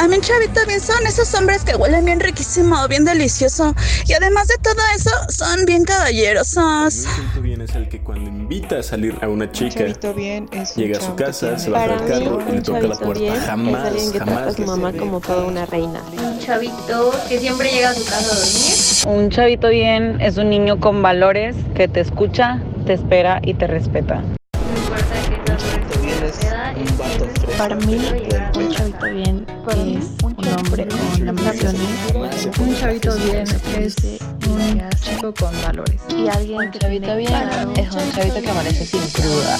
para 0.00 0.08
mí 0.08 0.16
un 0.16 0.22
chavito 0.22 0.60
bien 0.66 0.80
son 0.80 1.06
esos 1.06 1.34
hombres 1.34 1.62
que 1.62 1.76
huelen 1.76 2.06
bien 2.06 2.20
riquísimo, 2.20 2.88
bien 2.88 3.04
delicioso. 3.04 3.74
Y 4.06 4.14
además 4.14 4.48
de 4.48 4.54
todo 4.62 4.80
eso, 4.96 5.10
son 5.28 5.66
bien 5.66 5.84
caballerosos. 5.84 7.04
Un 7.04 7.04
chavito 7.04 7.42
bien 7.42 7.60
es 7.60 7.74
el 7.74 7.86
que 7.90 8.00
cuando 8.00 8.30
invita 8.30 8.78
a 8.78 8.82
salir 8.82 9.18
a 9.20 9.28
una 9.28 9.52
chica, 9.52 9.84
bien 10.16 10.48
es 10.52 10.74
llega 10.74 10.96
a 10.96 11.02
su 11.02 11.14
casa, 11.16 11.58
se 11.58 11.68
baja 11.68 11.96
del 11.96 12.08
carro 12.08 12.40
y 12.48 12.52
le 12.52 12.62
toca 12.62 12.80
la 12.80 12.96
puerta. 12.96 13.40
Jamás, 13.42 13.84
alguien 13.88 14.12
que 14.12 14.18
trata 14.20 14.32
jamás. 14.32 14.54
a 14.54 14.56
su 14.56 14.62
mamá 14.62 14.92
como 14.94 15.20
toda 15.20 15.44
una 15.44 15.66
reina. 15.66 16.00
Un 16.16 16.38
chavito 16.38 17.12
que 17.28 17.38
siempre 17.38 17.70
llega 17.70 17.90
a 17.90 17.94
su 17.94 18.04
casa 18.06 18.32
a 18.32 19.04
dormir. 19.04 19.22
Un 19.22 19.30
chavito 19.30 19.68
bien 19.68 20.18
es 20.22 20.38
un 20.38 20.48
niño 20.48 20.80
con 20.80 21.02
valores 21.02 21.56
que 21.74 21.88
te 21.88 22.00
escucha, 22.00 22.62
te 22.86 22.94
espera 22.94 23.40
y 23.42 23.52
te 23.52 23.66
respeta. 23.66 24.24
Para 27.60 27.76
mí, 27.76 28.00
un 28.56 28.70
chavito 28.70 29.04
bien 29.12 29.46
es 29.68 30.24
un 30.24 30.34
hombre 30.48 30.88
con 30.88 31.28
ambiciones. 31.28 32.48
Un 32.58 32.74
chavito 32.74 33.14
bien 33.16 33.46
es 33.76 33.96
un 34.48 34.88
chico 34.98 35.34
con 35.34 35.52
valores. 35.60 36.00
Y 36.08 36.26
alguien 36.28 36.70
que 36.70 36.78
chavito 36.78 37.14
bien 37.18 37.34
es 37.76 37.94
un 37.94 38.12
chavito 38.12 38.40
que 38.40 38.48
amanece 38.48 38.86
sin 38.86 39.06
cruda. 39.10 39.58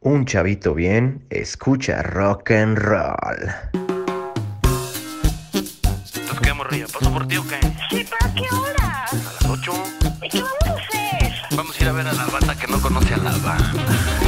Un 0.00 0.24
chavito 0.24 0.72
bien 0.72 1.22
escucha 1.28 2.00
rock 2.00 2.52
and 2.52 2.78
roll. 2.78 3.50
¿Entonces 5.52 6.40
qué, 6.40 6.54
morrilla? 6.54 6.86
¿Paso 6.86 7.12
por 7.12 7.28
ti 7.28 7.36
o 7.36 7.46
qué? 7.46 7.60
Sí, 7.90 8.06
pero 8.08 8.16
¿a 8.22 8.34
qué 8.34 8.54
hora? 8.54 9.04
A 9.04 9.14
las 9.14 9.50
8. 9.50 9.72
¿Y 10.22 10.28
qué 10.30 10.40
vamos 10.40 10.62
a 10.64 10.72
hacer? 10.72 11.32
Vamos 11.54 11.78
a 11.78 11.82
ir 11.82 11.88
a 11.90 11.92
ver 11.92 12.06
a 12.06 12.12
la 12.14 12.24
banda 12.24 12.54
que 12.54 12.66
no 12.68 12.80
conoce 12.80 13.12
a 13.12 13.18
la 13.18 13.32
banda. 13.32 14.19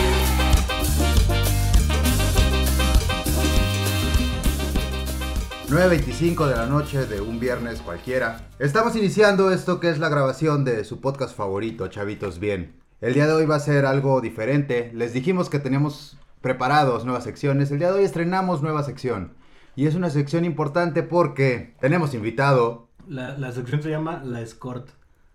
...9.25 5.73 6.49
de 6.49 6.55
la 6.55 6.67
noche 6.67 7.07
de 7.07 7.23
un 7.23 7.41
viernes 7.41 7.81
cualquiera. 7.81 8.47
Estamos 8.59 8.95
iniciando 8.95 9.51
esto 9.51 9.81
que 9.81 9.89
es 9.89 9.99
la 9.99 10.11
grabación 10.11 10.67
de 10.67 10.85
su 10.85 11.01
podcast 11.01 11.35
favorito, 11.35 11.89
Chavitos 11.89 12.39
Bien. 12.39 12.75
El 13.01 13.15
día 13.15 13.27
de 13.27 13.33
hoy 13.33 13.47
va 13.47 13.55
a 13.57 13.61
ser 13.61 13.87
algo 13.87 14.21
diferente. 14.21 14.91
Les 14.93 15.15
dijimos 15.15 15.49
que 15.49 15.59
teníamos 15.61 16.19
preparados 16.43 17.07
nuevas 17.07 17.25
secciones. 17.25 17.71
El 17.71 17.79
día 17.79 17.91
de 17.91 18.01
hoy 18.01 18.05
estrenamos 18.05 18.61
nueva 18.61 18.83
sección. 18.83 19.33
Y 19.75 19.87
es 19.87 19.95
una 19.95 20.11
sección 20.11 20.45
importante 20.45 21.03
porque 21.03 21.75
tenemos 21.81 22.13
invitado 22.13 22.91
La, 23.09 23.39
la 23.39 23.51
sección 23.53 23.83
se 23.83 23.89
llama 23.89 24.21
La 24.23 24.43
Escort. 24.43 24.91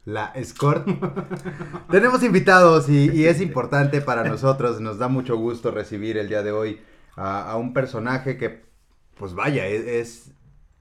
la 0.05 0.27
Escort. 0.35 0.87
tenemos 1.89 2.21
invitados 2.21 2.89
y, 2.89 3.09
y 3.09 3.25
es 3.25 3.41
importante 3.41 4.01
para 4.01 4.23
nosotros. 4.23 4.79
Nos 4.81 4.99
da 4.99 5.07
mucho 5.07 5.35
gusto 5.35 5.71
recibir 5.71 6.15
el 6.15 6.29
día 6.29 6.43
de 6.43 6.51
hoy 6.51 6.79
a, 7.15 7.49
a 7.49 7.55
un 7.55 7.73
personaje 7.73 8.37
que, 8.37 8.66
pues 9.19 9.33
vaya, 9.33 9.65
es, 9.67 9.85
es 9.85 10.31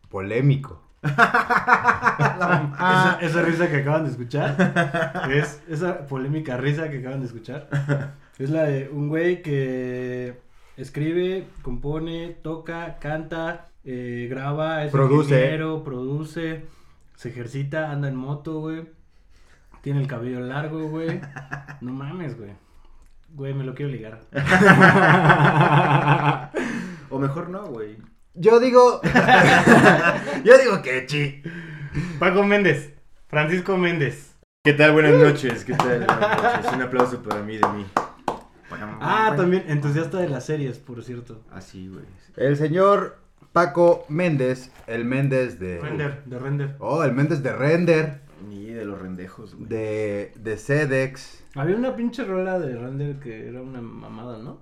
polémico. 0.08 0.82
esa, 1.06 3.18
esa 3.20 3.42
risa 3.42 3.70
que 3.70 3.76
acaban 3.76 4.04
de 4.04 4.10
escuchar 4.10 5.28
es 5.30 5.62
esa 5.68 6.06
polémica 6.06 6.56
risa 6.56 6.90
que 6.90 6.98
acaban 6.98 7.20
de 7.20 7.26
escuchar. 7.26 7.68
Es 8.38 8.50
la 8.50 8.64
de 8.64 8.88
un 8.88 9.08
güey 9.08 9.42
que 9.42 10.40
escribe, 10.76 11.46
compone, 11.62 12.36
toca, 12.42 12.98
canta, 12.98 13.66
eh, 13.84 14.26
graba, 14.28 14.84
es 14.84 14.90
Produce. 14.90 15.34
ingeniero, 15.34 15.84
produce, 15.84 16.64
se 17.14 17.28
ejercita, 17.28 17.92
anda 17.92 18.08
en 18.08 18.16
moto, 18.16 18.60
güey. 18.60 18.88
Tiene 19.82 20.00
el 20.00 20.08
cabello 20.08 20.40
largo, 20.40 20.88
güey. 20.88 21.20
No 21.80 21.92
mames, 21.92 22.36
güey. 22.36 22.50
Güey, 23.34 23.54
me 23.54 23.64
lo 23.64 23.74
quiero 23.74 23.92
ligar. 23.92 24.20
O 27.08 27.20
mejor 27.20 27.50
no, 27.50 27.64
güey. 27.66 27.96
Yo 28.38 28.60
digo. 28.60 29.00
yo 30.44 30.58
digo 30.58 30.82
que 30.82 31.06
chi. 31.06 31.42
Paco 32.18 32.42
Méndez. 32.44 32.94
Francisco 33.28 33.76
Méndez. 33.78 34.34
¿Qué 34.62 34.74
tal? 34.74 34.92
Buenas 34.92 35.14
noches. 35.14 35.64
¿Qué 35.64 35.74
tal? 35.74 36.04
Buenas 36.04 36.42
noches. 36.42 36.72
Un 36.72 36.82
aplauso 36.82 37.22
para 37.22 37.42
mí 37.42 37.56
de 37.56 37.66
mí. 37.68 37.86
Ah, 39.00 39.32
también 39.36 39.64
entusiasta 39.68 40.18
de 40.18 40.28
las 40.28 40.44
series, 40.44 40.78
por 40.78 41.02
cierto. 41.02 41.40
Así, 41.50 41.88
güey. 41.88 42.04
El 42.36 42.56
señor 42.56 43.18
Paco 43.52 44.04
Méndez, 44.08 44.70
el 44.86 45.04
Méndez 45.04 45.58
de. 45.58 45.80
Render, 45.80 46.22
de 46.24 46.38
render. 46.38 46.76
Oh, 46.78 47.02
el 47.04 47.12
Méndez 47.12 47.42
de 47.42 47.52
Render, 47.54 48.20
Ni 48.48 48.66
de 48.66 48.84
los 48.84 49.00
rendejos, 49.00 49.54
güey. 49.54 49.68
de, 49.68 50.32
de 50.36 50.58
Sedex. 50.58 51.42
Había 51.54 51.76
una 51.76 51.96
pinche 51.96 52.24
rola 52.24 52.58
de 52.58 52.76
render 52.76 53.18
que 53.18 53.48
era 53.48 53.62
una 53.62 53.80
mamada, 53.80 54.38
¿no? 54.38 54.60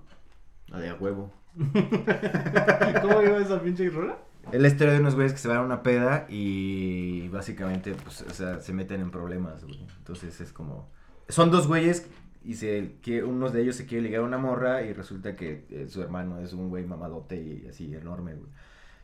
La 0.67 0.79
de 0.79 0.89
a 0.89 0.95
huevo. 0.95 1.33
¿Cómo 3.01 3.21
iba 3.21 3.39
esa 3.39 3.61
pinche 3.61 3.89
rola? 3.89 4.17
Es 4.51 4.61
la 4.61 4.67
historia 4.67 4.93
de 4.93 4.99
unos 4.99 5.15
güeyes 5.15 5.33
que 5.33 5.39
se 5.39 5.47
van 5.47 5.57
a 5.57 5.61
una 5.61 5.83
peda 5.83 6.27
y 6.29 7.27
básicamente, 7.29 7.95
pues, 7.95 8.21
o 8.21 8.29
sea, 8.29 8.59
se 8.59 8.73
meten 8.73 9.01
en 9.01 9.11
problemas, 9.11 9.63
güey. 9.63 9.79
Entonces 9.97 10.39
es 10.41 10.51
como... 10.51 10.89
Son 11.29 11.49
dos 11.49 11.67
güeyes 11.67 12.07
y 12.43 12.55
se, 12.55 12.97
que 13.01 13.23
uno 13.23 13.49
de 13.49 13.61
ellos 13.61 13.75
se 13.75 13.85
quiere 13.85 14.03
ligar 14.03 14.21
a 14.21 14.25
una 14.25 14.37
morra 14.37 14.83
y 14.83 14.93
resulta 14.93 15.35
que 15.35 15.65
eh, 15.69 15.87
su 15.89 16.01
hermano 16.01 16.39
es 16.39 16.53
un 16.53 16.69
güey 16.69 16.85
mamadote 16.85 17.41
y 17.41 17.67
así 17.67 17.93
enorme, 17.95 18.35
güey. 18.35 18.51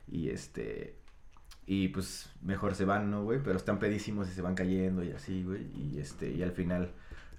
Y 0.08 0.30
este... 0.30 0.98
Y 1.66 1.88
pues 1.88 2.30
mejor 2.42 2.76
se 2.76 2.86
van, 2.86 3.10
¿no, 3.10 3.24
güey? 3.24 3.40
Pero 3.42 3.56
están 3.56 3.80
pedísimos 3.80 4.28
y 4.30 4.34
se 4.34 4.42
van 4.42 4.56
cayendo 4.56 5.04
y 5.04 5.12
así, 5.12 5.44
güey. 5.44 5.68
Y 5.74 6.00
este, 6.00 6.30
y 6.30 6.44
al 6.44 6.52
final 6.52 6.92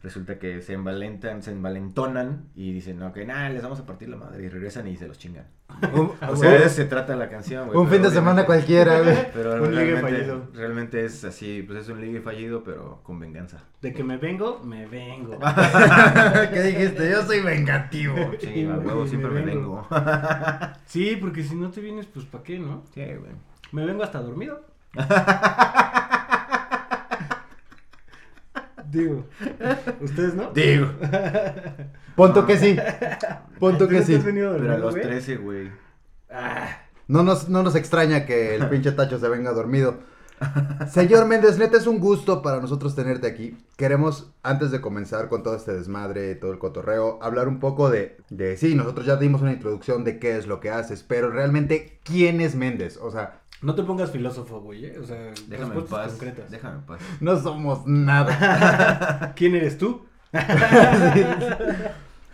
resulta 0.03 0.39
que 0.39 0.61
se 0.63 0.73
envalentan, 0.75 1.43
se 1.43 1.53
envalentonan 1.53 2.47
y 2.55 2.73
dicen, 2.73 3.03
ok, 3.03 3.19
nada, 3.27 3.49
les 3.51 3.63
vamos 3.63 3.79
a 3.81 3.87
partir 3.87 4.09
la 4.09 4.17
madre. 4.17 4.45
Y 4.45 4.49
regresan 4.49 4.87
y 4.89 4.97
se 4.97 5.07
los 5.09 5.19
chingan. 5.19 5.47
O 6.29 6.37
sea, 6.37 6.51
de 6.51 6.59
eso 6.59 6.69
se 6.69 6.85
trata 6.85 7.17
la 7.17 7.29
canción, 7.29 7.67
güey. 7.69 7.79
Un 7.79 7.89
fin 7.89 8.03
de 8.03 8.11
semana 8.11 8.45
cualquiera, 8.45 9.01
güey. 9.01 9.17
Pero 9.35 9.63
Un 9.63 9.75
ligue 9.75 9.93
realmente, 9.93 10.19
fallido. 10.19 10.49
realmente 10.55 11.05
es 11.05 11.25
así, 11.25 11.63
pues 11.63 11.81
es 11.81 11.89
un 11.89 12.01
ligue 12.01 12.21
fallido, 12.21 12.63
pero 12.63 13.01
con 13.03 13.19
venganza. 13.19 13.65
De 13.81 13.93
que 13.93 14.05
me 14.05 14.17
vengo, 14.19 14.61
me 14.63 14.87
vengo. 14.87 15.39
¿Qué 16.53 16.63
dijiste? 16.63 17.11
Yo 17.11 17.23
soy 17.23 17.41
vengativo. 17.41 18.15
Sí, 18.41 18.67
a 18.67 18.77
huevo, 18.77 19.07
siempre 19.07 19.31
me 19.31 19.41
vengo. 19.43 19.87
Sí, 20.84 21.17
porque 21.21 21.43
si 21.43 21.55
no 21.55 21.71
te 21.71 21.81
vienes, 21.81 22.07
pues 22.07 22.27
¿para 22.27 22.45
qué, 22.45 22.59
no? 22.59 22.84
Sí, 22.93 23.03
güey. 23.05 23.33
Me 23.73 23.87
vengo 23.87 24.03
hasta 24.03 24.21
dormido. 24.21 24.65
Digo, 28.92 29.26
¿ustedes 30.00 30.34
no? 30.34 30.50
Digo. 30.53 30.86
Punto 32.14 32.44
que 32.47 32.58
sí. 32.58 32.76
Punto 33.58 33.88
que 33.88 34.00
¿Tú 34.00 34.06
sí. 34.06 34.20
Pero 34.22 34.72
a 34.75 34.78
los 34.78 34.92
güey? 34.92 35.03
13, 35.03 35.36
güey. 35.36 35.70
Ah, 36.30 36.82
No 37.08 37.22
nos, 37.22 37.48
no 37.48 37.62
nos 37.62 37.75
extraña 37.75 38.26
que 38.26 38.54
el 38.54 38.69
pinche 38.69 38.92
Tacho 38.92 39.19
se 39.19 39.28
venga 39.30 39.53
dormido. 39.53 40.00
Señor 40.91 41.26
Méndez, 41.26 41.56
neta 41.58 41.78
es 41.78 41.86
un 41.86 42.00
gusto 42.00 42.42
para 42.42 42.60
nosotros 42.60 42.94
tenerte 42.94 43.28
aquí. 43.28 43.56
Queremos, 43.76 44.34
antes 44.42 44.70
de 44.72 44.80
comenzar 44.80 45.28
con 45.28 45.42
todo 45.42 45.54
este 45.54 45.72
desmadre, 45.72 46.34
todo 46.34 46.53
el 46.53 46.59
cotorreo, 46.59 47.19
hablar 47.22 47.48
un 47.48 47.60
poco 47.60 47.88
de, 47.88 48.19
de, 48.28 48.56
sí, 48.56 48.74
nosotros 48.74 49.06
ya 49.06 49.16
dimos 49.16 49.41
una 49.41 49.53
introducción 49.53 50.04
de 50.04 50.19
qué 50.19 50.36
es 50.36 50.47
lo 50.47 50.60
que 50.60 50.70
haces, 50.70 51.04
pero 51.04 51.30
realmente, 51.30 52.00
¿quién 52.03 52.41
es 52.41 52.56
Méndez? 52.56 52.98
O 53.00 53.10
sea, 53.12 53.41
no 53.62 53.75
te 53.75 53.83
pongas 53.84 54.11
filósofo, 54.11 54.61
güey, 54.61 54.87
¿eh? 54.87 54.99
O 54.99 55.05
sea, 55.05 55.33
Déjame 55.49 55.75
en 55.75 55.81
respuestas 55.81 55.91
paz. 55.91 56.11
concretas. 56.12 56.50
Déjame 56.50 56.75
en 56.77 56.83
paz. 56.83 57.00
no 57.21 57.41
somos 57.41 57.87
nada. 57.87 59.33
¿Quién 59.37 59.55
eres 59.55 59.78
tú? 59.78 60.05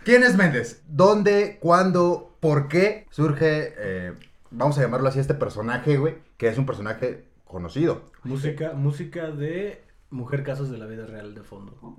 ¿Quién 0.03 0.23
es 0.23 0.35
Méndez? 0.37 0.81
¿Dónde, 0.87 1.57
cuándo, 1.61 2.35
por 2.39 2.67
qué 2.67 3.05
surge, 3.11 3.73
eh, 3.77 4.13
vamos 4.49 4.77
a 4.77 4.81
llamarlo 4.81 5.09
así, 5.09 5.19
este 5.19 5.33
personaje, 5.33 5.97
güey, 5.97 6.17
que 6.37 6.47
es 6.47 6.57
un 6.57 6.65
personaje 6.65 7.25
conocido? 7.45 8.03
Música, 8.23 8.73
música 8.73 9.29
de 9.31 9.83
Mujer 10.09 10.43
Casos 10.43 10.71
de 10.71 10.77
la 10.77 10.85
Vida 10.87 11.05
Real 11.05 11.35
de 11.35 11.43
fondo. 11.43 11.77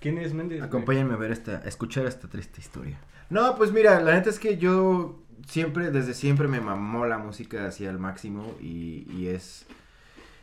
¿Quién 0.00 0.18
es 0.18 0.32
Méndez? 0.34 0.58
güey? 0.58 0.68
Acompáñenme 0.68 1.14
a 1.14 1.16
ver 1.16 1.32
esta, 1.32 1.56
a 1.58 1.68
escuchar 1.68 2.06
esta 2.06 2.28
triste 2.28 2.60
historia. 2.60 2.98
No, 3.28 3.56
pues 3.56 3.72
mira, 3.72 4.00
la 4.00 4.14
neta 4.14 4.30
es 4.30 4.38
que 4.38 4.56
yo 4.58 5.18
siempre, 5.46 5.90
desde 5.90 6.14
siempre 6.14 6.48
me 6.48 6.60
mamó 6.60 7.06
la 7.06 7.18
música 7.18 7.66
así 7.66 7.86
al 7.86 7.98
máximo 7.98 8.54
y, 8.60 9.06
y 9.12 9.28
es, 9.28 9.66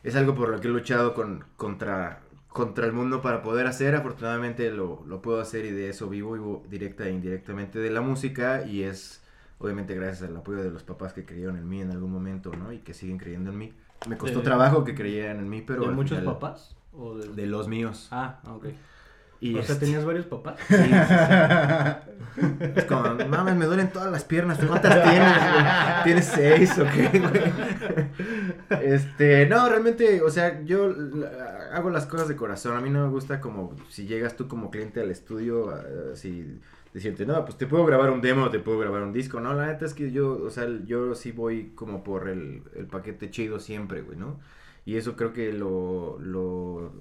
es 0.03 0.15
algo 0.15 0.35
por 0.35 0.49
lo 0.49 0.59
que 0.59 0.67
he 0.67 0.71
luchado 0.71 1.13
con, 1.13 1.43
contra, 1.55 2.21
contra 2.49 2.85
el 2.85 2.93
mundo 2.93 3.21
para 3.21 3.41
poder 3.41 3.67
hacer. 3.67 3.95
Afortunadamente 3.95 4.71
lo, 4.71 5.03
lo 5.05 5.21
puedo 5.21 5.39
hacer 5.41 5.65
y 5.65 5.71
de 5.71 5.89
eso 5.89 6.09
vivo, 6.09 6.33
vivo 6.33 6.63
directa 6.69 7.05
e 7.07 7.11
indirectamente 7.11 7.79
de 7.79 7.89
la 7.89 8.01
música 8.01 8.65
y 8.65 8.83
es 8.83 9.21
obviamente 9.59 9.95
gracias 9.95 10.29
al 10.29 10.37
apoyo 10.37 10.61
de 10.61 10.69
los 10.71 10.83
papás 10.83 11.13
que 11.13 11.25
creyeron 11.25 11.57
en 11.57 11.67
mí 11.67 11.81
en 11.81 11.91
algún 11.91 12.11
momento, 12.11 12.51
¿no? 12.55 12.71
Y 12.71 12.79
que 12.79 12.93
siguen 12.93 13.17
creyendo 13.17 13.51
en 13.51 13.57
mí. 13.57 13.73
Me 14.07 14.17
costó 14.17 14.39
De- 14.39 14.45
trabajo 14.45 14.83
que 14.83 14.93
creyeran 14.93 15.39
en 15.39 15.49
mí, 15.49 15.61
pero... 15.65 15.81
¿De 15.81 15.87
muchos 15.89 16.19
final- 16.19 16.33
papás? 16.35 16.75
¿O 16.93 17.15
de... 17.17 17.27
De 17.29 17.47
los 17.47 17.67
míos. 17.67 18.07
Ah, 18.11 18.39
ok. 18.45 18.67
Y 19.39 19.57
o 19.57 19.63
sea, 19.63 19.75
este- 19.75 19.85
¿tenías 19.85 20.05
varios 20.05 20.25
papás? 20.25 20.59
Sí, 20.67 20.95
sí, 20.95 21.07
sí. 21.15 21.33
Es 22.75 22.85
como, 22.85 23.15
mames, 23.27 23.55
me 23.55 23.65
duelen 23.65 23.91
todas 23.91 24.11
las 24.11 24.23
piernas. 24.23 24.59
¿tú 24.59 24.67
¿Cuántas 24.67 25.03
tienes, 25.03 25.51
güey? 25.51 25.63
¿Tienes 26.03 26.25
seis 26.27 26.77
o 26.79 26.85
qué, 26.85 27.09
güey? 27.19 27.53
Este, 28.69 29.45
no, 29.47 29.67
realmente, 29.69 30.21
o 30.21 30.29
sea, 30.29 30.61
yo 30.63 30.93
hago 31.71 31.89
las 31.89 32.05
cosas 32.05 32.27
de 32.27 32.35
corazón. 32.35 32.75
A 32.77 32.81
mí 32.81 32.89
no 32.89 33.03
me 33.05 33.09
gusta 33.09 33.39
como 33.41 33.75
si 33.89 34.05
llegas 34.07 34.35
tú 34.35 34.47
como 34.47 34.69
cliente 34.71 35.01
al 35.01 35.11
estudio, 35.11 35.69
ah, 35.71 35.83
así 36.13 36.59
decirte, 36.93 37.25
no, 37.25 37.43
pues 37.45 37.57
te 37.57 37.67
puedo 37.67 37.85
grabar 37.85 38.09
un 38.11 38.21
demo, 38.21 38.49
te 38.49 38.59
puedo 38.59 38.79
grabar 38.79 39.03
un 39.03 39.13
disco. 39.13 39.39
No, 39.39 39.53
la 39.53 39.67
neta 39.67 39.85
es 39.85 39.93
que 39.93 40.11
yo, 40.11 40.31
o 40.43 40.49
sea, 40.49 40.67
yo 40.85 41.15
sí 41.15 41.31
voy 41.31 41.71
como 41.75 42.03
por 42.03 42.29
el, 42.29 42.63
el 42.75 42.87
paquete 42.87 43.29
chido 43.31 43.59
siempre, 43.59 44.01
güey, 44.01 44.17
¿no? 44.17 44.39
Y 44.85 44.95
eso 44.97 45.15
creo 45.15 45.33
que 45.33 45.51
lo, 45.53 46.17
lo, 46.19 46.93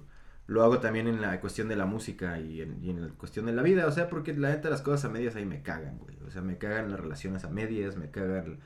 lo 0.46 0.62
hago 0.62 0.78
también 0.78 1.08
en 1.08 1.20
la 1.20 1.40
cuestión 1.40 1.68
de 1.68 1.76
la 1.76 1.86
música 1.86 2.38
y 2.38 2.60
en, 2.62 2.82
y 2.82 2.90
en 2.90 3.02
la 3.02 3.08
cuestión 3.14 3.46
de 3.46 3.52
la 3.52 3.62
vida, 3.62 3.86
o 3.86 3.90
sea, 3.92 4.08
porque 4.08 4.32
la 4.34 4.50
neta 4.50 4.70
las 4.70 4.82
cosas 4.82 5.04
a 5.06 5.08
medias 5.08 5.34
ahí 5.36 5.44
me 5.44 5.62
cagan, 5.62 5.98
güey. 5.98 6.16
O 6.26 6.30
sea, 6.30 6.42
me 6.42 6.56
cagan 6.58 6.90
las 6.90 7.00
relaciones 7.00 7.44
a 7.44 7.48
medias, 7.50 7.96
me 7.96 8.10
cagan 8.10 8.60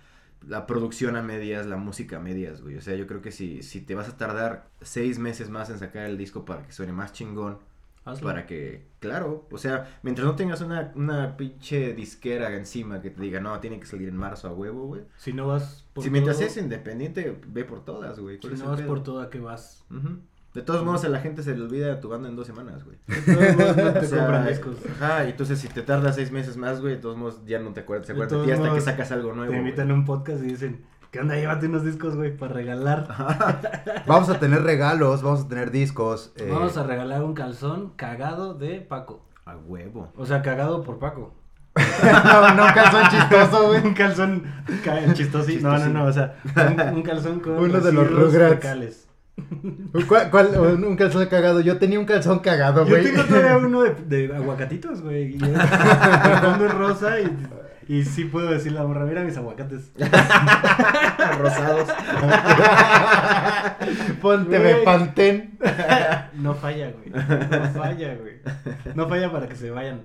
la 0.47 0.67
producción 0.67 1.17
a 1.17 1.23
medias, 1.23 1.67
la 1.67 1.77
música 1.77 2.17
a 2.17 2.21
medias, 2.21 2.63
güey. 2.63 2.77
O 2.77 2.81
sea, 2.83 2.95
yo 2.97 3.07
creo 3.07 3.21
que 3.23 3.33
si, 3.33 3.63
si 3.63 3.81
te 3.81 3.95
vas 3.95 4.09
a 4.09 4.17
tardar 4.17 4.69
seis 4.81 5.19
meses 5.19 5.51
más 5.51 5.71
en 5.71 5.79
sacar 5.79 6.07
el 6.07 6.17
disco 6.19 6.45
para 6.45 6.65
que 6.67 6.73
suene 6.73 6.93
más 6.93 7.13
chingón, 7.13 7.59
Hazlo. 8.05 8.27
para 8.29 8.47
que, 8.47 8.87
claro, 8.99 9.47
o 9.51 9.59
sea, 9.59 9.99
mientras 10.03 10.27
no 10.27 10.35
tengas 10.37 10.63
una, 10.63 10.93
una 10.95 11.37
pinche 11.37 11.93
disquera 11.95 12.55
encima 12.57 13.03
que 13.03 13.11
te 13.11 13.21
diga, 13.21 13.41
no, 13.41 13.59
tiene 13.61 13.79
que 13.79 13.87
salir 13.87 14.09
en 14.09 14.17
marzo 14.17 14.49
a 14.49 14.53
huevo, 14.53 14.87
güey. 14.87 15.03
Si 15.19 15.33
no 15.35 15.49
vas 15.49 15.87
por 15.93 16.03
Si 16.05 16.11
mientras 16.11 16.41
es 16.41 16.57
independiente, 16.57 17.39
ve 17.47 17.65
por 17.65 17.85
todas, 17.85 18.19
güey. 18.19 18.37
Si 18.37 18.41
¿Cuál 18.41 18.55
es 18.55 18.61
no 18.61 18.71
vas 18.71 18.79
pedo? 18.81 18.89
por 18.89 19.03
todo, 19.03 19.21
¿a 19.21 19.29
qué 19.31 19.41
vas? 19.41 19.85
Ujú. 19.91 20.19
De 20.55 20.63
todos 20.63 20.85
modos, 20.85 21.05
a 21.05 21.09
la 21.09 21.21
gente 21.21 21.43
se 21.45 21.55
le 21.57 21.63
olvida 21.63 22.01
tu 22.01 22.09
banda 22.09 22.29
en 22.29 22.35
dos 22.37 22.47
semanas, 22.47 22.83
güey. 22.85 22.97
De 23.07 23.35
todos 23.35 23.57
modos, 23.57 23.77
no 23.77 23.93
te 23.93 23.99
O 24.07 24.09
sea, 24.09 24.19
compran 24.19 24.49
discos. 24.49 24.77
Ajá, 25.01 25.25
y 25.25 25.31
entonces 25.31 25.59
si 25.61 25.69
te 25.69 25.83
tardas 25.83 26.17
seis 26.17 26.33
meses 26.33 26.57
más, 26.57 26.81
güey, 26.81 26.97
de 26.97 27.01
todos 27.01 27.17
modos 27.17 27.41
ya 27.47 27.59
no 27.61 27.71
te 27.73 27.81
acuerdas, 27.81 28.07
se 28.09 28.15
De 28.15 28.19
acuerdan 28.23 28.41
de 28.41 28.47
ti 28.47 28.53
hasta 28.61 28.75
que 28.75 28.81
sacas 28.81 29.13
algo 29.13 29.33
nuevo. 29.33 29.53
Te 29.53 29.59
güey. 29.59 29.61
invitan 29.69 29.91
a 29.91 29.95
un 29.95 30.05
podcast 30.05 30.43
y 30.43 30.47
dicen, 30.49 30.85
¿qué 31.13 31.21
onda? 31.21 31.37
Llévate 31.37 31.67
unos 31.67 31.85
discos, 31.85 32.17
güey, 32.17 32.37
para 32.37 32.53
regalar. 32.55 33.07
Vamos 34.07 34.29
a 34.29 34.41
tener 34.41 34.63
regalos, 34.65 35.23
vamos 35.23 35.45
a 35.45 35.49
tener 35.49 35.71
discos. 35.71 36.33
eh, 36.37 36.49
Vamos 36.53 36.77
a 36.77 36.83
regalar 36.83 37.23
un 37.23 37.35
calzón 37.35 37.93
cagado 37.97 38.55
de 38.55 38.81
Paco. 38.81 39.25
A 39.45 39.57
huevo. 39.57 40.13
O 40.17 40.27
sea, 40.27 40.43
cagado 40.43 40.83
por 40.83 40.99
Paco. 40.99 41.33
no, 41.77 42.55
no, 42.57 42.65
un 42.67 42.73
calzón 42.73 43.03
chistoso, 43.09 43.69
güey. 43.69 43.87
un 43.87 43.95
calzón 43.95 44.43
ca- 44.85 45.13
chistosito. 45.15 45.69
No, 45.69 45.79
no, 45.79 45.87
no, 45.89 46.05
o 46.07 46.13
sea, 46.13 46.37
un, 46.91 46.97
un 46.97 47.03
calzón 47.03 47.39
con 47.41 47.53
Uno 47.59 47.81
de 47.81 47.93
los 47.93 48.11
Rugrats. 48.11 49.07
¿Cuál, 50.09 50.31
cuál- 50.31 50.85
un 50.85 50.97
calzón 50.97 51.27
cagado? 51.27 51.61
Yo 51.61 51.79
tenía 51.79 51.99
un 51.99 52.05
calzón 52.07 52.41
cagado, 52.41 52.85
Yo 52.85 52.91
güey. 52.91 53.05
tengo 53.05 53.25
todavía 53.25 53.57
uno 53.67 53.83
de, 53.83 53.95
de 54.27 54.35
aguacatitos, 54.37 55.01
güey. 55.03 55.33
Y 55.33 55.37
es- 55.37 55.43
el 55.43 56.39
fondo 56.41 56.67
es 56.67 56.75
rosa 56.75 57.21
y, 57.21 57.37
y 57.89 58.05
sí 58.05 58.25
puedo 58.25 58.51
decir 58.51 58.73
la 58.73 58.85
morra, 58.85 59.05
mira 59.05 59.23
mis 59.25 59.37
aguacates. 59.37 59.91
Rosados. 61.39 61.89
Ponte 64.21 64.59
Güey. 64.59 64.85
pantén. 64.85 65.59
No 66.35 66.55
falla, 66.55 66.93
güey. 66.93 67.11
No 67.11 67.69
falla, 67.81 68.15
güey. 68.17 68.35
No 68.95 69.09
falla 69.09 69.33
para 69.33 69.49
que 69.49 69.57
se 69.57 69.71
vayan. 69.71 70.03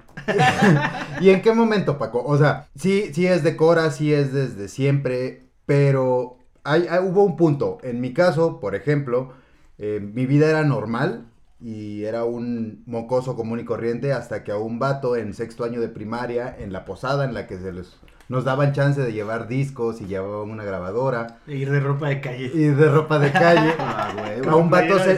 ¿Y 1.20 1.30
en 1.30 1.42
qué 1.42 1.54
momento, 1.54 1.98
Paco? 1.98 2.24
O 2.26 2.38
sea, 2.38 2.68
sí, 2.76 3.12
sí 3.14 3.28
es 3.28 3.44
de 3.44 3.56
Cora, 3.56 3.92
sí 3.92 4.14
es 4.14 4.34
desde 4.34 4.68
siempre, 4.68 5.44
pero 5.66 6.35
hay, 6.66 6.88
hay- 6.90 7.00
hubo 7.08 7.24
un 7.24 7.36
punto. 7.38 7.78
En 7.84 8.02
mi 8.02 8.14
caso, 8.14 8.60
por 8.60 8.76
ejemplo, 8.76 9.32
eh, 9.78 10.00
mi 10.02 10.26
vida 10.26 10.50
era 10.50 10.64
normal 10.64 11.26
y 11.62 12.04
era 12.04 12.26
un 12.26 12.84
mocoso 12.86 13.36
común 13.36 13.60
y 13.62 13.66
corriente 13.66 14.12
hasta 14.12 14.44
que 14.44 14.52
a 14.52 14.58
un 14.58 14.78
vato 14.80 15.16
en 15.16 15.34
sexto 15.34 15.64
año 15.64 15.80
de 15.80 15.88
primaria, 15.90 16.54
en 16.60 16.74
la 16.74 16.84
posada 16.86 17.24
en 17.26 17.34
la 17.34 17.48
que 17.48 17.58
se 17.58 17.72
les, 17.72 17.98
nos 18.28 18.44
daban 18.44 18.74
chance 18.74 19.00
de 19.02 19.14
llevar 19.14 19.48
discos 19.48 20.02
y 20.02 20.06
llevaban 20.06 20.50
una 20.50 20.64
grabadora 20.64 21.40
Ir 21.48 21.72
de 21.72 21.80
ropa 21.80 22.10
de 22.10 22.20
calle. 22.22 22.52
y 22.54 22.64
de 22.68 22.90
ropa 22.90 23.20
de 23.20 23.32
calle. 23.32 23.74
Ah, 23.80 24.14
güey. 24.14 24.48
a, 24.48 24.56
un 24.56 24.70
vato 24.70 25.00
se, 25.00 25.18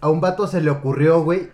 a 0.00 0.08
un 0.10 0.20
vato 0.20 0.46
se 0.48 0.60
le 0.60 0.70
ocurrió, 0.70 1.22
güey, 1.22 1.50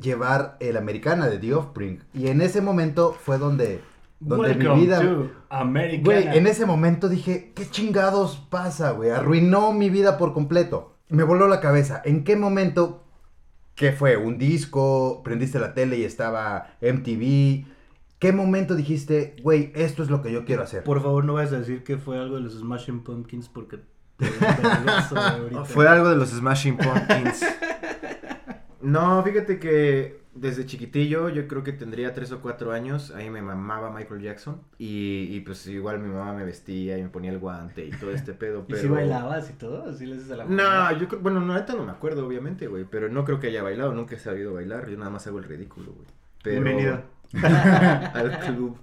llevar 0.00 0.56
el 0.60 0.76
americana 0.76 1.28
de 1.28 1.38
The 1.38 1.54
Offspring. 1.54 2.00
Y 2.14 2.28
en 2.28 2.40
ese 2.40 2.60
momento 2.60 3.12
fue 3.12 3.38
donde, 3.38 3.80
donde 4.24 4.54
mi 4.54 4.64
Welcome 4.64 4.80
vida... 4.80 5.00
to 5.00 5.30
Americana. 5.50 6.04
Güey, 6.04 6.38
en 6.38 6.46
ese 6.46 6.66
momento 6.66 7.08
dije, 7.08 7.52
¿qué 7.54 7.68
chingados 7.68 8.36
pasa, 8.50 8.92
güey? 8.92 9.10
Arruinó 9.10 9.72
mi 9.72 9.90
vida 9.90 10.16
por 10.18 10.32
completo. 10.32 10.96
Me 11.08 11.22
voló 11.22 11.46
la 11.46 11.60
cabeza. 11.60 12.00
¿En 12.04 12.24
qué 12.24 12.36
momento? 12.36 13.04
¿Qué 13.74 13.92
fue? 13.92 14.16
¿Un 14.16 14.38
disco? 14.38 15.22
¿Prendiste 15.24 15.58
la 15.58 15.74
tele 15.74 15.98
y 15.98 16.04
estaba 16.04 16.76
MTV? 16.80 17.66
¿Qué 18.18 18.32
momento 18.32 18.74
dijiste, 18.74 19.36
güey, 19.42 19.70
esto 19.74 20.02
es 20.02 20.10
lo 20.10 20.22
que 20.22 20.32
yo 20.32 20.44
quiero 20.44 20.62
hacer? 20.62 20.84
Por 20.84 21.02
favor, 21.02 21.24
no 21.24 21.34
vayas 21.34 21.52
a 21.52 21.58
decir 21.58 21.84
que 21.84 21.98
fue 21.98 22.18
algo 22.18 22.36
de 22.36 22.42
los 22.42 22.54
Smashing 22.54 23.04
Pumpkins 23.04 23.48
porque... 23.48 23.78
te. 23.78 23.84
Fue 25.64 25.88
algo 25.88 26.08
de 26.08 26.16
los 26.16 26.30
Smashing 26.30 26.76
Pumpkins. 26.76 27.44
No, 28.84 29.22
fíjate 29.22 29.58
que 29.58 30.23
desde 30.34 30.66
chiquitillo, 30.66 31.28
yo 31.28 31.46
creo 31.46 31.62
que 31.62 31.72
tendría 31.72 32.12
tres 32.12 32.32
o 32.32 32.40
cuatro 32.40 32.72
años, 32.72 33.12
ahí 33.12 33.30
me 33.30 33.40
mamaba 33.40 33.90
Michael 33.90 34.20
Jackson. 34.20 34.60
Y, 34.78 35.28
y 35.30 35.40
pues 35.40 35.66
igual 35.66 36.00
mi 36.00 36.08
mamá 36.08 36.32
me 36.32 36.44
vestía 36.44 36.98
y 36.98 37.02
me 37.02 37.08
ponía 37.08 37.30
el 37.30 37.38
guante 37.38 37.84
y 37.84 37.90
todo 37.90 38.10
este 38.10 38.34
pedo. 38.34 38.66
¿Y 38.68 38.74
si 38.74 38.88
bailabas 38.88 39.50
y 39.50 39.52
todo? 39.54 39.88
¿Así 39.88 40.06
le 40.06 40.16
haces 40.16 40.30
a 40.32 40.36
la 40.36 40.44
No, 40.44 40.98
yo 40.98 41.08
creo, 41.08 41.20
bueno, 41.20 41.40
no, 41.40 41.52
ahorita 41.52 41.74
no 41.74 41.84
me 41.84 41.92
acuerdo, 41.92 42.26
obviamente, 42.26 42.66
güey, 42.66 42.84
pero 42.84 43.08
no 43.08 43.24
creo 43.24 43.38
que 43.38 43.46
haya 43.48 43.62
bailado, 43.62 43.94
nunca 43.94 44.16
he 44.16 44.18
sabido 44.18 44.54
bailar, 44.54 44.88
yo 44.88 44.96
nada 44.98 45.10
más 45.10 45.26
hago 45.26 45.38
el 45.38 45.44
ridículo, 45.44 45.92
güey. 45.92 46.06
Pero... 46.42 46.62
Bienvenido. 46.62 47.02
al 47.42 48.38
club. 48.40 48.78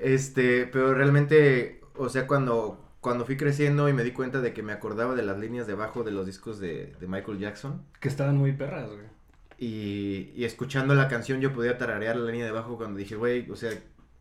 Este, 0.00 0.66
pero 0.66 0.94
realmente, 0.94 1.80
o 1.94 2.08
sea, 2.08 2.26
cuando, 2.26 2.80
cuando 3.00 3.24
fui 3.24 3.36
creciendo 3.36 3.88
y 3.88 3.92
me 3.92 4.02
di 4.02 4.12
cuenta 4.12 4.40
de 4.40 4.52
que 4.52 4.62
me 4.62 4.72
acordaba 4.72 5.14
de 5.14 5.22
las 5.22 5.38
líneas 5.38 5.66
debajo 5.66 6.02
de 6.02 6.10
los 6.10 6.26
discos 6.26 6.58
de, 6.58 6.94
de 6.98 7.06
Michael 7.06 7.38
Jackson, 7.38 7.82
Que 8.00 8.08
estaban 8.08 8.36
muy 8.36 8.52
perras, 8.52 8.88
güey. 8.88 9.15
Y, 9.58 10.32
y 10.36 10.44
escuchando 10.44 10.94
la 10.94 11.08
canción 11.08 11.40
yo 11.40 11.52
podía 11.52 11.78
tararear 11.78 12.16
la 12.16 12.30
línea 12.30 12.44
de 12.44 12.50
abajo 12.50 12.76
cuando 12.76 12.98
dije, 12.98 13.16
güey, 13.16 13.50
o 13.50 13.56
sea, 13.56 13.70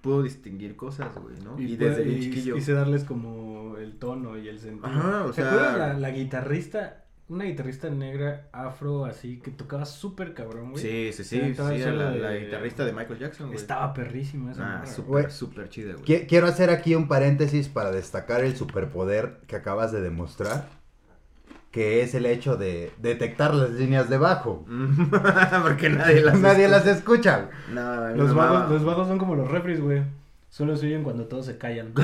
puedo 0.02 0.24
distinguir 0.24 0.76
cosas, 0.76 1.14
güey, 1.16 1.36
¿no? 1.44 1.60
Y, 1.60 1.76
desde 1.76 1.96
puede- 1.96 2.04
bien 2.06 2.18
y- 2.20 2.22
chiquillo. 2.24 2.56
Quise 2.56 2.74
darles 2.74 3.04
como 3.04 3.78
el 3.78 3.98
tono 3.98 4.38
y 4.38 4.48
el 4.48 4.60
sentido. 4.60 4.88
Ajá, 4.88 5.24
o 5.26 5.28
¿Te 5.32 5.42
sea- 5.42 5.52
acuerdas 5.52 5.78
la, 5.78 5.94
la 6.00 6.10
guitarrista? 6.12 7.02
Una 7.28 7.46
guitarrista 7.46 7.90
negra 7.90 8.50
afro 8.52 9.04
así 9.06 9.40
que 9.40 9.50
tocaba 9.50 9.84
súper 9.86 10.36
cabrón, 10.36 10.74
güey. 10.74 10.84
Sí, 10.84 11.10
sí, 11.12 11.24
sí, 11.24 11.56
sí, 11.56 11.62
era 11.82 11.92
la, 11.92 12.12
la 12.12 12.36
guitarrista 12.36 12.86
de 12.86 12.94
Michael 12.94 13.18
Jackson, 13.18 13.48
güey. 13.48 13.58
Estaba 13.58 13.92
perrísima 13.96 14.52
esa 14.52 14.82
Ah, 14.82 14.86
súper, 14.86 15.32
súper 15.32 15.68
chida, 15.70 15.94
güey. 15.94 16.06
Qui- 16.06 16.28
Quiero 16.28 16.46
hacer 16.46 16.70
aquí 16.70 16.94
un 16.94 17.08
paréntesis 17.08 17.68
para 17.68 17.90
destacar 17.90 18.44
el 18.44 18.56
superpoder 18.56 19.42
que 19.48 19.56
acabas 19.56 19.92
de 19.92 20.02
demostrar, 20.02 20.70
que 21.76 22.02
es 22.04 22.16
el 22.16 22.26
hecho 22.26 22.56
de 22.56 22.94
detectar 23.00 23.54
las 23.54 23.72
líneas 23.72 24.10
de 24.10 24.18
bajo. 24.18 24.66
Porque 25.62 25.90
nadie 25.90 26.22
las 26.24 26.40
Nadie 26.40 26.70
las 26.70 26.88
escucha. 26.88 27.50
No, 27.74 28.08
Los 28.16 28.34
mama. 28.34 28.68
los 28.70 28.86
bajos 28.86 29.10
son 29.10 29.18
como 29.18 29.36
los 29.36 29.52
refres, 29.52 29.82
güey. 29.82 30.02
Solo 30.50 30.78
se 30.78 30.86
oyen 30.86 31.04
cuando 31.04 31.26
todos 31.26 31.46
se 31.48 31.58
callan. 31.58 31.92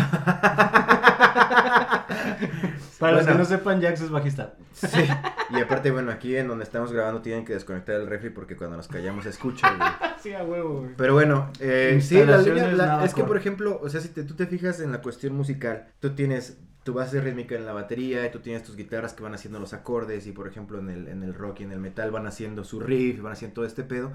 Para 2.99 3.13
los 3.17 3.25
que 3.25 3.33
no 3.33 3.45
sepan, 3.45 3.81
Jax 3.81 4.01
es 4.01 4.09
bajista. 4.11 4.53
Sí. 4.73 5.05
Y 5.51 5.59
aparte, 5.61 5.89
bueno, 5.91 6.11
aquí 6.11 6.35
en 6.35 6.47
donde 6.49 6.63
estamos 6.65 6.91
grabando 6.91 7.21
tienen 7.21 7.45
que 7.45 7.53
desconectar 7.53 7.95
el 7.95 8.07
refri 8.07 8.29
porque 8.29 8.55
cuando 8.57 8.75
nos 8.77 8.87
callamos 8.89 9.23
se 9.23 9.29
escucha, 9.31 9.73
güey. 9.75 9.89
Sí, 10.21 10.33
a 10.33 10.43
huevo, 10.43 10.81
güey. 10.81 10.91
Pero 10.97 11.13
bueno, 11.13 11.49
eh, 11.61 11.99
sí, 12.01 12.15
la 12.15 12.21
Instalaciones 12.21 12.63
línea, 12.63 12.77
la- 12.77 12.85
nada 12.93 13.05
es 13.05 13.13
que 13.13 13.23
por 13.23 13.37
ejemplo, 13.37 13.79
o 13.81 13.89
sea, 13.89 14.01
si 14.01 14.09
te- 14.09 14.23
tú 14.23 14.35
te 14.35 14.45
fijas 14.47 14.81
en 14.81 14.91
la 14.91 15.01
cuestión 15.01 15.33
musical, 15.35 15.87
tú 15.99 16.11
tienes 16.11 16.57
tu 16.83 16.93
base 16.93 17.21
rítmica 17.21 17.55
en 17.55 17.65
la 17.65 17.73
batería 17.73 18.25
y 18.25 18.31
tú 18.31 18.39
tienes 18.39 18.63
tus 18.63 18.75
guitarras 18.75 19.13
que 19.13 19.23
van 19.23 19.33
haciendo 19.33 19.59
los 19.59 19.73
acordes 19.73 20.25
y 20.27 20.31
por 20.31 20.47
ejemplo 20.47 20.79
en 20.79 20.89
el, 20.89 21.07
en 21.07 21.23
el 21.23 21.33
rock 21.33 21.59
y 21.61 21.63
en 21.63 21.71
el 21.71 21.79
metal 21.79 22.11
van 22.11 22.25
haciendo 22.27 22.63
su 22.63 22.79
riff, 22.79 23.21
van 23.21 23.33
haciendo 23.33 23.55
todo 23.55 23.65
este 23.65 23.83
pedo. 23.83 24.11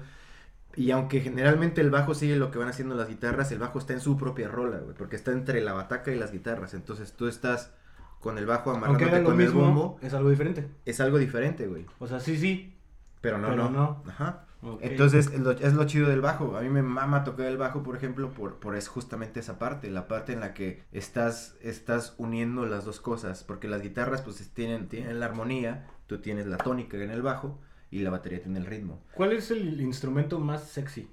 Y 0.75 0.91
aunque 0.91 1.21
generalmente 1.21 1.81
el 1.81 1.89
bajo 1.89 2.13
sigue 2.13 2.35
lo 2.35 2.51
que 2.51 2.59
van 2.59 2.67
haciendo 2.67 2.95
las 2.95 3.07
guitarras, 3.07 3.51
el 3.51 3.59
bajo 3.59 3.79
está 3.79 3.93
en 3.93 3.99
su 3.99 4.17
propia 4.17 4.47
rola, 4.47 4.77
güey, 4.77 4.95
porque 4.95 5.15
está 5.15 5.31
entre 5.31 5.61
la 5.61 5.73
bataca 5.73 6.11
y 6.11 6.15
las 6.19 6.31
guitarras. 6.31 6.73
Entonces 6.73 7.13
tú 7.13 7.27
estás 7.27 7.71
con 8.19 8.37
el 8.37 8.45
bajo 8.45 8.71
amarrándote 8.71 9.23
con 9.23 9.41
el 9.41 9.51
bombo. 9.51 9.97
es 10.01 10.13
algo 10.13 10.29
diferente. 10.29 10.67
Es 10.85 10.99
algo 10.99 11.17
diferente, 11.17 11.67
güey. 11.67 11.85
O 11.99 12.07
sea, 12.07 12.19
sí, 12.19 12.37
sí. 12.37 12.75
Pero 13.21 13.37
no, 13.37 13.49
Pero 13.49 13.69
no. 13.69 13.69
no. 13.71 14.03
Ajá. 14.07 14.46
Entonces, 14.81 15.27
es 15.27 15.39
lo, 15.39 15.51
es 15.51 15.73
lo 15.73 15.85
chido 15.85 16.09
del 16.09 16.21
bajo. 16.21 16.57
A 16.57 16.61
mí 16.61 16.69
me 16.69 16.81
mama 16.81 17.23
tocar 17.23 17.45
el 17.45 17.57
bajo, 17.57 17.83
por 17.83 17.95
ejemplo, 17.95 18.31
por, 18.31 18.55
por 18.59 18.75
es 18.75 18.87
justamente 18.87 19.39
esa 19.39 19.59
parte, 19.59 19.89
la 19.91 20.07
parte 20.07 20.33
en 20.33 20.39
la 20.39 20.53
que 20.53 20.83
estás, 20.91 21.55
estás 21.61 22.15
uniendo 22.17 22.65
las 22.65 22.83
dos 22.85 22.99
cosas. 22.99 23.43
Porque 23.43 23.67
las 23.67 23.81
guitarras, 23.81 24.21
pues, 24.21 24.41
es- 24.41 24.49
tienen, 24.53 24.87
tienen 24.89 25.19
la 25.19 25.27
armonía, 25.27 25.87
tú 26.07 26.19
tienes 26.19 26.47
la 26.47 26.57
tónica 26.57 26.97
en 26.97 27.11
el 27.11 27.21
bajo 27.21 27.59
y 27.91 27.99
la 27.99 28.09
batería 28.09 28.41
tiene 28.41 28.59
el 28.59 28.65
ritmo. 28.65 29.03
¿Cuál 29.13 29.31
es 29.33 29.51
el 29.51 29.79
instrumento 29.81 30.39
más 30.39 30.63
sexy? 30.63 31.09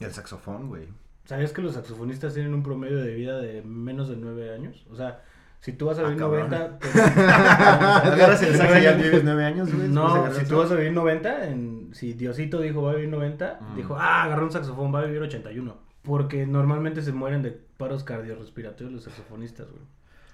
El 0.00 0.12
saxofón, 0.12 0.68
güey. 0.68 0.88
¿Sabías 1.26 1.52
que 1.52 1.62
los 1.62 1.74
saxofonistas 1.74 2.34
tienen 2.34 2.52
un 2.52 2.62
promedio 2.62 2.98
de 2.98 3.14
vida 3.14 3.38
de 3.38 3.62
menos 3.62 4.08
de 4.08 4.16
9 4.16 4.52
años? 4.52 4.86
O 4.90 4.96
sea, 4.96 5.22
si 5.64 5.72
tú 5.72 5.86
vas 5.86 5.98
a 5.98 6.02
Ah, 6.02 6.04
vivir 6.04 6.18
cabrón. 6.18 6.50
90... 6.50 6.78
pues- 6.78 6.96
Agarras 6.96 8.42
el 8.42 8.54
sax 8.56 8.78
y 8.78 8.82
ya 8.82 8.92
vives 8.92 9.24
nueve 9.24 9.44
años, 9.44 9.74
güey. 9.74 9.88
No, 9.88 10.30
si 10.32 10.44
tú 10.44 10.58
vas 10.58 10.70
a 10.70 10.74
vivir 10.74 10.92
90, 10.92 11.46
en, 11.48 11.88
si 11.92 12.12
Diosito 12.12 12.60
dijo 12.60 12.82
va 12.82 12.92
a 12.92 12.94
vivir 12.96 13.10
90, 13.10 13.58
Mm. 13.60 13.76
dijo, 13.76 13.96
ah, 13.98 14.24
agarró 14.24 14.44
un 14.44 14.52
saxofón, 14.52 14.94
va 14.94 15.00
a 15.00 15.04
vivir 15.06 15.22
81. 15.22 15.76
Porque 16.02 16.46
normalmente 16.46 17.00
se 17.00 17.12
mueren 17.12 17.42
de 17.42 17.50
paros 17.78 18.04
cardiorrespiratorios 18.04 18.92
los 18.92 19.04
saxofonistas, 19.04 19.68
güey. 19.70 19.82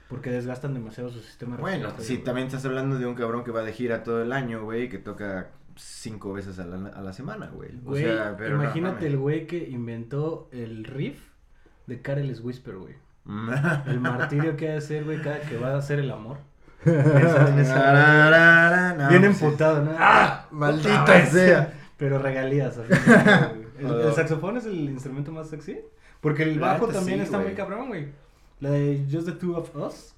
Porque 0.09 0.31
desgastan 0.31 0.75
demasiado 0.75 1.11
su 1.11 1.21
sistema 1.21 1.57
Bueno, 1.57 1.75
respiratorio, 1.77 2.05
si 2.09 2.15
güey. 2.15 2.25
también 2.25 2.47
estás 2.49 2.65
hablando 2.65 2.99
de 2.99 3.07
un 3.07 3.15
cabrón 3.15 3.45
que 3.45 3.53
va 3.53 3.63
de 3.63 3.73
gira 3.73 4.03
todo 4.03 4.21
el 4.23 4.33
año, 4.33 4.65
güey, 4.65 4.89
que 4.89 4.99
toca 4.99 5.51
cinco 5.77 6.33
veces 6.33 6.59
a 6.59 6.65
la, 6.67 6.89
a 6.89 7.01
la 7.01 7.13
semana, 7.13 7.47
güey. 7.55 7.71
O 7.87 7.95
sea, 7.95 8.35
pero 8.37 8.57
imagínate 8.57 9.07
el 9.07 9.17
güey 9.17 9.47
que 9.47 9.69
inventó 9.69 10.49
el 10.51 10.83
riff 10.85 11.21
de 11.87 12.03
Careless 12.03 12.41
Whisper, 12.41 12.75
güey. 12.79 12.95
El 13.27 14.01
martirio 14.01 14.57
que 14.57 14.71
ha 14.71 14.75
de 14.75 14.81
ser, 14.81 15.05
güey, 15.05 15.21
cada 15.23 15.41
que 15.41 15.57
va 15.59 15.75
a 15.75 15.79
hacer 15.79 15.99
el 16.01 16.11
amor. 16.11 16.39
Bien 16.85 17.03
pues 19.23 19.43
emputado, 19.43 19.85
¿no? 19.85 19.93
¡Ah! 19.99 20.47
Maldita 20.51 21.03
otra 21.03 21.15
vez! 21.19 21.31
sea. 21.31 21.73
Pero 21.97 22.19
regalías. 22.19 22.77
güey. 22.79 22.89
¿El, 23.79 24.01
el 24.07 24.15
saxofón 24.15 24.57
es 24.57 24.65
el 24.67 24.79
instrumento 24.91 25.33
más 25.33 25.49
sexy? 25.49 25.81
Porque 26.21 26.43
el 26.45 26.59
bajo 26.59 26.87
también 26.89 27.19
sí, 27.19 27.25
está 27.25 27.39
muy 27.39 27.53
cabrón, 27.53 27.89
güey. 27.89 28.09
La 28.61 28.71
de 28.71 29.07
Just 29.11 29.27
the 29.27 29.33
Two 29.33 29.57
of 29.57 29.75
Us. 29.77 30.15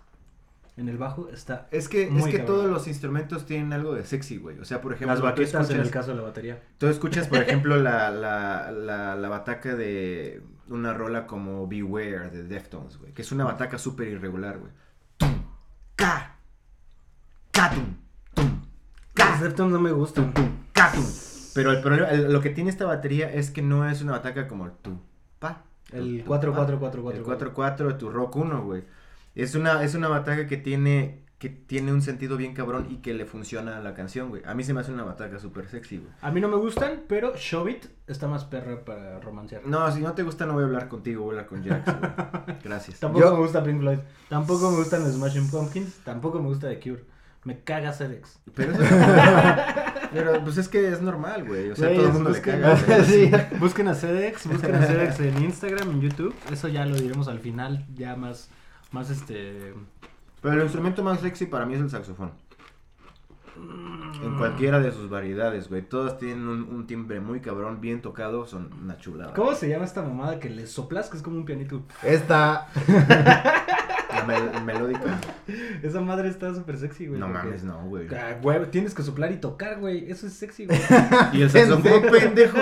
En 0.77 0.89
el 0.89 0.97
bajo 0.97 1.29
está. 1.29 1.69
Es 1.71 1.87
que, 1.89 2.05
es 2.05 2.11
Muy 2.11 2.31
que 2.31 2.39
cabrón. 2.39 2.57
todos 2.57 2.71
los 2.71 2.89
instrumentos 2.89 3.45
tienen 3.45 3.73
algo 3.75 3.95
de 3.95 4.05
sexy, 4.05 4.39
güey. 4.39 4.59
O 4.59 4.65
sea, 4.65 4.81
por 4.81 4.93
ejemplo, 4.93 5.09
Las 5.13 5.19
tú 5.21 5.25
baquetas 5.27 5.69
en 5.71 5.77
el 5.77 5.83
escuchas- 5.83 5.91
caso 5.93 6.11
de 6.13 6.17
la 6.17 6.23
batería. 6.23 6.61
Tú 6.79 6.87
escuchas, 6.87 7.29
por 7.29 7.39
ejemplo, 7.43 7.77
la, 7.77 8.11
la, 8.11 8.71
la, 8.73 9.15
la 9.15 9.29
bataca 9.29 9.75
de 9.77 10.41
una 10.73 10.93
rola 10.95 11.27
como 11.27 11.67
Beware 11.67 12.31
de 12.31 12.43
Deftones, 12.45 12.97
güey. 12.99 13.13
Que 13.13 13.23
es 13.23 13.33
una 13.33 13.45
bataca 13.45 13.79
súper 13.79 14.09
irregular, 14.09 14.59
güey. 14.59 14.73
Tum, 15.17 15.43
ca, 15.97 16.37
ca, 17.51 17.71
tum, 17.71 17.97
Los 19.15 19.41
Deftones 19.41 19.73
no 19.73 19.81
me 19.81 19.93
gustan. 19.93 20.33
tum. 20.35 20.45
Pero 21.55 21.71
el 21.71 21.81
problema, 21.83 22.09
el- 22.09 22.33
lo 22.33 22.41
que 22.41 22.51
tiene 22.51 22.71
esta 22.71 22.87
batería 22.87 23.31
es 23.33 23.51
que 23.51 23.63
no 23.63 23.89
es 23.89 24.01
una 24.03 24.13
bataca 24.13 24.49
como 24.49 24.65
el 24.67 24.73
tu, 24.73 24.99
pa. 25.39 25.63
El 25.93 26.21
tu, 26.21 26.27
4, 26.27 26.51
pa. 26.53 26.57
4, 26.59 26.79
4, 26.81 27.03
4. 27.03 27.19
El 27.21 27.25
4-4 27.27 27.89
de 27.89 27.95
tu 27.95 28.11
Rock 28.11 28.37
1, 28.37 28.63
güey. 28.63 28.85
Es 29.35 29.55
una, 29.55 29.83
es 29.85 29.95
una 29.95 30.09
bataca 30.09 30.47
que 30.47 30.57
tiene, 30.57 31.25
que 31.43 31.49
tiene 31.49 31.93
un 31.93 32.03
sentido 32.03 32.37
bien 32.37 32.55
cabrón 32.55 32.87
y 32.89 32.99
que 32.99 33.15
le 33.15 33.27
funciona 33.27 33.77
a 33.79 33.81
la 33.81 33.95
canción, 33.95 34.29
güey. 34.29 34.43
A 34.47 34.55
mí 34.55 34.63
se 34.63 34.73
me 34.73 34.81
hace 34.81 34.93
una 34.93 35.03
bataca 35.03 35.41
súper 35.41 35.69
sexy, 35.69 35.99
güey. 35.99 36.13
A 36.21 36.31
mí 36.31 36.41
no 36.41 36.47
me 36.47 36.55
gustan, 36.55 37.01
pero 37.09 37.35
Show 37.37 37.67
It 37.67 37.87
está 38.07 38.29
más 38.29 38.45
perra 38.45 38.85
para 38.85 39.19
romancear. 39.19 39.67
No, 39.67 39.91
si 39.91 39.99
no 40.01 40.13
te 40.13 40.23
gusta 40.23 40.47
no 40.47 40.53
voy 40.53 40.63
a 40.63 40.67
hablar 40.67 40.87
contigo, 40.87 41.25
voy 41.25 41.35
a 41.35 41.41
hablar 41.41 41.47
con 41.49 41.65
Jax, 41.65 41.85
güey. 41.99 42.59
Gracias. 42.63 43.01
Tampoco 43.01 43.25
Yo- 43.25 43.33
me 43.35 43.39
gusta 43.41 43.65
Pink 43.65 43.81
Floyd. 43.81 43.99
Tampoco 44.29 44.71
me 44.71 44.77
gustan 44.77 45.03
los 45.03 45.15
Smashing 45.15 45.51
Pumpkins. 45.51 45.97
Tampoco 46.05 46.39
me 46.41 46.47
gusta 46.47 46.69
The 46.69 46.79
Cure. 46.79 47.05
Me 47.43 47.59
caga 47.65 47.93
Sedex. 47.93 48.39
Pero, 48.55 48.75
eso- 48.75 48.85
pero 50.13 50.45
pues 50.45 50.59
es 50.59 50.69
que 50.69 50.89
es 50.93 51.03
normal, 51.03 51.45
güey. 51.45 51.73
O 51.73 51.75
sea, 51.77 51.93
todo 51.93 52.07
el 52.07 52.13
mundo 52.13 52.31
le 52.31 52.39
busquen- 52.39 52.61
caga. 52.61 52.81
güey. 52.87 53.05
Sí. 53.05 53.31
Busquen 53.59 53.89
a 53.89 53.95
Sedex, 53.97 54.47
busquen 54.47 54.77
a 54.77 54.87
Sedex 54.87 55.19
en 55.19 55.43
Instagram, 55.43 55.91
en 55.91 56.01
YouTube. 56.03 56.35
Eso 56.53 56.69
ya 56.69 56.87
lo 56.87 56.95
diremos 56.95 57.27
al 57.27 57.41
final, 57.41 57.85
ya 57.97 58.15
más, 58.15 58.49
más 58.93 59.11
este... 59.11 59.75
Pero 60.43 60.57
el 60.57 60.63
instrumento 60.65 61.03
más 61.03 61.21
sexy 61.21 61.47
para 61.47 61.65
mí 61.65 61.75
es 61.75 61.81
el 61.81 61.89
saxofón. 61.91 62.33
En 64.25 64.37
cualquiera 64.39 64.81
de 64.81 64.93
sus 64.93 65.09
variedades, 65.09 65.69
güey. 65.69 65.83
Todas 65.83 66.19
tienen 66.19 66.47
un, 66.49 66.63
un 66.65 66.87
timbre 66.87 67.21
muy 67.21 67.41
cabrón, 67.41 67.81
bien 67.81 68.01
tocado, 68.03 68.47
son 68.47 68.71
una 68.83 68.97
chulada. 68.99 69.35
¿Cómo 69.35 69.55
se 69.55 69.69
llama 69.69 69.85
esta 69.85 70.03
mamada 70.03 70.39
que 70.41 70.49
le 70.51 70.67
soplas, 70.67 71.09
que 71.11 71.17
es 71.17 71.23
como 71.23 71.37
un 71.37 71.45
pianito? 71.45 71.83
Esta. 72.03 72.69
La 74.13 74.25
mel- 74.27 74.63
melódica. 74.65 75.19
Esa 75.83 76.01
madre 76.01 76.29
está 76.29 76.55
súper 76.55 76.77
sexy, 76.79 77.07
güey. 77.07 77.19
No 77.21 77.27
porque- 77.27 77.43
mames, 77.47 77.65
no, 77.65 77.83
güey. 77.87 78.07
Ah, 78.15 78.37
güey, 78.43 78.71
tienes 78.71 78.95
que 78.95 79.03
soplar 79.03 79.33
y 79.33 79.37
tocar, 79.37 79.79
güey. 79.81 80.11
Eso 80.11 80.27
es 80.27 80.35
sexy, 80.35 80.67
güey. 80.67 80.79
Y 81.33 81.43
el 81.43 81.51
saxofón, 81.51 82.03
pendejo. 82.11 82.59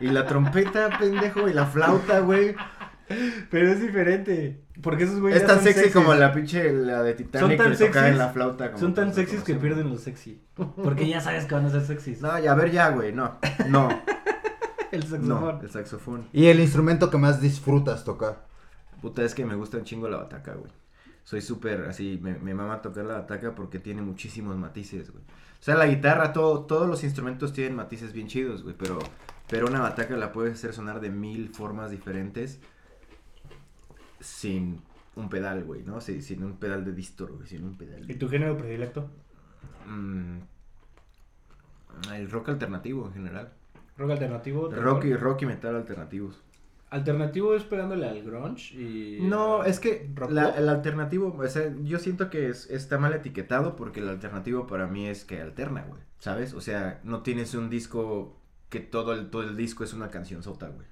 Y 0.00 0.08
la 0.08 0.26
trompeta, 0.26 0.90
pendejo. 0.98 1.48
Y 1.48 1.52
la 1.54 1.66
flauta, 1.66 2.20
güey. 2.20 2.54
Pero 3.50 3.72
es 3.72 3.80
diferente. 3.80 4.62
Porque 4.82 5.04
esos 5.04 5.20
güeyes 5.20 5.40
Es 5.42 5.46
tan 5.46 5.56
son 5.56 5.64
sexy 5.64 5.80
sexys. 5.80 5.94
como 5.94 6.14
la 6.14 6.32
pinche, 6.32 6.72
la 6.72 7.02
de 7.02 7.14
Titanic 7.14 7.48
Son 7.48 7.56
tan 7.56 7.76
que 7.76 7.84
tocaba 7.86 8.08
en 8.08 8.18
la 8.18 8.28
flauta. 8.30 8.66
como 8.68 8.78
Son 8.78 8.94
tan 8.94 9.14
sexys 9.14 9.42
que 9.42 9.54
pierden 9.54 9.90
lo 9.90 9.98
sexy. 9.98 10.40
Porque 10.54 11.06
ya 11.08 11.20
sabes 11.20 11.44
que 11.46 11.54
van 11.54 11.66
a 11.66 11.70
ser 11.70 11.82
sexys. 11.82 12.20
No, 12.20 12.38
ya, 12.38 12.52
a 12.52 12.54
ver 12.54 12.70
ya, 12.70 12.90
güey, 12.90 13.12
no. 13.12 13.38
No, 13.68 13.88
El 14.92 15.00
no, 15.00 15.06
saxofón. 15.06 15.58
el 15.62 15.70
saxofón. 15.70 16.28
¿Y 16.32 16.46
el 16.46 16.60
instrumento 16.60 17.10
que 17.10 17.16
más 17.18 17.40
disfrutas 17.40 18.04
tocar? 18.04 18.46
Puta, 19.00 19.22
es 19.24 19.34
que 19.34 19.44
me 19.46 19.54
gusta 19.54 19.78
un 19.78 19.84
chingo 19.84 20.08
la 20.08 20.18
bataca, 20.18 20.52
güey. 20.54 20.70
Soy 21.24 21.40
súper 21.40 21.86
así, 21.86 22.18
me, 22.22 22.34
me 22.34 22.52
mama 22.52 22.82
tocar 22.82 23.04
la 23.04 23.14
bataca 23.14 23.54
porque 23.54 23.78
tiene 23.78 24.02
muchísimos 24.02 24.56
matices, 24.56 25.10
güey. 25.10 25.22
O 25.24 25.64
sea, 25.64 25.76
la 25.76 25.86
guitarra, 25.86 26.32
todo, 26.32 26.64
todos 26.66 26.88
los 26.88 27.04
instrumentos 27.04 27.52
tienen 27.52 27.76
matices 27.76 28.12
bien 28.12 28.26
chidos, 28.26 28.64
güey, 28.64 28.74
pero, 28.76 28.98
pero 29.48 29.68
una 29.68 29.80
bataca 29.80 30.16
la 30.16 30.32
puedes 30.32 30.54
hacer 30.54 30.72
sonar 30.74 31.00
de 31.00 31.10
mil 31.10 31.50
formas 31.50 31.90
diferentes 31.90 32.60
sin 34.22 34.80
un 35.16 35.28
pedal, 35.28 35.64
güey, 35.64 35.82
¿no? 35.82 36.00
Sí, 36.00 36.22
sin 36.22 36.42
un 36.42 36.56
pedal 36.56 36.84
de 36.84 36.92
distor, 36.92 37.32
güey, 37.32 37.46
sin 37.46 37.64
un 37.64 37.76
pedal. 37.76 38.10
¿Y 38.10 38.14
tu 38.14 38.28
género 38.28 38.56
predilecto? 38.56 39.10
Mm, 39.86 40.38
el 42.14 42.30
rock 42.30 42.48
alternativo 42.50 43.06
en 43.06 43.12
general. 43.12 43.52
Rock 43.98 44.10
alternativo. 44.12 44.70
Rock 44.70 45.04
y, 45.04 45.14
rock 45.14 45.42
y 45.42 45.46
metal 45.46 45.76
alternativos. 45.76 46.42
Alternativo 46.90 47.54
es 47.54 47.62
pegándole 47.62 48.06
al 48.06 48.22
grunge 48.22 48.74
y... 48.74 49.18
No, 49.22 49.64
es 49.64 49.80
que 49.80 50.10
la- 50.28 50.50
el 50.50 50.68
alternativo, 50.68 51.34
o 51.38 51.46
sea, 51.48 51.74
yo 51.82 51.98
siento 51.98 52.28
que 52.28 52.50
es- 52.50 52.68
está 52.70 52.98
mal 52.98 53.14
etiquetado 53.14 53.76
porque 53.76 54.00
el 54.00 54.08
alternativo 54.10 54.66
para 54.66 54.86
mí 54.86 55.06
es 55.08 55.24
que 55.24 55.40
alterna, 55.40 55.84
güey, 55.88 56.02
¿sabes? 56.18 56.52
O 56.52 56.60
sea, 56.60 57.00
no 57.02 57.22
tienes 57.22 57.54
un 57.54 57.70
disco 57.70 58.36
que 58.68 58.80
todo 58.80 59.14
el, 59.14 59.30
todo 59.30 59.42
el 59.42 59.56
disco 59.56 59.84
es 59.84 59.94
una 59.94 60.10
canción 60.10 60.42
sota, 60.42 60.68
güey. 60.68 60.86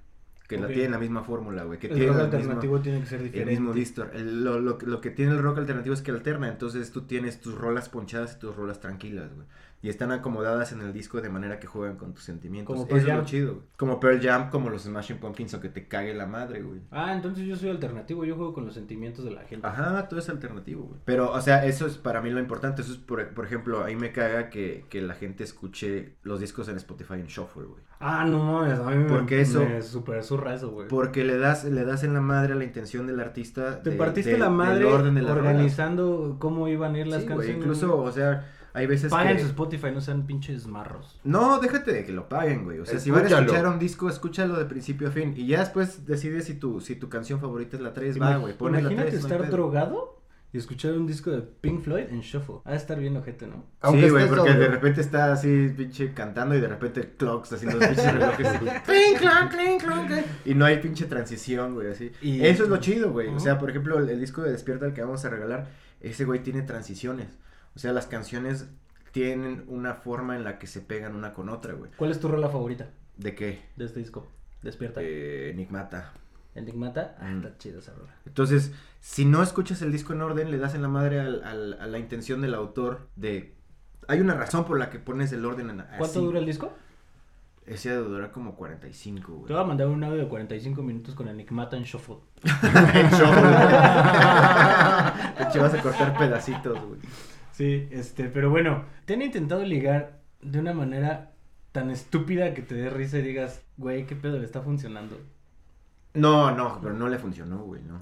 Que 0.51 0.59
la 0.59 0.67
Ok. 0.67 0.73
tiene 0.73 0.89
la 0.91 0.99
misma 0.99 1.23
fórmula, 1.23 1.63
güey. 1.65 1.79
Que 1.79 1.87
El 1.87 1.95
tiene 1.95 2.09
rock 2.09 2.17
el 2.19 2.25
mismo- 2.27 2.37
alternativo 2.39 2.81
tiene 2.81 3.01
que 3.01 3.07
ser 3.07 3.21
el 3.21 3.27
diferente. 3.27 3.51
mismo 3.53 3.73
distor. 3.73 4.11
El- 4.15 4.43
lo, 4.45 4.59
lo, 4.61 4.79
lo 4.83 5.01
que 5.01 5.11
tiene 5.11 5.33
el 5.33 5.39
rock 5.43 5.59
alternativo 5.59 5.95
es 5.95 6.03
que 6.03 6.11
alterna. 6.11 6.49
Entonces 6.49 6.91
tú 6.91 7.03
tienes 7.03 7.41
tus 7.41 7.55
rolas 7.57 7.89
ponchadas 7.89 8.35
y 8.37 8.41
tus 8.41 8.55
rolas 8.57 8.81
tranquilas, 8.81 9.33
güey. 9.33 9.47
Y 9.83 9.89
están 9.89 10.13
acomodadas 10.13 10.73
en 10.73 10.83
el 10.83 10.93
disco 10.93 11.23
de 11.23 11.31
manera 11.31 11.59
que 11.59 11.67
juegan 11.67 11.97
con 11.97 12.13
tus 12.13 12.25
sentimientos. 12.25 12.67
Como 12.75 12.81
Eso 12.83 12.89
Pearl 12.89 13.01
es 13.01 13.07
lo 13.09 13.15
Jam. 13.15 13.25
chido, 13.25 13.55
güey. 13.55 13.67
Como 13.79 13.99
Pearl 13.99 14.21
Jam, 14.21 14.51
como 14.51 14.69
los 14.69 14.83
Smashing 14.83 15.17
Pumpkins 15.17 15.55
o 15.55 15.61
que 15.61 15.71
te 15.71 15.89
cague 15.89 16.13
la 16.13 16.27
madre, 16.27 16.61
güey. 16.63 16.81
Ah, 16.91 17.15
entonces 17.15 17.47
yo 17.47 17.57
soy 17.57 17.71
alternativo, 17.71 18.27
yo 18.27 18.37
juego 18.37 18.53
con 18.53 18.67
los 18.67 18.75
sentimientos 18.75 19.25
de 19.25 19.31
la 19.31 19.43
gente. 19.45 19.67
Ajá, 19.67 20.07
todo 20.09 20.21
es 20.21 20.29
alternativo, 20.29 20.85
güey. 20.85 21.01
Pero, 21.07 21.33
o 21.33 21.41
sea, 21.41 21.65
eso 21.65 21.87
es 21.87 21.97
para 21.97 22.21
mí 22.21 22.29
lo 22.31 22.41
importante. 22.41 22.83
Eso 22.83 22.93
es, 22.93 22.99
por, 22.99 23.27
por 23.33 23.47
ejemplo, 23.47 23.83
ahí 23.83 23.97
me 23.97 24.13
caga 24.13 24.51
que, 24.51 24.85
que 24.91 25.01
la 25.01 25.15
gente 25.15 25.45
escuche 25.45 26.17
los 26.25 26.41
discos 26.41 26.69
en 26.69 26.77
Spotify 26.77 27.15
en 27.15 27.27
shuffle, 27.29 27.65
güey. 27.65 27.83
Ah, 28.01 28.27
no 28.27 28.43
mames, 28.45 28.79
a 28.79 28.91
mí 28.91 28.97
me, 28.97 29.09
Porque 29.09 29.41
eso- 29.41 29.65
me 29.65 29.81
super 29.81 30.23
zurra 30.25 30.55
eso, 30.55 30.71
güey. 30.73 30.89
Porque 30.89 31.25
le 31.25 31.39
das, 31.39 31.65
le 31.65 31.85
das 31.87 32.05
en 32.05 32.13
la 32.13 32.21
madre 32.21 32.53
a 32.53 32.57
la 32.57 32.65
intención 32.65 33.07
del 33.07 33.19
artista. 33.21 33.83
Te 33.83 33.91
de- 33.91 33.97
partiste 33.97 34.33
de- 34.33 34.39
la 34.39 34.47
del 34.47 34.55
madre 34.55 34.85
orden 34.85 35.15
de 35.15 35.23
las 35.23 35.31
rolas. 35.35 35.47
organizando 35.53 36.37
cómo 36.39 36.69
iban 36.69 36.95
a 36.95 36.99
ir 36.99 37.07
las 37.07 37.23
Sí, 37.23 37.27
güey, 37.29 37.37
canciones. 37.39 37.63
incluso, 37.63 37.97
o 37.99 38.11
sea, 38.13 38.47
hay 38.73 38.87
veces 38.87 39.11
Paguen 39.11 39.37
que... 39.37 39.43
su 39.43 39.49
Spotify, 39.49 39.89
no 39.93 40.01
sean 40.01 40.27
pinches 40.27 40.67
marros. 40.67 41.21
No, 41.25 41.59
déjate 41.59 41.93
de 41.93 42.05
que 42.05 42.13
lo 42.13 42.29
paguen, 42.29 42.65
güey. 42.65 42.79
O 42.79 42.87
sea, 42.87 42.99
si 43.01 43.11
van 43.11 43.25
a 43.25 43.29
escuchar 43.29 43.67
un 43.67 43.79
disco, 43.79 44.09
escúchalo 44.09 44.57
de 44.59 44.65
principio 44.67 45.09
a 45.09 45.11
fin. 45.11 45.35
Y 45.37 45.47
ya 45.47 45.61
después 45.61 46.07
decides 46.07 46.45
si 46.45 46.55
tu, 46.55 46.81
si 46.81 46.95
tu 46.97 47.09
canción 47.09 47.41
favorita 47.41 47.77
es 47.77 47.83
la 47.83 47.93
3, 47.93 48.21
va, 48.21 48.37
Imag- 48.37 48.41
güey. 48.41 48.57
Ponle 48.57 48.79
la 48.83 48.91
Imagínate 48.93 49.11
3. 49.19 49.23
estar 49.25 49.51
drogado 49.51 50.17
y 50.53 50.59
escuchar 50.59 50.93
un 50.95 51.07
disco 51.07 51.31
de 51.31 51.43
Pink 51.43 51.83
Floyd 51.83 52.07
en 52.11 52.21
shuffle. 52.23 52.57
Ha 52.65 52.73
de 52.73 52.77
estar 52.77 52.99
bien 52.99 53.17
ojete, 53.17 53.47
¿no? 53.47 53.65
Aunque 53.83 54.05
sí, 54.07 54.11
güey, 54.11 54.29
porque 54.29 54.53
de 54.53 54.67
repente 54.67 55.01
está 55.01 55.33
así, 55.33 55.73
pinche, 55.77 56.13
cantando 56.13 56.57
y 56.57 56.61
de 56.61 56.67
repente 56.67 57.15
clocks 57.17 57.53
haciendo 57.53 57.79
los 57.79 57.87
pinches 57.89 58.13
relojes. 58.15 58.47
así, 58.49 58.65
clink, 58.85 59.19
clonk, 59.19 59.51
clink, 59.53 60.25
Y 60.45 60.55
no 60.55 60.65
hay 60.65 60.79
pinche 60.79 61.07
transición, 61.07 61.75
güey, 61.75 61.91
así. 61.93 62.11
Y- 62.21 62.45
Eso 62.45 62.65
es 62.65 62.69
lo 62.69 62.79
chido, 62.79 63.13
güey. 63.13 63.29
O 63.29 63.39
sea, 63.39 63.59
por 63.59 63.71
ejemplo, 63.71 63.99
el, 63.99 64.09
el 64.09 64.19
disco 64.21 64.43
de 64.43 64.51
Despierta, 64.51 64.87
el 64.87 64.93
que 64.93 65.03
vamos 65.03 65.25
a 65.25 65.31
regalar, 65.31 65.69
ese 66.01 66.25
güey 66.25 66.43
tiene 66.43 66.63
transiciones. 66.63 67.29
O 67.77 67.79
sea, 67.79 67.93
las 67.93 68.07
canciones 68.07 68.69
tienen 69.13 69.65
una 69.69 69.95
forma 69.95 70.37
en 70.37 70.45
la 70.45 70.59
que 70.59 70.67
se 70.67 70.81
pegan 70.81 71.15
una 71.17 71.35
con 71.35 71.49
otra, 71.49 71.75
güey. 71.75 71.91
¿Cuál 71.97 72.11
es 72.11 72.21
tu 72.21 72.29
rola 72.29 72.49
favorita 72.49 72.89
¿De 73.17 73.35
qué? 73.35 73.63
de 73.77 73.85
este 73.85 74.01
disco? 74.01 74.27
Despierta. 74.63 75.01
Eh, 75.03 75.51
Enigmata. 75.51 76.13
Enigmata. 76.55 77.17
Ah, 77.21 77.29
Mm. 77.29 77.37
está 77.45 77.59
chida 77.59 77.79
esa 77.79 77.93
rola. 77.95 78.15
Entonces, 78.27 78.73
si 79.01 79.25
no 79.25 79.43
escuchas 79.43 79.83
el 79.83 79.93
disco 79.93 80.13
en 80.13 80.23
orden, 80.23 80.51
le 80.51 80.59
das 80.59 80.75
en 80.75 80.83
la 80.83 80.89
madre 80.89 81.21
al- 81.21 81.45
al- 81.45 81.79
a 81.81 81.87
la 81.87 81.99
intención 81.99 82.41
del 82.43 82.55
autor 82.55 83.09
de... 83.17 83.55
Hay 84.09 84.21
una 84.21 84.35
razón 84.35 84.65
por 84.65 84.79
la 84.79 84.91
que 84.91 84.99
pones 84.99 85.33
el 85.33 85.45
orden 85.45 85.71
en, 85.71 85.77
¿Cuánto 85.79 86.05
así. 86.05 86.19
dura 86.21 86.39
el 86.41 86.47
disco? 86.47 86.73
Ese 87.67 87.91
debe 87.91 88.09
durar 88.09 88.33
como 88.33 88.57
45, 88.57 89.27
Te 89.27 89.33
güey. 89.33 89.53
voy 89.53 89.63
a 89.63 89.65
mandar 89.65 89.87
un 89.87 90.03
audio 90.03 90.23
de 90.23 90.29
45 90.29 90.83
minutos 90.83 91.15
con 91.15 91.29
Enigmata 91.29 91.77
en 91.77 91.85
shuffle. 91.85 92.17
De 92.43 93.01
hecho, 93.01 93.25
vas 95.63 95.75
a 95.75 95.83
cortar 95.83 96.19
pedacitos, 96.19 96.81
güey. 96.85 96.99
Sí, 97.61 97.87
este, 97.91 98.25
pero 98.31 98.49
bueno, 98.49 98.87
¿te 99.05 99.13
han 99.13 99.21
intentado 99.21 99.63
ligar 99.65 100.19
de 100.41 100.61
una 100.61 100.73
manera 100.73 101.33
tan 101.73 101.91
estúpida 101.91 102.55
que 102.55 102.63
te 102.63 102.75
dé 102.75 102.89
risa 102.89 103.19
y 103.19 103.23
digas, 103.23 103.61
güey, 103.77 104.07
qué 104.07 104.17
pedo 104.17 104.39
le 104.39 104.47
está 104.47 104.63
funcionando? 104.63 105.19
No, 106.15 106.53
no, 106.57 106.79
pero 106.81 106.95
no 106.95 107.07
le 107.09 107.19
funcionó, 107.19 107.59
güey, 107.59 107.83
no. 107.83 107.99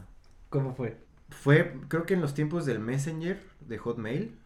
¿Cómo 0.48 0.76
fue? 0.76 0.98
Fue, 1.30 1.74
creo 1.88 2.06
que 2.06 2.14
en 2.14 2.20
los 2.20 2.34
tiempos 2.34 2.66
del 2.66 2.78
Messenger, 2.78 3.40
de 3.66 3.78
Hotmail. 3.78 4.38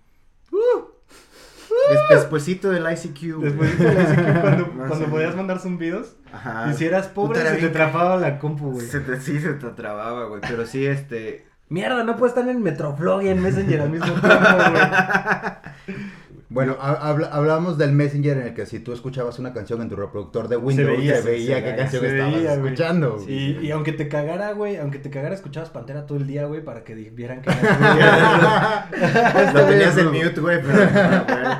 Des- 1.91 2.09
despuesito 2.09 2.71
del 2.71 2.85
ICQ, 2.91 3.35
güey. 3.37 3.51
Después 3.53 3.79
de 3.79 3.95
la 3.95 4.03
ICQ, 4.03 4.77
cuando, 4.89 5.07
podías 5.11 5.37
mandar 5.37 5.59
zumbidos, 5.59 6.17
Ajá. 6.33 6.71
y 6.71 6.75
si 6.75 6.87
eras 6.87 7.09
pobre, 7.09 7.39
se 7.43 7.57
te 7.57 7.69
trababa 7.69 8.17
la 8.17 8.39
compu, 8.39 8.71
güey. 8.73 8.87
Se 8.87 9.01
te, 9.01 9.21
sí, 9.21 9.39
se 9.41 9.53
te 9.53 9.69
trababa, 9.73 10.25
güey. 10.25 10.41
Pero 10.41 10.65
sí, 10.65 10.87
este. 10.87 11.45
Mierda, 11.73 12.05
no 12.05 12.19
puedes 12.19 12.37
estar 12.37 12.47
en 12.51 12.63
Metroflog 12.63 13.23
y 13.23 13.29
en 13.31 13.41
Messenger 13.41 13.81
al 13.81 13.89
mismo 13.91 14.05
tiempo, 14.13 14.29
güey. 14.29 15.97
Bueno, 16.51 16.77
hablábamos 16.79 17.79
del 17.79 17.93
Messenger 17.93 18.37
en 18.37 18.47
el 18.49 18.53
que 18.53 18.67
si 18.67 18.79
tú 18.79 18.93
escuchabas 18.93 19.39
una 19.39 19.55
canción 19.55 19.81
en 19.81 19.89
tu 19.89 19.97
reproductor 19.97 20.49
de 20.49 20.59
Windows, 20.59 20.99
se 20.99 21.23
veía, 21.23 21.57
se- 21.57 21.65
qué 21.65 21.77
canción 21.77 22.05
estabas 22.05 22.35
veía, 22.35 22.53
escuchando. 22.53 23.25
Y, 23.27 23.57
y 23.63 23.71
aunque 23.71 23.93
te 23.93 24.07
cagara, 24.09 24.53
güey, 24.53 24.77
aunque 24.77 24.99
te 24.99 25.09
cagara, 25.09 25.35
escuchabas 25.35 25.71
Pantera 25.71 26.05
todo 26.05 26.19
el 26.19 26.27
día, 26.27 26.45
güey, 26.45 26.63
para 26.63 26.85
que 26.85 26.95
vieran 26.95 27.41
que. 27.41 27.49
Lo 29.55 29.65
tenías 29.65 29.97
en 29.97 30.07
mute, 30.09 30.41
güey, 30.43 30.61
pero 30.61 30.79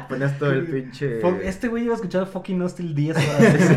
ponías 0.11 0.39
todo 0.39 0.53
el 0.53 0.67
pinche. 0.67 1.21
Este 1.43 1.69
güey 1.69 1.85
iba 1.85 1.95
a 1.95 1.97
escuchar 1.97 2.27
fucking 2.27 2.61
Hostil 2.61 2.95
10 2.95 3.17
horas. 3.17 3.71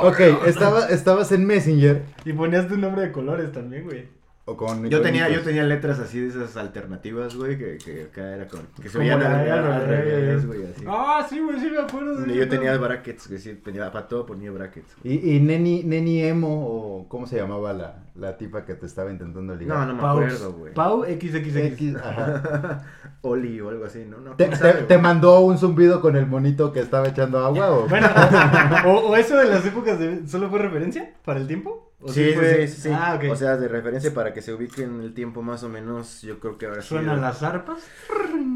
Ok, 0.00 0.20
estaba, 0.46 0.86
estabas 0.88 1.30
en 1.32 1.44
Messenger. 1.46 2.04
Y 2.24 2.32
ponías 2.32 2.68
tu 2.68 2.78
nombre 2.78 3.02
de 3.02 3.12
colores 3.12 3.52
también, 3.52 3.84
güey. 3.84 4.16
O 4.50 4.56
con 4.56 4.88
Yo 4.88 5.02
tenía, 5.02 5.28
yo 5.28 5.42
tenía 5.42 5.62
letras 5.62 5.98
así 5.98 6.20
de 6.20 6.28
esas 6.28 6.56
alternativas, 6.56 7.36
güey, 7.36 7.58
que, 7.58 7.76
que 7.76 8.04
acá 8.04 8.34
era 8.34 8.48
con. 8.48 8.60
que 8.80 8.88
se 8.88 8.96
veían 8.96 9.20
al, 9.22 9.86
revés. 9.86 10.46
güey, 10.46 10.64
así. 10.64 10.84
Ah, 10.88 11.26
sí, 11.28 11.38
güey, 11.38 11.60
sí 11.60 11.68
me 11.70 11.78
acuerdo. 11.80 12.14
de 12.16 12.34
Yo 12.34 12.40
eso. 12.44 12.48
tenía 12.50 12.74
brackets, 12.78 13.28
güey, 13.28 13.38
sí, 13.38 13.52
tenía, 13.62 13.92
para 13.92 14.08
todo 14.08 14.24
ponía 14.24 14.50
brackets. 14.50 14.96
Y, 15.04 15.36
y 15.36 15.40
Neni, 15.40 15.82
Neni 15.84 16.22
Emo, 16.22 16.66
o 16.66 17.08
¿cómo 17.10 17.26
se 17.26 17.36
llamaba 17.36 17.74
la, 17.74 18.04
la 18.14 18.38
tipa 18.38 18.64
que 18.64 18.72
te 18.74 18.86
estaba 18.86 19.10
intentando 19.10 19.54
ligar? 19.54 19.80
No, 19.80 19.84
no 19.84 19.94
me 19.96 20.00
Paus. 20.00 20.24
acuerdo, 20.24 20.52
güey. 20.54 20.72
Pau 20.72 21.04
XXX. 21.04 21.56
X, 21.56 21.96
ajá. 21.96 22.86
Oli 23.20 23.60
o 23.60 23.68
algo 23.68 23.84
así, 23.84 24.06
¿no? 24.08 24.18
no 24.18 24.34
¿Te, 24.36 24.96
mandó 24.96 25.40
un 25.40 25.58
zumbido 25.58 26.00
con 26.00 26.16
el 26.16 26.26
monito 26.26 26.72
que 26.72 26.80
estaba 26.80 27.08
echando 27.08 27.44
agua 27.44 27.70
o? 27.70 27.86
Bueno, 27.88 28.08
o, 28.86 29.10
o 29.10 29.16
eso 29.16 29.36
de 29.36 29.44
las 29.44 29.66
épocas 29.66 29.98
de, 29.98 30.26
¿solo 30.26 30.48
fue 30.48 30.60
referencia 30.60 31.12
para 31.26 31.38
el 31.38 31.46
tiempo? 31.46 31.87
¿O 32.00 32.12
Sí, 32.12 32.28
sí, 32.28 32.32
fue- 32.34 32.66
sí, 32.68 32.74
sí, 32.74 32.80
sí. 32.82 32.88
Ah. 32.92 33.18
O 33.28 33.34
sea, 33.34 33.56
de 33.56 33.66
referencia 33.66 34.14
para 34.14 34.32
que 34.32 34.40
se 34.40 34.54
ubique 34.54 34.84
en 34.84 35.00
el 35.00 35.14
tiempo 35.14 35.42
más 35.42 35.64
o 35.64 35.68
menos, 35.68 36.22
yo 36.22 36.38
creo 36.38 36.56
que 36.56 36.66
ahora 36.66 36.80
sí. 36.82 36.88
¿Suenan 36.88 37.20
las 37.20 37.42
arpas? 37.42 37.78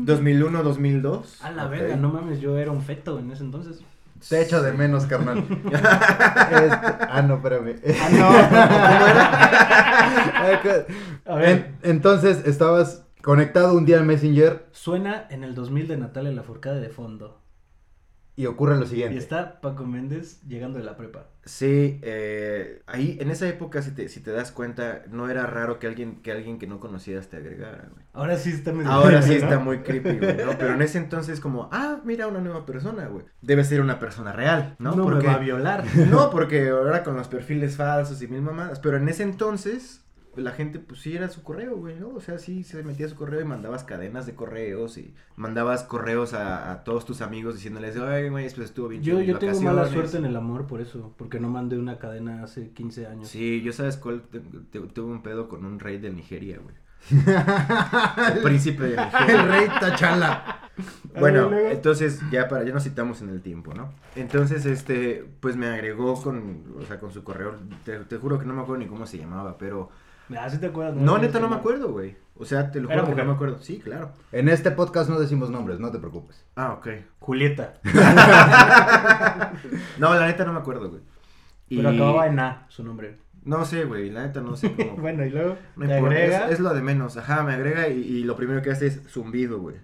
2001, 0.04 0.62
2002. 0.62 1.42
A 1.42 1.50
la 1.50 1.66
verga, 1.66 1.96
no 1.96 2.10
mames, 2.10 2.40
yo 2.40 2.56
era 2.56 2.70
un 2.70 2.82
feto 2.82 3.18
en 3.18 3.32
ese 3.32 3.42
entonces. 3.42 3.80
Te 4.28 4.40
echo 4.42 4.62
de 4.62 4.72
menos, 4.72 5.06
carnal. 5.06 5.38
Este- 5.66 7.06
ah, 7.08 7.24
no, 7.26 7.34
espérame. 7.36 7.76
Ah, 8.00 9.08
A 11.26 11.34
ver. 11.36 11.48
En- 11.48 11.76
entonces, 11.82 12.46
estabas 12.46 13.04
conectado 13.22 13.74
un 13.74 13.84
día 13.86 13.98
al 13.98 14.04
Messenger 14.06 14.66
Suena 14.72 15.26
en 15.30 15.44
el 15.44 15.54
2000 15.54 15.88
de 15.88 15.96
Natalia 15.96 16.32
Lafourcade 16.32 16.80
de 16.80 16.88
fondo. 16.90 17.40
Y 18.34 18.46
ocurre 18.46 18.76
lo 18.76 18.84
Y 18.84 18.88
siguiente. 18.88 19.18
está 19.18 19.60
Paco 19.60 19.84
Méndez 19.84 20.40
llegando 20.48 20.78
de 20.78 20.84
la 20.84 20.96
prepa. 20.96 21.26
Sí, 21.44 21.98
eh, 22.02 22.82
ahí 22.86 23.18
en 23.20 23.30
esa 23.30 23.48
época, 23.48 23.82
si 23.82 23.90
te, 23.90 24.08
si 24.08 24.20
te 24.20 24.30
das 24.30 24.52
cuenta, 24.52 25.02
no 25.10 25.28
era 25.28 25.44
raro 25.46 25.78
que 25.78 25.86
alguien 25.86 26.22
que, 26.22 26.32
alguien 26.32 26.58
que 26.58 26.66
no 26.66 26.80
conocieras 26.80 27.28
te 27.28 27.36
agregara, 27.36 27.88
güey. 27.92 28.06
Ahora 28.12 28.38
sí 28.38 28.50
está 28.50 28.72
medio 28.72 28.90
Ahora 28.90 29.20
sí 29.20 29.28
creepy, 29.28 29.44
¿no? 29.44 29.50
está 29.50 29.58
muy 29.58 29.78
creepy, 29.80 30.18
güey, 30.18 30.36
¿no? 30.46 30.56
Pero 30.56 30.74
en 30.74 30.82
ese 30.82 30.98
entonces 30.98 31.40
como, 31.40 31.68
ah, 31.72 32.00
mira 32.04 32.26
una 32.26 32.40
nueva 32.40 32.64
persona, 32.64 33.06
güey. 33.06 33.24
Debe 33.42 33.64
ser 33.64 33.80
una 33.80 33.98
persona 33.98 34.32
real, 34.32 34.76
¿no? 34.78 34.94
No, 34.94 35.04
me 35.04 35.12
porque, 35.12 35.26
va 35.26 35.34
a 35.34 35.38
violar. 35.38 35.84
No, 36.10 36.30
porque 36.30 36.68
ahora 36.68 37.02
con 37.04 37.16
los 37.16 37.28
perfiles 37.28 37.76
falsos 37.76 38.22
y 38.22 38.28
mil 38.28 38.42
mamadas, 38.42 38.80
pero 38.80 38.96
en 38.96 39.08
ese 39.08 39.24
entonces 39.24 40.04
la 40.36 40.52
gente 40.52 40.78
pues 40.78 41.00
sí 41.00 41.14
era 41.16 41.28
su 41.28 41.42
correo, 41.42 41.76
güey, 41.76 41.94
¿no? 41.98 42.08
O 42.08 42.20
sea, 42.20 42.38
sí 42.38 42.62
se 42.64 42.82
metía 42.82 43.06
a 43.06 43.08
su 43.08 43.16
correo 43.16 43.40
y 43.40 43.44
mandabas 43.44 43.84
cadenas 43.84 44.24
de 44.26 44.34
correos 44.34 44.96
y 44.98 45.14
mandabas 45.36 45.82
correos 45.82 46.32
a, 46.34 46.72
a 46.72 46.84
todos 46.84 47.04
tus 47.04 47.20
amigos 47.20 47.54
diciéndoles, 47.54 47.96
oye, 47.96 48.30
güey, 48.30 48.44
pues 48.46 48.58
estuvo 48.58 48.88
bien 48.88 49.02
Yo, 49.02 49.20
yo 49.20 49.38
tengo 49.38 49.60
mala 49.60 49.82
vacaciones". 49.82 50.10
suerte 50.10 50.26
en 50.26 50.30
el 50.30 50.36
amor 50.36 50.66
por 50.66 50.80
eso, 50.80 51.14
porque 51.18 51.38
no 51.40 51.48
mandé 51.48 51.76
una 51.78 51.98
cadena 51.98 52.42
hace 52.42 52.70
15 52.70 53.06
años. 53.06 53.28
Sí, 53.28 53.60
yo 53.62 53.72
sabes 53.72 53.96
cuál, 53.96 54.22
te- 54.22 54.40
te- 54.40 54.80
tuve 54.80 55.12
un 55.12 55.22
pedo 55.22 55.48
con 55.48 55.64
un 55.64 55.78
rey 55.80 55.98
de 55.98 56.10
Nigeria, 56.10 56.58
güey. 56.62 56.74
El 58.36 58.42
príncipe 58.42 58.84
de 58.84 58.96
Nigeria. 58.96 59.26
El 59.42 59.48
rey 59.48 59.68
Tachala. 59.80 60.58
Bueno, 61.20 61.52
entonces 61.54 62.18
ya 62.30 62.48
para 62.48 62.64
ya 62.64 62.72
nos 62.72 62.82
citamos 62.84 63.20
en 63.20 63.28
el 63.28 63.42
tiempo, 63.42 63.74
¿no? 63.74 63.92
Entonces, 64.16 64.64
este, 64.64 65.22
pues 65.40 65.54
me 65.54 65.66
agregó 65.66 66.14
con, 66.22 66.64
o 66.80 66.86
sea, 66.86 66.98
con 66.98 67.12
su 67.12 67.22
correo. 67.22 67.56
Te, 67.84 67.98
te 67.98 68.16
juro 68.16 68.38
que 68.38 68.46
no 68.46 68.54
me 68.54 68.62
acuerdo 68.62 68.82
ni 68.82 68.88
cómo 68.88 69.04
se 69.06 69.18
llamaba, 69.18 69.58
pero 69.58 69.90
Ah, 70.36 70.48
¿sí 70.48 70.58
te 70.58 70.66
acuerdas? 70.66 70.94
no, 70.96 71.18
neta 71.18 71.40
no 71.40 71.48
me 71.48 71.56
acuerdo, 71.56 71.92
güey. 71.92 72.16
O 72.36 72.44
sea, 72.44 72.70
te 72.70 72.80
lo 72.80 72.88
juro 72.88 73.04
que 73.06 73.14
no 73.14 73.24
me 73.26 73.32
acuerdo. 73.32 73.60
Sí, 73.60 73.78
claro. 73.78 74.12
En 74.32 74.48
este 74.48 74.70
podcast 74.70 75.08
no 75.10 75.20
decimos 75.20 75.50
nombres, 75.50 75.78
no 75.78 75.90
te 75.90 75.98
preocupes. 75.98 76.44
Ah, 76.56 76.72
ok. 76.72 76.88
Julieta. 77.18 77.74
No, 79.98 80.14
la 80.14 80.26
neta 80.26 80.44
no 80.44 80.52
me 80.52 80.58
acuerdo, 80.60 80.88
güey. 80.90 81.02
Pero 81.68 81.88
acababa 81.90 82.26
en 82.26 82.40
A, 82.40 82.66
su 82.68 82.82
nombre. 82.82 83.18
No 83.44 83.64
sé, 83.64 83.84
güey, 83.84 84.10
la 84.10 84.22
neta 84.26 84.40
no 84.40 84.56
sé 84.56 84.72
cómo. 84.76 84.96
Bueno, 84.96 85.24
y 85.24 85.30
luego 85.30 85.56
No 85.76 85.86
te 85.86 85.94
importa, 85.96 86.16
agrega. 86.16 86.46
Es, 86.46 86.52
es 86.54 86.60
lo 86.60 86.74
de 86.74 86.82
menos. 86.82 87.16
Ajá, 87.16 87.42
me 87.42 87.52
agrega 87.54 87.88
y, 87.88 88.00
y 88.00 88.24
lo 88.24 88.36
primero 88.36 88.62
que 88.62 88.70
hace 88.70 88.86
es 88.86 89.02
zumbido, 89.08 89.58
güey. 89.60 89.76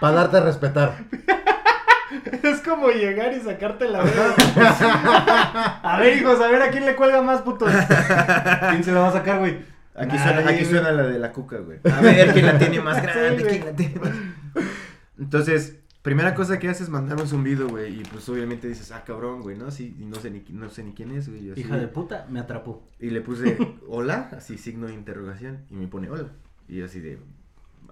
Para 0.00 0.14
darte 0.16 0.36
a 0.38 0.40
respetar. 0.40 0.96
Es 2.42 2.60
como 2.60 2.88
llegar 2.90 3.32
y 3.34 3.40
sacarte 3.40 3.88
la 3.88 4.02
verga. 4.02 4.34
a 5.82 5.98
ver, 6.00 6.16
hijos, 6.18 6.40
a 6.40 6.48
ver 6.48 6.62
a 6.62 6.70
quién 6.70 6.86
le 6.86 6.96
cuelga 6.96 7.22
más, 7.22 7.42
putos. 7.42 7.72
¿Quién 8.70 8.84
se 8.84 8.92
la 8.92 9.00
va 9.00 9.08
a 9.08 9.12
sacar, 9.12 9.38
güey? 9.40 9.58
Aquí, 9.94 10.16
Nadie, 10.16 10.22
suena, 10.22 10.40
aquí 10.40 10.58
güey. 10.60 10.64
suena 10.64 10.92
la 10.92 11.02
de 11.08 11.18
la 11.18 11.32
cuca, 11.32 11.58
güey. 11.58 11.80
A 11.92 12.00
ver 12.00 12.32
quién 12.32 12.46
la 12.46 12.58
tiene 12.58 12.80
más 12.80 13.02
grande, 13.02 13.44
quién 13.44 13.64
la 13.64 13.72
tiene 13.72 13.94
más. 13.98 14.12
Entonces, 15.18 15.76
primera 16.02 16.34
cosa 16.34 16.58
que 16.58 16.68
haces 16.68 16.82
es 16.82 16.88
mandar 16.88 17.20
un 17.20 17.26
zumbido, 17.26 17.68
güey. 17.68 18.00
Y 18.00 18.02
pues 18.04 18.28
obviamente 18.28 18.68
dices, 18.68 18.92
ah, 18.92 19.02
cabrón, 19.04 19.42
güey, 19.42 19.56
¿no? 19.58 19.70
Sí, 19.70 19.96
y 19.98 20.04
no 20.04 20.16
sé 20.16 20.30
ni, 20.30 20.44
no 20.50 20.70
sé 20.70 20.84
ni 20.84 20.92
quién 20.92 21.10
es, 21.10 21.28
güey. 21.28 21.50
así, 21.50 21.60
Hija 21.60 21.76
de 21.76 21.88
puta, 21.88 22.26
me 22.30 22.38
atrapó. 22.38 22.88
Y 23.00 23.10
le 23.10 23.20
puse, 23.20 23.58
hola, 23.88 24.30
así 24.36 24.56
signo 24.56 24.86
de 24.86 24.94
interrogación. 24.94 25.64
Y 25.68 25.74
me 25.74 25.88
pone, 25.88 26.08
hola. 26.08 26.28
Y 26.68 26.76
yo 26.76 26.84
así 26.84 27.00
de, 27.00 27.18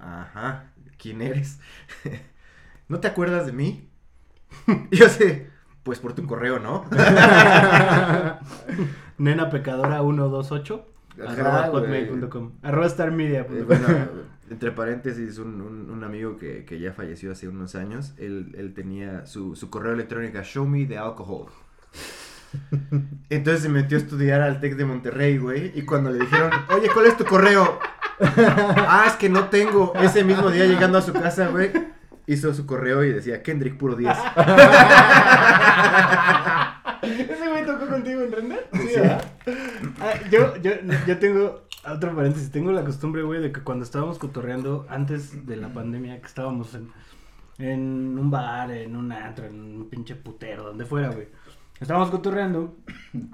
ajá, 0.01 0.71
¿quién 0.99 1.23
eres? 1.23 1.59
¿No 2.89 3.01
te 3.01 3.09
acuerdas 3.09 3.47
de 3.47 3.53
mí? 3.53 3.89
Y 4.91 4.97
yo 4.97 5.07
así, 5.07 5.45
pues 5.83 5.99
por 5.99 6.15
tu 6.15 6.27
correo, 6.27 6.59
¿no? 6.59 6.85
Nena 9.19 9.51
pecadora 9.51 10.01
128 10.01 10.87
Ajá, 11.25 11.33
arroba 11.33 11.71
arroba 12.63 12.89
starmedia. 12.89 13.41
Eh, 13.49 13.65
bueno, 13.67 13.87
entre 14.51 14.71
paréntesis, 14.73 15.39
un, 15.39 15.61
un, 15.61 15.91
un 15.91 16.05
amigo 16.05 16.37
que, 16.37 16.65
que 16.65 16.79
ya 16.79 16.93
falleció 16.93 17.33
hace 17.33 17.49
unos 17.49 17.75
años, 17.75 18.13
él, 18.19 18.55
él 18.59 18.75
tenía 18.75 19.27
su, 19.27 19.57
su 19.57 19.71
correo 19.71 19.93
electrónico, 19.95 20.43
show 20.43 20.67
me 20.67 20.85
the 20.85 20.99
alcohol. 20.99 21.49
Entonces 23.31 23.63
se 23.63 23.69
metió 23.69 23.99
a 23.99 24.01
estudiar 24.01 24.41
al 24.41 24.61
TEC 24.61 24.77
de 24.77 24.85
Monterrey, 24.85 25.39
güey, 25.39 25.73
y 25.75 25.83
cuando 25.83 26.11
le 26.11 26.21
dijeron, 26.21 26.51
oye, 26.75 26.89
¿cuál 26.93 27.07
es 27.07 27.17
tu 27.17 27.25
correo? 27.25 27.79
ah, 28.21 29.05
es 29.09 29.15
que 29.15 29.29
no 29.29 29.49
tengo. 29.49 29.93
Ese 30.01 30.25
mismo 30.25 30.51
día 30.51 30.67
llegando 30.67 30.99
a 30.99 31.03
su 31.03 31.13
casa, 31.13 31.49
güey, 31.49 31.71
hizo 32.27 32.53
su 32.55 32.67
correo 32.67 33.05
y 33.05 33.13
decía, 33.13 33.43
Kendrick, 33.43 33.77
puro 33.77 33.95
10. 33.97 34.17
¿Ese 37.03 37.49
güey 37.49 37.65
tocó 37.65 37.87
contigo 37.87 38.23
en 38.23 38.33
Render? 38.33 38.69
Sí, 38.73 38.89
¿verdad? 38.97 39.25
Ah, 40.01 40.15
yo, 40.31 40.57
yo, 40.57 40.73
yo 41.07 41.19
tengo, 41.19 41.63
otro 41.89 42.15
paréntesis, 42.15 42.51
tengo 42.51 42.73
la 42.73 42.85
costumbre, 42.85 43.23
güey, 43.23 43.41
de 43.41 43.53
que 43.53 43.61
cuando 43.63 43.85
estábamos 43.85 44.19
cotorreando 44.19 44.87
antes 44.89 45.47
de 45.47 45.57
la 45.57 45.69
pandemia, 45.69 46.21
que 46.21 46.27
estábamos 46.27 46.75
en, 46.75 46.91
en 47.59 48.19
un 48.19 48.31
bar, 48.31 48.71
en 48.73 48.97
un 48.97 49.13
antro, 49.13 49.47
en 49.47 49.55
un 49.61 49.89
pinche 49.89 50.17
putero, 50.17 50.65
donde 50.65 50.85
fuera, 50.85 51.11
güey. 51.11 51.29
Estábamos 51.81 52.11
cotorreando 52.11 52.77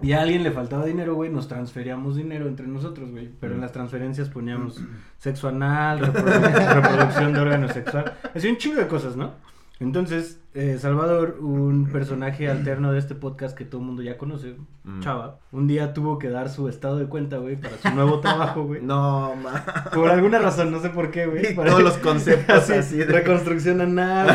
y 0.02 0.12
a 0.12 0.22
alguien 0.22 0.42
le 0.42 0.50
faltaba 0.50 0.84
dinero, 0.84 1.14
güey, 1.14 1.30
nos 1.30 1.46
transferíamos 1.46 2.16
dinero 2.16 2.48
entre 2.48 2.66
nosotros, 2.66 3.10
güey. 3.10 3.30
Pero 3.40 3.54
en 3.54 3.60
las 3.60 3.70
transferencias 3.72 4.28
poníamos 4.28 4.82
sexo 5.18 5.48
anal, 5.48 6.00
reprodu- 6.00 6.74
reproducción 6.74 7.32
de 7.32 7.40
órgano 7.40 7.68
sexual. 7.68 8.12
Así 8.34 8.48
un 8.48 8.56
chingo 8.56 8.76
de 8.80 8.88
cosas, 8.88 9.16
¿no? 9.16 9.32
Entonces, 9.78 10.41
eh, 10.54 10.76
Salvador, 10.78 11.38
un 11.40 11.88
personaje 11.90 12.48
alterno 12.50 12.92
de 12.92 12.98
este 12.98 13.14
podcast 13.14 13.56
que 13.56 13.64
todo 13.64 13.80
el 13.80 13.86
mundo 13.86 14.02
ya 14.02 14.18
conoce, 14.18 14.56
Mm. 14.84 15.00
Chava, 15.00 15.38
un 15.52 15.68
día 15.68 15.94
tuvo 15.94 16.18
que 16.18 16.28
dar 16.28 16.48
su 16.50 16.68
estado 16.68 16.98
de 16.98 17.06
cuenta, 17.06 17.36
güey, 17.38 17.54
para 17.56 17.78
su 17.78 17.88
nuevo 17.94 18.18
trabajo, 18.20 18.64
güey. 18.64 18.80
No, 18.84 19.34
ma. 19.36 19.64
Por 19.94 20.10
alguna 20.10 20.38
razón, 20.40 20.72
no 20.72 20.80
sé 20.80 20.90
por 20.90 21.10
qué, 21.12 21.26
güey. 21.26 21.54
Para- 21.56 21.70
todos 21.70 21.82
los 21.84 21.98
conceptos 21.98 22.68
así 22.70 22.96
de- 22.96 23.04
Reconstrucción 23.06 23.80
anal, 23.80 24.26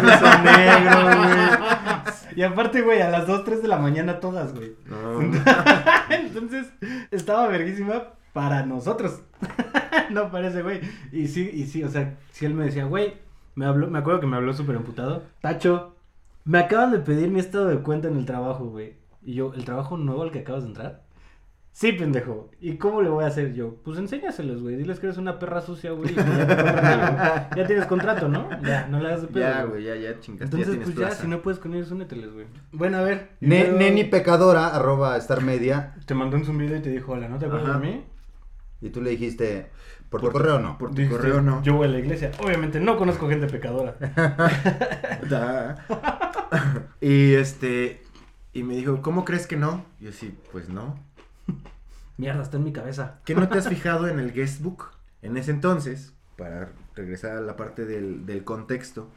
negro, 0.44 1.04
güey. 1.04 2.38
Y 2.38 2.44
aparte, 2.44 2.82
güey, 2.82 3.02
a 3.02 3.10
las 3.10 3.28
2, 3.28 3.44
3 3.44 3.62
de 3.62 3.68
la 3.68 3.78
mañana 3.78 4.20
todas, 4.20 4.54
güey. 4.56 4.74
No. 4.86 5.20
Entonces, 6.10 6.68
estaba 7.12 7.48
verguísima 7.48 8.14
para 8.34 8.66
nosotros. 8.66 9.22
no 10.12 10.32
parece, 10.32 10.62
güey. 10.62 10.80
Y 11.12 11.28
sí, 11.28 11.50
y 11.52 11.66
sí, 11.66 11.84
o 11.84 11.90
sea, 11.90 12.16
si 12.32 12.46
él 12.46 12.54
me 12.54 12.66
decía, 12.66 12.86
güey, 12.86 13.16
me 13.56 13.66
habló, 13.66 13.88
me 13.90 14.00
acuerdo 14.00 14.20
que 14.20 14.28
me 14.28 14.38
habló 14.38 14.54
súper 14.54 14.76
emputado. 14.76 15.24
Tacho, 15.42 15.96
me 16.48 16.60
acaban 16.60 16.92
de 16.92 17.00
pedir 17.00 17.30
mi 17.30 17.40
estado 17.40 17.68
de 17.68 17.78
cuenta 17.80 18.08
en 18.08 18.18
el 18.18 18.26
trabajo, 18.26 18.66
güey. 18.70 18.96
Y 19.22 19.34
yo, 19.34 19.54
¿el 19.54 19.66
trabajo 19.66 19.98
nuevo 19.98 20.24
al 20.24 20.32
que 20.32 20.40
acabas 20.40 20.64
de 20.64 20.70
entrar? 20.70 21.04
Sí, 21.74 21.92
pendejo. 21.92 22.50
¿Y 22.60 22.78
cómo 22.78 23.02
le 23.04 23.10
voy 23.10 23.26
a 23.26 23.28
hacer 23.28 23.54
yo? 23.54 23.76
Pues 23.84 24.00
enséñaselos, 24.00 24.64
güey. 24.64 24.78
Diles 24.78 25.00
que 25.00 25.08
eres 25.08 25.18
una 25.18 25.38
perra 25.38 25.62
sucia, 25.62 25.92
güey. 25.92 26.16
Ya. 26.16 27.50
Ya 27.56 27.68
tienes 27.68 27.86
contrato, 27.86 28.28
¿no? 28.30 28.50
Ya, 28.64 28.88
no 28.88 29.00
le 29.00 29.08
hagas 29.10 29.22
de 29.24 29.28
pedo. 29.28 29.44
Ya, 29.44 29.64
güey, 29.64 29.84
ya, 29.84 29.96
ya 29.96 30.20
chingaste, 30.20 30.56
Entonces, 30.58 30.80
pues 30.84 30.96
ya, 30.96 31.12
si 31.12 31.28
no 31.28 31.42
puedes 31.42 31.60
con 31.60 31.76
ellos, 31.76 31.92
úneteles, 31.92 32.34
güey. 32.34 32.48
Bueno, 32.72 32.98
a 32.98 33.02
ver. 33.02 33.32
Ne- 33.42 33.66
luego 33.66 33.78
Neni 33.78 34.06
pecadora, 34.06 34.70
arroba 34.70 35.18
Star 35.18 35.44
Media. 35.44 35.96
Te 36.06 36.16
mandó 36.16 36.38
un 36.38 36.46
zumbido 36.46 36.76
y 36.76 36.80
te 36.82 36.90
dijo, 36.90 37.12
hola, 37.12 37.28
¿no 37.28 37.38
te 37.38 37.46
acuerdas 37.46 37.70
Ajá. 37.70 37.80
de 37.80 37.86
mí? 37.88 38.04
Y 38.82 38.90
tú 38.90 39.02
le 39.02 39.12
dijiste, 39.12 39.68
por 40.10 40.22
tu 40.22 40.32
correo 40.32 40.60
no. 40.60 40.78
Por 40.78 40.94
tu 40.94 41.08
correo 41.10 41.42
no. 41.42 41.62
Yo 41.64 41.74
voy 41.76 41.88
a 41.88 41.92
la 41.92 42.00
iglesia. 42.00 42.32
Obviamente 42.40 42.80
no 42.80 42.98
conozco 42.98 43.28
gente 43.30 43.48
pecadora. 43.48 43.96
Y 47.02 47.34
este, 47.36 48.02
y 48.54 48.64
me 48.64 48.76
dijo, 48.76 49.02
¿cómo 49.02 49.26
crees 49.26 49.48
que 49.48 49.58
no? 49.58 49.86
Y 50.00 50.06
yo 50.06 50.12
sí, 50.12 50.36
pues 50.52 50.70
no. 50.70 50.98
Mierda, 52.18 52.42
está 52.42 52.58
en 52.58 52.64
mi 52.64 52.74
cabeza. 52.74 53.20
¿Qué 53.26 53.36
no 53.36 53.48
te 53.48 53.60
has 53.60 53.68
fijado 53.70 54.08
en 54.08 54.20
el 54.20 54.34
guestbook? 54.34 54.92
En 55.22 55.38
ese 55.38 55.52
entonces, 55.52 56.14
para 56.36 56.72
regresar 56.96 57.38
a 57.38 57.42
la 57.42 57.56
parte 57.56 57.86
del, 57.86 58.26
del 58.26 58.44
contexto, 58.44 59.10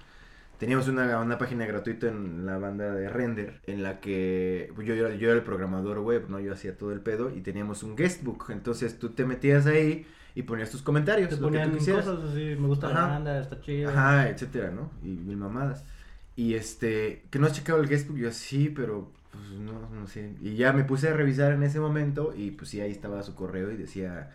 teníamos 0.58 0.88
una, 0.88 1.18
una 1.20 1.38
página 1.38 1.64
gratuita 1.66 2.08
en 2.08 2.44
la 2.44 2.58
banda 2.58 2.92
de 2.92 3.08
Render, 3.08 3.60
en 3.66 3.82
la 3.82 4.00
que 4.00 4.72
yo, 4.76 4.82
yo, 4.94 5.06
era- 5.06 5.14
yo 5.16 5.28
era 5.28 5.36
el 5.38 5.44
programador 5.44 6.00
web, 6.00 6.26
¿no? 6.28 6.40
Yo 6.40 6.52
hacía 6.52 6.76
todo 6.76 6.92
el 6.92 7.00
pedo 7.00 7.30
y 7.30 7.40
teníamos 7.40 7.82
un 7.82 7.96
guestbook. 7.96 8.50
Entonces 8.50 8.98
tú 8.98 9.10
te 9.10 9.24
metías 9.24 9.66
ahí 9.66 10.06
y 10.34 10.42
ponías 10.42 10.70
tus 10.70 10.82
comentarios, 10.82 11.28
Te 11.30 11.36
lo 11.36 11.50
que 11.50 11.58
tú 11.60 11.72
quisieras. 11.78 12.04
cosas 12.06 12.30
así, 12.30 12.56
me 12.58 12.66
gusta 12.68 12.88
la 12.88 12.94
Ajá. 12.94 13.06
banda, 13.14 13.40
está 13.40 13.60
chido. 13.60 13.90
Ajá, 13.90 14.28
etcétera, 14.28 14.70
¿no? 14.70 14.90
Y 15.02 15.08
mil 15.08 15.36
mamadas. 15.36 15.84
Y 16.36 16.54
este, 16.54 17.24
que 17.30 17.38
no 17.38 17.46
has 17.46 17.52
checado 17.52 17.80
el 17.80 17.88
guestbook, 17.88 18.16
yo 18.18 18.30
sí, 18.32 18.72
pero 18.74 19.10
pues 19.32 19.50
no, 19.60 19.88
no 19.90 20.06
sé. 20.06 20.32
Y 20.40 20.56
ya 20.56 20.72
me 20.72 20.84
puse 20.84 21.08
a 21.08 21.12
revisar 21.12 21.52
en 21.52 21.62
ese 21.62 21.80
momento 21.80 22.32
y 22.36 22.50
pues 22.52 22.70
sí, 22.70 22.80
ahí 22.80 22.90
estaba 22.90 23.22
su 23.22 23.34
correo 23.34 23.70
y 23.72 23.76
decía, 23.76 24.30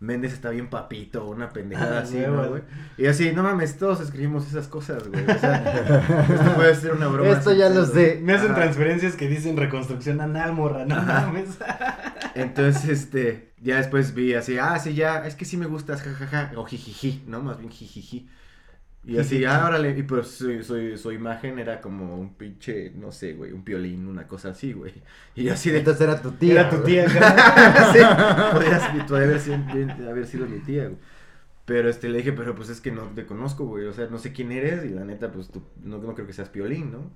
Méndez 0.00 0.32
está 0.32 0.50
bien 0.50 0.68
papito, 0.70 1.24
una 1.26 1.48
pendejada 1.50 1.98
Ah, 1.98 2.02
así. 2.02 2.18
¿no, 2.18 2.48
güey? 2.48 2.62
Y 2.96 3.06
así, 3.06 3.32
no 3.32 3.42
mames, 3.42 3.78
todos 3.78 4.00
escribimos 4.00 4.46
esas 4.46 4.68
cosas, 4.68 5.08
güey. 5.08 5.24
O 5.28 5.38
sea, 5.38 6.24
esto 6.30 6.54
puede 6.54 6.74
ser 6.76 6.92
una 6.92 7.08
broma. 7.08 7.30
Esto 7.30 7.52
ya 7.52 7.68
lo 7.68 7.84
sé. 7.84 8.20
Me 8.22 8.34
hacen 8.34 8.52
Ajá. 8.52 8.60
transferencias 8.62 9.16
que 9.16 9.26
dicen 9.28 9.56
reconstrucción 9.56 10.20
anal, 10.20 10.52
morra, 10.52 10.84
no 10.84 11.02
mames. 11.02 11.58
Entonces, 12.34 12.88
este, 12.88 13.50
ya 13.60 13.76
después 13.78 14.14
vi 14.14 14.34
así, 14.34 14.56
ah, 14.58 14.78
sí, 14.78 14.94
ya, 14.94 15.26
es 15.26 15.34
que 15.34 15.44
sí 15.44 15.56
me 15.56 15.66
gustas, 15.66 16.02
jajaja, 16.02 16.52
o 16.56 16.64
jijiji, 16.64 17.24
¿no? 17.26 17.42
Más 17.42 17.58
bien 17.58 17.70
jijiji. 17.70 18.28
Y 19.04 19.18
así, 19.18 19.44
ah, 19.46 19.64
órale, 19.66 19.96
y 19.98 20.02
pues 20.02 20.28
su, 20.28 20.62
su, 20.62 20.96
su 20.98 21.12
imagen 21.12 21.58
era 21.58 21.80
como 21.80 22.16
un 22.18 22.34
pinche, 22.34 22.90
no 22.90 23.12
sé, 23.12 23.34
güey, 23.34 23.52
un 23.52 23.64
piolín, 23.64 24.06
una 24.06 24.26
cosa 24.26 24.50
así, 24.50 24.72
güey. 24.72 24.92
Y 25.34 25.48
así 25.48 25.70
de... 25.70 25.78
Entonces 25.78 26.02
era 26.02 26.20
tu 26.20 26.32
tía. 26.32 26.52
Era 26.52 26.70
tu 26.70 26.82
tía, 26.82 27.08
sí, 27.92 27.98
podría, 28.52 28.80
ser- 28.80 29.06
podría 29.06 29.26
haber, 29.26 29.40
sido, 29.40 29.58
bien- 29.72 29.90
haber 30.08 30.26
sido 30.26 30.46
mi 30.46 30.58
tía, 30.60 30.84
güey. 30.84 30.98
Pero 31.66 31.88
este, 31.90 32.08
le 32.08 32.18
dije, 32.18 32.32
pero 32.32 32.54
pues 32.54 32.70
es 32.70 32.80
que 32.80 32.90
no 32.92 33.02
te 33.14 33.26
conozco, 33.26 33.66
güey, 33.66 33.86
o 33.86 33.92
sea, 33.92 34.06
no 34.08 34.18
sé 34.18 34.32
quién 34.32 34.52
eres 34.52 34.84
y 34.86 34.90
la 34.90 35.04
neta, 35.04 35.32
pues 35.32 35.48
tú, 35.50 35.62
no, 35.84 35.98
no 35.98 36.14
creo 36.14 36.26
que 36.26 36.32
seas 36.32 36.48
piolín, 36.48 36.92
¿no? 36.92 37.12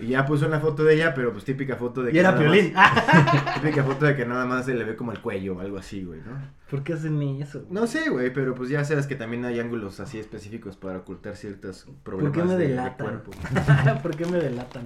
Y 0.00 0.06
ya 0.08 0.24
puso 0.24 0.46
una 0.46 0.58
foto 0.58 0.84
de 0.84 0.94
ella, 0.94 1.14
pero 1.14 1.32
pues 1.32 1.44
típica 1.44 1.76
foto 1.76 2.02
de 2.02 2.12
Y 2.12 2.18
era 2.18 2.32
nada 2.32 2.42
más- 2.42 2.52
Piolín. 2.52 2.74
típica 3.62 3.84
foto 3.84 4.06
de 4.06 4.16
que 4.16 4.24
nada 4.26 4.46
más 4.46 4.64
se 4.64 4.74
le 4.74 4.84
ve 4.84 4.96
como 4.96 5.12
el 5.12 5.20
cuello 5.20 5.56
o 5.56 5.60
algo 5.60 5.78
así, 5.78 6.02
güey, 6.04 6.20
¿no? 6.20 6.32
¿Por 6.70 6.82
qué 6.82 6.94
hacen 6.94 7.20
eso? 7.22 7.64
No 7.70 7.86
sé, 7.86 8.08
güey, 8.08 8.32
pero 8.32 8.54
pues 8.54 8.70
ya 8.70 8.82
sabes 8.84 9.06
que 9.06 9.14
también 9.14 9.44
hay 9.44 9.60
ángulos 9.60 10.00
así 10.00 10.18
específicos 10.18 10.76
para 10.76 10.98
ocultar 10.98 11.36
ciertos 11.36 11.86
problemas 12.02 12.32
¿Por 12.32 12.42
qué 12.42 12.48
me 12.48 12.54
de- 12.56 12.62
de 12.64 12.68
delatan? 12.70 13.06
cuerpo. 13.06 13.30
¿Por 14.02 14.16
qué 14.16 14.24
me 14.26 14.38
delatan? 14.38 14.84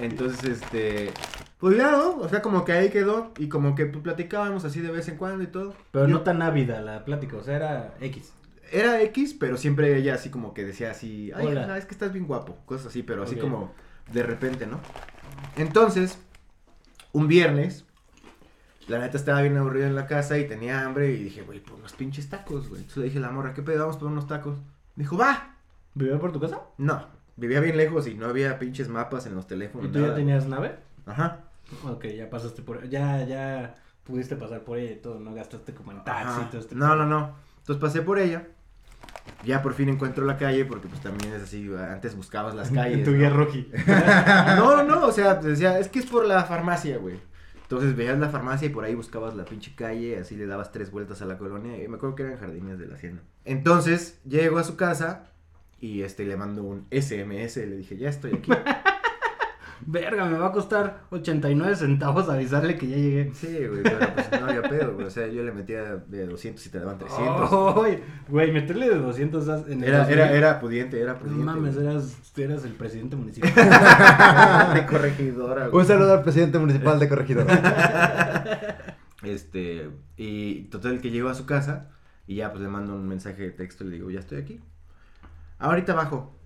Entonces, 0.00 0.44
este, 0.44 1.10
pues 1.58 1.76
ya, 1.76 1.90
¿no? 1.92 2.16
O 2.18 2.28
sea, 2.28 2.42
como 2.42 2.64
que 2.64 2.72
ahí 2.72 2.90
quedó 2.90 3.32
y 3.38 3.48
como 3.48 3.74
que 3.74 3.86
pues, 3.86 4.02
platicábamos 4.02 4.64
así 4.64 4.80
de 4.80 4.90
vez 4.90 5.08
en 5.08 5.16
cuando 5.16 5.44
y 5.44 5.46
todo. 5.48 5.74
Pero 5.92 6.06
Yo- 6.08 6.14
no 6.14 6.20
tan 6.22 6.42
ávida 6.42 6.80
la 6.80 7.04
plática, 7.04 7.36
o 7.36 7.42
sea, 7.42 7.56
era 7.56 7.94
X. 8.00 8.32
Era 8.70 9.00
X, 9.02 9.34
pero 9.38 9.56
siempre 9.56 9.96
ella 9.96 10.14
así 10.14 10.28
como 10.30 10.52
que 10.52 10.64
decía 10.64 10.90
así, 10.90 11.32
ay, 11.34 11.46
Hola. 11.46 11.78
es 11.78 11.86
que 11.86 11.92
estás 11.94 12.12
bien 12.12 12.26
guapo, 12.26 12.58
cosas 12.66 12.88
así, 12.88 13.02
pero 13.02 13.22
así 13.22 13.36
como 13.36 13.72
de 14.12 14.22
repente, 14.22 14.66
¿no? 14.66 14.80
Entonces, 15.56 16.18
un 17.12 17.28
viernes, 17.28 17.84
la 18.86 18.98
neta 18.98 19.16
estaba 19.16 19.42
bien 19.42 19.56
aburrido 19.56 19.86
en 19.86 19.94
la 19.94 20.06
casa 20.06 20.38
y 20.38 20.46
tenía 20.46 20.84
hambre 20.84 21.12
y 21.12 21.24
dije, 21.24 21.42
güey, 21.42 21.60
pues 21.60 21.78
unos 21.78 21.92
pinches 21.92 22.28
tacos, 22.28 22.68
güey. 22.68 22.80
Entonces 22.80 22.96
le 22.98 23.04
dije 23.04 23.18
a 23.18 23.22
la 23.22 23.30
morra, 23.30 23.54
¿qué 23.54 23.62
pedo? 23.62 23.80
Vamos 23.80 23.96
por 23.96 24.08
unos 24.08 24.26
tacos. 24.26 24.58
Dijo, 24.96 25.16
va. 25.16 25.54
¿Vivía 25.94 26.18
por 26.18 26.32
tu 26.32 26.40
casa? 26.40 26.60
No, 26.78 27.06
vivía 27.36 27.60
bien 27.60 27.76
lejos 27.76 28.06
y 28.06 28.14
no 28.14 28.26
había 28.26 28.58
pinches 28.58 28.88
mapas 28.88 29.26
en 29.26 29.34
los 29.34 29.46
teléfonos. 29.46 29.88
¿Y 29.88 29.92
tú 29.92 30.00
ya 30.00 30.14
tenías 30.14 30.46
nave? 30.46 30.76
Ajá. 31.06 31.40
Ok, 31.84 32.06
ya 32.06 32.30
pasaste 32.30 32.62
por... 32.62 32.88
Ya, 32.88 33.24
ya 33.24 33.74
pudiste 34.04 34.36
pasar 34.36 34.62
por 34.62 34.78
ella 34.78 34.92
y 34.92 34.96
todo, 34.96 35.18
no 35.20 35.34
gastaste 35.34 35.74
como 35.74 35.92
en 35.92 36.02
taxi 36.02 36.40
y 36.40 36.44
todo 36.46 36.60
este 36.60 36.74
No, 36.74 36.96
no, 36.96 37.04
no. 37.04 37.34
Entonces 37.58 37.80
pasé 37.80 38.02
por 38.02 38.18
ella. 38.18 38.46
Ya 39.44 39.62
por 39.62 39.74
fin 39.74 39.88
encuentro 39.88 40.24
la 40.24 40.36
calle 40.36 40.64
porque 40.64 40.88
pues 40.88 41.00
también 41.00 41.32
es 41.32 41.42
así, 41.42 41.70
antes 41.76 42.16
buscabas 42.16 42.54
las 42.54 42.70
calles. 42.70 42.98
En 42.98 43.04
tu 43.04 43.12
¿no? 43.12 43.18
guía 43.18 43.30
roji. 43.30 43.70
No, 44.56 44.76
no, 44.76 44.82
no, 44.82 45.06
o 45.06 45.12
sea, 45.12 45.34
decía, 45.36 45.78
es 45.78 45.88
que 45.88 46.00
es 46.00 46.06
por 46.06 46.26
la 46.26 46.44
farmacia, 46.44 46.98
güey. 46.98 47.16
Entonces 47.62 47.94
veías 47.94 48.18
la 48.18 48.30
farmacia 48.30 48.66
y 48.66 48.70
por 48.70 48.84
ahí 48.84 48.94
buscabas 48.94 49.36
la 49.36 49.44
pinche 49.44 49.74
calle, 49.76 50.18
así 50.18 50.36
le 50.36 50.46
dabas 50.46 50.72
tres 50.72 50.90
vueltas 50.90 51.20
a 51.20 51.26
la 51.26 51.36
colonia. 51.36 51.82
Y 51.82 51.86
me 51.86 51.96
acuerdo 51.96 52.14
que 52.16 52.22
eran 52.22 52.38
jardines 52.38 52.78
de 52.78 52.86
la 52.86 52.94
hacienda. 52.94 53.22
Entonces, 53.44 54.18
llego 54.26 54.58
a 54.58 54.64
su 54.64 54.76
casa 54.76 55.26
y 55.78 56.02
este 56.02 56.24
le 56.24 56.36
mando 56.36 56.62
un 56.62 56.86
SMS, 56.90 57.58
le 57.58 57.76
dije, 57.76 57.96
ya 57.96 58.08
estoy 58.08 58.34
aquí. 58.34 58.50
Verga, 59.86 60.24
me 60.26 60.36
va 60.38 60.48
a 60.48 60.52
costar 60.52 61.02
89 61.10 61.76
centavos 61.76 62.28
avisarle 62.28 62.76
que 62.76 62.88
ya 62.88 62.96
llegué. 62.96 63.30
Sí, 63.34 63.58
güey, 63.66 63.82
pero 63.82 63.98
pues 64.14 64.30
no 64.40 64.46
había 64.48 64.62
pedo, 64.62 64.94
güey. 64.94 65.06
O 65.06 65.10
sea, 65.10 65.26
yo 65.28 65.42
le 65.42 65.52
metía 65.52 65.96
de 65.96 66.26
200 66.26 66.66
y 66.66 66.70
te 66.70 66.78
daban 66.80 66.98
300. 66.98 67.50
Ay, 67.84 68.02
Güey, 68.28 68.52
meterle 68.52 68.88
de 68.88 68.96
200 68.98 69.48
as- 69.48 69.68
en 69.68 69.82
el 69.82 69.88
Era, 69.88 69.98
2000. 70.00 70.18
era, 70.18 70.32
era 70.32 70.60
pudiente, 70.60 71.00
era 71.00 71.12
No 71.14 71.18
pudiente. 71.20 71.44
mames, 71.44 71.74
güey. 71.76 71.86
eras, 71.86 72.32
eras 72.36 72.64
el 72.64 72.72
presidente 72.72 73.16
municipal. 73.16 73.52
de 74.74 74.86
corregidora, 74.86 75.68
güey. 75.68 75.82
Un 75.82 75.86
saludo 75.88 76.12
al 76.14 76.22
presidente 76.22 76.58
municipal 76.58 76.98
de 76.98 77.08
Corregidora. 77.08 78.76
Este, 79.22 79.90
y 80.16 80.62
total 80.70 81.00
que 81.00 81.10
llego 81.10 81.28
a 81.28 81.34
su 81.34 81.44
casa 81.44 81.90
y 82.28 82.36
ya 82.36 82.50
pues 82.52 82.62
le 82.62 82.68
mando 82.68 82.94
un 82.94 83.08
mensaje 83.08 83.42
de 83.42 83.50
texto 83.50 83.82
y 83.84 83.88
le 83.88 83.94
digo, 83.96 84.10
ya 84.10 84.20
estoy 84.20 84.38
aquí. 84.38 84.60
Ahorita 85.58 85.92
bajo. 85.94 86.37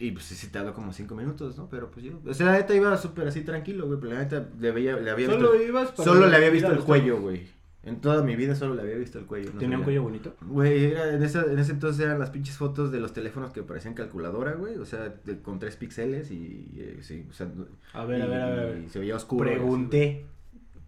Y 0.00 0.12
pues 0.12 0.26
sí, 0.26 0.46
tardó 0.48 0.74
como 0.74 0.92
cinco 0.92 1.14
minutos, 1.16 1.56
¿no? 1.58 1.68
Pero 1.68 1.90
pues 1.90 2.04
yo, 2.06 2.12
o 2.24 2.32
sea, 2.34 2.46
la 2.46 2.52
neta 2.52 2.74
iba 2.74 2.96
súper 2.96 3.26
así 3.28 3.42
tranquilo, 3.42 3.86
güey, 3.86 3.98
pero 4.00 4.12
la 4.12 4.20
neta 4.20 4.48
le, 4.60 4.70
veía, 4.70 4.96
le 4.96 5.10
había 5.10 5.26
Solo 5.26 5.52
visto, 5.52 5.64
ibas 5.66 5.90
para 5.90 6.04
solo 6.04 6.26
le 6.28 6.36
había 6.36 6.50
visto 6.50 6.68
a 6.68 6.72
el 6.72 6.78
cuello, 6.80 7.20
güey. 7.20 7.46
En 7.82 8.00
toda 8.00 8.22
mi 8.22 8.36
vida 8.36 8.54
solo 8.54 8.74
le 8.74 8.82
había 8.82 8.96
visto 8.96 9.18
el 9.18 9.24
cuello. 9.26 9.50
no 9.52 9.58
¿Tenía 9.58 9.78
un 9.78 9.84
cuello 9.84 10.02
bonito? 10.02 10.34
Güey, 10.42 10.84
era, 10.92 11.14
en, 11.14 11.22
esa, 11.22 11.44
en 11.44 11.58
ese 11.58 11.72
entonces 11.72 12.04
eran 12.04 12.18
las 12.18 12.30
pinches 12.30 12.56
fotos 12.56 12.92
de 12.92 13.00
los 13.00 13.12
teléfonos 13.12 13.52
que 13.52 13.62
parecían 13.62 13.94
calculadora, 13.94 14.52
güey. 14.52 14.76
O 14.76 14.84
sea, 14.84 15.14
de- 15.24 15.40
con 15.40 15.58
tres 15.58 15.76
píxeles 15.76 16.30
y, 16.30 16.68
eh, 16.76 16.98
sí, 17.00 17.26
o 17.30 17.32
sea. 17.32 17.48
A 17.94 18.04
ver, 18.04 18.22
a 18.22 18.26
y- 18.26 18.28
ver, 18.28 18.40
a 18.42 18.46
ver. 18.50 18.82
y 18.86 18.88
se 18.90 18.98
veía 18.98 19.16
oscuro. 19.16 19.48
Pregunté. 19.48 20.26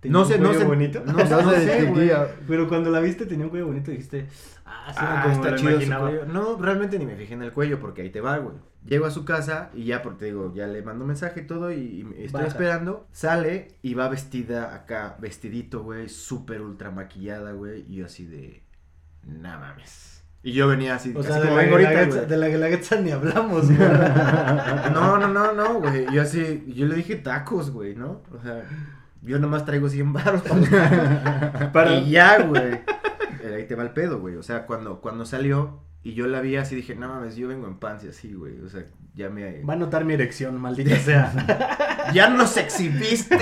No 0.04 0.20
un 0.22 0.26
sé, 0.26 0.38
no 0.38 0.46
cuello 0.46 0.60
sé. 0.60 0.66
bonito? 0.66 1.02
No, 1.06 1.18
sé, 1.26 1.30
no 1.30 1.50
sé, 1.52 1.84
güey. 1.86 2.10
Pero 2.46 2.68
cuando 2.68 2.90
la 2.90 3.00
viste 3.00 3.26
tenía 3.26 3.44
un 3.44 3.50
cuello 3.50 3.66
bonito 3.66 3.90
y 3.90 3.94
dijiste, 3.94 4.26
ah, 4.66 4.88
sí, 4.92 4.98
Ah, 5.00 5.20
como 5.24 5.34
está 5.36 5.50
lo 5.50 5.56
chido 5.56 5.70
su 5.70 5.76
imaginaba. 5.76 6.08
cuello. 6.10 6.26
No, 6.26 6.56
realmente 6.60 6.98
ni 6.98 7.06
me 7.06 7.16
fijé 7.16 7.34
en 7.34 7.42
el 7.42 7.52
cuello 7.52 7.78
porque 7.80 8.02
ahí 8.02 8.10
te 8.10 8.20
va, 8.20 8.38
güey. 8.38 8.56
Llego 8.86 9.04
a 9.06 9.10
su 9.10 9.24
casa 9.26 9.70
y 9.74 9.84
ya, 9.84 10.00
porque 10.02 10.24
digo, 10.26 10.52
ya 10.54 10.66
le 10.66 10.80
mando 10.82 11.04
mensaje 11.04 11.40
y 11.40 11.46
todo 11.46 11.70
y, 11.70 11.76
y 11.76 12.00
estoy 12.24 12.32
Baja. 12.32 12.46
esperando. 12.46 13.06
Sale 13.12 13.68
y 13.82 13.92
va 13.94 14.08
vestida 14.08 14.74
acá, 14.74 15.16
vestidito, 15.20 15.82
güey, 15.82 16.08
súper 16.08 16.62
ultra 16.62 16.90
maquillada, 16.90 17.52
güey. 17.52 17.84
Y 17.88 17.96
yo 17.96 18.06
así 18.06 18.24
de, 18.24 18.62
no 19.26 19.48
mames. 19.60 20.24
Y 20.42 20.52
yo 20.52 20.66
venía 20.68 20.94
así, 20.94 21.12
O 21.14 21.20
así 21.20 21.28
sea, 21.28 21.36
de 21.36 21.42
como 21.42 21.56
la, 21.56 21.62
vengo 21.62 21.74
ahorita, 21.76 22.04
güey. 22.06 22.26
de 22.26 22.36
la 22.38 22.48
guelaguetza 22.48 22.96
ni 23.02 23.10
hablamos, 23.10 23.66
güey. 23.76 23.78
No, 24.94 25.18
no, 25.18 25.28
no, 25.28 25.52
no, 25.52 25.74
güey. 25.80 26.06
Yo 26.12 26.22
así, 26.22 26.64
yo 26.74 26.86
le 26.86 26.94
dije 26.94 27.16
tacos, 27.16 27.70
güey, 27.70 27.94
¿no? 27.94 28.22
O 28.32 28.40
sea, 28.42 28.64
yo 29.20 29.38
nomás 29.38 29.66
traigo 29.66 29.90
100 29.90 30.12
baros 30.14 30.40
para. 30.42 31.70
Para- 31.72 31.94
Y 31.98 32.12
ya, 32.12 32.42
güey. 32.44 32.80
Ahí 33.54 33.66
te 33.66 33.74
va 33.74 33.82
el 33.82 33.90
pedo, 33.90 34.20
güey. 34.20 34.36
O 34.36 34.42
sea, 34.42 34.64
cuando, 34.64 35.02
cuando 35.02 35.26
salió 35.26 35.82
y 36.02 36.14
yo 36.14 36.26
la 36.26 36.40
vi 36.40 36.56
así, 36.56 36.74
dije, 36.74 36.94
no 36.94 37.08
mames, 37.08 37.36
yo 37.36 37.48
vengo 37.48 37.66
en 37.66 37.78
pants 37.78 38.04
y 38.04 38.08
así, 38.08 38.32
güey. 38.34 38.58
O 38.60 38.68
sea, 38.68 38.84
ya 39.14 39.28
me... 39.28 39.62
Va 39.62 39.74
a 39.74 39.76
notar 39.76 40.04
mi 40.04 40.14
erección, 40.14 40.60
maldita 40.60 40.96
sea. 41.04 42.10
¡Ya 42.14 42.28
nos 42.30 42.56
exhibiste! 42.56 43.38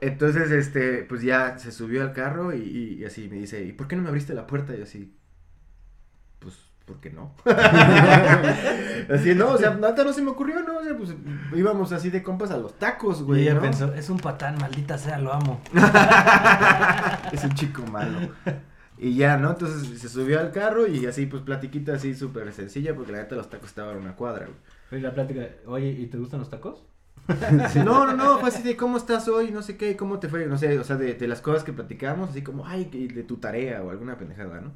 Entonces, 0.00 0.50
este, 0.50 1.04
pues 1.04 1.22
ya 1.22 1.58
se 1.58 1.72
subió 1.72 2.02
al 2.02 2.12
carro 2.12 2.52
y, 2.54 2.58
y- 2.60 2.94
y 3.00 3.04
así 3.04 3.28
me 3.28 3.36
dice, 3.36 3.62
¿y 3.64 3.72
por 3.72 3.88
qué 3.88 3.96
no 3.96 4.02
me 4.02 4.08
abriste 4.08 4.34
la 4.34 4.46
puerta? 4.46 4.74
Y 4.74 4.78
yo 4.78 4.82
así, 4.84 5.16
pues, 6.38 6.54
¿por 6.84 7.00
qué 7.00 7.10
no? 7.10 7.34
así, 9.14 9.34
no, 9.34 9.50
o 9.52 9.58
sea, 9.58 9.70
nada 9.74 10.04
no 10.04 10.12
se 10.12 10.22
me 10.22 10.30
ocurrió, 10.30 10.60
¿no? 10.62 10.78
O 10.78 10.84
sea, 10.84 10.96
pues 10.96 11.14
íbamos 11.54 11.92
así 11.92 12.10
de 12.10 12.22
compas 12.22 12.50
a 12.50 12.58
los 12.58 12.78
tacos, 12.78 13.20
Y 13.20 13.22
güey. 13.24 13.42
ella 13.42 13.54
¿no? 13.54 13.60
pensó, 13.62 13.92
es 13.94 14.10
un 14.10 14.18
patán, 14.18 14.58
maldita 14.58 14.98
sea, 14.98 15.18
lo 15.18 15.32
amo. 15.32 15.60
es 17.32 17.42
un 17.44 17.54
chico 17.54 17.82
malo. 17.90 18.30
Y 18.98 19.14
ya, 19.16 19.36
¿no? 19.36 19.50
Entonces 19.50 20.00
se 20.00 20.08
subió 20.08 20.40
al 20.40 20.52
carro 20.52 20.86
y 20.86 21.06
así, 21.06 21.26
pues, 21.26 21.42
platiquita 21.42 21.94
así 21.94 22.14
súper 22.14 22.52
sencilla, 22.52 22.94
porque 22.94 23.12
la 23.12 23.18
neta 23.18 23.36
los 23.36 23.50
tacos 23.50 23.68
estaban 23.68 23.96
a 23.96 24.00
una 24.00 24.16
cuadra, 24.16 24.46
güey. 24.46 25.00
Y 25.00 25.04
la 25.04 25.12
plática, 25.12 25.46
oye, 25.66 25.88
¿y 25.90 26.06
te 26.06 26.16
gustan 26.18 26.40
los 26.40 26.50
tacos? 26.50 26.82
No, 27.84 28.06
no, 28.06 28.12
no, 28.14 28.38
fue 28.38 28.48
así 28.48 28.62
de 28.62 28.76
cómo 28.76 28.96
estás 28.96 29.28
hoy, 29.28 29.50
no 29.50 29.62
sé 29.62 29.76
qué, 29.76 29.96
cómo 29.96 30.20
te 30.20 30.28
fue, 30.28 30.46
no 30.46 30.56
sé, 30.58 30.78
o 30.78 30.84
sea, 30.84 30.96
de, 30.96 31.14
de 31.14 31.28
las 31.28 31.40
cosas 31.40 31.64
que 31.64 31.72
platicamos, 31.72 32.30
así 32.30 32.42
como, 32.42 32.66
ay, 32.66 32.86
que 32.86 33.08
de 33.08 33.22
tu 33.24 33.36
tarea 33.36 33.82
o 33.82 33.90
alguna 33.90 34.16
pendejada, 34.16 34.60
¿no? 34.60 34.72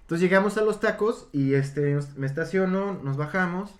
Entonces 0.00 0.20
llegamos 0.20 0.58
a 0.58 0.62
los 0.62 0.80
tacos 0.80 1.28
y 1.32 1.54
este, 1.54 1.98
me 2.16 2.26
estaciono, 2.26 3.00
nos 3.02 3.16
bajamos 3.16 3.70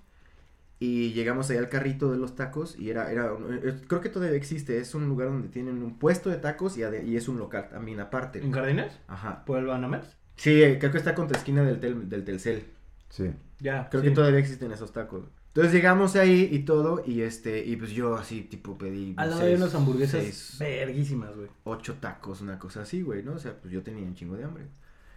Y 0.80 1.12
llegamos 1.12 1.48
ahí 1.50 1.56
al 1.56 1.68
carrito 1.68 2.10
de 2.10 2.18
los 2.18 2.34
tacos 2.34 2.76
y 2.78 2.90
era, 2.90 3.10
era, 3.10 3.32
eh, 3.62 3.74
creo 3.86 4.00
que 4.00 4.08
todavía 4.08 4.36
existe, 4.36 4.78
es 4.78 4.94
un 4.94 5.08
lugar 5.08 5.28
donde 5.28 5.48
tienen 5.48 5.82
un 5.82 5.98
puesto 5.98 6.28
de 6.30 6.36
tacos 6.36 6.76
y, 6.76 6.80
ade- 6.82 7.04
y 7.06 7.16
es 7.16 7.28
un 7.28 7.38
local 7.38 7.68
también 7.70 8.00
aparte. 8.00 8.40
¿En 8.40 8.52
Jardines? 8.52 8.98
Ajá. 9.06 9.44
¿Por 9.44 9.58
el 9.60 9.66
Banamex? 9.66 10.16
Sí, 10.36 10.60
creo 10.80 10.90
que 10.90 10.98
está 10.98 11.14
contra 11.14 11.38
esquina 11.38 11.62
del, 11.62 11.80
tel- 11.80 12.08
del 12.08 12.24
Telcel. 12.24 12.64
Sí. 13.08 13.30
Ya. 13.60 13.88
Creo 13.88 14.02
sí. 14.02 14.08
que 14.08 14.14
todavía 14.14 14.40
existen 14.40 14.72
esos 14.72 14.92
tacos. 14.92 15.24
Entonces 15.48 15.72
llegamos 15.72 16.16
ahí 16.16 16.48
y 16.50 16.64
todo 16.64 17.04
y 17.06 17.20
este, 17.22 17.64
y 17.64 17.76
pues 17.76 17.92
yo 17.92 18.16
así 18.16 18.42
tipo 18.42 18.76
pedí 18.76 19.14
Al 19.16 19.30
lado 19.30 19.40
seis- 19.42 19.52
hay 19.54 19.62
unas 19.62 19.74
hamburguesas 19.76 20.22
seis, 20.22 20.56
verguísimas, 20.58 21.36
güey. 21.36 21.48
ocho 21.62 21.94
tacos, 22.00 22.40
una 22.40 22.58
cosa 22.58 22.82
así, 22.82 23.02
güey, 23.02 23.22
¿no? 23.22 23.34
O 23.34 23.38
sea, 23.38 23.54
pues 23.60 23.72
yo 23.72 23.82
tenía 23.84 24.04
un 24.04 24.14
chingo 24.16 24.36
de 24.36 24.42
hambre. 24.44 24.64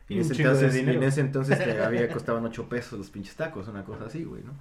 Y, 0.07 0.13
Y 0.13 0.17
en 0.17 0.19
un 0.19 0.25
ese 0.27 0.35
chingo 0.35 0.49
de 0.53 0.55
entonces, 0.67 0.87
en 0.87 1.03
ese 1.03 1.21
entonces 1.21 1.57
que 1.57 1.71
había 1.81 2.07
costaban 2.09 2.45
ocho 2.45 2.69
pesos 2.69 2.99
los 2.99 3.09
pinches 3.09 3.35
tacos, 3.35 3.67
una 3.67 3.83
cosa 3.83 4.05
así, 4.05 4.23
güey, 4.23 4.43
¿no? 4.43 4.53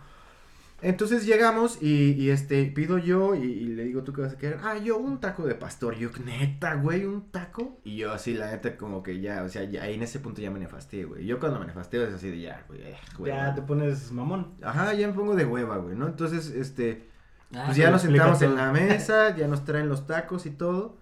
Entonces 0.82 1.24
llegamos 1.24 1.82
y, 1.82 2.12
y, 2.12 2.30
este, 2.30 2.66
pido 2.66 2.98
yo 2.98 3.34
y, 3.34 3.44
y 3.44 3.66
le 3.68 3.84
digo, 3.84 4.04
¿tú 4.04 4.12
qué 4.12 4.20
vas 4.20 4.34
a 4.34 4.38
querer? 4.38 4.58
Ah, 4.62 4.76
yo 4.76 4.98
un 4.98 5.20
taco 5.20 5.46
de 5.46 5.54
pastor. 5.54 5.96
Yo, 5.96 6.10
neta, 6.24 6.74
güey, 6.74 7.04
un 7.06 7.30
taco. 7.30 7.80
Y 7.82 7.96
yo 7.96 8.12
así, 8.12 8.34
la 8.34 8.50
neta, 8.50 8.76
como 8.76 9.02
que 9.02 9.20
ya, 9.20 9.42
o 9.42 9.48
sea, 9.48 9.64
ya 9.64 9.84
ahí 9.84 9.94
en 9.94 10.02
ese 10.02 10.20
punto 10.20 10.42
ya 10.42 10.50
me 10.50 10.58
nefasteé, 10.58 11.04
güey. 11.04 11.24
Yo 11.24 11.40
cuando 11.40 11.58
me 11.58 11.66
nefasteo 11.66 12.04
es 12.06 12.14
así 12.14 12.28
de 12.30 12.40
ya, 12.40 12.64
güey, 12.68 12.82
eh, 12.82 12.96
güey. 13.18 13.32
Ya 13.32 13.54
te 13.54 13.62
pones 13.62 14.12
mamón. 14.12 14.54
Ajá, 14.62 14.92
ya 14.92 15.08
me 15.08 15.14
pongo 15.14 15.34
de 15.34 15.46
hueva, 15.46 15.78
güey, 15.78 15.96
¿no? 15.96 16.06
Entonces, 16.06 16.50
este, 16.50 17.08
Ah, 17.54 17.64
pues 17.66 17.76
ya 17.76 17.90
nos 17.90 18.02
sentamos 18.02 18.42
en 18.42 18.56
la 18.56 18.72
mesa, 18.72 19.34
ya 19.36 19.46
nos 19.46 19.64
traen 19.64 19.88
los 19.88 20.06
tacos 20.06 20.46
y 20.46 20.50
todo. 20.50 20.98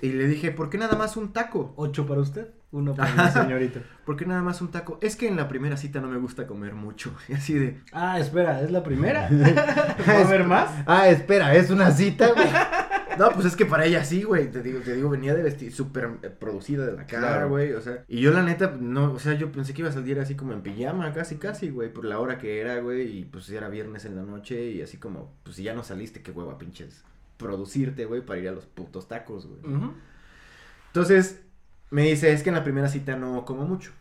Y 0.00 0.12
le 0.12 0.26
dije, 0.26 0.52
¿por 0.52 0.70
qué 0.70 0.78
nada 0.78 0.96
más 0.96 1.16
un 1.16 1.32
taco? 1.32 1.74
Ocho 1.76 2.06
para 2.06 2.20
usted, 2.20 2.52
uno 2.72 2.94
para 2.94 3.12
mi 3.24 3.30
señorita. 3.32 3.80
¿Por 4.04 4.16
qué 4.16 4.26
nada 4.26 4.42
más 4.42 4.60
un 4.60 4.70
taco? 4.70 4.98
Es 5.02 5.16
que 5.16 5.26
en 5.28 5.36
la 5.36 5.48
primera 5.48 5.76
cita 5.76 6.00
no 6.00 6.08
me 6.08 6.18
gusta 6.18 6.46
comer 6.46 6.74
mucho. 6.74 7.14
Y 7.28 7.34
así 7.34 7.54
de, 7.54 7.80
Ah, 7.92 8.18
espera, 8.18 8.60
¿es 8.62 8.70
la 8.70 8.82
primera? 8.82 9.28
¿Va 10.08 10.12
a 10.12 10.26
haber 10.26 10.44
más? 10.44 10.70
Ah, 10.86 11.08
espera, 11.08 11.54
¿es 11.54 11.70
una 11.70 11.90
cita, 11.90 12.32
güey? 12.32 12.46
no, 13.18 13.30
pues 13.32 13.44
es 13.46 13.56
que 13.56 13.66
para 13.66 13.84
ella 13.84 14.04
sí, 14.04 14.22
güey. 14.22 14.50
Te 14.50 14.62
digo, 14.62 14.80
te 14.80 14.94
digo, 14.94 15.10
venía 15.10 15.34
de 15.34 15.42
vestir 15.42 15.72
súper 15.72 16.08
producida 16.38 16.86
de 16.86 16.92
la 16.92 17.06
cara, 17.06 17.28
Claro. 17.28 17.48
güey. 17.50 17.72
O 17.72 17.80
sea, 17.80 18.04
y 18.08 18.20
yo 18.20 18.30
la 18.32 18.42
neta, 18.42 18.76
no, 18.80 19.12
o 19.12 19.18
sea, 19.18 19.34
yo 19.34 19.50
pensé 19.52 19.74
que 19.74 19.82
iba 19.82 19.90
a 19.90 19.92
salir 19.92 20.18
así 20.20 20.36
como 20.36 20.52
en 20.52 20.62
pijama, 20.62 21.12
casi, 21.12 21.36
casi, 21.36 21.70
güey, 21.70 21.92
por 21.92 22.04
la 22.04 22.18
hora 22.20 22.38
que 22.38 22.60
era, 22.60 22.78
güey. 22.80 23.18
Y 23.18 23.24
pues 23.24 23.50
era 23.50 23.68
viernes 23.68 24.04
en 24.04 24.16
la 24.16 24.22
noche 24.22 24.70
y 24.70 24.80
así 24.80 24.96
como, 24.96 25.34
pues 25.42 25.56
si 25.56 25.64
ya 25.64 25.74
no 25.74 25.82
saliste, 25.82 26.22
qué 26.22 26.30
hueva, 26.30 26.56
pinches. 26.56 27.02
Producirte, 27.36 28.04
güey, 28.06 28.24
para 28.24 28.38
ir 28.38 28.48
a 28.48 28.52
los 28.52 28.66
putos 28.66 29.08
tacos, 29.08 29.46
güey. 29.46 29.60
Entonces, 30.88 31.40
me 31.90 32.02
dice, 32.02 32.32
es 32.32 32.42
que 32.42 32.50
en 32.50 32.56
la 32.56 32.64
primera 32.64 32.88
cita 32.88 33.16
no 33.16 33.44
como 33.44 33.64
mucho. 33.64 33.92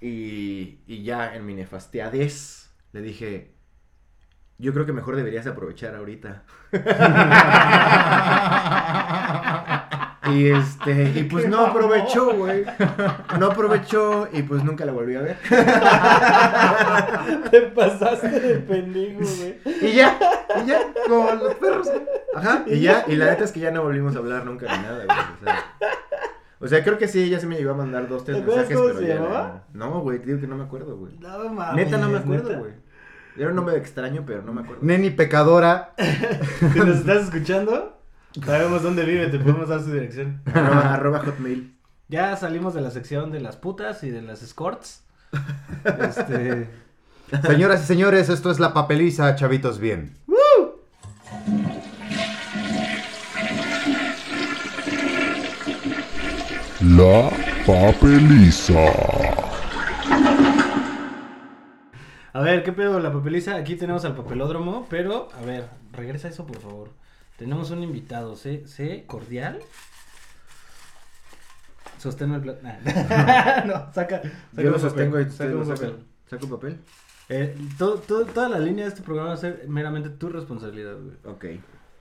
Y, 0.00 0.78
y 0.86 1.02
ya 1.02 1.34
en 1.34 1.44
mi 1.44 1.54
nefasteadez 1.54 2.70
le 2.92 3.02
dije, 3.02 3.50
yo 4.60 4.72
creo 4.74 4.84
que 4.84 4.92
mejor 4.92 5.16
deberías 5.16 5.46
aprovechar 5.46 5.94
ahorita. 5.94 6.42
y 10.34 10.50
este, 10.50 11.14
y 11.16 11.22
pues 11.24 11.48
no 11.48 11.64
aprovechó, 11.66 12.34
güey. 12.34 12.66
No 13.38 13.46
aprovechó 13.46 14.28
y 14.30 14.42
pues 14.42 14.62
nunca 14.62 14.84
la 14.84 14.92
volví 14.92 15.16
a 15.16 15.22
ver. 15.22 15.38
Te 17.50 17.62
pasaste 17.62 18.28
de 18.28 18.56
pendejo, 18.56 19.20
güey. 19.20 19.58
Y 19.80 19.94
ya, 19.94 20.18
y 20.62 20.66
ya, 20.66 20.92
como 21.06 21.32
los 21.32 21.54
perros. 21.54 21.90
Ajá, 22.34 22.64
y 22.66 22.80
ya, 22.80 23.06
y 23.08 23.16
la 23.16 23.30
neta 23.30 23.44
es 23.44 23.52
que 23.52 23.60
ya 23.60 23.70
no 23.70 23.82
volvimos 23.82 24.14
a 24.14 24.18
hablar 24.18 24.44
nunca 24.44 24.66
ni 24.76 24.82
nada, 24.82 25.06
güey. 25.06 25.18
O 25.40 25.44
sea, 25.44 25.64
o 26.60 26.68
sea, 26.68 26.84
creo 26.84 26.98
que 26.98 27.08
sí, 27.08 27.22
ella 27.22 27.40
se 27.40 27.46
me 27.46 27.56
llegó 27.56 27.70
a 27.70 27.74
mandar 27.74 28.06
dos, 28.06 28.24
tres 28.24 28.36
¿Te 28.36 28.42
acuerdas 28.42 28.68
mensajes, 28.68 28.76
cómo 28.76 28.88
pero 28.88 29.00
se 29.00 29.06
ya 29.06 29.14
llamaba? 29.14 29.64
No, 29.72 29.90
No, 29.90 30.00
güey, 30.00 30.18
te 30.18 30.26
digo 30.26 30.40
que 30.40 30.46
no 30.46 30.56
me 30.56 30.64
acuerdo, 30.64 30.96
güey. 30.96 31.18
No 31.18 31.48
mames. 31.52 31.84
Neta 31.86 31.96
no 31.98 32.10
me 32.10 32.18
acuerdo, 32.18 32.58
güey. 32.58 32.72
Era 33.36 33.48
un 33.48 33.56
nombre 33.56 33.76
extraño, 33.78 34.24
pero 34.26 34.42
no 34.42 34.52
me 34.52 34.60
acuerdo. 34.60 34.82
Neni 34.84 35.10
pecadora. 35.10 35.94
Si 36.72 36.78
nos 36.78 36.98
estás 36.98 37.24
escuchando, 37.24 37.98
sabemos 38.44 38.82
dónde 38.82 39.04
vive, 39.04 39.28
te 39.28 39.38
podemos 39.38 39.68
dar 39.68 39.80
su 39.80 39.90
dirección. 39.92 40.42
arroba, 40.52 40.94
arroba 40.94 41.18
hotmail. 41.20 41.74
Ya 42.08 42.36
salimos 42.36 42.74
de 42.74 42.82
la 42.82 42.90
sección 42.90 43.32
de 43.32 43.40
las 43.40 43.56
putas 43.56 44.02
y 44.04 44.10
de 44.10 44.20
las 44.20 44.42
escorts. 44.42 45.04
Este. 45.84 46.68
Señoras 47.46 47.84
y 47.84 47.86
señores, 47.86 48.28
esto 48.28 48.50
es 48.50 48.58
la 48.58 48.74
papeliza, 48.74 49.34
chavitos 49.36 49.78
bien. 49.78 50.16
La 56.82 57.30
papeliza. 57.66 58.74
A 62.32 62.40
ver, 62.40 62.62
¿qué 62.62 62.72
pedo 62.72 63.00
la 63.00 63.12
papeliza? 63.12 63.56
Aquí 63.56 63.76
tenemos 63.76 64.04
al 64.04 64.14
papelódromo, 64.16 64.86
pero, 64.88 65.28
a 65.38 65.44
ver, 65.44 65.68
regresa 65.92 66.28
eso, 66.28 66.46
por 66.46 66.58
favor. 66.60 66.90
Tenemos 67.36 67.70
un 67.70 67.82
invitado, 67.82 68.36
sé, 68.36 68.66
sé 68.66 69.04
cordial. 69.06 69.58
Sosténme 71.98 72.36
el 72.36 72.42
plato. 72.42 72.60
no, 73.66 73.92
saca. 73.92 74.22
saca 74.22 74.22
Yo 74.56 74.70
lo 74.70 74.78
sostengo 74.78 75.12
papel, 75.18 75.28
y 75.28 75.30
saca 75.32 75.64
papel. 75.64 75.96
¿Saco 76.28 76.48
papel? 76.48 76.78
Eh, 77.28 77.56
todo, 77.78 77.96
todo- 77.98 78.24
toda 78.26 78.48
la 78.48 78.58
línea 78.58 78.84
de 78.84 78.88
este 78.90 79.02
programa 79.02 79.30
va 79.30 79.34
a 79.34 79.38
ser 79.38 79.64
meramente 79.68 80.08
tu 80.08 80.28
responsabilidad, 80.30 80.94
güey. 80.96 81.16
Ok. 81.34 81.44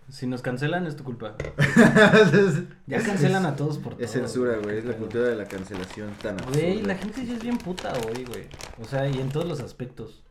Si 0.10 0.26
nos 0.28 0.42
cancelan 0.42 0.88
es 0.88 0.96
tu 0.96 1.04
culpa. 1.04 1.36
Ya 2.88 3.04
cancelan 3.04 3.46
a 3.46 3.56
todos 3.56 3.78
por 3.78 3.94
todo. 3.94 4.04
Es 4.04 4.12
censura, 4.12 4.58
güey. 4.58 4.80
Es 4.80 4.86
la 4.86 4.96
cultura 4.96 5.26
de 5.26 5.36
la 5.36 5.46
cancelación 5.46 6.12
tan 6.22 6.38
Güey, 6.52 6.82
la 6.82 6.96
gente 6.96 7.26
ya 7.26 7.34
es 7.34 7.44
bien 7.44 7.58
puta 7.58 7.94
hoy, 8.08 8.26
güey. 8.26 8.48
O 8.82 8.86
sea, 8.86 9.08
y 9.08 9.20
en 9.20 9.30
todos 9.30 9.48
los 9.48 9.60
aspectos. 9.60 10.24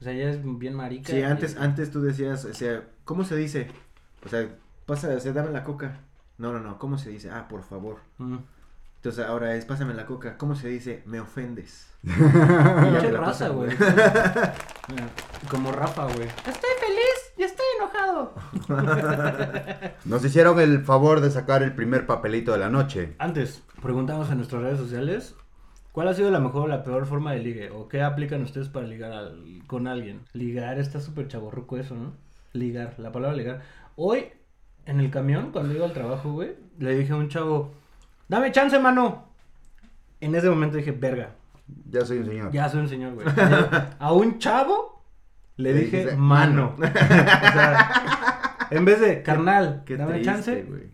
O 0.00 0.04
sea, 0.04 0.12
ya 0.12 0.30
es 0.30 0.40
bien 0.42 0.74
marica. 0.74 1.12
Sí, 1.12 1.18
y- 1.18 1.22
antes, 1.22 1.56
antes 1.56 1.92
tú 1.92 2.02
decías, 2.02 2.44
o 2.44 2.52
sea, 2.54 2.82
¿cómo 3.04 3.24
se 3.24 3.36
dice? 3.36 3.70
O 4.26 4.28
sea, 4.28 4.48
pasa, 4.86 5.08
o 5.08 5.20
sea, 5.20 5.32
dame 5.32 5.50
la 5.50 5.62
coca. 5.62 6.00
No, 6.38 6.52
no, 6.52 6.58
no, 6.58 6.78
¿cómo 6.78 6.98
se 6.98 7.10
dice? 7.10 7.30
Ah, 7.30 7.46
por 7.48 7.62
favor. 7.62 7.98
Mm. 8.18 8.38
Entonces 8.96 9.24
ahora 9.24 9.54
es, 9.54 9.64
pásame 9.64 9.94
la 9.94 10.06
coca. 10.06 10.36
¿Cómo 10.36 10.56
se 10.56 10.68
dice? 10.68 11.02
Me 11.06 11.20
ofendes. 11.20 11.86
La 12.02 13.10
raza, 13.12 13.48
güey. 13.48 13.70
Como 15.48 15.70
Rafa, 15.72 16.06
güey. 16.06 16.28
Estoy 16.28 16.70
feliz 16.80 17.21
Nos 20.04 20.24
hicieron 20.24 20.60
el 20.60 20.84
favor 20.84 21.20
de 21.20 21.30
sacar 21.30 21.62
el 21.62 21.74
primer 21.74 22.06
papelito 22.06 22.52
de 22.52 22.58
la 22.58 22.68
noche. 22.68 23.14
Antes, 23.18 23.62
preguntamos 23.82 24.30
en 24.30 24.36
nuestras 24.38 24.62
redes 24.62 24.78
sociales. 24.78 25.34
¿Cuál 25.92 26.08
ha 26.08 26.14
sido 26.14 26.30
la 26.30 26.40
mejor 26.40 26.62
o 26.62 26.68
la 26.68 26.84
peor 26.84 27.04
forma 27.06 27.32
de 27.32 27.40
ligue? 27.40 27.70
¿O 27.70 27.88
qué 27.88 28.02
aplican 28.02 28.42
ustedes 28.42 28.68
para 28.68 28.86
ligar 28.86 29.12
al- 29.12 29.62
con 29.66 29.86
alguien? 29.86 30.20
Ligar, 30.32 30.78
está 30.78 31.00
súper 31.00 31.28
chaborruco 31.28 31.76
eso, 31.76 31.94
¿no? 31.94 32.12
Ligar, 32.54 32.94
la 32.98 33.12
palabra 33.12 33.36
ligar. 33.36 33.60
Hoy, 33.96 34.26
en 34.86 35.00
el 35.00 35.10
camión, 35.10 35.52
cuando 35.52 35.74
iba 35.74 35.84
al 35.84 35.92
trabajo, 35.92 36.32
güey, 36.32 36.54
le 36.78 36.94
dije 36.96 37.12
a 37.12 37.16
un 37.16 37.28
chavo, 37.28 37.72
dame 38.28 38.52
chance, 38.52 38.78
mano. 38.78 39.26
En 40.20 40.34
ese 40.34 40.48
momento 40.48 40.76
dije, 40.78 40.92
verga, 40.92 41.34
Ya 41.90 42.04
soy 42.06 42.18
un 42.18 42.26
señor. 42.26 42.52
ya 42.52 42.68
soy 42.70 42.80
un 42.80 42.88
señor, 42.88 43.14
güey. 43.14 43.26
A 43.98 44.12
un 44.12 44.38
chavo 44.38 44.91
le 45.62 45.72
Le 45.74 45.80
dije 45.80 46.16
mano. 46.16 46.74
o 46.78 46.82
sea, 46.82 48.56
en 48.70 48.84
vez 48.84 49.00
de 49.00 49.22
carnal, 49.22 49.82
Qué 49.86 49.96
dame 49.96 50.12
triste, 50.14 50.30
chance, 50.32 50.62
güey. 50.68 50.90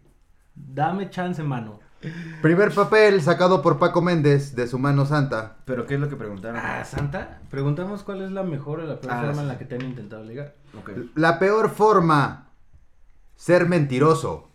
dame 0.55 1.11
chance, 1.11 1.43
mano. 1.43 1.81
Primer 2.43 2.73
papel 2.73 3.21
sacado 3.23 3.61
por 3.61 3.81
Paco 3.81 4.01
Méndez 4.01 4.55
de 4.55 4.69
su 4.69 4.79
mano 4.79 5.05
santa. 5.05 5.57
¿Pero 5.65 5.85
qué 5.85 5.95
es 5.95 6.01
lo 6.01 6.09
que 6.09 6.15
preguntaron? 6.15 6.61
Ah, 6.63 6.85
Santa, 6.85 7.41
preguntamos 7.51 8.05
cuál 8.05 8.23
es 8.23 8.31
la 8.31 8.45
mejor 8.45 8.79
o 8.79 8.87
la 8.87 9.01
peor 9.01 9.13
Ah, 9.13 9.19
forma 9.19 9.35
sí, 9.35 9.41
en 9.41 9.49
la 9.49 9.59
que 9.59 9.65
te 9.65 9.75
han 9.75 9.83
intentado 9.83 10.23
ligar. 10.23 10.55
La 11.17 11.41
peor 11.41 11.71
forma, 11.71 12.51
ser 13.35 13.69
mentiroso. 13.69 14.49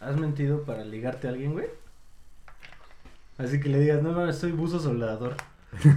¿Has 0.00 0.16
mentido 0.16 0.62
para 0.62 0.82
ligarte 0.82 1.26
a 1.26 1.30
alguien, 1.30 1.52
güey? 1.52 1.66
Así 3.36 3.60
que 3.60 3.68
le 3.68 3.78
digas, 3.80 4.02
no 4.02 4.12
mames, 4.12 4.38
soy 4.38 4.52
buzo 4.52 4.80
soldador. 4.80 5.34
No, 5.84 5.92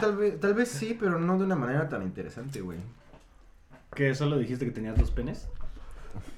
tal 0.00 0.16
vez, 0.16 0.40
tal 0.40 0.54
vez 0.54 0.68
sí, 0.68 0.96
pero 0.98 1.18
no 1.18 1.38
de 1.38 1.44
una 1.44 1.56
manera 1.56 1.88
tan 1.88 2.02
interesante, 2.02 2.60
güey. 2.60 2.78
¿Que 3.94 4.14
solo 4.14 4.38
dijiste 4.38 4.64
que 4.64 4.70
tenías 4.70 4.96
dos 4.96 5.10
penes? 5.10 5.48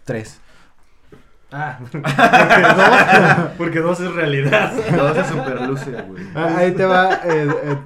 Tres. 0.05 0.41
Ah, 1.53 1.79
porque 1.93 1.99
dos, 2.77 3.51
porque 3.59 3.79
dos 3.81 4.01
es 4.01 4.13
realidad. 4.13 4.73
Dos 4.97 5.17
es 5.17 5.27
super 5.27 5.61
luce, 5.63 5.91
güey. 6.03 6.25
Ah, 6.35 6.57
Ahí 6.59 6.73
te 6.73 6.85
va. 6.85 7.15
eh, 7.25 7.49
eh, 7.63 7.77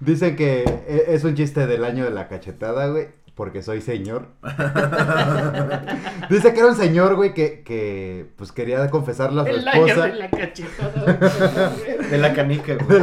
dicen 0.00 0.34
que 0.36 0.64
eh, 0.64 1.04
es 1.08 1.22
un 1.22 1.34
chiste 1.36 1.66
del 1.66 1.84
año 1.84 2.04
de 2.04 2.10
la 2.10 2.26
cachetada, 2.28 2.88
güey. 2.88 3.08
Porque 3.34 3.62
soy 3.62 3.80
señor. 3.80 4.28
Dice 6.30 6.52
que 6.54 6.60
era 6.60 6.68
un 6.68 6.76
señor, 6.76 7.16
güey, 7.16 7.34
que, 7.34 7.62
que 7.64 8.30
pues 8.36 8.52
quería 8.52 8.88
confesarle 8.90 9.40
a 9.40 9.44
su 9.44 9.50
El 9.50 9.66
esposa. 9.66 10.06
de 10.06 10.14
la 10.14 10.30
cachetada. 10.30 11.72
De 12.10 12.18
la 12.18 12.32
canica, 12.32 12.76
güey. 12.76 13.00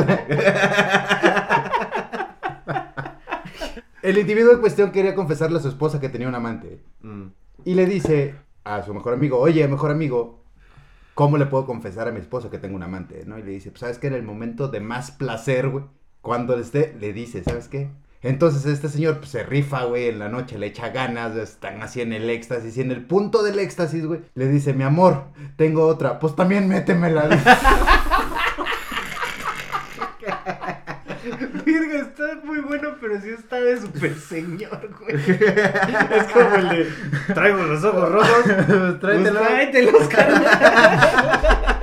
El 4.01 4.17
individuo 4.17 4.53
en 4.53 4.59
cuestión 4.61 4.91
quería 4.91 5.13
confesarle 5.13 5.59
a 5.59 5.61
su 5.61 5.67
esposa 5.67 5.99
que 5.99 6.09
tenía 6.09 6.27
un 6.27 6.35
amante. 6.35 6.81
Mm. 7.01 7.27
Y 7.65 7.75
le 7.75 7.85
dice 7.85 8.35
a 8.63 8.81
su 8.83 8.93
mejor 8.93 9.13
amigo, 9.13 9.37
oye, 9.37 9.67
mejor 9.67 9.91
amigo, 9.91 10.43
¿cómo 11.13 11.37
le 11.37 11.45
puedo 11.45 11.65
confesar 11.65 12.07
a 12.07 12.11
mi 12.11 12.19
esposa 12.19 12.49
que 12.49 12.57
tengo 12.57 12.75
un 12.75 12.83
amante? 12.83 13.23
¿no? 13.27 13.37
Y 13.37 13.43
le 13.43 13.51
dice, 13.51 13.69
pues 13.69 13.81
sabes 13.81 13.99
que 13.99 14.07
en 14.07 14.13
el 14.13 14.23
momento 14.23 14.69
de 14.69 14.79
más 14.79 15.11
placer, 15.11 15.69
güey, 15.69 15.85
Cuando 16.21 16.57
esté, 16.57 16.95
le 16.99 17.13
dice, 17.13 17.43
¿sabes 17.43 17.67
qué? 17.67 17.89
Entonces 18.23 18.65
este 18.65 18.87
señor 18.87 19.17
pues, 19.17 19.31
se 19.31 19.43
rifa, 19.43 19.85
güey, 19.85 20.07
en 20.09 20.19
la 20.19 20.29
noche 20.29 20.59
le 20.59 20.67
echa 20.67 20.89
ganas, 20.89 21.35
están 21.35 21.81
así 21.81 22.01
en 22.01 22.13
el 22.13 22.29
éxtasis 22.29 22.77
y 22.77 22.81
en 22.81 22.91
el 22.91 23.03
punto 23.03 23.41
del 23.41 23.57
éxtasis, 23.57 24.05
güey, 24.05 24.21
le 24.35 24.47
dice, 24.47 24.73
mi 24.73 24.83
amor, 24.83 25.23
tengo 25.55 25.87
otra, 25.87 26.19
pues 26.19 26.35
también 26.35 26.67
métemela. 26.67 27.27
Virga, 31.65 31.99
está 31.99 32.23
muy 32.43 32.59
bueno, 32.59 32.89
pero 32.99 33.19
sí 33.21 33.29
está 33.29 33.59
de 33.59 33.79
super 33.79 34.15
señor, 34.15 34.89
güey. 34.99 35.15
es 35.27 36.23
como 36.33 36.55
el 36.55 36.69
de, 36.69 36.87
traigo 37.33 37.63
los 37.63 37.83
ojos 37.83 38.11
rojos, 38.11 38.43
Tráetelos. 38.99 38.99
pues 38.99 39.49
tráetelos, 39.49 40.07
carnal. 40.07 41.80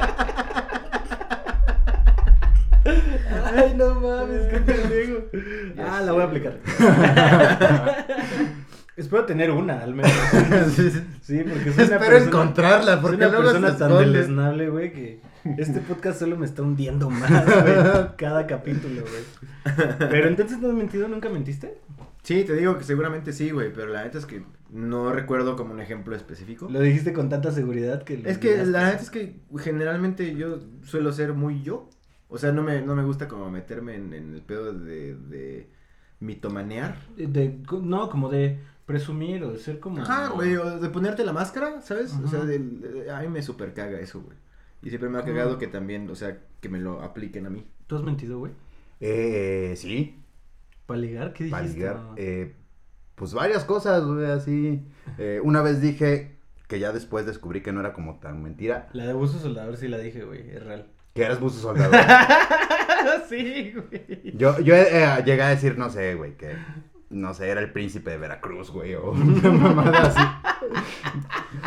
Ay, 3.59 3.75
no 3.77 3.95
mames, 4.01 4.47
qué 4.53 4.59
pendejo. 4.61 5.25
Ah, 5.79 6.01
la 6.05 6.13
voy 6.13 6.23
a 6.23 6.25
aplicar. 6.27 6.59
Espero 8.97 9.25
tener 9.27 9.51
una, 9.53 9.81
al 9.81 9.95
menos. 9.95 10.11
Sí, 10.75 10.91
sí. 10.91 11.03
Sí, 11.23 11.45
porque 11.49 11.73
soy 11.73 11.85
una 11.85 11.97
Espero 11.97 12.01
persona, 12.01 12.27
encontrarla, 12.27 12.93
soy 12.95 13.03
porque 13.03 13.17
una 13.17 13.29
luego 13.29 13.45
persona 13.45 13.77
tan 13.77 13.99
deleznable, 13.99 14.69
güey, 14.71 14.93
que 14.93 15.21
este 15.57 15.81
podcast 15.81 16.19
solo 16.19 16.37
me 16.37 16.47
está 16.47 16.63
hundiendo 16.63 17.09
más, 17.09 17.45
güey. 17.45 17.77
Cada 18.17 18.47
capítulo, 18.49 19.03
güey. 19.03 19.77
Pero 19.99 20.29
entonces 20.29 20.59
no 20.59 20.69
has 20.69 20.75
mentido, 20.75 21.07
¿nunca 21.07 21.29
mentiste? 21.29 21.79
Sí, 22.25 22.43
te 22.45 22.55
digo 22.55 22.77
que 22.77 22.85
seguramente 22.85 23.33
sí, 23.33 23.51
güey, 23.51 23.73
pero 23.73 23.87
la 23.93 24.03
neta 24.03 24.19
es 24.19 24.27
que 24.27 24.43
no 24.71 25.13
recuerdo 25.13 25.57
como 25.57 25.73
un 25.73 25.81
ejemplo 25.81 26.17
específico. 26.17 26.69
Lo 26.69 26.81
dijiste 26.81 27.13
con 27.13 27.29
tanta 27.29 27.53
seguridad 27.53 28.03
que... 28.03 28.19
lo 28.19 28.29
Es 28.29 28.39
que 28.39 28.67
la 28.67 28.87
neta 28.91 29.03
es 29.03 29.11
que 29.11 29.37
generalmente 29.59 30.35
yo 30.35 30.59
suelo 30.83 31.13
ser 31.13 31.35
muy 31.35 31.63
yo. 31.63 31.89
O 32.29 32.39
sea, 32.39 32.53
no 32.53 32.63
me, 32.63 32.83
no 32.83 32.95
me 32.95 33.05
gusta 33.05 33.27
como 33.29 33.51
meterme 33.51 33.95
en, 33.97 34.13
en 34.13 34.35
el 34.35 34.43
pedo 34.43 34.73
de, 34.73 35.15
de 35.15 35.69
mitomanear. 36.21 36.97
De, 37.17 37.59
no, 37.83 38.09
como 38.11 38.29
de 38.29 38.59
presumir 38.87 39.45
o 39.45 39.53
de 39.53 39.59
ser 39.59 39.81
como... 39.81 40.01
Ajá, 40.03 40.29
güey, 40.29 40.57
o 40.57 40.79
de 40.81 40.89
ponerte 40.91 41.25
la 41.25 41.33
máscara, 41.33 41.81
¿sabes? 41.83 42.15
O 42.25 42.29
sea, 42.29 42.41
de- 42.45 43.11
a 43.11 43.21
mí 43.21 43.29
me 43.29 43.43
super 43.43 43.73
caga 43.75 44.01
eso, 44.01 44.21
güey. 44.23 44.37
Y 44.83 44.89
siempre 44.91 45.11
me 45.11 45.19
ha 45.19 45.25
cagado 45.25 45.59
que 45.59 45.67
también, 45.67 46.09
o 46.11 46.15
sea, 46.15 46.39
que 46.61 46.69
me 46.69 46.79
lo 46.79 47.03
apliquen 47.03 47.47
a 47.47 47.51
mí. 47.51 47.67
¿Tú 47.87 47.97
has 47.97 48.03
mentido, 48.03 48.39
güey? 48.39 48.53
Eh, 49.01 49.75
sí, 49.77 50.17
¿Para 50.87 51.01
ligar? 51.01 51.33
¿Qué 51.35 51.49
para 51.49 51.63
dijiste? 51.63 51.81
ligar. 51.81 51.97
mamá? 51.97 52.15
Eh, 52.17 52.55
pues 53.15 53.35
varias 53.35 53.65
cosas, 53.65 54.05
güey, 54.05 54.27
así. 54.27 54.83
Eh, 55.19 55.41
una 55.43 55.61
vez 55.63 55.81
dije 55.83 56.37
que 56.67 56.79
ya 56.79 56.93
después 56.93 57.27
descubrí 57.27 57.63
que 57.63 57.73
no 57.73 57.81
era 57.81 57.93
como 57.93 58.19
tan 58.21 58.43
mentira, 58.43 58.89
La 58.93 59.07
de 59.07 59.13
buzo 59.13 59.39
soldador 59.39 59.77
sí 59.77 59.89
la 59.89 59.99
dije, 59.99 60.25
güey, 60.25 60.49
es 60.51 60.63
real. 60.63 60.87
Que 61.19 61.25
eras 61.25 61.41
buzo 61.41 61.61
soldado. 61.61 61.91
sí, 63.29 63.75
güey. 63.75 64.37
Yo, 64.37 64.59
yo 64.61 64.75
eh, 64.75 65.23
llegué 65.25 65.43
a 65.43 65.49
decir, 65.49 65.77
no 65.77 65.91
sé, 65.91 66.15
güey, 66.15 66.37
que, 66.37 66.57
no 67.11 67.35
sé, 67.35 67.49
era 67.49 67.61
el 67.61 67.73
príncipe 67.73 68.11
de 68.11 68.19
Veracruz, 68.19 68.71
güey, 68.71 68.95
o 68.95 69.11
una 69.11 69.51
mamada 69.51 70.03
así. 70.03 70.21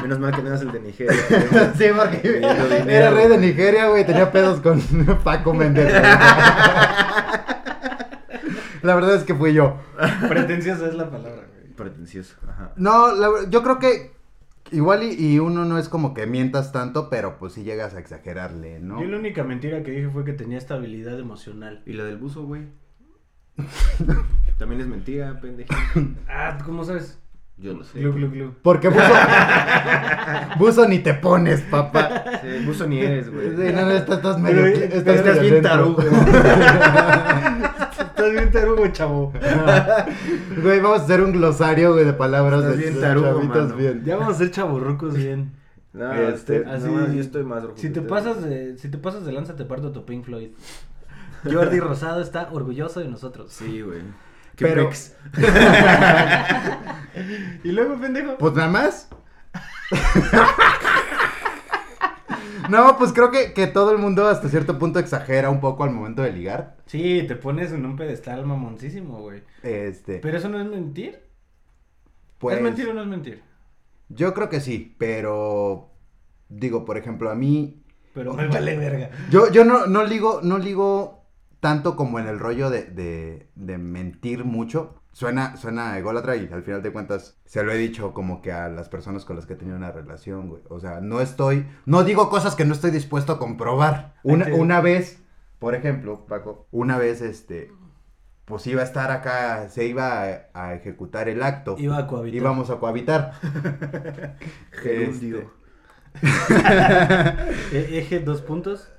Menos 0.01 0.19
mal 0.19 0.33
que 0.33 0.41
no 0.41 0.47
eras 0.47 0.61
el 0.61 0.71
de 0.71 0.79
Nigeria. 0.79 1.13
Sí, 1.77 1.85
porque 1.95 2.41
era 2.87 3.11
rey 3.11 3.27
de 3.27 3.37
Nigeria, 3.37 3.89
güey, 3.89 4.05
tenía 4.05 4.31
pedos 4.31 4.61
con 4.61 4.79
Paco 5.23 5.53
Méndez. 5.53 5.89
güey. 5.91 6.01
La 8.83 8.95
verdad 8.95 9.15
es 9.15 9.23
que 9.23 9.35
fui 9.35 9.53
yo. 9.53 9.75
Pretenciosa 10.29 10.87
es 10.87 10.95
la 10.95 11.11
palabra, 11.11 11.43
güey. 11.53 11.73
Pretencioso, 11.75 12.35
ajá. 12.47 12.71
No, 12.77 13.13
la 13.13 13.49
yo 13.49 13.61
creo 13.63 13.79
que 13.79 14.13
igual 14.71 15.03
y, 15.03 15.13
y 15.13 15.39
uno 15.39 15.65
no 15.65 15.77
es 15.77 15.89
como 15.89 16.13
que 16.13 16.27
mientas 16.27 16.71
tanto, 16.71 17.09
pero 17.09 17.37
pues 17.37 17.53
sí 17.53 17.63
llegas 17.63 17.93
a 17.93 17.99
exagerarle, 17.99 18.79
¿no? 18.79 19.01
Yo 19.01 19.07
la 19.07 19.17
única 19.17 19.43
mentira 19.43 19.83
que 19.83 19.91
dije 19.91 20.09
fue 20.09 20.23
que 20.25 20.33
tenía 20.33 20.57
estabilidad 20.57 21.19
emocional. 21.19 21.81
¿Y 21.85 21.93
la 21.93 22.03
del 22.03 22.17
buzo, 22.17 22.43
güey? 22.43 22.63
También 24.57 24.81
es 24.81 24.87
mentira, 24.87 25.39
pendejo. 25.39 25.73
Ah, 26.27 26.55
¿tú 26.57 26.65
cómo 26.65 26.83
sabes? 26.83 27.19
Yo 27.57 27.73
lo 27.73 27.83
sé. 27.83 27.99
Glu, 27.99 28.13
glu, 28.13 28.31
glu. 28.31 28.55
Porque 28.63 28.89
buzo, 28.89 29.03
buzo 30.57 30.87
ni 30.87 30.99
te 30.99 31.13
pones, 31.13 31.61
papá. 31.61 32.23
Sí, 32.41 32.65
buzo 32.65 32.87
ni 32.87 32.99
eres, 32.99 33.31
güey. 33.31 33.49
Sí, 33.49 33.73
no, 33.73 33.81
no, 33.85 33.91
estás, 33.91 34.17
estás 34.17 34.39
medio... 34.39 34.63
Pero, 34.63 34.95
estás, 34.95 35.15
Estás 35.17 35.41
bien 35.41 35.61
tarugo. 35.61 36.01
Estás 38.21 38.33
bien 38.33 38.51
tarugo, 38.51 38.87
chavo. 38.89 39.33
Güey, 40.61 40.79
vamos 40.79 41.01
a 41.01 41.03
hacer 41.05 41.21
un 41.21 41.31
glosario, 41.31 41.93
güey, 41.93 42.05
de 42.05 42.13
palabras 42.13 42.61
Estás 42.63 42.77
de, 42.77 42.83
bien 42.83 43.01
tarugo, 43.01 43.41
mano. 43.41 43.75
bien. 43.75 44.03
Ya 44.05 44.17
vamos 44.17 44.35
a 44.35 44.37
ser 44.37 44.51
chaburrucos 44.51 45.15
bien. 45.15 45.53
No, 45.93 46.13
Este, 46.13 46.57
este, 46.57 46.69
así- 46.69 46.87
no, 46.87 47.11
yo 47.11 47.19
estoy 47.19 47.43
más 47.43 47.63
rojo 47.63 47.75
Si 47.77 47.89
te 47.89 48.01
pasas 48.01 48.43
de, 48.43 48.77
si 48.77 48.89
te 48.89 48.97
pasas 48.97 49.25
de 49.25 49.31
lanza 49.33 49.55
te 49.55 49.65
parto 49.65 49.91
tu 49.91 50.05
Pink 50.05 50.23
Floyd. 50.23 50.49
Jordi 51.51 51.79
Rosado 51.79 52.21
está 52.21 52.49
orgulloso 52.51 52.99
de 52.99 53.07
nosotros. 53.09 53.51
Sí, 53.51 53.81
güey. 53.81 54.01
Qué 54.55 54.65
Pero- 54.67 54.89
pex. 54.89 55.15
Y 57.63 57.71
luego, 57.71 57.99
pendejo. 57.99 58.37
Pues 58.37 58.53
nada 58.53 58.69
más. 58.69 59.09
No, 62.69 62.97
pues 62.97 63.13
creo 63.13 63.31
que, 63.31 63.53
que 63.53 63.67
todo 63.67 63.91
el 63.91 63.97
mundo 63.97 64.27
hasta 64.27 64.49
cierto 64.49 64.77
punto 64.79 64.99
exagera 64.99 65.49
un 65.49 65.59
poco 65.61 65.83
al 65.83 65.91
momento 65.91 66.21
de 66.21 66.31
ligar. 66.33 66.77
Sí, 66.85 67.23
te 67.27 67.35
pones 67.35 67.71
en 67.71 67.85
un 67.85 67.95
pedestal 67.95 68.45
mamoncísimo, 68.45 69.19
güey. 69.21 69.43
Este, 69.63 70.19
Pero 70.19 70.37
eso 70.37 70.49
no 70.49 70.59
es 70.59 70.67
mentir. 70.67 71.19
pues 72.37 72.57
¿Es 72.57 72.63
mentir 72.63 72.87
o 72.89 72.93
no 72.93 73.01
es 73.01 73.07
mentir? 73.07 73.41
yo 74.09 74.33
creo 74.33 74.49
que 74.49 74.59
sí, 74.61 74.95
pero 74.97 75.89
digo, 76.49 76.85
por 76.85 76.97
ejemplo, 76.97 77.29
a 77.31 77.35
mí 77.35 77.83
Pero 78.13 78.33
me 78.37 78.47
vale 78.47 78.77
verga. 78.77 79.09
yo 79.29 79.49
yo 79.51 79.65
no 79.65 79.85
no 79.87 80.03
ligo 80.03 80.41
no 80.43 80.57
ligo 80.57 81.25
tanto 81.59 81.95
como 81.95 82.19
en 82.19 82.27
el 82.27 82.39
rollo 82.39 82.69
de, 82.69 82.83
de, 82.85 83.49
de 83.55 83.77
mentir 83.77 84.45
mucho. 84.45 85.00
Suena, 85.13 85.57
suena 85.57 85.97
ególatra 85.97 86.37
y 86.37 86.49
al 86.51 86.63
final 86.63 86.81
de 86.81 86.91
cuentas 86.93 87.37
se 87.45 87.63
lo 87.63 87.71
he 87.73 87.77
dicho 87.77 88.13
como 88.13 88.41
que 88.41 88.53
a 88.53 88.69
las 88.69 88.87
personas 88.87 89.25
con 89.25 89.35
las 89.35 89.45
que 89.45 89.53
he 89.53 89.57
tenido 89.57 89.75
una 89.75 89.91
relación, 89.91 90.47
güey. 90.47 90.61
O 90.69 90.79
sea, 90.79 91.01
no 91.01 91.19
estoy, 91.19 91.67
no 91.85 92.03
digo 92.05 92.29
cosas 92.29 92.55
que 92.55 92.63
no 92.63 92.73
estoy 92.73 92.91
dispuesto 92.91 93.33
a 93.33 93.39
comprobar. 93.39 94.13
Una, 94.23 94.45
una 94.53 94.79
vez, 94.79 95.21
por 95.59 95.75
ejemplo, 95.75 96.25
Paco, 96.27 96.65
una 96.71 96.97
vez 96.97 97.21
este, 97.21 97.71
pues 98.45 98.65
iba 98.67 98.81
a 98.81 98.85
estar 98.85 99.11
acá, 99.11 99.67
se 99.69 99.85
iba 99.85 100.23
a, 100.23 100.49
a 100.53 100.73
ejecutar 100.75 101.27
el 101.27 101.43
acto. 101.43 101.75
Iba 101.77 101.97
a 101.97 102.07
cohabitar. 102.07 102.37
Íbamos 102.41 102.69
a 102.69 102.79
cohabitar. 102.79 103.33
Gerundio. 104.71 105.51
E- 107.73 107.99
eje, 107.99 108.19
dos 108.19 108.41
puntos. 108.41 108.89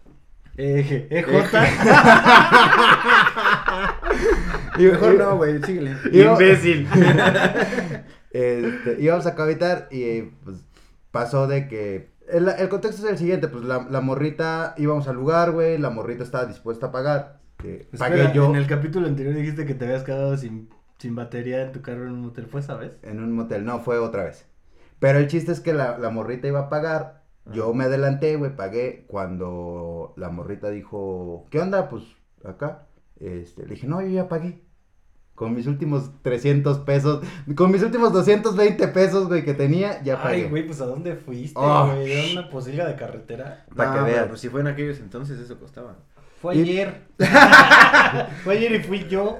Eje, 0.57 1.09
EJ. 1.11 1.27
Y- 4.79 4.85
Mejor 4.87 5.15
no, 5.19 5.37
güey, 5.37 5.63
síguele. 5.63 5.97
Iba- 6.13 6.33
Imbécil. 6.33 6.89
Este, 8.31 8.97
íbamos 8.99 9.27
a 9.27 9.35
cohabitar 9.35 9.89
y 9.91 10.23
pues 10.45 10.65
pasó 11.11 11.47
de 11.47 11.69
que... 11.69 12.11
El, 12.29 12.49
el 12.49 12.69
contexto 12.71 13.05
es 13.05 13.13
el 13.13 13.19
siguiente, 13.19 13.49
pues 13.49 13.63
la, 13.65 13.87
la 13.91 14.01
morrita, 14.01 14.75
íbamos 14.79 15.07
al 15.07 15.17
lugar, 15.17 15.51
güey, 15.51 15.77
la 15.77 15.91
morrita 15.91 16.23
estaba 16.25 16.47
dispuesta 16.47 16.87
a 16.87 16.93
pagar. 16.93 17.41
eh, 17.63 17.89
pagué 17.99 18.31
yo 18.33 18.47
En 18.47 18.57
el 18.57 18.67
capítulo 18.67 19.07
anterior 19.07 19.35
dijiste 19.35 19.67
que 19.67 19.75
te 19.75 19.85
habías 19.85 20.03
quedado 20.05 20.35
sin, 20.39 20.71
sin 20.99 21.15
batería 21.15 21.61
en 21.63 21.73
tu 21.73 21.83
carro 21.83 22.05
en 22.07 22.13
un 22.13 22.21
motel. 22.23 22.47
¿Fue 22.47 22.61
esa 22.61 22.75
vez? 22.77 22.97
en 23.03 23.23
un 23.23 23.33
motel, 23.33 23.67
no, 23.67 23.81
fue 23.81 23.99
otra 23.99 24.25
vez. 24.25 24.47
Pero 24.99 25.19
el 25.19 25.27
chiste 25.27 25.53
es 25.53 25.61
que 25.61 25.75
la, 25.75 25.99
la 25.99 26.09
morrita 26.09 26.47
iba 26.49 26.61
a 26.61 26.69
pagar, 26.71 27.25
yo 27.53 27.75
me 27.75 27.85
adelanté, 27.85 28.37
güey, 28.37 28.57
pagué 28.57 29.05
cuando 29.09 30.15
la 30.17 30.31
morrita 30.31 30.71
dijo, 30.71 31.47
¿qué 31.51 31.61
onda? 31.61 31.91
Pues 31.91 32.05
acá. 32.45 32.87
Este, 33.23 33.63
le 33.63 33.75
dije, 33.75 33.87
no, 33.87 34.01
yo 34.03 34.09
ya 34.09 34.29
pagué. 34.29 34.61
Con 35.35 35.55
mis 35.55 35.67
últimos 35.67 36.11
300 36.23 36.81
pesos, 36.81 37.25
con 37.57 37.71
mis 37.71 37.83
últimos 37.83 38.13
220 38.13 38.89
pesos, 38.89 39.29
güey, 39.29 39.45
que 39.45 39.55
tenía, 39.55 40.03
ya 40.03 40.21
pagué. 40.23 40.43
Ay, 40.45 40.51
güey, 40.51 40.67
pues 40.67 40.81
¿a 40.83 40.87
dónde 40.87 41.17
fuiste, 41.17 41.59
Oh. 41.59 41.87
güey? 41.87 42.13
¿Era 42.13 42.41
una 42.41 42.51
posilga 42.51 42.87
de 42.87 42.97
carretera? 42.97 43.65
No, 43.71 43.77
que 43.85 43.91
pero, 43.91 44.05
veas. 44.05 44.27
Pues 44.29 44.41
si 44.41 44.49
fue 44.51 44.61
en 44.61 44.67
aquellos 44.67 44.99
entonces, 45.01 45.39
eso 45.41 45.59
costaba. 45.59 45.97
Fue 46.41 46.57
Y- 46.57 46.63
ayer. 46.63 47.07
Fue 48.45 48.57
ayer 48.57 48.73
y 48.73 48.81
fui 48.81 49.07
yo. 49.09 49.39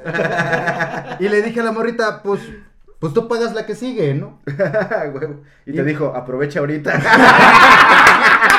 Y 1.19 1.29
le 1.29 1.43
dije 1.43 1.61
a 1.61 1.65
la 1.65 1.73
morrita, 1.73 2.23
pues, 2.23 2.41
pues 3.01 3.13
tú 3.13 3.27
pagas 3.29 3.53
la 3.55 3.67
que 3.67 3.75
sigue, 3.75 4.15
¿no? 4.15 4.41
Huevo. 5.13 5.43
y 5.67 5.73
te 5.73 5.83
Y- 5.83 5.85
dijo, 5.85 6.13
aprovecha 6.15 6.61
ahorita. 6.61 6.93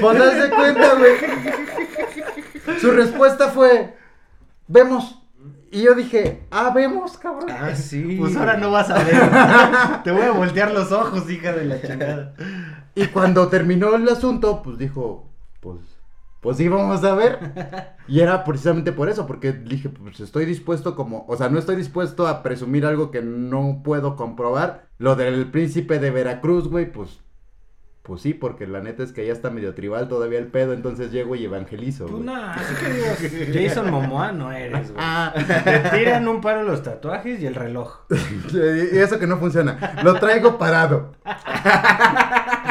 Pues 0.00 0.20
haz 0.20 0.42
de 0.42 0.50
cuenta, 0.50 0.94
güey. 0.94 2.78
Su 2.80 2.90
respuesta 2.92 3.48
fue, 3.50 3.94
vemos. 4.68 5.16
Y 5.72 5.82
yo 5.82 5.94
dije, 5.94 6.42
ah, 6.50 6.72
vemos, 6.74 7.16
cabrón. 7.16 7.48
ah, 7.50 7.74
sí. 7.76 8.16
Pues 8.18 8.36
ahora 8.36 8.56
no 8.56 8.70
vas 8.72 8.90
a 8.90 9.02
ver. 9.04 10.02
Te 10.04 10.10
voy 10.10 10.22
a 10.22 10.32
voltear 10.32 10.72
los 10.72 10.90
ojos, 10.90 11.30
hija 11.30 11.52
de 11.52 11.64
la 11.64 11.80
chingada. 11.80 12.34
Y 12.94 13.06
cuando 13.06 13.46
terminó 13.48 13.94
el 13.94 14.08
asunto, 14.08 14.62
pues 14.64 14.78
dijo, 14.78 15.30
pues, 15.60 15.78
pues 16.40 16.56
sí, 16.56 16.68
vamos 16.68 17.04
a 17.04 17.14
ver. 17.14 17.94
Y 18.08 18.18
era 18.18 18.42
precisamente 18.42 18.90
por 18.90 19.08
eso, 19.08 19.28
porque 19.28 19.52
dije, 19.52 19.90
pues 19.90 20.18
estoy 20.18 20.44
dispuesto 20.44 20.96
como, 20.96 21.24
o 21.28 21.36
sea, 21.36 21.48
no 21.48 21.58
estoy 21.60 21.76
dispuesto 21.76 22.26
a 22.26 22.42
presumir 22.42 22.84
algo 22.84 23.12
que 23.12 23.22
no 23.22 23.82
puedo 23.84 24.16
comprobar. 24.16 24.86
Lo 24.98 25.14
del 25.14 25.52
príncipe 25.52 26.00
de 26.00 26.10
Veracruz, 26.10 26.68
güey, 26.68 26.90
pues, 26.90 27.20
Pues 28.02 28.22
sí, 28.22 28.32
porque 28.34 28.66
la 28.66 28.80
neta 28.80 29.02
es 29.02 29.12
que 29.12 29.26
ya 29.26 29.32
está 29.32 29.50
medio 29.50 29.74
tribal 29.74 30.08
todavía 30.08 30.38
el 30.38 30.46
pedo, 30.46 30.72
entonces 30.72 31.12
llego 31.12 31.36
y 31.36 31.44
evangelizo. 31.44 32.06
Tú 32.06 32.12
güey. 32.14 32.24
no, 32.24 32.52
es 32.54 33.28
que 33.28 33.38
digo, 33.44 33.68
Jason 33.68 33.90
Momoa 33.90 34.32
no 34.32 34.50
eres, 34.52 34.90
güey. 34.90 35.04
Ah. 35.06 35.32
Te 35.64 35.78
tiran 35.98 36.26
un 36.26 36.40
paro 36.40 36.62
los 36.62 36.82
tatuajes 36.82 37.40
y 37.40 37.46
el 37.46 37.54
reloj. 37.54 38.00
Y 38.52 38.98
eso 38.98 39.18
que 39.18 39.26
no 39.26 39.36
funciona. 39.36 40.00
Lo 40.02 40.14
traigo 40.18 40.56
parado. 40.58 41.12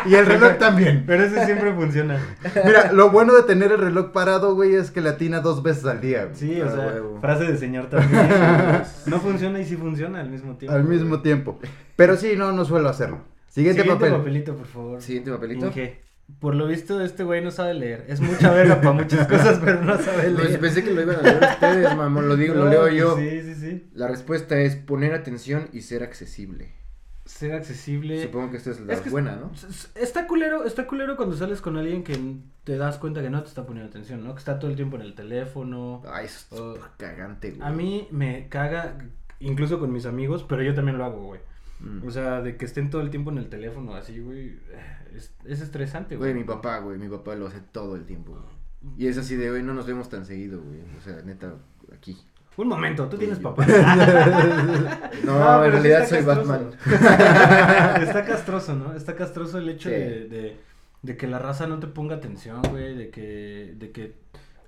Y 0.05 0.15
el 0.15 0.25
reloj 0.25 0.57
también. 0.57 1.03
Pero 1.05 1.23
ese 1.23 1.45
siempre 1.45 1.73
funciona. 1.73 2.19
Mira, 2.65 2.91
lo 2.91 3.09
bueno 3.11 3.33
de 3.33 3.43
tener 3.43 3.71
el 3.71 3.79
reloj 3.79 4.11
parado, 4.11 4.55
güey, 4.55 4.73
es 4.75 4.91
que 4.91 4.99
le 5.01 5.09
atina 5.09 5.39
dos 5.41 5.61
veces 5.61 5.85
al 5.85 6.01
día. 6.01 6.23
güey. 6.25 6.35
Sí, 6.35 6.59
o 6.61 6.65
Ah, 6.67 6.71
sea, 6.71 6.85
huevo. 6.87 7.19
frase 7.21 7.43
de 7.45 7.57
señor 7.57 7.87
también. 7.89 8.27
no 9.05 9.19
funciona 9.19 9.59
y 9.59 9.65
sí 9.65 9.75
funciona 9.77 10.19
al 10.21 10.29
mismo 10.29 10.55
tiempo. 10.55 10.75
Al 10.75 10.83
mismo 10.85 11.21
tiempo. 11.21 11.59
Pero 11.95 12.15
sí, 12.17 12.33
no, 12.35 12.51
no 12.51 12.65
suelo 12.65 12.89
hacerlo. 12.89 13.19
Siguiente, 13.49 13.81
Siguiente 13.81 14.05
papel. 14.05 14.17
papelito, 14.19 14.55
por 14.55 14.67
favor. 14.67 15.01
Siguiente 15.01 15.31
papelito. 15.31 15.67
Inge. 15.67 16.01
Por 16.39 16.53
lo 16.55 16.67
visto, 16.67 17.01
este 17.01 17.23
güey 17.23 17.43
no 17.43 17.49
sabe 17.49 17.73
leer. 17.73 18.05
Es 18.07 18.21
mucha 18.21 18.51
verga 18.51 18.75
para 18.81 18.91
muchas 18.93 19.27
cosas, 19.27 19.59
pero 19.65 19.81
no 19.83 19.97
sabe 19.97 20.29
Pues 20.31 20.49
leer. 20.49 20.59
pensé 20.59 20.83
que 20.83 20.91
lo 20.93 21.01
iban 21.01 21.15
a 21.15 21.21
leer 21.23 21.43
ustedes, 21.43 21.95
mamón. 21.97 22.29
Lo 22.29 22.35
digo, 22.35 22.53
lo 22.53 22.69
leo 22.69 22.81
pues 22.81 22.93
yo. 22.95 23.17
Sí, 23.17 23.41
sí, 23.41 23.55
sí. 23.55 23.89
La 23.93 24.07
respuesta 24.07 24.59
es 24.59 24.75
poner 24.75 25.13
atención 25.15 25.69
y 25.73 25.81
ser 25.81 26.03
accesible. 26.03 26.71
Ser 27.25 27.53
accesible. 27.53 28.21
Supongo 28.23 28.51
que 28.51 28.57
esta 28.57 28.69
es 28.71 28.79
la 28.79 28.93
Es 28.93 29.01
que 29.01 29.09
buena, 29.09 29.35
¿no? 29.37 29.51
Está 29.95 30.27
culero, 30.27 30.65
está 30.65 30.85
culero 30.87 31.15
cuando 31.15 31.35
sales 31.35 31.61
con 31.61 31.77
alguien 31.77 32.03
que 32.03 32.15
te 32.63 32.77
das 32.77 32.97
cuenta 32.99 33.21
que 33.21 33.29
no 33.31 33.41
te 33.41 33.49
está 33.49 33.65
poniendo 33.65 33.89
atención, 33.89 34.23
¿no? 34.23 34.33
Que 34.33 34.39
está 34.39 34.59
todo 34.59 34.69
el 34.69 34.75
tiempo 34.75 34.95
en 34.97 35.03
el 35.03 35.15
teléfono. 35.15 36.01
Ay, 36.11 36.25
eso 36.27 36.75
es 36.75 36.81
cagante, 36.97 37.51
güey. 37.51 37.67
A 37.67 37.71
mí 37.71 38.07
me 38.11 38.47
caga, 38.49 38.97
incluso 39.39 39.79
con 39.79 39.91
mis 39.91 40.05
amigos, 40.05 40.43
pero 40.47 40.61
yo 40.63 40.73
también 40.75 40.97
lo 40.99 41.05
hago, 41.05 41.23
güey. 41.23 41.41
Mm. 41.79 42.07
O 42.07 42.11
sea, 42.11 42.41
de 42.41 42.57
que 42.57 42.65
estén 42.65 42.89
todo 42.89 43.01
el 43.01 43.09
tiempo 43.09 43.31
en 43.31 43.37
el 43.37 43.49
teléfono, 43.49 43.93
así, 43.95 44.19
güey. 44.19 44.57
Es, 45.15 45.33
es 45.45 45.61
estresante, 45.61 46.15
güey. 46.17 46.31
Güey, 46.31 46.41
mi 46.43 46.47
papá, 46.47 46.79
güey, 46.79 46.97
mi 46.97 47.07
papá 47.09 47.35
lo 47.35 47.47
hace 47.47 47.61
todo 47.71 47.95
el 47.95 48.05
tiempo, 48.05 48.33
güey. 48.33 48.95
Y 48.97 49.07
es 49.07 49.17
así 49.17 49.35
de, 49.35 49.49
güey, 49.49 49.63
no 49.63 49.73
nos 49.73 49.85
vemos 49.87 50.09
tan 50.09 50.25
seguido, 50.25 50.61
güey. 50.61 50.79
O 50.97 51.01
sea, 51.01 51.21
neta, 51.23 51.55
aquí. 51.93 52.17
Un 52.57 52.67
momento, 52.67 53.07
tú 53.07 53.17
tienes 53.17 53.39
papá. 53.39 53.65
No, 55.23 55.63
en 55.65 55.71
realidad 55.71 56.07
soy 56.07 56.23
castroso. 56.23 56.49
Batman. 56.49 56.71
está 58.03 58.25
castroso, 58.25 58.75
¿no? 58.75 58.93
Está 58.93 59.15
castroso 59.15 59.57
el 59.57 59.69
hecho 59.69 59.89
Sí. 59.89 59.95
de, 59.95 60.27
de, 60.27 60.57
de 61.01 61.17
que 61.17 61.27
la 61.27 61.39
raza 61.39 61.67
no 61.67 61.79
te 61.79 61.87
ponga 61.87 62.15
atención, 62.15 62.61
güey. 62.69 62.95
De 62.97 63.09
que, 63.09 63.75
de 63.77 63.91
que 63.91 64.15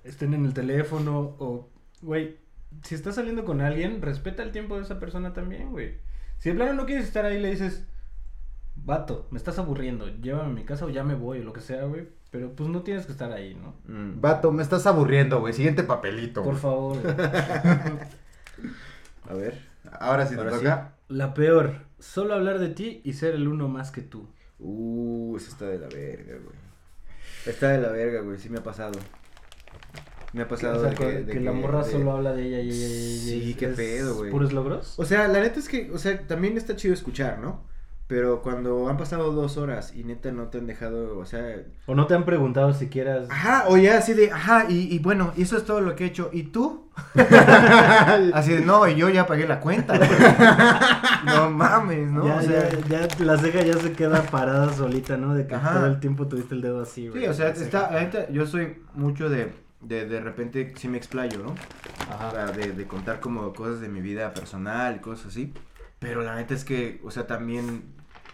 estén 0.04 0.32
en 0.34 0.46
el 0.46 0.54
teléfono 0.54 1.36
o, 1.38 1.68
güey, 2.00 2.36
si 2.82 2.94
estás 2.94 3.14
saliendo 3.16 3.44
con 3.44 3.60
alguien, 3.60 4.00
respeta 4.00 4.42
el 4.42 4.52
tiempo 4.52 4.76
de 4.76 4.82
esa 4.82 4.98
persona 4.98 5.32
también, 5.34 5.70
güey. 5.70 5.94
Si 6.42 6.48
de 6.48 6.56
plano 6.56 6.74
no 6.74 6.86
quieres 6.86 7.06
estar 7.06 7.24
ahí, 7.24 7.38
le 7.38 7.52
dices, 7.52 7.84
vato, 8.74 9.28
me 9.30 9.38
estás 9.38 9.60
aburriendo, 9.60 10.08
llévame 10.08 10.50
a 10.50 10.52
mi 10.52 10.64
casa 10.64 10.86
o 10.86 10.88
ya 10.88 11.04
me 11.04 11.14
voy 11.14 11.38
o 11.38 11.44
lo 11.44 11.52
que 11.52 11.60
sea, 11.60 11.84
güey. 11.84 12.08
Pero 12.32 12.50
pues 12.56 12.68
no 12.68 12.82
tienes 12.82 13.06
que 13.06 13.12
estar 13.12 13.30
ahí, 13.30 13.54
¿no? 13.54 13.76
Mm. 13.86 14.20
Vato, 14.20 14.50
me 14.50 14.64
estás 14.64 14.84
aburriendo, 14.88 15.38
güey. 15.38 15.52
Siguiente 15.52 15.84
papelito. 15.84 16.42
Por 16.42 16.54
güey. 16.54 16.60
favor. 16.60 17.00
güey. 17.00 17.14
A 19.30 19.34
ver. 19.34 19.60
Ahora 20.00 20.26
sí 20.26 20.34
te 20.34 20.40
Ahora 20.40 20.50
sí. 20.50 20.58
toca. 20.58 20.94
La 21.06 21.32
peor, 21.32 21.76
solo 22.00 22.34
hablar 22.34 22.58
de 22.58 22.70
ti 22.70 23.02
y 23.04 23.12
ser 23.12 23.36
el 23.36 23.46
uno 23.46 23.68
más 23.68 23.92
que 23.92 24.02
tú. 24.02 24.28
Uh, 24.58 25.36
eso 25.36 25.48
está 25.48 25.66
de 25.66 25.78
la 25.78 25.86
verga, 25.86 26.38
güey. 26.42 26.56
Está 27.46 27.68
de 27.68 27.82
la 27.82 27.90
verga, 27.90 28.22
güey. 28.22 28.40
Sí 28.40 28.48
me 28.48 28.58
ha 28.58 28.64
pasado. 28.64 28.98
Me 30.32 30.42
ha 30.42 30.48
pasado 30.48 30.78
O 30.78 30.80
sea, 30.80 30.90
de 30.90 30.96
que, 30.96 31.04
que, 31.04 31.12
de 31.24 31.32
que 31.32 31.40
la 31.40 31.52
morra 31.52 31.84
de- 31.84 31.92
solo 31.92 32.12
habla 32.12 32.32
de 32.32 32.46
ella 32.46 32.60
y 32.60 32.68
ella. 32.68 32.86
Sí, 32.88 33.50
es- 33.50 33.56
qué 33.56 33.68
pedo, 33.68 34.14
güey. 34.16 34.30
¿Puros 34.30 34.52
logros? 34.52 34.94
O 34.98 35.04
sea, 35.04 35.28
la 35.28 35.40
neta 35.40 35.58
es 35.60 35.68
que, 35.68 35.90
o 35.92 35.98
sea, 35.98 36.26
también 36.26 36.56
está 36.56 36.74
chido 36.76 36.94
escuchar, 36.94 37.38
¿no? 37.38 37.60
Pero 38.08 38.42
cuando 38.42 38.88
han 38.88 38.98
pasado 38.98 39.32
dos 39.32 39.56
horas 39.56 39.94
y 39.94 40.04
neta 40.04 40.32
no 40.32 40.48
te 40.48 40.58
han 40.58 40.66
dejado, 40.66 41.18
o 41.18 41.24
sea... 41.24 41.62
¿O 41.86 41.94
no 41.94 42.06
te 42.06 42.14
han 42.14 42.26
preguntado 42.26 42.74
si 42.74 42.88
quieras... 42.88 43.26
Ajá, 43.30 43.64
o 43.68 43.78
ya 43.78 43.96
así 43.96 44.12
de, 44.12 44.30
ajá, 44.30 44.66
y, 44.68 44.94
y 44.94 44.98
bueno, 44.98 45.32
y 45.34 45.42
eso 45.42 45.56
es 45.56 45.64
todo 45.64 45.80
lo 45.80 45.96
que 45.96 46.04
he 46.04 46.06
hecho. 46.08 46.28
¿Y 46.30 46.42
tú? 46.44 46.90
así 48.34 48.52
de, 48.52 48.60
no, 48.60 48.86
y 48.86 48.96
yo 48.96 49.08
ya 49.08 49.26
pagué 49.26 49.46
la 49.46 49.60
cuenta. 49.60 49.96
güey". 49.96 50.10
no 51.24 51.50
mames, 51.50 52.10
¿no? 52.10 52.26
ya, 52.26 52.36
o 52.36 52.42
sea, 52.42 52.70
ya, 52.88 53.08
ya 53.08 53.24
la 53.24 53.38
ceja 53.38 53.62
ya 53.62 53.74
se 53.78 53.92
queda 53.92 54.22
parada 54.24 54.72
solita, 54.74 55.16
¿no? 55.16 55.34
De 55.34 55.46
que 55.46 55.54
Ajá. 55.54 55.74
todo 55.74 55.86
el 55.86 56.00
tiempo 56.00 56.26
tuviste 56.26 56.54
el 56.54 56.60
dedo 56.60 56.82
así, 56.82 57.08
güey. 57.08 57.22
Sí, 57.22 57.28
o 57.28 57.32
sea, 57.34 57.48
está, 57.48 57.90
neta, 57.92 58.28
yo 58.30 58.46
soy 58.46 58.76
mucho 58.94 59.30
de, 59.30 59.52
de, 59.82 60.06
de 60.06 60.20
repente, 60.20 60.72
sí 60.76 60.88
me 60.88 60.98
explayo, 60.98 61.42
¿no? 61.42 61.54
Ajá. 62.10 62.28
O 62.28 62.30
sea, 62.32 62.46
de, 62.52 62.72
de 62.72 62.86
contar 62.86 63.20
como 63.20 63.52
cosas 63.52 63.80
de 63.80 63.88
mi 63.88 64.00
vida 64.00 64.32
personal 64.34 64.96
y 64.96 64.98
cosas 65.00 65.26
así. 65.26 65.52
Pero 65.98 66.22
la 66.22 66.34
neta 66.34 66.54
es 66.54 66.64
que, 66.64 67.00
o 67.04 67.10
sea, 67.10 67.26
también 67.26 67.84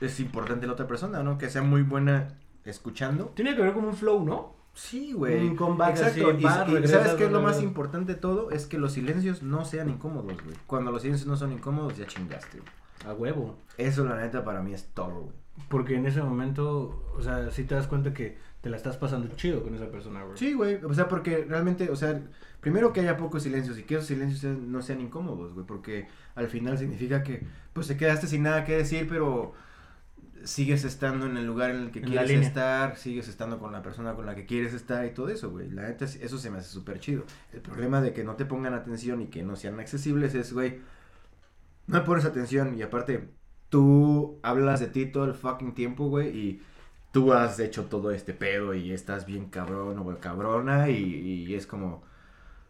es 0.00 0.20
importante 0.20 0.66
la 0.66 0.72
otra 0.72 0.86
persona, 0.86 1.22
¿no? 1.22 1.38
Que 1.38 1.50
sea 1.50 1.62
muy 1.62 1.82
buena 1.82 2.28
escuchando. 2.64 3.26
Tiene 3.34 3.54
que 3.56 3.62
ver 3.62 3.72
como 3.72 3.88
un 3.88 3.96
flow, 3.96 4.24
¿no? 4.24 4.56
Sí, 4.74 5.12
güey. 5.12 5.48
Un 5.48 5.56
comeback 5.56 5.90
Exacto. 5.90 6.28
así, 6.28 6.38
y, 6.38 6.44
vas, 6.44 6.68
y 6.68 6.72
regresas, 6.72 7.02
¿sabes 7.02 7.14
qué 7.16 7.24
es 7.24 7.32
lo 7.32 7.42
más 7.42 7.60
importante 7.62 8.14
de 8.14 8.20
todo? 8.20 8.52
Es 8.52 8.66
que 8.66 8.78
los 8.78 8.92
silencios 8.92 9.42
no 9.42 9.64
sean 9.64 9.90
incómodos, 9.90 10.42
güey. 10.44 10.56
Cuando 10.66 10.92
los 10.92 11.02
silencios 11.02 11.26
no 11.26 11.36
son 11.36 11.52
incómodos, 11.52 11.96
ya 11.96 12.06
chingaste, 12.06 12.60
güey. 12.60 12.70
A 13.06 13.12
huevo. 13.14 13.56
Eso, 13.76 14.04
la 14.04 14.16
neta, 14.16 14.44
para 14.44 14.62
mí 14.62 14.72
es 14.72 14.88
todo, 14.94 15.22
güey. 15.22 15.36
Porque 15.68 15.96
en 15.96 16.06
ese 16.06 16.22
momento, 16.22 17.12
o 17.16 17.20
sea, 17.20 17.50
sí 17.50 17.64
te 17.64 17.74
das 17.74 17.88
cuenta 17.88 18.14
que 18.14 18.38
te 18.60 18.70
la 18.70 18.76
estás 18.76 18.96
pasando 18.96 19.28
chido 19.36 19.62
con 19.62 19.74
esa 19.74 19.90
persona, 19.90 20.22
güey. 20.24 20.36
Sí, 20.36 20.52
güey. 20.54 20.76
O 20.84 20.92
sea, 20.94 21.08
porque 21.08 21.44
realmente, 21.48 21.90
o 21.90 21.96
sea, 21.96 22.20
primero 22.60 22.92
que 22.92 23.00
haya 23.00 23.16
pocos 23.16 23.42
silencios 23.44 23.78
y 23.78 23.84
que 23.84 23.94
esos 23.94 24.06
silencios 24.08 24.58
no 24.58 24.82
sean 24.82 25.00
incómodos, 25.00 25.54
güey. 25.54 25.66
Porque 25.66 26.08
al 26.34 26.48
final 26.48 26.76
significa 26.78 27.22
que, 27.22 27.46
pues, 27.72 27.86
te 27.88 27.96
quedaste 27.96 28.26
sin 28.26 28.42
nada 28.42 28.64
que 28.64 28.76
decir, 28.76 29.06
pero 29.08 29.52
sigues 30.44 30.84
estando 30.84 31.26
en 31.26 31.36
el 31.36 31.46
lugar 31.46 31.70
en 31.70 31.82
el 31.82 31.90
que 31.90 31.98
En 32.00 32.06
quieres 32.06 32.30
estar, 32.30 32.96
sigues 32.96 33.28
estando 33.28 33.58
con 33.58 33.72
la 33.72 33.82
persona 33.82 34.14
con 34.14 34.26
la 34.26 34.34
que 34.34 34.46
quieres 34.46 34.72
estar 34.74 35.04
y 35.06 35.10
todo 35.12 35.28
eso, 35.28 35.50
güey. 35.50 35.70
La 35.70 35.82
neta, 35.88 36.04
es- 36.04 36.16
eso 36.16 36.38
se 36.38 36.50
me 36.50 36.58
hace 36.58 36.70
súper 36.70 37.00
chido. 37.00 37.24
El 37.52 37.60
problema 37.60 38.00
de 38.00 38.12
que 38.12 38.24
no 38.24 38.36
te 38.36 38.44
pongan 38.44 38.74
atención 38.74 39.20
y 39.22 39.26
que 39.28 39.42
no 39.42 39.56
sean 39.56 39.80
accesibles 39.80 40.34
es, 40.34 40.52
güey, 40.52 40.80
no 41.86 41.98
me 41.98 42.04
pones 42.04 42.24
atención 42.24 42.76
y 42.78 42.82
aparte, 42.82 43.28
tú 43.68 44.38
hablas 44.42 44.80
de 44.80 44.88
ti 44.88 45.06
todo 45.06 45.24
el 45.24 45.34
fucking 45.34 45.74
tiempo, 45.74 46.08
güey, 46.08 46.36
y 46.36 46.62
tú 47.12 47.32
has 47.32 47.58
hecho 47.60 47.84
todo 47.84 48.10
este 48.10 48.34
pedo 48.34 48.74
y 48.74 48.92
estás 48.92 49.26
bien 49.26 49.46
cabrón 49.46 49.98
o 49.98 50.20
cabrona 50.20 50.90
y, 50.90 51.46
y 51.46 51.54
es 51.54 51.66
como, 51.66 52.02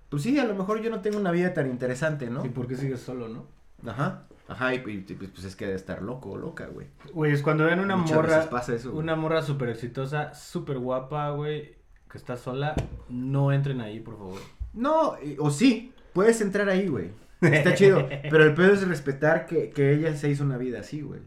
pues 0.08 0.22
sí, 0.22 0.38
a 0.38 0.44
lo 0.44 0.54
mejor 0.54 0.80
yo 0.80 0.90
no 0.90 1.00
tengo 1.00 1.18
una 1.18 1.30
vida 1.30 1.52
tan 1.52 1.68
interesante, 1.68 2.30
¿no? 2.30 2.44
¿Y 2.44 2.48
por 2.48 2.66
qué 2.66 2.76
sigues 2.76 3.00
solo, 3.00 3.28
no? 3.28 3.46
Ajá, 3.86 4.24
ajá, 4.48 4.74
y, 4.74 4.78
y, 4.78 5.14
pues, 5.14 5.30
pues 5.30 5.44
es 5.44 5.54
que 5.54 5.66
debe 5.66 5.76
estar 5.76 6.02
loco 6.02 6.30
o 6.30 6.36
loca, 6.36 6.66
güey. 6.66 6.86
Güey, 7.12 7.32
es 7.32 7.42
cuando 7.42 7.64
ven 7.64 7.80
una 7.80 7.96
Muchas 7.96 8.16
morra, 8.16 8.50
pasa 8.50 8.74
eso, 8.74 8.92
una 8.92 9.16
morra 9.16 9.42
súper 9.42 9.68
exitosa, 9.68 10.34
súper 10.34 10.78
guapa, 10.78 11.30
güey, 11.30 11.76
que 12.10 12.18
está 12.18 12.36
sola, 12.36 12.74
no 13.08 13.52
entren 13.52 13.80
ahí, 13.80 14.00
por 14.00 14.16
favor. 14.16 14.40
No, 14.72 15.16
o 15.38 15.50
sí, 15.50 15.92
puedes 16.12 16.40
entrar 16.40 16.68
ahí, 16.68 16.88
güey. 16.88 17.10
Está 17.40 17.74
chido, 17.74 18.08
pero 18.30 18.44
el 18.44 18.54
pedo 18.54 18.72
es 18.72 18.86
respetar 18.88 19.46
que, 19.46 19.70
que 19.70 19.92
ella 19.92 20.16
se 20.16 20.30
hizo 20.30 20.42
una 20.42 20.56
vida 20.56 20.80
así, 20.80 21.02
güey. 21.02 21.20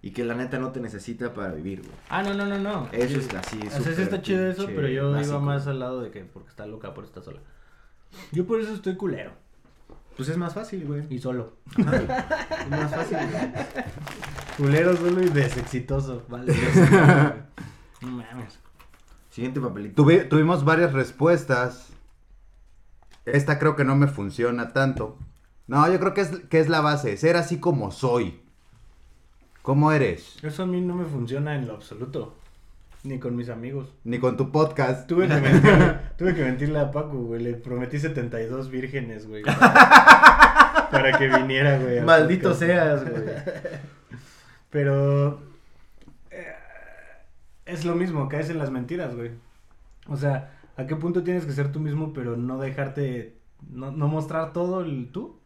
Y 0.00 0.12
que 0.12 0.24
la 0.24 0.34
neta 0.34 0.58
no 0.58 0.70
te 0.70 0.80
necesita 0.80 1.34
para 1.34 1.52
vivir, 1.52 1.80
güey. 1.80 1.92
Ah, 2.08 2.22
no, 2.22 2.32
no, 2.34 2.46
no, 2.46 2.56
no. 2.58 2.88
Eso 2.92 3.14
Yo- 3.14 3.20
es 3.20 3.34
así, 3.34 3.58
O 3.66 3.70
sea, 3.82 3.94
sí 3.94 4.02
está 4.02 4.22
chido 4.22 4.46
eso, 4.48 4.66
pero 4.66 4.86
yo 4.88 5.10
básico. 5.10 5.30
iba 5.34 5.40
más 5.40 5.66
al 5.66 5.80
lado 5.80 6.00
de 6.02 6.10
que 6.10 6.20
porque 6.24 6.48
está 6.50 6.66
loca, 6.66 6.94
por 6.94 7.04
está 7.04 7.20
sola. 7.20 7.40
Yo 8.32 8.46
por 8.46 8.60
eso 8.60 8.72
estoy 8.74 8.96
culero. 8.96 9.32
Pues 10.16 10.28
es 10.28 10.36
más 10.36 10.54
fácil, 10.54 10.84
güey. 10.86 11.04
Y 11.10 11.18
solo. 11.18 11.54
Es 11.76 11.84
más 12.70 12.94
fácil, 12.94 13.18
güey. 13.18 13.52
Culero 14.56 14.96
solo 14.96 15.22
y 15.22 15.28
desexitoso. 15.28 16.24
Vale. 16.28 16.52
no 18.00 18.08
mames. 18.08 18.58
Siguiente 19.30 19.60
papelito. 19.60 20.02
Tuvi- 20.02 20.28
tuvimos 20.28 20.64
varias 20.64 20.92
respuestas. 20.92 21.88
Esta 23.26 23.58
creo 23.58 23.76
que 23.76 23.84
no 23.84 23.94
me 23.96 24.06
funciona 24.08 24.72
tanto. 24.72 25.18
No, 25.66 25.86
yo 25.92 25.98
creo 26.00 26.14
que 26.14 26.22
es, 26.22 26.30
que 26.48 26.60
es 26.60 26.68
la 26.68 26.80
base. 26.80 27.16
Ser 27.16 27.36
así 27.36 27.58
como 27.60 27.90
soy. 27.92 28.40
¿Cómo 29.68 29.92
eres? 29.92 30.42
Eso 30.42 30.62
a 30.62 30.66
mí 30.66 30.80
no 30.80 30.94
me 30.94 31.04
funciona 31.04 31.54
en 31.54 31.66
lo 31.66 31.74
absoluto. 31.74 32.34
Ni 33.04 33.18
con 33.18 33.36
mis 33.36 33.50
amigos. 33.50 33.92
Ni 34.02 34.18
con 34.18 34.34
tu 34.34 34.50
podcast. 34.50 35.06
Tuve 35.06 35.28
que 35.28 35.34
mentirle, 35.42 35.94
tuve 36.16 36.34
que 36.34 36.42
mentirle 36.42 36.78
a 36.78 36.90
Paco, 36.90 37.18
güey. 37.18 37.42
Le 37.42 37.52
prometí 37.52 37.98
72 37.98 38.70
vírgenes, 38.70 39.28
güey. 39.28 39.42
Para, 39.42 40.88
para 40.90 41.18
que 41.18 41.28
viniera, 41.28 41.78
güey. 41.78 41.98
al 41.98 42.06
Maldito 42.06 42.48
podcast. 42.48 42.60
seas, 42.60 43.10
güey. 43.10 43.24
Pero 44.70 45.38
eh, 46.30 46.46
es 47.66 47.84
lo 47.84 47.94
mismo, 47.94 48.26
caes 48.26 48.48
en 48.48 48.56
las 48.56 48.70
mentiras, 48.70 49.14
güey. 49.14 49.32
O 50.06 50.16
sea, 50.16 50.50
¿a 50.78 50.86
qué 50.86 50.96
punto 50.96 51.22
tienes 51.22 51.44
que 51.44 51.52
ser 51.52 51.70
tú 51.72 51.78
mismo, 51.78 52.14
pero 52.14 52.38
no 52.38 52.58
dejarte, 52.58 53.36
no, 53.70 53.92
no 53.92 54.08
mostrar 54.08 54.54
todo 54.54 54.80
el 54.80 55.10
tú? 55.12 55.37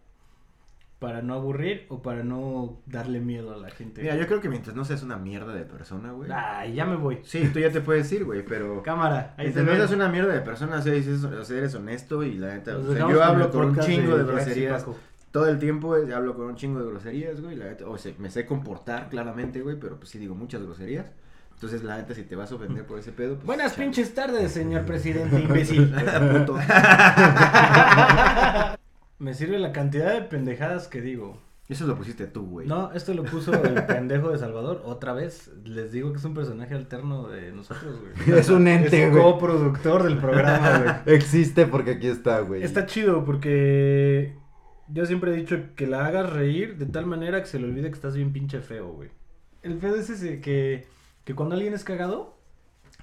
Para 1.03 1.21
no 1.21 1.35
aburrir 1.35 1.87
o 1.89 2.01
para 2.01 2.23
no 2.23 2.81
darle 2.87 3.19
miedo 3.19 3.53
a 3.53 3.57
la 3.57 3.71
gente. 3.71 4.03
Mira, 4.03 4.15
yo 4.15 4.29
creo 4.29 4.41
que 4.41 4.49
mientras 4.49 4.77
no 4.77 4.85
seas 4.85 5.03
una 5.03 5.17
mierda 5.17 5.53
de 5.53 5.65
persona, 5.65 6.13
güey. 6.13 6.31
Ay, 6.33 6.75
ya 6.75 6.87
me 6.87 6.95
voy. 6.95 7.19
Sí, 7.25 7.51
tú 7.53 7.59
ya 7.59 7.73
te 7.73 7.81
puedes 7.81 8.11
ir, 8.13 8.25
güey, 8.25 8.45
pero... 8.45 8.83
Cámara, 8.85 9.35
ahí 9.37 9.47
Mientras 9.47 9.67
no 9.67 9.75
seas 9.75 9.91
una 9.91 10.09
mierda 10.09 10.33
de 10.33 10.41
persona, 10.43 10.77
o 10.77 10.81
sea, 10.81 10.93
dices- 10.93 11.25
o 11.25 11.45
sea, 11.45 11.59
eres 11.59 11.75
honesto 11.75 12.23
y 12.23 12.35
la 12.37 12.55
neta... 12.55 12.79
O 12.79 12.93
sea, 12.93 13.09
yo 13.09 13.23
hablo 13.23 13.51
con 13.51 13.71
un 13.71 13.79
chingo 13.81 14.17
de 14.17 14.23
groserías. 14.25 14.87
Todo 15.33 15.49
el 15.49 15.59
tiempo 15.59 15.97
eh, 15.97 16.15
hablo 16.15 16.37
con 16.37 16.47
un 16.47 16.55
chingo 16.55 16.79
de 16.79 16.87
groserías, 16.91 17.41
güey, 17.41 17.57
la 17.57 17.65
neta, 17.65 17.89
o 17.89 17.99
sea, 17.99 18.13
me 18.19 18.31
sé 18.31 18.47
comportar 18.47 19.09
claramente, 19.09 19.61
güey, 19.61 19.77
pero 19.81 19.97
pues 19.97 20.11
sí 20.11 20.19
digo 20.19 20.37
muchas 20.37 20.63
groserías. 20.63 21.07
Entonces, 21.55 21.83
la 21.83 21.97
neta, 21.97 22.15
si 22.15 22.23
te 22.23 22.37
vas 22.37 22.53
a 22.53 22.55
ofender 22.57 22.85
por 22.87 22.99
ese 22.99 23.13
pedo, 23.13 23.35
pues. 23.35 23.47
Buenas 23.47 23.73
pinches 23.75 24.15
tardes, 24.15 24.53
señor 24.53 24.85
presidente, 24.87 25.41
imbécil. 25.41 25.93
Puto. 26.47 26.59
Me 29.23 29.35
sirve 29.35 29.61
la 29.61 29.71
cantidad 29.71 30.13
de 30.15 30.23
pendejadas 30.23 30.89
que 30.89 31.01
digo. 31.01 31.39
Eso 31.69 31.87
lo 31.87 31.97
pusiste 31.97 32.27
tú, 32.27 32.45
güey. 32.45 32.67
No, 32.67 32.93
esto 32.93 33.15
lo 33.15 33.23
puso 33.23 33.53
el 33.55 33.85
pendejo 33.87 34.31
de 34.31 34.39
Salvador. 34.39 34.83
Otra 34.85 35.13
vez, 35.13 35.53
les 35.65 35.93
digo 35.93 36.11
que 36.11 36.19
es 36.19 36.25
un 36.25 36.35
personaje 36.35 36.75
alterno 36.75 37.29
de 37.29 37.53
nosotros, 37.53 38.01
güey. 38.01 38.39
Es 38.41 38.49
un 38.49 38.67
ente, 38.67 39.05
Es 39.05 39.11
güey. 39.13 39.23
coproductor 39.23 40.03
del 40.03 40.19
programa, 40.19 41.01
güey. 41.05 41.17
Existe 41.17 41.67
porque 41.67 41.93
aquí 41.93 42.09
está, 42.09 42.41
güey. 42.41 42.65
Está 42.65 42.85
chido 42.87 43.25
porque 43.25 44.35
yo 44.89 45.07
siempre 45.07 45.33
he 45.33 45.37
dicho 45.37 45.57
que 45.77 45.87
la 45.87 46.05
hagas 46.05 46.33
reír 46.33 46.77
de 46.77 46.87
tal 46.87 47.07
manera 47.07 47.41
que 47.41 47.47
se 47.47 47.61
le 47.61 47.67
olvide 47.67 47.91
que 47.91 47.95
estás 47.95 48.17
bien 48.17 48.33
pinche 48.33 48.61
feo, 48.61 48.89
güey. 48.93 49.11
El 49.63 49.77
pedo 49.77 49.95
es 49.95 50.11
ese 50.11 50.41
que, 50.41 50.85
que 51.25 51.37
cuando 51.37 51.55
alguien 51.55 51.75
es 51.75 51.85
cagado, 51.85 52.37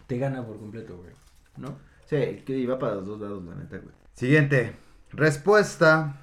te 0.06 0.18
gana 0.18 0.46
por 0.46 0.60
completo, 0.60 0.98
güey. 0.98 1.14
¿No? 1.56 1.78
Sí, 2.08 2.44
que 2.46 2.58
iba 2.58 2.78
para 2.78 2.96
los 2.96 3.08
dos 3.08 3.22
lados, 3.22 3.42
la 3.46 3.56
neta, 3.56 3.78
güey. 3.78 3.96
Siguiente. 4.16 4.74
Respuesta. 5.12 6.16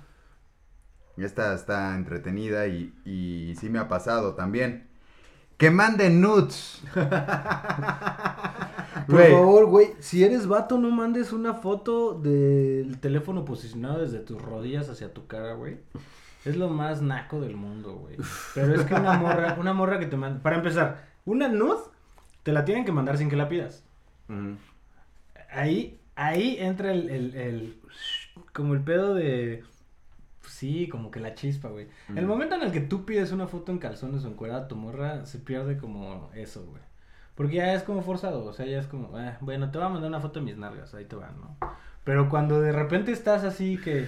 Esta 1.16 1.54
está 1.54 1.94
entretenida 1.94 2.66
y, 2.66 2.92
y 3.04 3.54
sí 3.58 3.68
me 3.70 3.78
ha 3.78 3.88
pasado 3.88 4.34
también. 4.34 4.86
Que 5.56 5.70
manden 5.70 6.20
nudes. 6.20 6.82
Por 9.06 9.14
Güey. 9.14 9.30
favor, 9.32 9.66
güey, 9.66 9.88
si 10.00 10.24
eres 10.24 10.46
vato, 10.46 10.78
no 10.78 10.90
mandes 10.90 11.32
una 11.32 11.54
foto 11.54 12.14
del 12.14 12.98
teléfono 12.98 13.44
posicionado 13.44 14.00
desde 14.00 14.18
tus 14.18 14.40
rodillas 14.42 14.88
hacia 14.88 15.12
tu 15.12 15.26
cara, 15.26 15.52
güey. 15.54 15.78
Es 16.44 16.56
lo 16.56 16.68
más 16.68 17.02
naco 17.02 17.40
del 17.40 17.56
mundo, 17.56 17.94
güey. 17.94 18.16
Pero 18.54 18.74
es 18.74 18.82
que 18.86 18.94
una 18.94 19.12
morra, 19.18 19.56
una 19.60 19.72
morra 19.72 19.98
que 19.98 20.06
te 20.06 20.16
manda. 20.16 20.42
Para 20.42 20.56
empezar, 20.56 21.06
una 21.24 21.48
nude 21.48 21.78
te 22.42 22.52
la 22.52 22.64
tienen 22.64 22.84
que 22.84 22.92
mandar 22.92 23.16
sin 23.18 23.28
que 23.30 23.36
la 23.36 23.48
pidas. 23.48 23.84
Ahí, 25.50 26.00
ahí 26.16 26.56
entra 26.58 26.92
el, 26.92 27.08
el, 27.10 27.34
el- 27.34 27.80
como 28.56 28.74
el 28.74 28.80
pedo 28.80 29.14
de 29.14 29.62
pues 30.40 30.52
sí, 30.54 30.88
como 30.88 31.10
que 31.10 31.18
la 31.20 31.34
chispa, 31.34 31.68
güey. 31.68 31.88
El 32.14 32.24
Mm. 32.24 32.28
momento 32.28 32.54
en 32.54 32.62
el 32.62 32.70
que 32.72 32.80
tú 32.80 33.04
pides 33.04 33.32
una 33.32 33.48
foto 33.48 33.72
en 33.72 33.78
calzones 33.78 34.24
o 34.24 34.28
encuerada 34.28 34.60
a 34.62 34.68
tu 34.68 34.76
morra, 34.76 35.26
se 35.26 35.38
pierde 35.40 35.76
como 35.76 36.30
eso, 36.34 36.64
güey. 36.64 36.82
Porque 37.34 37.56
ya 37.56 37.74
es 37.74 37.82
como 37.82 38.00
forzado, 38.02 38.44
o 38.44 38.52
sea, 38.52 38.64
ya 38.64 38.78
es 38.78 38.86
como, 38.86 39.16
ah, 39.18 39.36
bueno, 39.40 39.70
te 39.70 39.78
voy 39.78 39.86
a 39.88 39.90
mandar 39.90 40.08
una 40.08 40.20
foto 40.20 40.38
de 40.40 40.46
mis 40.46 40.56
nalgas, 40.56 40.94
ahí 40.94 41.04
te 41.04 41.16
van, 41.16 41.34
¿no? 41.40 41.56
Pero 42.04 42.28
cuando 42.28 42.60
de 42.60 42.70
repente 42.72 43.10
estás 43.10 43.42
así 43.42 43.76
que 43.76 44.06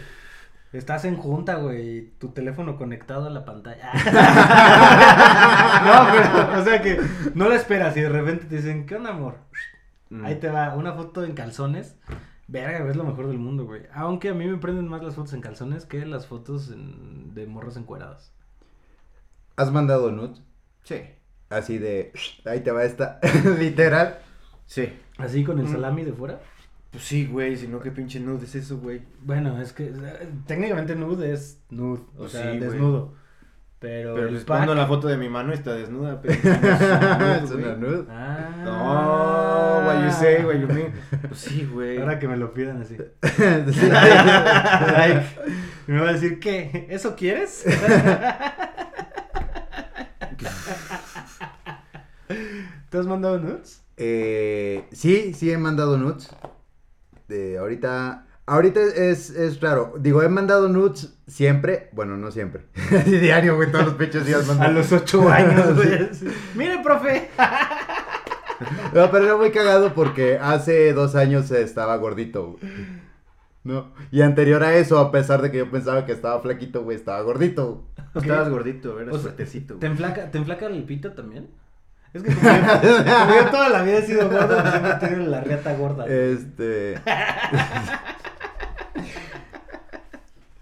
estás 0.73 1.05
en 1.05 1.17
junta, 1.17 1.57
güey, 1.57 1.99
y 1.99 2.03
tu 2.21 2.29
teléfono 2.29 2.77
conectado 2.77 3.27
a 3.27 3.31
la 3.31 3.45
pantalla. 3.45 3.91
no, 5.85 6.09
pero, 6.13 6.61
o 6.61 6.65
sea 6.65 6.81
que 6.83 7.01
no 7.35 7.49
la 7.49 7.57
esperas 7.57 7.97
y 7.97 8.01
de 8.03 8.09
repente 8.09 8.45
te 8.47 8.57
dicen, 8.57 8.87
¿qué 8.87 8.95
onda, 8.97 9.11
amor? 9.11 9.39
Mm. 10.11 10.25
Ahí 10.25 10.37
te 10.37 10.49
va, 10.49 10.75
una 10.77 10.93
foto 10.93 11.25
en 11.25 11.35
calzones. 11.35 11.97
Verga, 12.51 12.89
es 12.91 12.97
lo 12.97 13.05
mejor 13.05 13.27
del 13.29 13.39
mundo, 13.39 13.67
güey. 13.67 13.83
Aunque 13.93 14.31
a 14.31 14.35
mí 14.35 14.47
me 14.47 14.57
prenden 14.57 14.89
más 14.89 15.03
las 15.03 15.15
fotos 15.15 15.35
en 15.35 15.41
calzones 15.43 15.85
que 15.85 16.05
las 16.07 16.27
fotos 16.27 16.71
en- 16.71 17.35
de 17.35 17.47
morras 17.47 17.77
encueradas. 17.77 18.33
¿Has 19.57 19.71
mandado 19.71 20.11
nudes? 20.11 20.41
Sí. 20.85 21.03
Así 21.51 21.79
de. 21.79 22.13
Ahí 22.47 22.61
te 22.61 22.71
va 22.71 22.85
esta. 22.85 23.21
Literal. 23.59 24.19
Sí. 24.67 24.89
¿Así 25.19 25.45
con 25.45 25.59
el 25.59 25.67
Mm. 25.67 25.73
salami 25.73 26.05
de 26.05 26.13
fuera? 26.13 26.41
Pues 26.91 27.05
sí, 27.05 27.27
güey, 27.27 27.57
si 27.57 27.69
no, 27.69 27.81
qué 27.81 27.91
pinche 27.91 28.19
nude 28.19 28.45
es 28.45 28.55
eso, 28.55 28.79
güey. 28.79 29.03
Bueno, 29.23 29.61
es 29.61 29.73
que 29.75 29.89
eh, 29.89 30.29
técnicamente 30.47 30.95
nude 30.97 31.33
es 31.35 31.61
nude, 31.69 32.01
o 32.15 32.19
Pues 32.21 32.33
sea, 32.33 32.43
sí, 32.53 32.59
güey. 32.59 32.61
desnudo. 32.61 33.13
Pero, 33.79 34.15
Pero 34.15 34.31
les 34.31 34.45
pack- 34.45 34.61
pongo 34.61 34.75
la 34.75 34.87
foto 34.87 35.07
de 35.07 35.17
mi 35.19 35.29
mano 35.29 35.51
y 35.51 35.55
está 35.55 35.75
desnuda, 35.75 36.21
pero. 36.23 36.33
Es 37.45 37.51
una 37.51 37.77
nude. 37.77 38.07
Ah. 38.11 38.49
No, 38.65 39.68
what 39.89 40.05
you 40.05 40.13
say, 40.13 40.45
what 40.45 40.55
you 40.59 40.67
mean. 40.67 40.93
Pues 41.29 41.41
sí, 41.41 41.69
güey. 41.73 41.99
Ahora 41.99 42.19
que 42.19 42.29
me 42.29 42.37
lo 42.37 42.53
pidan 42.53 42.83
así. 42.83 42.97
Sí. 43.73 43.89
Like, 43.89 45.27
y 45.87 45.93
me 45.93 46.01
va 46.01 46.11
a 46.11 46.13
decir, 46.13 46.39
¿qué? 46.41 46.87
¿Eso 46.91 47.17
quieres? 47.17 47.65
¿Te 52.91 52.99
has 52.99 53.07
mandado 53.07 53.39
nudes? 53.39 53.83
Eh, 53.97 54.87
sí, 54.93 55.35
sí 55.35 55.51
he 55.51 55.59
mandado 55.59 55.97
nudes. 55.97 56.29
De 57.27 57.59
ahorita. 57.59 58.25
Ahorita 58.47 58.81
es, 58.81 59.29
es 59.29 59.61
raro. 59.61 59.93
Digo, 59.99 60.23
he 60.23 60.29
mandado 60.31 60.69
nudes 60.71 61.13
siempre. 61.27 61.91
Bueno, 61.93 62.17
no 62.17 62.31
siempre. 62.31 62.63
Diario, 63.05 63.57
güey, 63.57 63.71
todos 63.71 63.85
los 63.87 63.95
pinches 63.95 64.25
días 64.25 64.47
mando. 64.47 64.65
A 64.65 64.69
los 64.69 64.91
ocho 64.91 65.29
años, 65.29 65.75
güey. 65.75 66.09
Mire, 66.55 66.79
profe. 66.83 67.29
No, 68.95 69.11
pero 69.11 69.25
era 69.25 69.37
muy 69.37 69.51
cagado 69.51 69.95
porque 69.95 70.39
hace 70.41 70.93
dos 70.93 71.15
años 71.15 71.51
estaba 71.51 71.97
gordito, 71.97 72.59
güey. 72.61 72.73
No. 73.65 73.93
Y 74.11 74.23
anterior 74.23 74.63
a 74.65 74.77
eso, 74.77 74.99
a 74.99 75.11
pesar 75.11 75.43
de 75.43 75.51
que 75.51 75.59
yo 75.59 75.71
pensaba 75.71 76.07
que 76.07 76.13
estaba 76.13 76.41
flaquito, 76.41 76.85
güey, 76.85 76.97
estaba 76.97 77.21
gordito. 77.23 77.85
Estabas 78.15 78.49
gordito, 78.49 78.99
eras 78.99 79.15
O 79.15 79.19
sea, 79.19 79.29
fuertecito. 79.29 79.75
¿Te 79.75 79.87
enflaca, 79.87 80.31
¿Te 80.31 80.39
enflaca 80.39 80.67
el 80.67 80.85
pito 80.85 81.13
también? 81.13 81.49
Es 82.15 82.23
que 82.23 82.35
como 82.35 82.51
yo, 82.51 83.05
como 83.05 83.35
yo 83.35 83.51
toda 83.51 83.69
la 83.69 83.83
vida 83.83 83.99
he 83.99 84.07
sido 84.07 84.31
gordo, 84.31 84.57
pues 84.57 84.71
siempre 84.71 84.91
he 84.91 84.95
tenido 84.95 85.31
la 85.31 85.41
riata 85.43 85.77
gorda. 85.77 86.07
Este. 86.07 86.95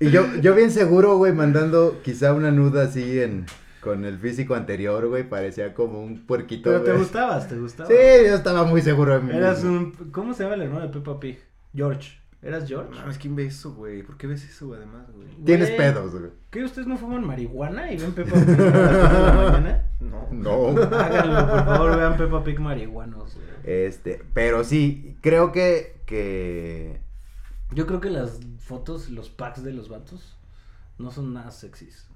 y 0.00 0.10
yo, 0.10 0.26
yo 0.40 0.54
bien 0.56 0.72
seguro, 0.72 1.16
güey, 1.18 1.32
mandando 1.32 2.00
quizá 2.02 2.32
una 2.32 2.50
nuda 2.50 2.84
así 2.84 3.20
en. 3.20 3.46
Con 3.86 4.04
el 4.04 4.18
físico 4.18 4.54
anterior, 4.54 5.06
güey, 5.08 5.28
parecía 5.28 5.72
como 5.74 6.02
un 6.02 6.26
puerquito. 6.26 6.70
Pero 6.70 6.82
te 6.82 6.90
güey. 6.90 7.02
gustabas, 7.02 7.48
te 7.48 7.56
gustaba. 7.58 7.88
Sí, 7.88 7.94
yo 7.94 8.34
estaba 8.34 8.64
muy 8.64 8.82
seguro 8.82 9.14
de 9.14 9.20
mí. 9.20 9.34
Eras 9.34 9.62
mismo. 9.64 9.78
un... 10.00 10.10
¿Cómo 10.12 10.34
se 10.34 10.42
llama 10.42 10.56
el 10.56 10.62
hermano 10.62 10.86
de 10.86 10.92
Peppa 10.92 11.18
Pig? 11.20 11.38
George. 11.74 12.18
¿Eras 12.42 12.68
George? 12.68 12.90
Mames, 12.94 13.18
¿quién 13.18 13.34
ve 13.34 13.46
eso, 13.46 13.72
güey? 13.74 14.02
¿Por 14.02 14.16
qué 14.16 14.26
ves 14.26 14.44
eso, 14.44 14.72
además, 14.74 15.06
güey? 15.12 15.28
Tienes 15.44 15.68
Güey, 15.68 15.78
pedos, 15.78 16.12
güey. 16.12 16.30
¿Qué? 16.50 16.62
¿Ustedes 16.64 16.86
no 16.86 16.96
fuman 16.96 17.24
marihuana 17.26 17.90
y 17.92 17.96
ven 17.96 18.12
Peppa 18.12 18.34
Pig 18.38 18.60
a 18.60 18.70
las 18.70 19.10
cuatro 19.10 19.18
de 19.18 19.22
la 19.26 19.32
mañana? 19.50 19.90
No. 20.00 20.28
No. 20.30 20.68
Háganlo, 20.96 21.48
por 21.50 21.64
favor, 21.64 21.96
vean 21.96 22.16
Peppa 22.16 22.44
Pig 22.44 22.60
marihuanos. 22.60 23.34
güey. 23.34 23.46
Este, 23.64 24.22
pero 24.34 24.62
sí, 24.64 25.16
creo 25.22 25.50
que. 25.50 25.96
que... 26.06 27.00
Yo 27.72 27.86
creo 27.86 28.00
que 28.00 28.10
las 28.10 28.38
fotos, 28.58 29.10
los 29.10 29.28
packs 29.30 29.64
de 29.64 29.72
los 29.72 29.88
vatos 29.88 30.36
no 30.98 31.10
son 31.10 31.32
nada 31.34 31.50
sexys. 31.50 32.06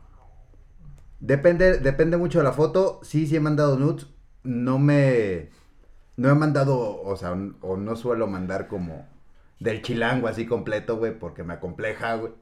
Depende, 1.21 1.79
depende 1.79 2.17
mucho 2.17 2.39
de 2.39 2.45
la 2.45 2.53
foto. 2.53 3.01
Sí, 3.03 3.27
sí 3.27 3.37
he 3.37 3.41
mandado 3.41 3.79
nudes. 3.79 4.07
No 4.43 4.79
me. 4.79 5.51
No 6.17 6.31
he 6.31 6.35
mandado, 6.35 7.03
o 7.03 7.17
sea, 7.17 7.33
o 7.61 7.77
no 7.77 7.97
suelo 7.97 8.27
mandar 8.27 8.67
como 8.69 9.07
del 9.59 9.83
chilango 9.83 10.27
así 10.29 10.47
completo, 10.47 10.97
güey, 10.97 11.19
porque 11.19 11.45
me 11.45 11.55
acompleja, 11.55 12.15
güey. 12.15 12.33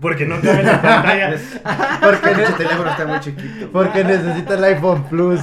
Porque 0.00 0.26
no 0.26 0.40
cabe 0.40 0.60
en 0.60 0.66
la 0.66 0.82
pantalla. 0.82 1.30
Porque 2.00 2.30
ese 2.30 2.52
teléfono 2.54 2.90
está 2.90 3.06
muy 3.06 3.20
chiquito. 3.20 3.70
Porque 3.70 4.02
necesita 4.02 4.54
el 4.54 4.64
iPhone 4.64 5.04
Plus. 5.04 5.40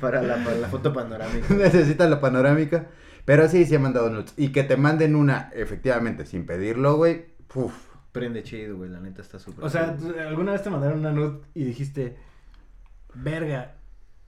Para 0.00 0.22
la, 0.22 0.36
para 0.42 0.56
la 0.56 0.68
foto 0.68 0.92
panorámica. 0.92 1.46
necesita 1.54 2.08
la 2.08 2.20
panorámica. 2.20 2.86
Pero 3.24 3.48
sí, 3.48 3.64
sí 3.66 3.74
he 3.74 3.78
mandado 3.78 4.10
nudes. 4.10 4.32
Y 4.36 4.52
que 4.52 4.64
te 4.64 4.76
manden 4.76 5.14
una, 5.14 5.50
efectivamente, 5.54 6.24
sin 6.26 6.46
pedirlo, 6.46 6.96
güey. 6.96 7.26
Uf. 7.54 7.93
Prende 8.14 8.42
chido, 8.44 8.76
güey, 8.76 8.88
la 8.90 9.00
neta 9.00 9.20
está 9.22 9.38
súper 9.38 9.64
O 9.64 9.68
sea, 9.68 9.96
chido. 9.98 10.12
¿tú- 10.14 10.18
¿alguna 10.20 10.52
vez 10.52 10.62
te 10.62 10.70
mandaron 10.70 11.00
una 11.00 11.10
nude 11.12 11.40
y 11.52 11.64
dijiste, 11.64 12.16
verga, 13.14 13.74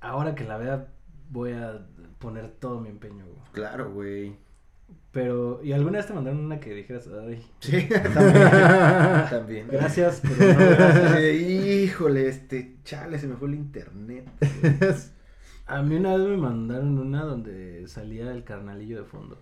ahora 0.01 0.35
que 0.35 0.45
la 0.45 0.59
vea 0.59 0.89
voy 1.31 1.53
a 1.53 1.87
poner 2.19 2.49
todo 2.51 2.81
mi 2.81 2.89
empeño, 2.89 3.25
güey? 3.25 3.39
Claro, 3.53 3.93
güey. 3.93 4.37
Pero, 5.13 5.61
¿y 5.65 5.73
alguna 5.73 5.99
vez 5.99 6.07
te 6.09 6.15
mandaron 6.15 6.45
una 6.45 6.61
que 6.61 6.75
dijeras, 6.75 7.09
ay, 7.27 7.43
Sí, 7.61 7.89
también. 8.15 8.51
también. 9.31 9.69
gracias, 9.71 10.21
pero 10.21 10.53
no 10.53 10.59
gracias"? 10.77 11.35
Híjole, 11.35 12.29
este, 12.29 12.77
chale, 12.85 13.19
se 13.19 13.27
me 13.29 13.37
fue 13.37 13.49
el 13.49 13.55
internet. 13.55 14.29
güey. 14.41 14.75
A 15.69 15.83
mí 15.83 15.97
una 15.97 16.17
vez 16.17 16.27
me 16.29 16.37
mandaron 16.37 16.99
una 16.99 17.25
donde 17.25 17.89
salía 17.89 18.31
el 18.31 18.45
carnalillo 18.45 18.99
de 18.99 19.05
fondo. 19.05 19.41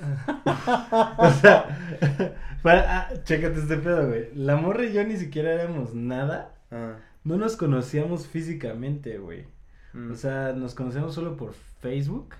o 1.18 1.30
sea, 1.40 1.66
para, 2.62 2.98
ah, 3.00 3.12
chécate 3.24 3.60
este 3.60 3.76
pedo, 3.78 4.08
güey. 4.08 4.28
La 4.34 4.56
morra 4.56 4.84
y 4.84 4.92
yo 4.92 5.04
ni 5.04 5.16
siquiera 5.16 5.52
éramos 5.52 5.94
nada. 5.94 6.54
Ah, 6.70 6.96
No 7.24 7.36
nos 7.36 7.56
conocíamos 7.56 8.26
físicamente, 8.26 9.18
güey. 9.18 9.46
mm. 9.92 10.10
O 10.12 10.14
sea, 10.14 10.52
nos 10.52 10.74
conocemos 10.74 11.14
solo 11.14 11.36
por 11.36 11.54
Facebook. 11.80 12.34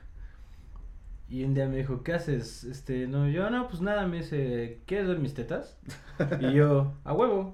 Y 1.35 1.43
un 1.43 1.53
día 1.53 1.67
me 1.67 1.79
dijo, 1.79 2.05
¿qué 2.05 2.13
haces? 2.13 2.63
Este, 2.63 3.09
no, 3.09 3.29
yo, 3.29 3.51
no, 3.51 3.67
pues 3.67 3.83
nada, 3.83 4.07
me 4.07 4.19
dice, 4.19 4.79
¿quieres 4.87 5.09
ver 5.09 5.19
mis 5.19 5.35
tetas? 5.35 5.77
Y 6.39 6.53
yo, 6.53 6.93
a 7.03 7.13
huevo. 7.13 7.51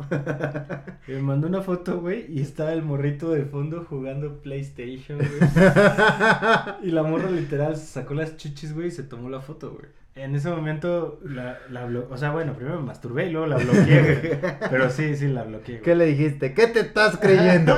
Y 1.08 1.12
me 1.12 1.22
mandó 1.22 1.46
una 1.46 1.62
foto, 1.62 1.98
güey, 1.98 2.26
y 2.28 2.42
estaba 2.42 2.74
el 2.74 2.82
morrito 2.82 3.30
de 3.30 3.46
fondo 3.46 3.86
jugando 3.88 4.42
PlayStation, 4.42 5.16
güey. 5.16 5.30
Y 6.82 6.90
la 6.90 7.04
morra 7.04 7.30
literal 7.30 7.74
sacó 7.78 8.12
las 8.12 8.36
chichis, 8.36 8.74
güey, 8.74 8.88
y 8.88 8.90
se 8.90 9.02
tomó 9.02 9.30
la 9.30 9.40
foto, 9.40 9.70
güey. 9.70 9.86
En 10.14 10.34
ese 10.34 10.50
momento, 10.50 11.18
la, 11.24 11.56
la 11.70 11.86
o 11.86 12.18
sea, 12.18 12.32
bueno, 12.32 12.52
primero 12.52 12.80
me 12.80 12.84
masturbé 12.84 13.28
y 13.28 13.30
luego 13.30 13.46
la 13.46 13.56
bloqueé, 13.56 14.02
güey. 14.02 14.52
Pero 14.68 14.90
sí, 14.90 15.16
sí, 15.16 15.28
la 15.28 15.44
bloqueé, 15.44 15.76
güey. 15.76 15.84
¿Qué 15.84 15.94
le 15.94 16.04
dijiste? 16.04 16.52
¿Qué 16.52 16.66
te 16.66 16.80
estás 16.80 17.16
creyendo? 17.16 17.74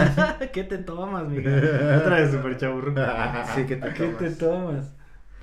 ¿Qué 0.52 0.64
te 0.64 0.78
tomas, 0.78 1.28
mija? 1.28 1.48
Otra 1.98 2.16
vez 2.16 2.32
super 2.32 2.56
chaburruco. 2.56 3.00
Sí, 3.54 3.66
¿qué 3.66 3.76
te 3.76 3.92
¿Qué 3.92 4.06
tomas? 4.06 4.18
te 4.18 4.30
tomas? 4.30 4.94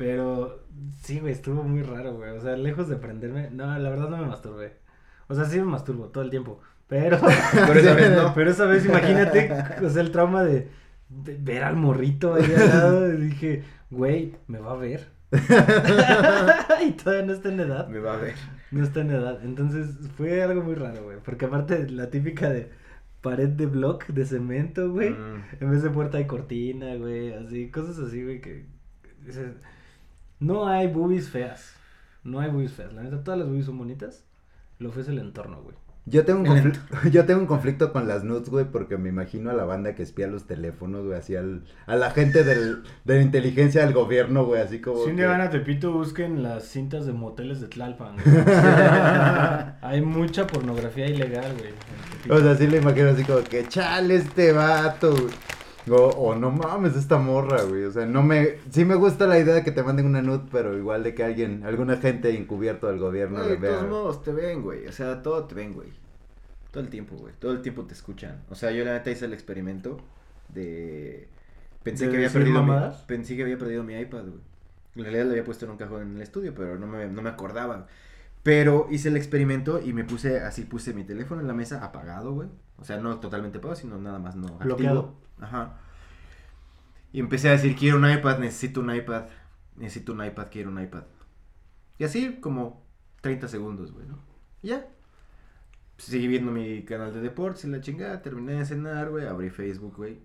Pero 0.02 0.64
sí, 1.04 1.20
güey, 1.20 1.32
estuvo 1.32 1.62
muy 1.62 1.84
raro, 1.84 2.16
güey. 2.16 2.32
O 2.32 2.42
sea, 2.42 2.58
lejos 2.58 2.90
de 2.90 2.96
prenderme, 2.96 3.52
no, 3.52 3.78
la 3.78 3.90
verdad 3.92 4.10
no 4.10 4.18
me 4.18 4.26
masturbé. 4.26 4.78
O 5.28 5.36
sea, 5.36 5.46
sí 5.46 5.60
me 5.60 5.66
masturbo 5.66 6.08
todo 6.08 6.24
el 6.24 6.32
tiempo. 6.32 6.60
Pero, 6.88 7.20
Pero 7.68 7.80
esa 7.80 7.94
vez 7.94 8.10
no. 8.10 8.34
Pero 8.34 8.50
esa 8.50 8.66
vez, 8.66 8.84
imagínate, 8.84 9.52
o 9.86 9.90
sea, 9.92 10.02
el 10.02 10.12
trauma 10.12 10.44
de, 10.44 10.70
de 11.08 11.38
ver 11.40 11.64
al 11.64 11.76
morrito 11.76 12.34
ahí 12.34 12.52
al 12.52 12.70
lado. 12.70 13.14
Y 13.14 13.18
dije, 13.18 13.64
güey, 13.92 14.34
me 14.48 14.58
va 14.58 14.72
a 14.72 14.78
ver. 14.78 15.08
y 15.32 16.92
todavía 16.94 17.26
no 17.28 17.34
está 17.34 17.50
en 17.50 17.60
edad. 17.60 17.88
Me 17.88 18.00
va 18.00 18.16
a 18.16 18.18
ver. 18.18 18.34
No 18.72 18.84
está 18.84 19.02
en 19.02 19.12
edad. 19.12 19.40
Entonces 19.44 20.10
fue 20.18 20.42
algo 20.42 20.64
muy 20.64 20.74
raro, 20.74 21.04
güey. 21.04 21.18
Porque 21.24 21.46
aparte 21.46 21.88
la 21.92 22.10
típica 22.10 22.50
de 22.50 22.72
pared 23.22 23.50
de 23.50 23.68
block 23.68 24.08
de 24.08 24.26
cemento, 24.26 24.92
güey. 24.92 25.12
Mm. 25.12 25.44
En 25.60 25.70
vez 25.70 25.84
de 25.84 25.92
puerta 25.92 26.18
hay 26.18 26.26
cortina, 26.26 26.96
güey. 26.96 27.34
Así, 27.34 27.70
cosas 27.70 28.00
así, 28.00 28.24
güey, 28.24 28.42
que... 28.42 28.66
No 30.42 30.68
hay 30.68 30.88
boobies 30.88 31.30
feas. 31.30 31.74
No 32.24 32.40
hay 32.42 32.50
boobies 32.52 32.74
feas. 32.74 32.92
La 32.94 33.04
neta, 33.04 33.24
todas 33.24 33.40
las 33.40 33.48
boobies 33.48 33.66
son 33.68 33.78
bonitas. 33.78 34.26
Lo 34.80 34.92
fue 34.92 35.04
es 35.04 35.08
el 35.08 35.20
entorno, 35.20 35.62
güey. 35.62 35.76
Yo 36.08 36.26
tengo, 36.26 36.40
un 36.40 36.48
conflicto, 36.48 36.80
yo 37.12 37.26
tengo 37.26 37.42
un 37.42 37.46
conflicto 37.46 37.94
con 37.94 38.08
las 38.08 38.24
nudes, 38.24 38.50
güey, 38.50 38.66
porque 38.66 38.98
me 38.98 39.10
imagino 39.10 39.52
a 39.52 39.54
la 39.54 39.66
banda 39.66 39.94
que 39.94 40.02
espía 40.02 40.26
los 40.26 40.48
teléfonos, 40.48 41.06
güey, 41.06 41.16
así 41.20 41.36
al, 41.36 41.64
a 41.86 41.96
la 41.96 42.10
gente 42.10 42.44
del, 42.44 42.82
de 43.06 43.18
la 43.18 43.22
inteligencia 43.22 43.86
del 43.86 43.94
gobierno, 43.94 44.44
güey, 44.46 44.62
así 44.64 44.82
como... 44.82 45.04
Si 45.04 45.12
un 45.12 45.16
que- 45.16 45.22
día 45.22 45.28
van 45.28 45.42
a 45.42 45.52
Tepito, 45.52 45.92
busquen 45.94 46.42
las 46.42 46.64
cintas 46.64 47.06
de 47.06 47.14
moteles 47.14 47.62
de 47.62 47.68
Tlalpan, 47.68 48.16
güey. 48.16 48.46
Hay 49.84 50.02
mucha 50.02 50.48
pornografía 50.48 51.08
ilegal, 51.08 51.54
güey. 51.56 52.36
O 52.36 52.42
sea, 52.42 52.56
sí 52.56 52.66
le 52.66 52.78
imagino 52.78 53.10
así 53.10 53.24
como 53.24 53.44
que, 53.44 53.68
chale 53.68 54.16
este 54.16 54.54
vato, 54.54 55.12
güey. 55.12 55.34
O, 55.90 55.96
o 55.96 56.36
no 56.36 56.52
mames 56.52 56.96
esta 56.96 57.18
morra, 57.18 57.64
güey. 57.64 57.84
O 57.86 57.92
sea, 57.92 58.06
no 58.06 58.22
me... 58.24 58.58
Sí 58.72 58.86
me 58.86 58.96
gusta 58.96 59.26
la 59.28 59.40
idea 59.40 59.56
de 59.56 59.64
que 59.64 59.72
te 59.72 59.84
manden 59.84 60.06
una 60.06 60.22
nude, 60.22 60.48
pero 60.52 60.78
igual 60.78 61.04
de 61.04 61.16
que 61.16 61.24
alguien, 61.24 61.64
algún 61.66 61.90
agente 61.90 62.36
encubierto 62.38 62.88
del 62.88 63.00
gobierno 63.00 63.40
Güey, 63.40 63.50
le 63.50 63.56
de 63.56 63.58
vea. 63.58 63.72
todos 63.78 63.88
modos 63.88 64.24
te 64.24 64.32
ven, 64.32 64.62
güey. 64.62 64.88
O 64.88 64.92
sea, 64.92 65.22
todo 65.24 65.46
te 65.46 65.56
ven, 65.56 65.74
güey. 65.74 65.90
Todo 66.72 66.84
el 66.84 66.90
tiempo, 66.90 67.16
güey. 67.18 67.34
Todo 67.40 67.52
el 67.52 67.62
tiempo 67.62 67.84
te 67.86 67.94
escuchan. 67.94 68.44
O 68.50 68.56
sea, 68.56 68.72
yo 68.72 68.86
la 68.86 68.94
neta 68.94 69.12
hice 69.12 69.26
el 69.26 69.34
experimento 69.34 69.98
de... 70.50 71.28
Pensé 71.84 72.06
¿De 72.06 72.12
que 72.12 72.18
había 72.18 72.30
perdido 72.30 72.64
mi... 72.64 72.74
Pensé 73.08 73.36
que 73.36 73.44
había 73.44 73.58
perdido 73.58 73.84
mi 73.84 73.96
iPad, 74.00 74.24
güey. 74.24 74.42
En 74.96 75.04
realidad 75.04 75.26
lo 75.26 75.32
había 75.32 75.44
puesto 75.46 75.66
en 75.66 75.72
un 75.72 75.78
cajón 75.78 76.02
en 76.04 76.16
el 76.18 76.22
estudio, 76.22 76.54
pero 76.54 76.78
no 76.78 76.86
me, 76.88 77.08
no 77.08 77.22
me 77.22 77.30
acordaba. 77.30 77.88
Pero 78.44 78.88
hice 78.90 79.10
el 79.10 79.18
experimento 79.18 79.80
y 79.80 79.94
me 79.94 80.04
puse, 80.04 80.40
así 80.40 80.64
puse 80.64 80.94
mi 80.94 81.04
teléfono 81.04 81.42
en 81.42 81.48
la 81.48 81.54
mesa 81.54 81.84
apagado, 81.84 82.34
güey. 82.34 82.50
O 82.78 82.84
sea, 82.84 82.98
no 82.98 83.20
totalmente 83.20 83.60
apagado, 83.60 83.80
sino 83.80 84.00
nada 84.00 84.18
más 84.18 84.36
no 84.36 84.58
activo. 84.60 85.20
Ajá. 85.40 85.78
Y 87.14 87.20
empecé 87.20 87.50
a 87.50 87.52
decir, 87.52 87.76
quiero 87.76 87.98
un 87.98 88.10
iPad, 88.10 88.40
necesito 88.40 88.80
un 88.80 88.94
iPad, 88.96 89.26
necesito 89.76 90.14
un 90.14 90.26
iPad, 90.26 90.48
quiero 90.50 90.70
un 90.70 90.82
iPad. 90.82 91.04
Y 92.00 92.04
así 92.04 92.40
como 92.40 92.84
30 93.22 93.48
segundos, 93.48 93.92
güey, 93.92 94.08
¿no? 94.08 94.18
Y 94.64 94.70
ya. 94.70 94.88
Seguí 95.98 96.28
viendo 96.28 96.52
mi 96.52 96.84
canal 96.84 97.14
de 97.14 97.22
deportes 97.22 97.66
y 97.66 97.68
la 97.68 97.80
chingada, 97.80 98.24
terminé 98.24 98.54
de 98.54 98.66
cenar, 98.66 99.10
güey, 99.10 99.28
abrí 99.28 99.52
Facebook, 99.52 99.96
güey. 99.98 100.20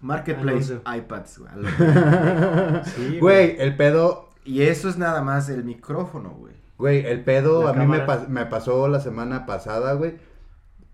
Marketplace, 0.00 0.80
iPads, 0.84 1.38
güey. 1.38 1.52
Sí, 2.84 3.18
Güey, 3.18 3.56
el 3.58 3.76
pedo... 3.76 4.30
Y 4.44 4.62
eso 4.62 4.88
es 4.88 4.98
nada 4.98 5.22
más 5.22 5.48
el 5.48 5.64
micrófono, 5.64 6.30
güey. 6.30 6.61
Güey, 6.78 7.06
el 7.06 7.22
pedo 7.22 7.64
La 7.64 7.70
a 7.70 7.72
mí 7.74 7.86
me, 7.86 7.98
cámara. 7.98 8.06
pas- 8.24 8.28
me 8.28 8.46
pasó 8.46 8.88
la 8.88 9.00
semana 9.00 9.46
pasada, 9.46 9.92
güey, 9.94 10.14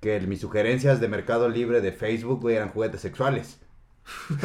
que 0.01 0.17
el- 0.17 0.29
mis 0.29 0.41
sugerencias 0.41 1.01
de 1.01 1.09
Mercado 1.09 1.49
Libre 1.49 1.81
de 1.81 1.93
Facebook, 1.93 2.41
güey, 2.43 2.57
eran 2.57 2.69
juguetes 2.71 3.01
sexuales. 3.01 3.61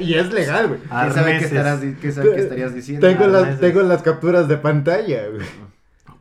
y 0.00 0.14
es 0.14 0.32
legal, 0.32 0.68
güey. 0.68 0.80
¿Quién 0.80 1.12
sabe 1.12 1.38
qué, 1.38 1.44
estarás, 1.44 1.80
qué 2.00 2.12
sabe 2.12 2.34
qué 2.34 2.40
estarías 2.40 2.74
diciendo? 2.74 3.06
Tengo 3.06 3.26
las, 3.26 3.42
arneses. 3.42 3.60
tengo 3.60 3.82
las 3.82 4.02
capturas 4.02 4.48
de 4.48 4.56
pantalla, 4.56 5.28
güey. 5.28 5.46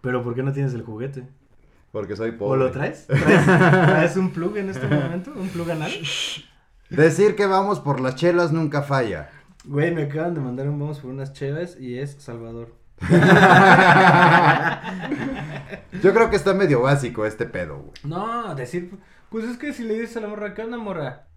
Pero 0.02 0.24
¿por 0.24 0.36
qué 0.36 0.44
no 0.44 0.52
tienes 0.52 0.74
el 0.74 0.82
juguete? 0.84 1.24
Porque 1.92 2.16
soy 2.16 2.32
¿O 2.32 2.38
pobre. 2.38 2.60
lo 2.60 2.72
traes? 2.72 3.06
¿Traes, 3.08 3.46
traes 3.46 4.18
un 4.18 4.32
plug 4.32 4.58
en 4.58 4.70
este 4.70 4.88
momento? 4.88 5.32
¿Un 5.36 5.50
plug 5.50 5.72
anal? 5.72 5.92
Decir 6.90 7.36
que 7.36 7.46
vamos 7.46 7.80
por 7.80 8.00
las 8.02 8.16
chelas 8.16 8.52
nunca 8.52 8.82
falla. 8.82 9.30
Güey, 9.66 9.94
me 9.94 10.04
acaban 10.04 10.34
de 10.34 10.42
mandar 10.42 10.68
un 10.68 10.80
vamos 10.80 11.00
por 11.00 11.12
unas 11.12 11.34
chevas 11.34 11.78
y 11.80 12.00
es 12.00 12.16
Salvador. 12.20 12.74
Yo 16.02 16.14
creo 16.14 16.30
que 16.30 16.36
está 16.36 16.54
medio 16.54 16.82
básico 16.82 17.26
este 17.26 17.46
pedo, 17.46 17.78
güey. 17.80 17.92
No, 18.04 18.56
decir, 18.56 18.92
pues 19.30 19.46
es 19.46 19.58
que 19.58 19.74
si 19.74 19.84
le 19.84 19.96
dices 20.00 20.18
a 20.18 20.22
la 20.22 20.28
morra, 20.28 20.54
¿qué 20.54 20.64
onda, 20.64 20.78
morra? 20.78 21.28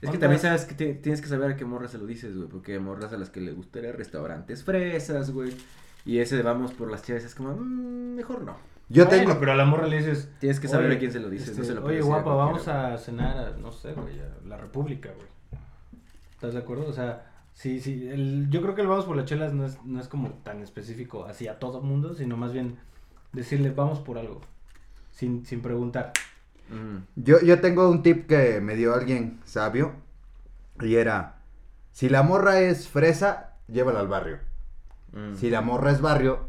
Es 0.00 0.10
que 0.10 0.18
también 0.18 0.40
sabes 0.40 0.64
que 0.66 0.74
te- 0.74 0.94
tienes 0.94 1.20
que 1.20 1.26
saber 1.28 1.52
a 1.52 1.56
qué 1.56 1.64
morra 1.64 1.88
se 1.88 1.98
lo 1.98 2.06
dices, 2.06 2.36
güey. 2.36 2.48
Porque 2.48 2.72
hay 2.74 2.78
morras 2.78 3.12
a 3.12 3.16
las 3.16 3.30
que 3.30 3.40
le 3.40 3.52
gustaría 3.52 3.92
restaurantes 3.92 4.62
fresas, 4.62 5.30
güey. 5.30 5.52
Y 6.04 6.18
ese 6.18 6.36
de 6.36 6.42
vamos 6.42 6.72
por 6.72 6.90
las 6.90 7.02
chaves 7.02 7.24
es 7.24 7.34
como, 7.34 7.54
"Mm, 7.56 8.14
mejor 8.14 8.42
no. 8.42 8.56
Yo 8.90 9.06
Bueno, 9.06 9.24
tengo... 9.24 9.40
pero 9.40 9.52
a 9.52 9.56
la 9.56 9.64
morra 9.64 9.86
le 9.86 9.96
dices. 9.96 10.28
Tienes 10.38 10.60
que 10.60 10.68
saber 10.68 10.86
"Oye, 10.88 10.96
a 10.96 10.98
quién 10.98 11.10
se 11.12 11.18
lo 11.20 11.30
dices, 11.30 11.48
no 11.56 11.62
este, 11.62 11.64
se 11.64 11.72
lo 11.74 11.80
Oye, 11.80 11.86
puedes 11.86 11.98
decir 12.04 12.12
a 12.12 12.22
guapa, 12.22 12.34
vamos 12.36 12.68
a 12.68 12.98
cenar 12.98 13.36
a, 13.38 13.50
no 13.56 13.72
sé, 13.72 13.92
güey, 13.94 14.20
a 14.20 14.46
la 14.46 14.58
República, 14.58 15.08
güey. 15.16 15.26
¿Estás 16.32 16.52
de 16.52 16.58
acuerdo? 16.60 16.86
O 16.86 16.92
sea, 16.92 17.24
sí, 17.54 17.80
sí. 17.80 18.08
El, 18.08 18.50
yo 18.50 18.60
creo 18.60 18.74
que 18.74 18.82
el 18.82 18.86
vamos 18.88 19.06
por 19.06 19.16
las 19.16 19.24
chelas 19.24 19.52
no 19.54 19.64
es, 19.64 19.82
no 19.84 20.00
es 20.00 20.08
como 20.08 20.28
tan 20.44 20.60
específico 20.62 21.24
así 21.24 21.48
a 21.48 21.58
todo 21.58 21.80
mundo, 21.80 22.14
sino 22.14 22.36
más 22.36 22.52
bien 22.52 22.76
decirle 23.32 23.70
vamos 23.70 24.00
por 24.00 24.18
algo. 24.18 24.40
Sin, 25.10 25.46
sin 25.46 25.62
preguntar. 25.62 26.12
Mm. 26.68 26.98
Yo, 27.16 27.40
yo 27.40 27.60
tengo 27.60 27.88
un 27.88 28.02
tip 28.02 28.26
que 28.26 28.60
me 28.60 28.74
dio 28.76 28.94
alguien 28.94 29.40
sabio. 29.44 29.92
Y 30.80 30.96
era, 30.96 31.36
si 31.92 32.08
la 32.08 32.22
morra 32.22 32.60
es 32.60 32.88
fresa, 32.88 33.54
llévala 33.68 34.00
al 34.00 34.08
barrio. 34.08 34.38
Mm. 35.12 35.36
Si 35.36 35.50
la 35.50 35.60
morra 35.60 35.92
es 35.92 36.00
barrio, 36.00 36.48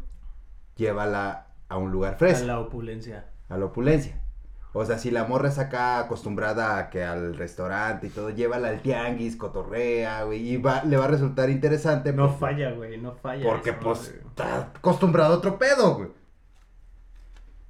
llévala 0.76 1.46
a 1.68 1.76
un 1.78 1.92
lugar 1.92 2.14
A 2.14 2.16
fresa, 2.16 2.44
la 2.44 2.58
opulencia. 2.60 3.26
a 3.48 3.56
la 3.56 3.66
opulencia. 3.66 4.20
O 4.78 4.84
sea, 4.84 4.98
si 4.98 5.10
la 5.10 5.24
morra 5.24 5.48
es 5.48 5.58
acá 5.58 5.98
acostumbrada 6.00 6.76
a 6.78 6.90
que 6.90 7.02
al 7.02 7.36
restaurante 7.36 8.08
y 8.08 8.10
todo, 8.10 8.30
llévala 8.30 8.68
al 8.68 8.80
tianguis, 8.82 9.36
cotorrea, 9.36 10.24
güey, 10.24 10.46
y 10.52 10.56
va, 10.58 10.84
le 10.84 10.96
va 10.96 11.04
a 11.06 11.08
resultar 11.08 11.48
interesante. 11.50 12.12
No 12.12 12.26
porque- 12.26 12.40
falla, 12.40 12.72
güey, 12.72 12.98
no 12.98 13.14
falla. 13.14 13.42
Porque 13.44 13.70
eso, 13.70 13.78
pues 13.82 14.10
güey. 14.10 14.26
está 14.28 14.56
acostumbrado 14.76 15.34
a 15.34 15.36
otro 15.38 15.58
pedo, 15.58 15.94
güey. 15.96 16.08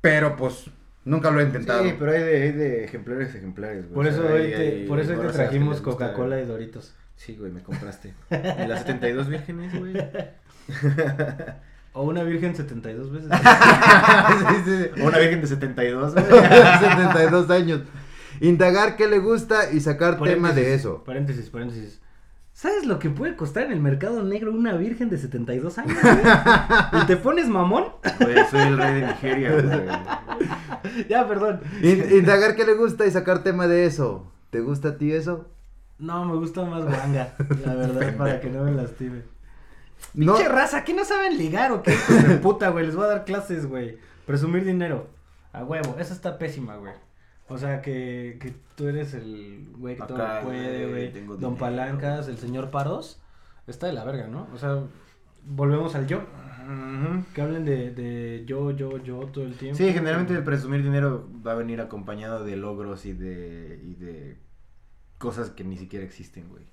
Pero 0.00 0.36
pues 0.36 0.68
nunca 1.04 1.30
lo 1.30 1.40
he 1.40 1.44
intentado. 1.44 1.82
Sí, 1.84 1.94
pero 1.98 2.12
hay 2.12 2.22
de, 2.22 2.42
hay 2.42 2.52
de 2.52 2.84
ejemplares 2.84 3.34
ejemplares, 3.34 3.84
güey. 3.84 3.94
Por 3.94 4.06
O 4.06 4.08
eso 4.08 4.22
sea, 4.22 4.32
hoy 4.32 4.40
hay- 4.42 4.52
te, 4.52 4.56
hay 4.68 4.86
por 4.86 4.98
eso 5.00 5.12
hoy 5.12 5.26
te 5.26 5.32
trajimos 5.32 5.80
Coca-Cola 5.80 6.40
y 6.40 6.44
Doritos. 6.46 6.94
Sí, 7.14 7.36
güey, 7.36 7.50
me 7.50 7.62
compraste. 7.62 8.14
¿Y 8.30 8.66
las 8.66 8.80
72 8.80 9.28
vírgenes, 9.28 9.78
güey? 9.78 9.94
O 11.98 12.02
una 12.02 12.22
virgen 12.22 12.54
72 12.54 13.10
veces. 13.10 13.30
Sí, 14.28 14.34
sí, 14.64 14.90
sí. 14.94 15.02
O 15.02 15.06
una 15.06 15.18
virgen 15.18 15.40
de 15.40 15.46
72, 15.46 16.12
güey. 16.14 16.24
72 16.26 17.50
años. 17.50 17.80
Indagar 18.40 18.96
qué 18.96 19.08
le 19.08 19.18
gusta 19.18 19.72
y 19.72 19.80
sacar 19.80 20.20
tema 20.20 20.52
de 20.52 20.74
eso. 20.74 21.02
Paréntesis, 21.04 21.48
paréntesis. 21.48 22.00
¿Sabes 22.52 22.86
lo 22.86 22.98
que 22.98 23.08
puede 23.10 23.34
costar 23.36 23.64
en 23.64 23.72
el 23.72 23.80
mercado 23.80 24.22
negro 24.22 24.52
una 24.52 24.74
virgen 24.74 25.08
de 25.10 25.18
72 25.18 25.78
años? 25.78 25.96
güey? 26.02 26.16
¿Y 27.02 27.06
te 27.06 27.16
pones 27.16 27.48
mamón? 27.48 27.84
Güey, 28.20 28.36
soy 28.50 28.60
el 28.60 28.76
rey 28.78 29.00
de 29.00 29.06
Nigeria, 29.06 29.52
güey. 29.52 31.06
ya, 31.08 31.26
perdón. 31.26 31.60
In- 31.82 32.06
indagar 32.18 32.56
qué 32.56 32.64
le 32.64 32.74
gusta 32.74 33.06
y 33.06 33.10
sacar 33.10 33.42
tema 33.42 33.66
de 33.68 33.86
eso. 33.86 34.30
¿Te 34.50 34.60
gusta 34.60 34.88
a 34.88 34.96
ti 34.98 35.12
eso? 35.12 35.48
No, 35.98 36.24
me 36.26 36.36
gusta 36.36 36.62
más 36.64 36.84
guanga, 36.84 37.34
la 37.64 37.74
verdad, 37.74 38.16
para 38.16 38.40
que 38.40 38.50
no 38.50 38.64
me 38.64 38.72
lastime. 38.72 39.22
No. 40.14 40.34
Pinche 40.34 40.48
raza, 40.48 40.84
¿qué 40.84 40.94
no 40.94 41.04
saben 41.04 41.36
ligar 41.36 41.72
o 41.72 41.82
qué? 41.82 41.92
hijos 41.92 42.28
de 42.28 42.36
puta, 42.36 42.70
güey, 42.70 42.86
les 42.86 42.96
voy 42.96 43.04
a 43.04 43.08
dar 43.08 43.24
clases, 43.24 43.66
güey. 43.66 43.98
Presumir 44.26 44.64
dinero. 44.64 45.08
A 45.52 45.64
huevo, 45.64 45.96
esa 45.98 46.14
está 46.14 46.38
pésima, 46.38 46.76
güey. 46.76 46.92
O 47.48 47.58
sea, 47.58 47.80
que, 47.80 48.38
que 48.40 48.54
tú 48.74 48.88
eres 48.88 49.14
el 49.14 49.68
güey 49.78 49.96
que 49.96 50.02
todo 50.02 50.22
Acá, 50.22 50.40
puede, 50.42 50.88
güey, 50.88 51.12
Don 51.12 51.26
dinero. 51.36 51.56
Palancas, 51.56 52.28
el 52.28 52.38
señor 52.38 52.70
Paros. 52.70 53.20
Está 53.66 53.86
de 53.86 53.92
la 53.92 54.04
verga, 54.04 54.26
¿no? 54.26 54.48
O 54.52 54.58
sea, 54.58 54.82
volvemos 55.44 55.94
al 55.94 56.06
yo. 56.06 56.18
Ujú. 56.18 57.24
Que 57.32 57.42
hablen 57.42 57.64
de, 57.64 57.92
de 57.92 58.44
yo, 58.46 58.72
yo, 58.72 58.98
yo 58.98 59.20
todo 59.26 59.44
el 59.44 59.54
tiempo. 59.56 59.76
Sí, 59.76 59.92
generalmente 59.92 60.34
el 60.34 60.42
presumir 60.42 60.82
dinero 60.82 61.28
va 61.46 61.52
a 61.52 61.54
venir 61.54 61.80
acompañado 61.80 62.44
de 62.44 62.56
logros 62.56 63.06
y 63.06 63.12
de, 63.12 63.80
y 63.84 63.94
de 63.94 64.38
cosas 65.18 65.50
que 65.50 65.62
ni 65.62 65.78
siquiera 65.78 66.04
existen, 66.04 66.48
güey. 66.48 66.64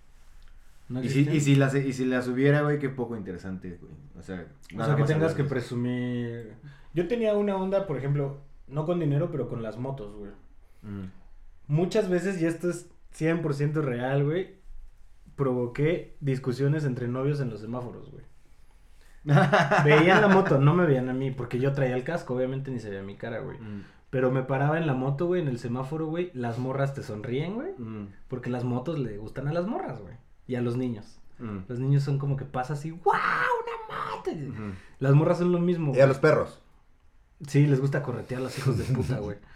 ¿No 0.90 1.04
y, 1.04 1.10
si, 1.10 1.22
y, 1.30 1.40
si 1.40 1.56
las, 1.56 1.74
y 1.76 1.94
si 1.94 2.06
las 2.06 2.28
hubiera, 2.28 2.62
güey, 2.62 2.80
qué 2.80 2.90
poco 2.90 3.16
interesante, 3.16 3.78
güey. 3.82 3.94
O 4.18 4.22
sea, 4.22 4.46
O 4.78 4.84
sea, 4.84 4.96
que 4.96 5.04
tengas 5.04 5.34
que 5.34 5.44
presumir. 5.44 6.56
Yo 6.94 7.08
tenía 7.08 7.34
una 7.34 7.56
onda, 7.56 7.88
por 7.88 7.98
ejemplo, 7.98 8.42
no 8.68 8.86
con 8.86 9.00
dinero, 9.00 9.30
pero 9.32 9.48
con 9.48 9.64
las 9.64 9.78
motos, 9.78 10.16
güey. 10.16 10.32
Mm. 10.82 11.10
Muchas 11.68 12.10
veces, 12.10 12.42
y 12.42 12.46
esto 12.46 12.70
es 12.70 12.90
100% 13.18 13.82
real, 13.82 14.26
güey, 14.26 14.56
provoqué 15.36 16.16
discusiones 16.20 16.84
entre 16.86 17.08
novios 17.08 17.40
en 17.40 17.50
los 17.50 17.62
semáforos, 17.62 18.12
güey. 18.12 18.24
veían 19.86 20.22
la 20.22 20.28
moto, 20.28 20.60
no 20.60 20.74
me 20.74 20.86
veían 20.86 21.10
a 21.10 21.14
mí, 21.14 21.32
porque 21.32 21.58
yo 21.58 21.72
traía 21.72 21.96
el 21.96 22.04
casco, 22.04 22.36
obviamente 22.36 22.72
ni 22.72 22.80
se 22.80 22.90
veía 22.90 23.04
mi 23.04 23.16
cara, 23.16 23.40
güey. 23.40 23.58
Mm. 23.58 23.84
Pero 24.10 24.30
me 24.30 24.44
paraba 24.44 24.78
en 24.78 24.86
la 24.86 24.94
moto, 24.94 25.26
güey, 25.26 25.42
en 25.42 25.48
el 25.48 25.58
semáforo, 25.58 26.06
güey. 26.06 26.30
Las 26.36 26.60
morras 26.60 26.94
te 26.94 27.02
sonríen, 27.02 27.56
güey. 27.56 27.74
Mm. 27.78 28.10
Porque 28.28 28.52
las 28.52 28.64
motos 28.64 29.00
le 29.00 29.18
gustan 29.18 29.48
a 29.48 29.54
las 29.54 29.66
morras, 29.66 30.00
güey. 30.00 30.14
Y 30.48 30.56
a 30.56 30.62
los 30.62 30.78
niños. 30.78 31.20
Mm. 31.40 31.60
Los 31.68 31.80
niños 31.80 32.04
son 32.04 32.20
como 32.20 32.38
que 32.38 32.46
pasa 32.46 32.74
así, 32.74 32.92
¡wow! 32.92 33.14
¡Una! 33.14 33.74
Ujú. 34.32 34.74
Las 35.00 35.14
morras 35.14 35.40
son 35.40 35.52
lo 35.52 35.60
mismo. 35.60 35.94
Y 35.96 36.00
a 36.00 36.08
los 36.08 36.18
perros. 36.18 36.60
Sí, 37.48 37.68
les 37.68 37.82
gusta 37.82 38.04
corretear 38.04 38.40
a 38.42 38.44
los 38.46 38.58
hijos 38.58 38.78
de 38.78 38.84
puta, 38.86 39.20
güey. 39.20 39.38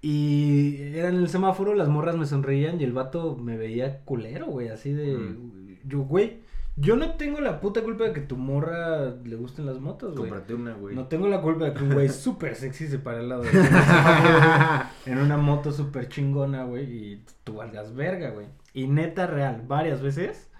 Y 0.00 0.76
era 0.94 1.08
en 1.08 1.16
el 1.16 1.28
semáforo, 1.28 1.74
las 1.74 1.88
morras 1.88 2.16
me 2.16 2.24
sonreían 2.24 2.80
y 2.80 2.84
el 2.84 2.92
vato 2.92 3.34
me 3.34 3.56
veía 3.56 4.04
culero, 4.04 4.46
güey, 4.46 4.68
así 4.68 4.92
de... 4.92 5.16
Mm. 5.16 5.78
Yo, 5.88 6.02
güey, 6.02 6.38
yo 6.76 6.94
no 6.94 7.14
tengo 7.14 7.40
la 7.40 7.60
puta 7.60 7.82
culpa 7.82 8.04
de 8.04 8.12
que 8.12 8.20
tu 8.20 8.36
morra 8.36 9.16
le 9.24 9.34
gusten 9.34 9.66
las 9.66 9.80
motos, 9.80 10.16
güey. 10.16 10.30
Cómprate 10.30 10.54
una, 10.54 10.74
güey. 10.74 10.94
No 10.94 11.08
tengo 11.08 11.26
la 11.26 11.40
culpa 11.42 11.64
de 11.64 11.74
que 11.74 11.82
un 11.82 11.94
güey 11.94 12.08
súper 12.08 12.54
sexy 12.54 12.86
se 12.86 13.00
pare 13.00 13.18
al 13.18 13.28
lado 13.28 13.42
de 13.42 13.50
en 15.06 15.18
una 15.18 15.36
moto 15.36 15.72
súper 15.72 16.08
chingona, 16.08 16.62
güey, 16.62 16.84
y 16.84 17.24
tú 17.42 17.54
valgas 17.54 17.92
verga, 17.92 18.30
güey. 18.30 18.46
Y 18.74 18.86
neta 18.86 19.26
real, 19.26 19.62
varias 19.66 20.00
veces, 20.02 20.50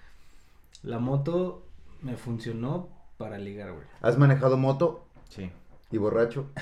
la 0.82 0.98
moto 0.98 1.66
me 2.02 2.16
funcionó 2.16 2.88
para 3.16 3.38
ligar, 3.38 3.72
güey. 3.72 3.84
¿Has 4.00 4.16
manejado 4.18 4.56
moto 4.56 5.06
Sí. 5.28 5.50
y 5.90 5.98
borracho? 5.98 6.50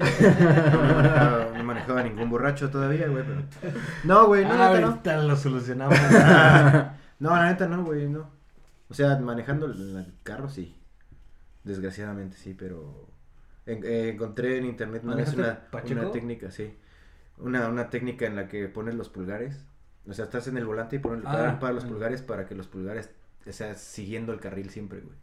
No 0.00 0.90
he 0.90 0.94
manejado, 0.94 1.50
no 1.52 1.56
he 1.58 1.62
manejado 1.62 1.98
a 1.98 2.02
ningún 2.02 2.30
borracho 2.30 2.70
todavía, 2.70 3.08
güey, 3.08 3.24
pero... 3.24 3.42
No, 4.04 4.26
güey, 4.26 4.44
no, 4.44 4.52
Ah, 4.54 4.72
neta, 4.78 5.16
no. 5.16 5.22
lo 5.28 5.36
solucionamos. 5.36 5.96
No, 7.18 7.30
la 7.36 7.46
neta 7.50 7.68
no, 7.68 7.84
güey, 7.84 8.08
no. 8.08 8.28
O 8.90 8.94
sea, 8.94 9.16
manejando 9.20 9.66
el, 9.66 9.96
el 9.96 10.14
carro 10.24 10.48
sí. 10.48 10.76
Desgraciadamente 11.62 12.36
sí, 12.36 12.52
pero... 12.54 13.06
en- 13.66 13.84
eh, 13.84 14.08
encontré 14.08 14.58
en 14.58 14.64
internet 14.66 15.02
una 15.04 15.14
una 15.14 16.10
técnica, 16.10 16.50
sí. 16.50 16.76
Una, 17.38 17.68
una 17.68 17.90
técnica 17.90 18.26
en 18.26 18.34
la 18.34 18.48
que 18.48 18.66
pones 18.68 18.96
los 18.96 19.08
pulgares. 19.08 19.64
O 20.08 20.12
sea, 20.12 20.24
estás 20.24 20.48
en 20.48 20.56
el 20.56 20.64
volante 20.64 20.96
y 20.96 20.98
pones 20.98 21.22
Ah, 21.26 21.58
para 21.60 21.72
los 21.72 21.84
ah. 21.84 21.88
pulgares 21.88 22.22
para 22.22 22.46
que 22.46 22.54
los 22.54 22.66
pulgares, 22.66 23.10
o 23.46 23.52
sea, 23.52 23.74
siguiendo 23.74 24.32
el 24.32 24.40
carril 24.40 24.68
siempre, 24.70 25.00
güey. 25.00 25.16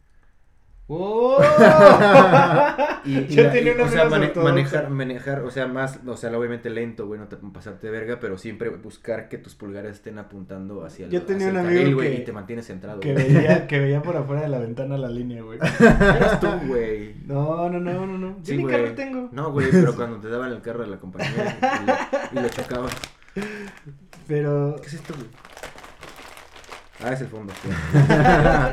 ¡Oh! 0.92 1.40
Y, 3.04 3.16
y 3.18 3.26
Yo 3.28 3.44
la- 3.44 3.52
tenía 3.52 3.72
una 3.74 3.84
o 3.84 3.88
sea, 3.88 4.04
mane- 4.10 4.32
manejar, 4.34 4.90
manejar, 4.90 5.40
o 5.42 5.50
sea, 5.50 5.66
más, 5.66 6.00
o 6.06 6.16
sea, 6.16 6.36
obviamente 6.36 6.68
lento, 6.68 7.06
güey, 7.06 7.18
no 7.18 7.28
te 7.28 7.36
pasarte 7.36 7.86
de 7.86 7.92
verga, 7.92 8.18
pero 8.20 8.36
siempre 8.36 8.68
buscar 8.68 9.28
que 9.30 9.38
tus 9.38 9.54
pulgares 9.54 9.92
estén 9.92 10.18
apuntando 10.18 10.84
hacia 10.84 11.06
el, 11.06 11.12
Yo 11.12 11.22
tenía 11.22 11.46
hacia 11.48 11.48
el 11.48 11.54
un 11.54 11.66
amigo 11.66 11.80
carril, 11.80 11.94
güey, 11.94 12.20
y 12.20 12.24
te 12.24 12.32
mantienes 12.32 12.66
centrado. 12.66 13.00
Que 13.00 13.14
güey. 13.14 13.32
veía, 13.32 13.66
que 13.68 13.78
veía 13.78 14.02
por 14.02 14.16
afuera 14.16 14.42
de 14.42 14.48
la 14.48 14.58
ventana 14.58 14.98
la 14.98 15.08
línea, 15.08 15.42
güey. 15.42 15.58
Eras 15.58 16.40
tú, 16.40 16.48
güey. 16.66 17.14
No, 17.26 17.70
no, 17.70 17.80
no, 17.80 18.06
no, 18.06 18.18
no. 18.18 18.36
Yo 18.38 18.44
Sí, 18.44 18.56
ni 18.58 18.64
güey. 18.64 18.74
carro 18.76 18.94
tengo. 18.94 19.28
No, 19.32 19.50
güey, 19.52 19.68
pero 19.70 19.94
cuando 19.96 20.18
te 20.20 20.28
daban 20.28 20.50
el 20.52 20.60
carro 20.60 20.82
de 20.82 20.88
la 20.88 20.98
compañía 20.98 21.58
y 22.32 22.34
lo, 22.36 22.40
y 22.40 22.42
lo 22.42 22.48
chocabas. 22.50 22.92
Pero. 24.30 24.76
¿Qué 24.80 24.86
es 24.86 24.94
esto, 24.94 25.12
güey? 25.12 25.26
Ah, 27.02 27.12
es 27.12 27.20
el 27.20 27.26
fondo. 27.26 27.52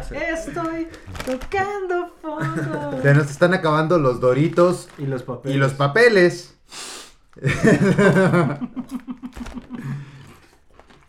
sí. 0.08 0.16
Estoy 0.16 0.88
tocando 1.26 2.10
fondo. 2.22 3.01
Se 3.01 3.14
nos 3.16 3.32
están 3.32 3.55
acabando 3.55 3.97
los 3.97 4.20
doritos 4.20 4.88
Y 4.99 5.08
los 5.08 5.24
papeles. 5.24 5.55
y 5.55 5.60
los 5.60 5.74
papeles. 5.74 6.55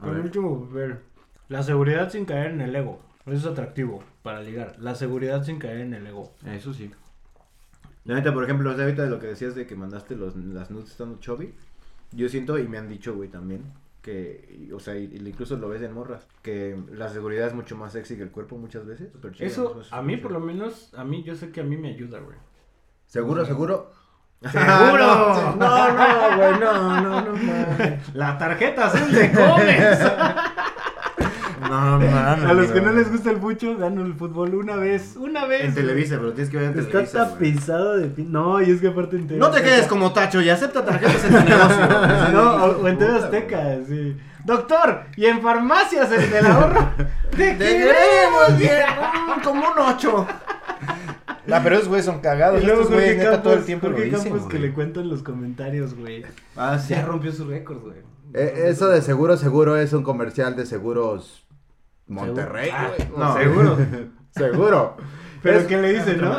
Con 0.00 0.16
el 0.16 0.20
último 0.20 0.64
papel. 0.66 1.00
La 1.48 1.62
seguridad 1.62 2.10
sin 2.10 2.24
caer 2.24 2.52
en 2.52 2.62
el 2.62 2.74
ego. 2.74 3.02
Eso 3.26 3.36
es 3.36 3.46
atractivo 3.46 4.02
para 4.22 4.40
ligar. 4.40 4.76
La 4.78 4.94
seguridad 4.94 5.44
sin 5.44 5.58
caer 5.58 5.80
en 5.80 5.92
el 5.92 6.06
ego. 6.06 6.32
Eso 6.46 6.72
sí. 6.72 6.90
La 8.06 8.14
neta, 8.14 8.32
por 8.32 8.44
ejemplo, 8.44 8.70
o 8.70 8.74
sea, 8.74 8.84
ahorita 8.84 9.02
de 9.02 9.10
lo 9.10 9.18
que 9.18 9.26
decías 9.26 9.54
de 9.54 9.66
que 9.66 9.76
mandaste 9.76 10.16
los, 10.16 10.34
las 10.36 10.70
nudes 10.70 10.92
estando 10.92 11.18
chubby, 11.18 11.54
yo 12.12 12.30
siento, 12.30 12.58
y 12.58 12.66
me 12.66 12.78
han 12.78 12.88
dicho, 12.88 13.14
güey, 13.14 13.28
también, 13.28 13.64
que, 14.02 14.66
y- 14.68 14.72
o 14.72 14.80
sea, 14.80 14.96
incluso 14.96 15.56
lo 15.56 15.68
ves 15.68 15.82
en 15.82 15.92
morras, 15.92 16.26
que 16.42 16.76
la 16.92 17.08
seguridad 17.08 17.46
es 17.48 17.54
mucho 17.54 17.76
más 17.76 17.92
sexy 17.92 18.16
que 18.16 18.22
el 18.22 18.30
cuerpo 18.30 18.56
muchas 18.56 18.86
veces. 18.86 19.10
Chido, 19.32 19.46
Eso, 19.46 19.76
¿no? 19.90 19.96
a 19.96 20.02
mí 20.02 20.16
por 20.16 20.32
lo 20.32 20.40
menos, 20.40 20.92
a 20.94 21.04
mí, 21.04 21.22
yo 21.24 21.34
sé 21.34 21.50
que 21.50 21.60
a 21.60 21.64
mí 21.64 21.76
me 21.76 21.88
ayuda, 21.90 22.20
güey. 22.20 22.36
¿Seguro, 23.06 23.44
seguro? 23.44 23.90
¡Seguro! 24.50 24.58
No, 25.58 25.92
no, 25.92 26.36
güey, 26.36 26.60
no, 26.60 27.00
no, 27.00 27.20
no, 27.22 27.32
mames. 27.32 28.14
La 28.14 28.38
tarjeta 28.38 28.86
azul 28.86 29.10
de 29.12 29.28
Gómez. 29.30 29.98
No, 31.68 31.98
mames. 31.98 32.44
A 32.44 32.52
los 32.54 32.70
que 32.70 32.80
no 32.80 32.92
les 32.92 33.10
gusta 33.10 33.30
el 33.30 33.36
pucho, 33.36 33.76
dan 33.76 33.98
el 33.98 34.14
fútbol 34.14 34.54
una 34.54 34.76
vez, 34.76 35.16
una 35.16 35.44
vez. 35.46 35.64
En. 35.64 35.74
Televisa, 35.74 36.16
pero 36.18 36.32
tienes 36.32 36.50
que 36.50 36.56
ver 36.56 36.72
en 36.72 36.78
Está 36.78 36.90
Televisa, 36.90 37.18
güey. 37.24 37.30
tapizado 37.52 37.96
de 37.98 38.06
pin... 38.08 38.32
No, 38.32 38.60
y 38.62 38.70
es 38.70 38.80
que 38.80 38.88
aparte 38.88 39.16
en 39.16 39.26
TV 39.26 39.38
No 39.38 39.50
te 39.50 39.62
quedes 39.62 39.86
como 39.86 40.12
tacho 40.12 40.40
y 40.40 40.48
acepta 40.48 40.84
tarjetas 40.84 41.24
en 41.24 41.30
tu 41.30 41.44
negocio. 41.50 41.88
No, 42.32 42.64
o, 42.64 42.82
o 42.82 42.88
en 42.88 42.98
TV 42.98 43.12
Azteca, 43.16 43.78
sí. 43.86 44.16
Doctor, 44.44 45.02
y 45.16 45.26
en 45.26 45.42
farmacias 45.42 46.10
el 46.10 46.30
del 46.30 46.46
ahorro. 46.46 46.90
¡Te, 47.30 47.54
Te 47.54 47.56
queremos 47.56 48.58
bien, 48.58 48.82
mm, 49.26 49.42
como 49.42 49.60
un 49.60 49.78
ocho. 49.78 50.26
No, 51.46 51.56
pero 51.62 51.76
esos 51.76 51.88
güeyes 51.88 52.06
son 52.06 52.20
cagados. 52.20 52.62
Y 52.62 52.66
luego 52.66 52.82
Estos 52.82 52.94
güeyes 52.94 53.16
neta 53.16 53.30
Campos, 53.30 53.42
todo 53.42 53.54
el 53.54 53.64
tiempo 53.64 53.86
lo 53.88 53.92
Jorge 53.94 54.10
dicen, 54.10 54.32
Campos 54.32 54.48
que 54.48 54.58
le 54.58 54.72
cuentan 54.72 55.08
los 55.08 55.22
comentarios, 55.22 55.94
güey. 55.94 56.24
Ah, 56.56 56.78
sí. 56.78 56.94
Ya 56.94 57.04
rompió 57.04 57.32
su 57.32 57.46
récord, 57.46 57.78
güey. 57.78 57.96
Eh, 58.34 58.64
eso 58.66 58.88
de 58.88 59.00
seguro, 59.02 59.36
seguro 59.36 59.76
es 59.76 59.92
un 59.92 60.02
comercial 60.02 60.54
de 60.56 60.66
seguros 60.66 61.46
Monterrey, 62.08 62.70
Ah, 62.72 62.90
güey. 62.96 63.08
no. 63.16 63.36
Seguro. 63.36 63.78
Seguro. 64.30 64.96
Pero 65.42 65.58
Es- 65.60 65.66
que 65.66 65.76
le 65.76 65.92
dicen, 65.92 66.20
¿no? 66.20 66.34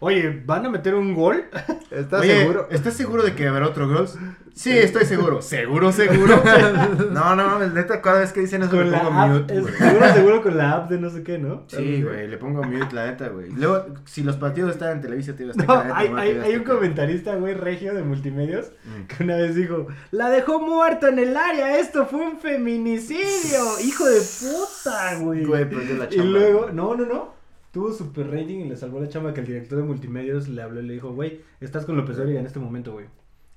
Oye, 0.00 0.42
¿van 0.44 0.66
a 0.66 0.70
meter 0.70 0.94
un 0.94 1.14
gol? 1.14 1.44
¿Estás 1.90 2.20
Oye, 2.22 2.40
seguro? 2.40 2.68
¿estás 2.70 2.94
seguro 2.94 3.22
de 3.22 3.34
que 3.34 3.46
habrá 3.48 3.66
otro 3.66 3.88
Girls? 3.88 4.18
Sí, 4.54 4.70
estoy 4.76 5.04
seguro. 5.04 5.42
¿Seguro, 5.42 5.92
seguro? 5.92 6.42
no, 7.12 7.36
no 7.36 7.58
neta, 7.68 8.00
cada 8.00 8.20
vez 8.20 8.32
que 8.32 8.40
dicen 8.40 8.62
eso 8.62 8.70
Con 8.70 8.90
le 8.90 8.96
pongo 8.96 9.10
app, 9.20 9.28
mute, 9.30 9.54
es- 9.58 9.66
seguro, 9.66 10.12
seguro 10.14 10.42
con 10.42 10.56
la 10.56 10.72
app 10.72 10.90
de 10.90 10.98
no 10.98 11.10
sé 11.10 11.22
qué, 11.22 11.38
¿no? 11.38 11.64
Sí, 11.66 12.02
güey, 12.02 12.26
le 12.26 12.38
pongo 12.38 12.62
mute, 12.62 12.94
la 12.94 13.06
neta, 13.06 13.28
güey. 13.28 13.50
Luego, 13.52 13.86
si 14.06 14.22
los 14.22 14.36
partidos 14.36 14.70
están 14.72 14.92
en 14.92 15.00
Televisa, 15.02 15.34
te 15.36 15.44
No, 15.44 15.82
hay, 15.94 16.08
hay, 16.16 16.38
hay 16.38 16.56
un 16.56 16.64
comentarista, 16.64 17.34
güey, 17.36 17.52
regio 17.54 17.94
de 17.94 18.02
multimedios, 18.02 18.66
Mm. 18.86 19.06
que 19.06 19.24
una 19.24 19.36
vez 19.36 19.54
dijo, 19.54 19.88
la 20.10 20.30
dejó 20.30 20.60
muerta 20.60 21.08
en 21.10 21.18
el 21.18 21.36
área, 21.36 21.78
esto 21.78 22.06
fue 22.06 22.20
un 22.20 22.38
feminicidio, 22.38 23.78
hijo 23.84 24.06
de 24.06 24.20
puta, 24.20 25.16
güey. 25.20 25.44
Güey, 25.44 25.68
perdió 25.68 25.96
la 25.96 26.08
Y 26.10 26.18
luego, 26.18 26.70
no, 26.72 26.94
no, 26.94 27.04
no, 27.04 27.35
tuvo 27.76 27.92
super 27.92 28.30
rating 28.30 28.60
y 28.60 28.68
le 28.70 28.74
salvó 28.78 29.00
la 29.00 29.08
chamba 29.10 29.34
que 29.34 29.40
el 29.40 29.46
director 29.46 29.76
de 29.76 29.84
multimedios 29.84 30.48
le 30.48 30.62
habló 30.62 30.80
y 30.80 30.86
le 30.86 30.94
dijo, 30.94 31.12
güey, 31.12 31.42
estás 31.60 31.84
con 31.84 31.94
López 31.94 32.16
Dóriga 32.16 32.40
en 32.40 32.46
este 32.46 32.58
momento, 32.58 32.92
güey. 32.94 33.04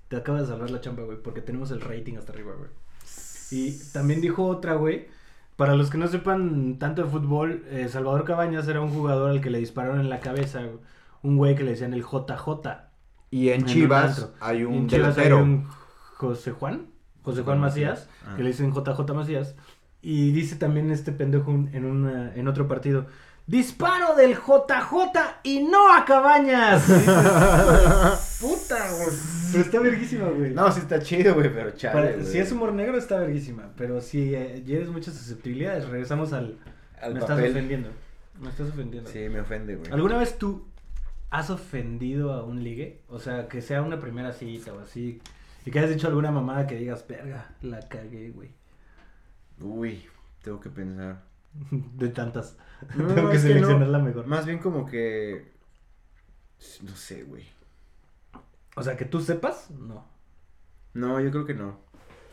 Te 0.10 0.18
acaba 0.18 0.42
de 0.42 0.46
salvar 0.48 0.70
la 0.72 0.82
chamba, 0.82 1.04
güey, 1.04 1.18
porque 1.24 1.40
tenemos 1.40 1.72
el 1.72 1.80
rating 1.80 2.16
hasta 2.18 2.34
arriba, 2.34 2.52
güey. 2.58 2.70
Y 3.52 3.80
también 3.94 4.20
dijo 4.20 4.46
otra, 4.46 4.74
güey. 4.76 5.08
Para 5.56 5.76
los 5.78 5.90
que 5.90 5.98
no 5.98 6.10
sepan 6.10 6.80
tanto 6.80 7.02
de 7.04 7.10
fútbol, 7.10 7.64
eh, 7.70 7.88
Salvador 7.88 8.26
Cabañas 8.26 8.68
era 8.68 8.82
un 8.82 8.90
jugador 8.90 9.30
al 9.32 9.40
que 9.40 9.50
le 9.50 9.60
dispararon 9.60 10.02
en 10.02 10.10
la 10.10 10.20
cabeza, 10.20 10.64
güey. 10.64 10.80
un 11.24 11.38
güey 11.38 11.56
que 11.56 11.64
le 11.64 11.72
decían 11.72 11.94
el 11.94 12.04
JJ. 12.04 12.90
Y 13.32 13.50
en 13.50 13.64
Chivas 13.64 14.34
hay 14.42 14.66
un 14.66 14.88
Chivas 14.90 15.18
hay 15.18 15.30
delantero. 15.30 15.44
un 15.44 15.66
José 16.18 16.52
Juan, 16.52 16.88
José 17.22 17.44
Juan 17.44 17.60
Macías, 17.62 18.10
Ah. 18.28 18.36
que 18.36 18.44
le 18.44 18.50
dicen 18.50 18.74
JJ 18.74 19.14
Macías. 19.14 19.56
Y 20.02 20.32
dice 20.32 20.58
también 20.58 20.92
este 20.92 21.14
pendejo 21.14 21.52
en, 21.52 21.86
una, 21.86 22.34
en 22.36 22.48
otro 22.50 22.68
partido, 22.68 23.06
disparo 23.50 24.16
del 24.16 24.36
JJ 24.36 25.20
y 25.44 25.64
no 25.64 25.92
a 25.92 26.06
Cabañas. 26.06 26.84
Puta, 28.40 28.92
güey. 28.94 29.08
Pero 29.52 29.64
está 29.64 29.80
verguísima, 29.80 30.28
güey. 30.30 30.54
No, 30.54 30.72
sí 30.72 30.80
está 30.82 31.00
chido, 31.02 31.34
güey, 31.34 31.52
pero 31.52 31.72
chale, 31.72 31.94
Para- 31.94 32.12
güey. 32.16 32.26
si 32.26 32.38
es 32.38 32.52
humor 32.52 32.74
negro 32.74 32.98
está 32.98 33.18
verguísima, 33.20 33.72
pero 33.76 34.02
si 34.02 34.36
eh, 34.36 34.62
tienes 34.66 34.90
muchas 34.90 35.16
susceptibilidades, 35.16 35.88
regresamos 35.90 36.32
al... 36.34 36.60
Al 37.02 37.14
me 37.16 37.22
papel. 37.22 37.38
estás 37.40 37.52
ofendiendo. 37.52 37.90
Me 38.40 38.50
estás 38.50 38.70
ofendiendo. 38.70 39.10
Sí, 39.10 39.20
me 39.30 39.40
ofende, 39.42 39.76
güey. 39.78 39.92
¿Alguna 39.92 40.18
vez 40.18 40.38
tú 40.38 40.66
has 41.32 41.50
ofendido 41.50 42.34
a 42.34 42.44
un 42.44 42.64
ligue? 42.64 43.02
O 43.10 43.18
sea, 43.20 43.48
que 43.48 43.62
sea 43.62 43.82
una 43.82 44.00
primera 44.00 44.32
cita 44.32 44.74
o 44.74 44.80
así. 44.82 45.22
Y 45.66 45.72
que 45.72 45.80
hayas 45.80 45.92
dicho 45.92 46.08
alguna 46.08 46.32
mamada 46.32 46.68
que 46.68 46.76
digas, 46.76 47.06
verga, 47.08 47.48
la 47.62 47.80
cagué, 47.90 48.30
güey. 48.30 48.52
Uy, 49.60 50.06
tengo 50.44 50.60
que 50.60 50.70
pensar. 50.70 51.24
De 51.54 52.10
tantas. 52.10 52.58
No, 52.96 53.14
Tengo 53.14 53.30
que 53.30 53.40
seleccionar 53.40 53.88
no. 53.88 53.92
la 53.92 54.00
mejor. 54.00 54.26
Más 54.26 54.46
bien 54.46 54.60
como 54.60 54.86
que... 54.86 55.52
No 56.82 56.96
sé, 56.96 57.24
güey. 57.24 57.46
O 58.78 58.84
sea, 58.84 58.96
que 58.96 59.04
tú 59.04 59.20
sepas, 59.20 59.70
no. 59.72 60.06
No, 60.94 61.20
yo 61.20 61.30
creo 61.30 61.46
que 61.46 61.54
no. 61.54 61.78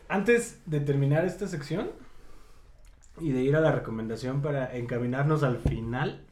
Antes 0.08 0.62
de 0.66 0.78
terminar 0.78 1.24
esta 1.24 1.48
sección 1.48 1.90
y 3.20 3.32
de 3.32 3.42
ir 3.42 3.56
a 3.56 3.60
la 3.60 3.72
recomendación 3.72 4.42
para 4.42 4.76
encaminarnos 4.76 5.42
al 5.42 5.58
final 5.58 6.24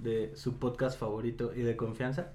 de 0.00 0.32
su 0.36 0.58
podcast 0.58 0.98
favorito 0.98 1.52
y 1.54 1.62
de 1.62 1.76
confianza. 1.76 2.32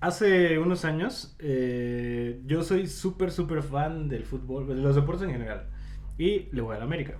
Hace 0.00 0.58
unos 0.58 0.84
años, 0.84 1.34
eh, 1.38 2.40
yo 2.46 2.62
soy 2.62 2.86
súper, 2.86 3.32
súper 3.32 3.62
fan 3.62 4.08
del 4.08 4.24
fútbol, 4.24 4.68
de 4.68 4.74
los 4.74 4.94
deportes 4.94 5.24
en 5.24 5.32
general. 5.32 5.70
Y 6.18 6.48
le 6.52 6.60
voy 6.62 6.76
a 6.76 6.78
la 6.78 6.84
América. 6.84 7.18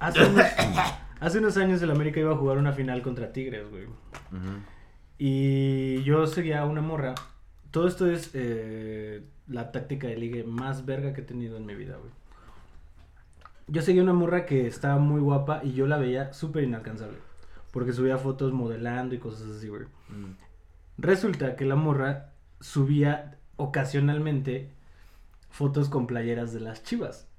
Hace 0.00 0.24
unos, 0.24 0.44
Hace 1.20 1.38
unos 1.38 1.58
años 1.58 1.82
el 1.82 1.90
América 1.90 2.18
iba 2.18 2.32
a 2.32 2.36
jugar 2.36 2.56
una 2.56 2.72
final 2.72 3.02
contra 3.02 3.30
Tigres, 3.32 3.68
güey. 3.70 3.84
Y 5.18 6.02
yo 6.02 6.26
seguía 6.26 6.60
a 6.60 6.64
una 6.64 6.80
morra. 6.80 7.14
Todo 7.70 7.86
esto 7.86 8.10
es 8.10 8.30
eh, 8.32 9.22
la 9.46 9.70
táctica 9.70 10.08
de 10.08 10.16
ligue 10.16 10.44
más 10.44 10.86
verga 10.86 11.12
que 11.12 11.20
he 11.20 11.24
tenido 11.24 11.58
en 11.58 11.66
mi 11.66 11.74
vida, 11.74 11.96
güey. 11.98 12.10
Yo 13.68 13.82
seguía 13.82 14.02
una 14.02 14.14
morra 14.14 14.46
que 14.46 14.66
estaba 14.66 14.98
muy 14.98 15.20
guapa 15.20 15.60
y 15.62 15.74
yo 15.74 15.86
la 15.86 15.98
veía 15.98 16.32
súper 16.32 16.64
inalcanzable. 16.64 17.18
Porque 17.70 17.92
subía 17.92 18.16
fotos 18.16 18.52
modelando 18.52 19.14
y 19.14 19.18
cosas 19.18 19.48
así, 19.50 19.68
güey. 19.68 19.84
Mm. 20.08 20.36
Resulta 20.96 21.54
que 21.54 21.66
la 21.66 21.76
morra 21.76 22.32
subía 22.60 23.36
ocasionalmente 23.56 24.70
fotos 25.50 25.90
con 25.90 26.06
playeras 26.06 26.54
de 26.54 26.60
las 26.60 26.82
chivas. 26.82 27.29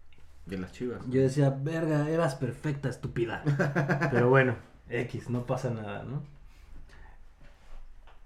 De 0.45 0.57
las 0.57 0.71
chivas. 0.71 1.01
Yo 1.07 1.21
decía, 1.21 1.49
verga, 1.49 2.09
eras 2.09 2.35
perfecta, 2.35 2.89
estúpida. 2.89 3.43
Pero 4.11 4.29
bueno, 4.29 4.55
X, 4.89 5.29
no 5.29 5.45
pasa 5.45 5.69
nada, 5.69 6.03
¿no? 6.03 6.23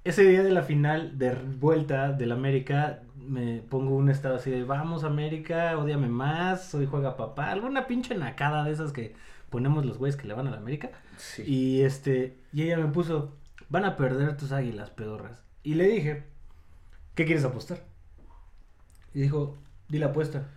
Ese 0.04 0.24
día 0.24 0.44
de 0.44 0.52
la 0.52 0.62
final 0.62 1.18
de 1.18 1.34
vuelta 1.34 2.12
del 2.12 2.32
América, 2.32 3.02
me 3.16 3.60
pongo 3.60 3.96
un 3.96 4.10
estado 4.10 4.36
así 4.36 4.52
de, 4.52 4.64
vamos 4.64 5.04
América, 5.04 5.78
odiame 5.78 6.08
más, 6.08 6.76
hoy 6.76 6.86
juega 6.86 7.18
papá, 7.18 7.52
alguna 7.52 7.88
pinche 7.88 8.16
nacada 8.16 8.64
de 8.64 8.72
esas 8.72 8.92
que 8.92 9.16
ponemos 9.50 9.84
los 9.84 9.98
güeyes 9.98 10.16
que 10.16 10.28
le 10.28 10.36
van 10.36 10.48
a 10.48 10.52
la 10.52 10.58
América. 10.58 10.92
Sí. 11.18 11.44
Y 11.44 11.82
este, 11.82 12.38
y 12.54 12.64
ella 12.64 12.78
me 12.78 12.88
puso, 12.88 13.34
van 13.70 13.86
a 13.86 13.96
perder 13.96 14.38
tus 14.38 14.52
águilas, 14.52 14.92
pedorras. 14.92 15.42
Y 15.64 15.74
le 15.74 15.88
dije, 15.88 16.24
¿qué 17.16 17.26
quieres 17.26 17.44
apostar? 17.44 17.80
Y 19.14 19.22
dijo, 19.22 19.58
di 19.90 19.98
la 19.98 20.08
apuesta. 20.08 20.50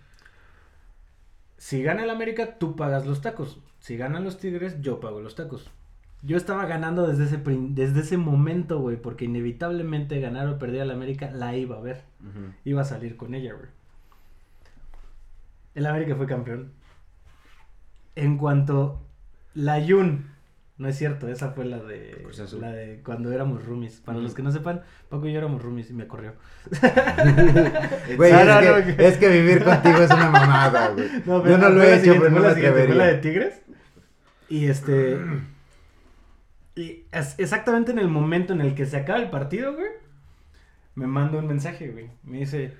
Si 1.59 1.83
gana 1.83 2.03
el 2.03 2.09
América, 2.09 2.57
tú 2.57 2.77
pagas 2.77 3.05
los 3.05 3.21
tacos. 3.21 3.59
Si 3.79 3.97
ganan 3.97 4.23
los 4.23 4.39
Tigres, 4.39 4.79
yo 4.81 5.01
pago 5.01 5.19
los 5.19 5.35
tacos. 5.35 5.69
Yo 6.21 6.37
estaba 6.37 6.65
ganando 6.65 7.05
desde 7.05 7.25
ese, 7.25 7.37
desde 7.37 7.99
ese 7.99 8.15
momento, 8.15 8.79
güey, 8.79 8.95
porque 8.95 9.25
inevitablemente 9.25 10.21
ganar 10.21 10.47
o 10.47 10.57
perder 10.57 10.83
al 10.83 10.91
América 10.91 11.31
la 11.31 11.57
iba 11.57 11.75
a 11.75 11.81
ver. 11.81 12.01
Iba 12.63 12.81
a 12.81 12.85
salir 12.85 13.17
con 13.17 13.35
ella, 13.35 13.53
güey. 13.53 13.67
El 15.75 15.85
América 15.85 16.15
fue 16.15 16.27
campeón. 16.27 16.71
En 18.15 18.37
cuanto 18.37 19.01
la 19.53 19.79
Yun, 19.79 20.31
no 20.79 20.87
es 20.87 20.97
cierto, 20.97 21.27
esa 21.27 21.51
fue 21.51 21.65
la 21.65 21.77
de 21.77 22.21
Cruz 22.23 22.39
Azul. 22.39 22.61
la 22.61 22.71
de 22.71 23.01
cuando 23.03 23.31
éramos 23.31 23.63
roomies. 23.65 23.99
Para 23.99 24.17
los 24.17 24.33
que 24.33 24.41
no 24.41 24.51
sepan, 24.51 24.81
Paco 25.09 25.27
y 25.27 25.33
yo 25.33 25.37
éramos 25.37 25.61
roomies 25.61 25.89
y 25.91 25.93
me 25.93 26.07
corrió. 26.07 26.33
Güey, 28.17 28.31
No, 28.31 28.39
es, 28.39 28.47
no, 28.47 28.59
que, 28.59 28.93
no. 28.95 29.03
es 29.03 29.17
que 29.17 29.29
vivir 29.29 29.63
contigo 29.63 29.97
es 29.97 30.09
una 30.11 30.29
mamada, 30.31 30.89
güey. 30.93 31.07
No, 31.25 31.45
Yo 31.45 31.57
no 31.57 31.69
lo 31.69 31.83
he 31.83 31.95
hecho, 31.97 32.13
pero 32.17 32.29
no 32.31 32.39
la 32.39 32.55
siguiente, 32.55 32.85
fue 32.85 32.95
la 32.95 33.05
de 33.05 33.11
atrevería. 33.17 33.21
Tigres. 33.21 33.61
Y 34.49 34.65
este. 34.67 35.17
Y 36.75 37.05
es- 37.11 37.35
exactamente 37.37 37.91
en 37.91 37.99
el 37.99 38.07
momento 38.07 38.53
en 38.53 38.61
el 38.61 38.73
que 38.73 38.85
se 38.85 38.97
acaba 38.97 39.19
el 39.19 39.29
partido, 39.29 39.73
güey. 39.75 39.89
Me 40.95 41.07
manda 41.07 41.37
un 41.37 41.47
mensaje, 41.47 41.89
güey. 41.89 42.09
Me 42.23 42.39
dice, 42.39 42.73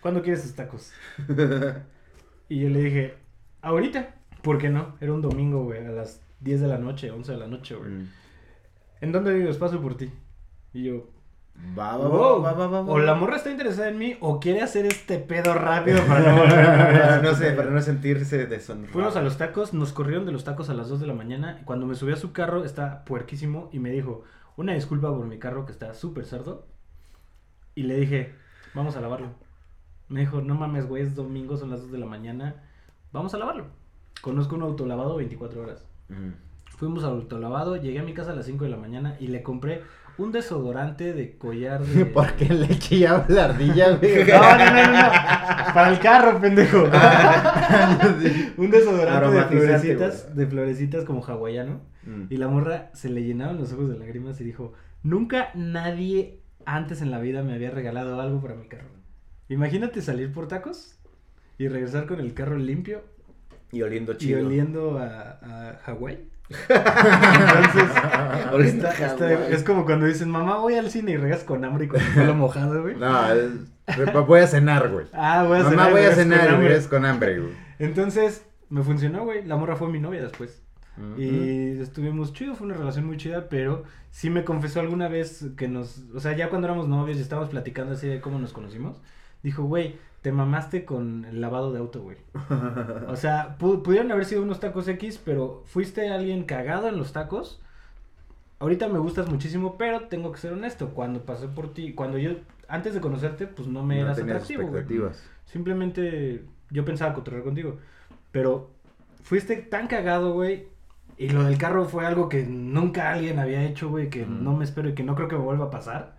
¿cuándo 0.00 0.22
quieres 0.22 0.42
tus 0.42 0.54
tacos? 0.54 0.92
y 2.48 2.60
yo 2.60 2.68
le 2.68 2.80
dije, 2.82 3.14
ahorita. 3.62 4.14
¿Por 4.42 4.58
qué 4.58 4.68
no? 4.68 4.96
Era 5.00 5.12
un 5.14 5.22
domingo, 5.22 5.64
güey, 5.64 5.86
a 5.86 5.90
las 5.90 6.20
10 6.44 6.60
de 6.60 6.68
la 6.68 6.78
noche, 6.78 7.10
11 7.10 7.32
de 7.32 7.38
la 7.38 7.48
noche, 7.48 7.74
güey. 7.74 7.90
Mm. 7.90 8.10
¿En 9.00 9.12
dónde 9.12 9.34
vives? 9.34 9.56
Paso 9.56 9.80
por 9.80 9.96
ti. 9.96 10.10
Y 10.72 10.84
yo, 10.84 11.08
Va, 11.76 11.96
va, 11.96 12.08
wow. 12.08 12.42
va, 12.42 12.52
va, 12.52 12.66
va, 12.66 12.82
va. 12.82 12.92
O 12.92 12.98
la 12.98 13.14
morra 13.14 13.36
está 13.36 13.50
interesada 13.50 13.88
en 13.88 13.96
mí 13.96 14.16
o 14.20 14.40
quiere 14.40 14.60
hacer 14.60 14.86
este 14.86 15.18
pedo 15.18 15.54
rápido 15.54 16.00
para 16.06 16.20
no 16.32 16.42
Para 16.42 17.22
no 17.22 17.34
sé, 17.34 17.52
para 17.52 17.70
no 17.70 17.80
sentirse 17.80 18.46
deshonrado. 18.46 18.92
Fuimos 18.92 19.16
a 19.16 19.22
los 19.22 19.38
tacos, 19.38 19.72
nos 19.72 19.92
corrieron 19.92 20.26
de 20.26 20.32
los 20.32 20.44
tacos 20.44 20.68
a 20.68 20.74
las 20.74 20.88
2 20.88 21.00
de 21.00 21.06
la 21.06 21.14
mañana. 21.14 21.62
Cuando 21.64 21.86
me 21.86 21.94
subí 21.94 22.12
a 22.12 22.16
su 22.16 22.32
carro, 22.32 22.64
está 22.64 23.04
puerquísimo 23.04 23.70
y 23.72 23.78
me 23.78 23.90
dijo, 23.90 24.24
una 24.56 24.74
disculpa 24.74 25.14
por 25.14 25.26
mi 25.26 25.38
carro 25.38 25.64
que 25.64 25.72
está 25.72 25.94
súper 25.94 26.26
cerdo. 26.26 26.66
Y 27.76 27.84
le 27.84 27.96
dije, 27.98 28.34
vamos 28.74 28.96
a 28.96 29.00
lavarlo. 29.00 29.28
Me 30.08 30.20
dijo, 30.20 30.40
no 30.40 30.56
mames, 30.56 30.86
güey, 30.86 31.04
es 31.04 31.14
domingo, 31.14 31.56
son 31.56 31.70
las 31.70 31.82
2 31.82 31.92
de 31.92 31.98
la 31.98 32.06
mañana, 32.06 32.62
vamos 33.12 33.32
a 33.32 33.38
lavarlo. 33.38 33.66
Conozco 34.20 34.56
un 34.56 34.62
autolavado 34.62 35.16
24 35.16 35.62
horas. 35.62 35.86
Ujú. 36.14 36.32
Fuimos 36.76 37.04
al 37.04 37.10
autolavado, 37.10 37.76
llegué 37.76 38.00
a 38.00 38.02
mi 38.02 38.14
casa 38.14 38.32
a 38.32 38.34
las 38.34 38.46
5 38.46 38.64
de 38.64 38.70
la 38.70 38.76
mañana 38.76 39.16
y 39.20 39.28
le 39.28 39.42
compré 39.42 39.82
un 40.18 40.32
desodorante 40.32 41.12
de 41.12 41.36
collar 41.36 41.84
de... 41.84 42.06
¿Por 42.06 42.32
qué 42.34 42.52
le 42.52 42.78
chillaba 42.78 43.26
la 43.28 43.46
ardilla, 43.46 43.96
güey? 43.96 44.24
No, 44.24 44.40
no, 44.40 44.72
no, 44.72 44.92
no. 44.92 45.74
Para 45.74 45.90
el 45.90 45.98
carro, 45.98 46.40
pendejo. 46.40 46.84
un 48.56 48.70
desodorante 48.70 49.36
de 49.36 49.44
florecitas, 49.44 50.36
de 50.36 50.46
florecitas 50.46 51.04
como 51.04 51.22
hawaiano. 51.24 51.80
Mm. 52.04 52.24
Y 52.30 52.36
la 52.36 52.48
morra 52.48 52.90
se 52.92 53.08
le 53.08 53.22
llenaron 53.22 53.58
los 53.58 53.72
ojos 53.72 53.88
de 53.88 53.98
lágrimas 53.98 54.40
y 54.40 54.44
dijo, 54.44 54.74
nunca 55.02 55.50
nadie 55.54 56.40
antes 56.66 57.02
en 57.02 57.10
la 57.10 57.18
vida 57.18 57.42
me 57.42 57.54
había 57.54 57.70
regalado 57.70 58.20
algo 58.20 58.40
para 58.40 58.54
mi 58.54 58.68
carro. 58.68 58.88
Imagínate 59.48 60.00
salir 60.00 60.32
por 60.32 60.48
tacos 60.48 60.98
y 61.58 61.68
regresar 61.68 62.06
con 62.06 62.20
el 62.20 62.34
carro 62.34 62.56
limpio 62.56 63.02
Y 63.74 63.82
oliendo 63.82 64.12
y 64.12 64.16
chido. 64.16 64.46
oliendo 64.46 64.98
a, 64.98 65.38
a 65.42 65.78
Hawái. 65.84 66.28
Entonces, 68.54 69.00
está- 69.00 69.48
es 69.48 69.62
como 69.62 69.84
cuando 69.84 70.06
dicen, 70.06 70.30
mamá, 70.30 70.58
voy 70.58 70.74
al 70.74 70.90
cine 70.90 71.12
y 71.12 71.16
regas 71.16 71.42
con 71.44 71.64
hambre 71.64 71.86
y 71.86 71.88
con 71.88 72.00
el 72.00 72.06
pelo 72.14 72.34
mojado, 72.36 72.82
güey. 72.82 72.96
No, 72.96 73.32
es- 73.32 74.26
voy 74.26 74.40
a 74.40 74.46
cenar, 74.46 74.88
güey. 74.90 75.06
Ah, 75.12 75.44
voy 75.46 75.58
a 75.58 75.62
Mamá, 75.64 75.70
cenar, 75.70 75.90
voy 75.92 76.00
a 76.02 76.12
cenar, 76.14 76.48
hambre. 76.48 76.76
Es 76.76 76.86
con 76.88 77.04
hambre, 77.04 77.38
güey. 77.40 77.52
Entonces, 77.78 78.44
me 78.70 78.82
funcionó, 78.82 79.24
güey. 79.24 79.44
La 79.44 79.56
morra 79.56 79.76
fue 79.76 79.88
mi 79.88 80.00
novia 80.00 80.22
después. 80.22 80.60
Y 81.18 81.80
estuvimos 81.80 82.32
chido, 82.32 82.54
fue 82.54 82.68
una 82.68 82.76
relación 82.76 83.04
muy 83.06 83.16
chida, 83.16 83.48
pero 83.48 83.82
sí 84.12 84.30
me 84.30 84.44
confesó 84.44 84.78
alguna 84.78 85.08
vez 85.08 85.44
que 85.56 85.66
nos, 85.66 86.04
o 86.14 86.20
sea, 86.20 86.36
ya 86.36 86.50
cuando 86.50 86.68
éramos 86.68 86.86
novios 86.86 87.18
y 87.18 87.20
estábamos 87.20 87.50
platicando 87.50 87.94
así 87.94 88.06
de 88.06 88.20
cómo 88.20 88.38
nos 88.38 88.52
conocimos, 88.52 89.00
dijo, 89.42 89.64
güey, 89.64 89.96
te 90.24 90.32
mamaste 90.32 90.86
con 90.86 91.26
el 91.26 91.42
lavado 91.42 91.70
de 91.70 91.80
auto, 91.80 92.00
güey. 92.02 92.16
O 93.08 93.14
sea, 93.16 93.58
pu- 93.58 93.82
pudieron 93.82 94.10
haber 94.10 94.24
sido 94.24 94.42
unos 94.42 94.58
tacos 94.58 94.88
X, 94.88 95.20
pero 95.22 95.62
fuiste 95.66 96.08
alguien 96.08 96.44
cagado 96.44 96.88
en 96.88 96.96
los 96.96 97.12
tacos. 97.12 97.60
Ahorita 98.58 98.88
me 98.88 98.98
gustas 99.00 99.28
muchísimo, 99.28 99.76
pero 99.76 100.04
tengo 100.08 100.32
que 100.32 100.38
ser 100.38 100.54
honesto, 100.54 100.88
cuando 100.94 101.20
pasé 101.26 101.46
por 101.48 101.74
ti, 101.74 101.92
cuando 101.92 102.16
yo, 102.16 102.30
antes 102.68 102.94
de 102.94 103.02
conocerte, 103.02 103.46
pues 103.46 103.68
no 103.68 103.82
me 103.84 103.96
No 103.96 104.06
eras 104.06 104.18
atractivo, 104.18 104.66
güey. 104.68 104.84
Simplemente 105.44 106.42
yo 106.70 106.84
pensaba 106.86 107.12
cotorrear 107.12 107.44
contigo. 107.44 107.76
Pero 108.32 108.70
fuiste 109.22 109.56
tan 109.56 109.88
cagado, 109.88 110.32
güey. 110.32 110.68
Y 111.18 111.28
lo 111.28 111.44
del 111.44 111.58
carro 111.58 111.84
fue 111.84 112.06
algo 112.06 112.28
que 112.30 112.44
nunca 112.46 113.12
alguien 113.12 113.38
había 113.38 113.62
hecho, 113.62 113.90
güey. 113.90 114.08
Que 114.08 114.24
Mm. 114.24 114.42
no 114.42 114.56
me 114.56 114.64
espero 114.64 114.88
y 114.88 114.94
que 114.94 115.04
no 115.04 115.14
creo 115.14 115.28
que 115.28 115.36
me 115.36 115.42
vuelva 115.44 115.66
a 115.66 115.70
pasar. 115.70 116.16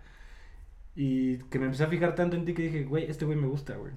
Y 0.96 1.38
que 1.50 1.58
me 1.58 1.66
empecé 1.66 1.84
a 1.84 1.88
fijar 1.88 2.14
tanto 2.14 2.36
en 2.36 2.44
ti 2.46 2.54
que 2.54 2.62
dije, 2.62 2.84
güey, 2.84 3.04
este 3.04 3.24
güey 3.26 3.38
me 3.38 3.46
gusta, 3.46 3.76
güey. 3.76 3.92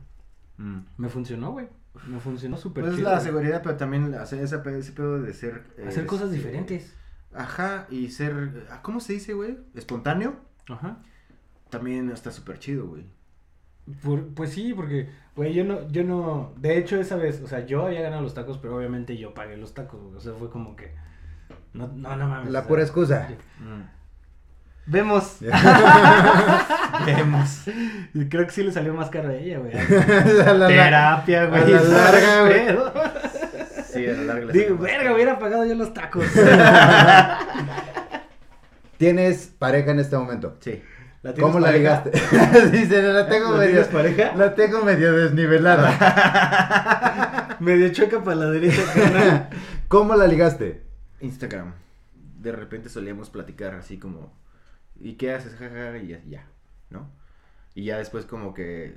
Mm. 0.57 0.79
Me 0.97 1.09
funcionó, 1.09 1.51
güey. 1.53 1.67
Me 2.07 2.19
funcionó 2.19 2.57
súper 2.57 2.83
Pues 2.83 2.97
es 2.97 3.01
la 3.01 3.13
güey. 3.13 3.23
seguridad, 3.23 3.61
pero 3.63 3.77
también 3.77 4.13
hacer 4.15 4.41
ese, 4.43 4.59
pe- 4.59 4.77
ese 4.77 4.91
pedo 4.91 5.21
de 5.21 5.33
ser... 5.33 5.63
Hacer 5.87 6.05
cosas 6.05 6.25
este, 6.27 6.37
diferentes. 6.37 6.93
Ajá, 7.33 7.87
y 7.89 8.09
ser... 8.09 8.67
ah, 8.69 8.81
¿Cómo 8.81 8.99
se 8.99 9.13
dice, 9.13 9.33
güey? 9.33 9.57
Espontáneo. 9.75 10.35
Ajá. 10.67 10.99
También 11.69 12.09
está 12.09 12.31
súper 12.31 12.59
chido, 12.59 12.87
güey. 12.87 13.05
Por- 14.03 14.27
pues 14.35 14.51
sí, 14.51 14.73
porque, 14.75 15.09
güey, 15.35 15.53
yo 15.53 15.63
no, 15.63 15.87
yo 15.89 16.03
no, 16.03 16.53
de 16.57 16.77
hecho 16.77 16.97
esa 16.99 17.15
vez, 17.15 17.41
o 17.41 17.47
sea, 17.47 17.65
yo 17.65 17.85
había 17.87 18.01
ganado 18.01 18.21
los 18.21 18.33
tacos, 18.35 18.57
pero 18.59 18.75
obviamente 18.77 19.17
yo 19.17 19.33
pagué 19.33 19.57
los 19.57 19.73
tacos, 19.73 20.01
güey. 20.01 20.15
O 20.15 20.19
sea, 20.19 20.33
fue 20.33 20.49
como 20.49 20.75
que, 20.75 20.93
no, 21.73 21.87
no, 21.87 22.15
no 22.15 22.27
mames. 22.27 22.51
La 22.51 22.59
o 22.59 22.61
sea, 22.63 22.67
pura 22.69 22.81
excusa. 22.83 23.29
Vemos. 24.85 25.37
Vemos. 27.05 27.61
Y 28.13 28.25
creo 28.27 28.45
que 28.45 28.51
sí 28.51 28.63
le 28.63 28.71
salió 28.71 28.93
más 28.93 29.09
caro 29.09 29.29
a 29.29 29.33
ella, 29.35 29.59
güey. 29.59 29.71
La- 30.57 30.67
Terapia, 30.67 31.43
a 31.43 31.45
güey. 31.45 31.71
la 31.71 31.81
larga, 31.81 32.41
güey. 32.41 32.65
Sí, 33.91 34.07
a 34.07 34.13
la 34.13 34.23
larga 34.23 34.45
le 34.45 34.53
Digo, 34.53 34.77
verga, 34.77 35.13
hubiera 35.13 35.39
pagado 35.39 35.65
yo 35.65 35.75
los 35.75 35.93
tacos. 35.93 36.25
¿Tienes 38.97 39.47
pareja 39.57 39.91
en 39.91 39.99
este 39.99 40.17
momento? 40.17 40.57
Sí. 40.59 40.81
¿La 41.21 41.33
tienes 41.33 41.51
¿Cómo 41.51 41.59
la 41.65 41.71
ligaste? 41.71 42.11
Dice, 42.71 43.01
la 43.01 43.27
tengo 43.27 43.51
¿La 43.51 43.57
medio. 43.57 43.71
tienes 43.71 43.87
pareja? 43.89 44.33
La 44.35 44.55
tengo 44.55 44.83
medio 44.83 45.11
desnivelada. 45.13 47.57
Medio 47.59 47.89
choca 47.91 48.23
para 48.23 48.35
la 48.37 48.49
derecha, 48.51 48.81
carnal. 48.93 49.49
¿Cómo 49.89 50.15
la 50.15 50.27
ligaste? 50.27 50.83
Instagram. 51.19 51.73
De 52.39 52.51
repente 52.53 52.87
solíamos 52.89 53.29
platicar 53.29 53.73
así 53.75 53.97
como, 53.97 54.31
¿y 54.99 55.13
qué 55.15 55.33
haces? 55.33 55.55
Jaja, 55.55 55.97
y 55.97 56.07
ya, 56.07 56.21
ya, 56.27 56.47
¿no? 56.89 57.09
Y 57.75 57.85
ya 57.85 57.97
después 57.97 58.25
como 58.25 58.53
que 58.53 58.95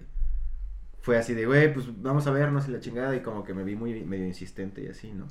fue 1.01 1.19
así 1.19 1.35
de, 1.35 1.47
güey, 1.47 1.73
pues 1.73 1.87
vamos 2.03 2.27
a 2.27 2.31
vernos 2.31 2.69
y 2.69 2.73
la 2.73 2.81
chingada, 2.81 3.15
y 3.17 3.21
como 3.21 3.45
que 3.45 3.55
me 3.55 3.65
vi 3.65 3.75
muy 3.77 4.05
medio 4.05 4.27
insistente 4.27 4.83
y 4.83 4.89
así, 4.89 5.13
¿no? 5.13 5.27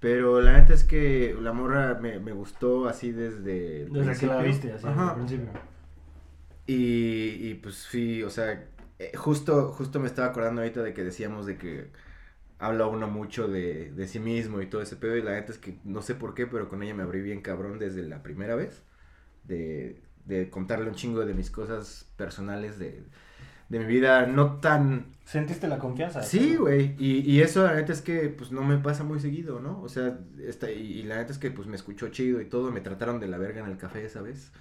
Pero 0.00 0.40
la 0.40 0.52
neta 0.52 0.74
es 0.74 0.84
que 0.84 1.36
la 1.40 1.52
morra 1.52 1.98
me, 2.00 2.18
me 2.20 2.32
gustó 2.32 2.88
así 2.88 3.12
desde... 3.12 3.82
el 3.84 3.92
Desde 3.92 4.18
que 4.18 4.26
la 4.26 4.42
viste, 4.42 4.72
así, 4.72 4.86
Ajá. 4.86 5.10
al 5.10 5.16
principio. 5.16 5.48
Y, 6.66 7.48
y 7.48 7.54
pues 7.54 7.76
sí, 7.76 8.22
o 8.22 8.30
sea, 8.30 8.64
eh, 8.98 9.12
justo, 9.16 9.72
justo 9.72 10.00
me 10.00 10.06
estaba 10.06 10.28
acordando 10.28 10.62
ahorita 10.62 10.82
de 10.82 10.94
que 10.94 11.04
decíamos 11.04 11.46
de 11.46 11.58
que 11.58 11.90
habla 12.58 12.86
uno 12.86 13.08
mucho 13.08 13.48
de, 13.48 13.92
de 13.92 14.08
sí 14.08 14.18
mismo 14.18 14.60
y 14.62 14.66
todo 14.66 14.80
ese 14.82 14.96
pedo. 14.96 15.16
Y 15.16 15.22
la 15.22 15.32
neta 15.32 15.52
es 15.52 15.58
que 15.58 15.78
no 15.84 16.02
sé 16.02 16.14
por 16.14 16.34
qué, 16.34 16.46
pero 16.46 16.68
con 16.68 16.82
ella 16.82 16.94
me 16.94 17.02
abrí 17.02 17.20
bien 17.20 17.42
cabrón 17.42 17.78
desde 17.78 18.02
la 18.02 18.22
primera 18.22 18.54
vez. 18.54 18.82
De, 19.44 20.02
de 20.24 20.50
contarle 20.50 20.88
un 20.88 20.94
chingo 20.94 21.24
de 21.24 21.34
mis 21.34 21.50
cosas 21.50 22.06
personales, 22.16 22.78
de, 22.78 23.02
de 23.68 23.78
mi 23.78 23.86
vida 23.86 24.26
no 24.26 24.56
tan... 24.56 25.06
¿Sentiste 25.24 25.68
la 25.68 25.78
confianza? 25.78 26.22
Sí, 26.22 26.56
güey. 26.56 26.94
Y, 26.98 27.20
y 27.20 27.40
eso 27.40 27.64
la 27.64 27.74
neta 27.74 27.92
es 27.92 28.02
que 28.02 28.28
pues 28.28 28.52
no 28.52 28.62
me 28.62 28.76
pasa 28.76 29.04
muy 29.04 29.20
seguido, 29.20 29.58
¿no? 29.58 29.80
O 29.82 29.88
sea, 29.88 30.18
esta, 30.46 30.70
y, 30.70 30.80
y 30.80 31.02
la 31.02 31.16
neta 31.16 31.32
es 31.32 31.38
que 31.38 31.50
pues 31.50 31.66
me 31.66 31.76
escuchó 31.76 32.08
chido 32.08 32.40
y 32.40 32.44
todo. 32.44 32.70
Me 32.70 32.80
trataron 32.80 33.20
de 33.20 33.28
la 33.28 33.38
verga 33.38 33.60
en 33.60 33.70
el 33.70 33.78
café 33.78 34.04
esa 34.04 34.20
vez. 34.22 34.52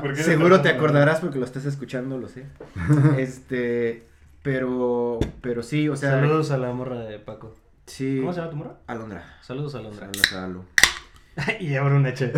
¿Por 0.00 0.14
qué 0.14 0.22
Seguro 0.22 0.60
te 0.62 0.68
acordarás 0.68 1.20
porque 1.20 1.38
lo 1.38 1.44
estás 1.44 1.64
escuchando, 1.64 2.18
lo 2.18 2.28
sé. 2.28 2.46
este, 3.18 4.04
pero, 4.42 5.20
pero 5.40 5.62
sí, 5.62 5.88
o 5.88 5.96
sea... 5.96 6.10
Saludos 6.10 6.50
a 6.50 6.58
la 6.58 6.72
morra 6.72 7.00
de 7.00 7.18
Paco. 7.18 7.54
Sí. 7.86 8.18
¿Cómo 8.20 8.32
se 8.32 8.40
llama 8.40 8.50
tu 8.50 8.56
morra? 8.56 8.76
Alondra. 8.86 9.38
Saludos 9.42 9.74
a 9.74 9.78
Alondra. 9.78 10.06
Saludos 10.06 10.32
a 10.32 10.44
Alo. 10.44 10.64
y 11.60 11.74
ahora 11.76 11.94
un 11.94 12.06
H. 12.06 12.32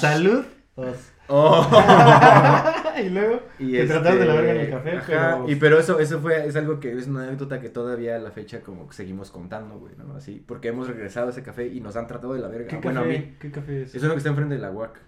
Salud. 0.00 0.44
Oh. 1.30 1.70
y 3.04 3.08
luego 3.10 3.42
Y 3.58 3.72
te 3.72 3.86
trataron 3.86 4.18
de 4.18 4.26
la 4.26 4.34
este, 4.34 4.46
verga 4.46 4.60
en 4.60 4.66
el 4.66 4.70
café, 4.70 4.96
ajá, 4.96 5.04
pero... 5.06 5.50
Y 5.50 5.54
pero 5.56 5.78
eso, 5.78 5.98
eso 5.98 6.20
fue, 6.20 6.46
es 6.46 6.56
algo 6.56 6.80
que 6.80 6.92
es 6.92 7.06
una 7.06 7.24
anécdota 7.24 7.60
que 7.60 7.68
todavía 7.68 8.16
a 8.16 8.18
la 8.18 8.30
fecha 8.30 8.60
como 8.60 8.88
que 8.88 8.94
seguimos 8.94 9.30
contando, 9.30 9.78
güey, 9.78 9.94
¿no? 9.96 10.14
Así, 10.14 10.42
porque 10.46 10.68
hemos 10.68 10.88
regresado 10.88 11.26
a 11.26 11.30
ese 11.30 11.42
café 11.42 11.66
y 11.66 11.80
nos 11.80 11.96
han 11.96 12.06
tratado 12.06 12.32
de 12.32 12.40
la 12.40 12.48
verga. 12.48 12.68
¿Qué 12.68 12.76
bueno, 12.76 13.02
café? 13.02 13.16
a 13.16 13.18
mí. 13.20 13.36
¿Qué 13.38 13.50
café 13.50 13.82
es? 13.82 13.94
Es 13.94 14.02
uno 14.02 14.12
que 14.12 14.18
está 14.18 14.30
enfrente 14.30 14.54
de 14.54 14.60
la 14.60 14.70
UAC. 14.70 14.98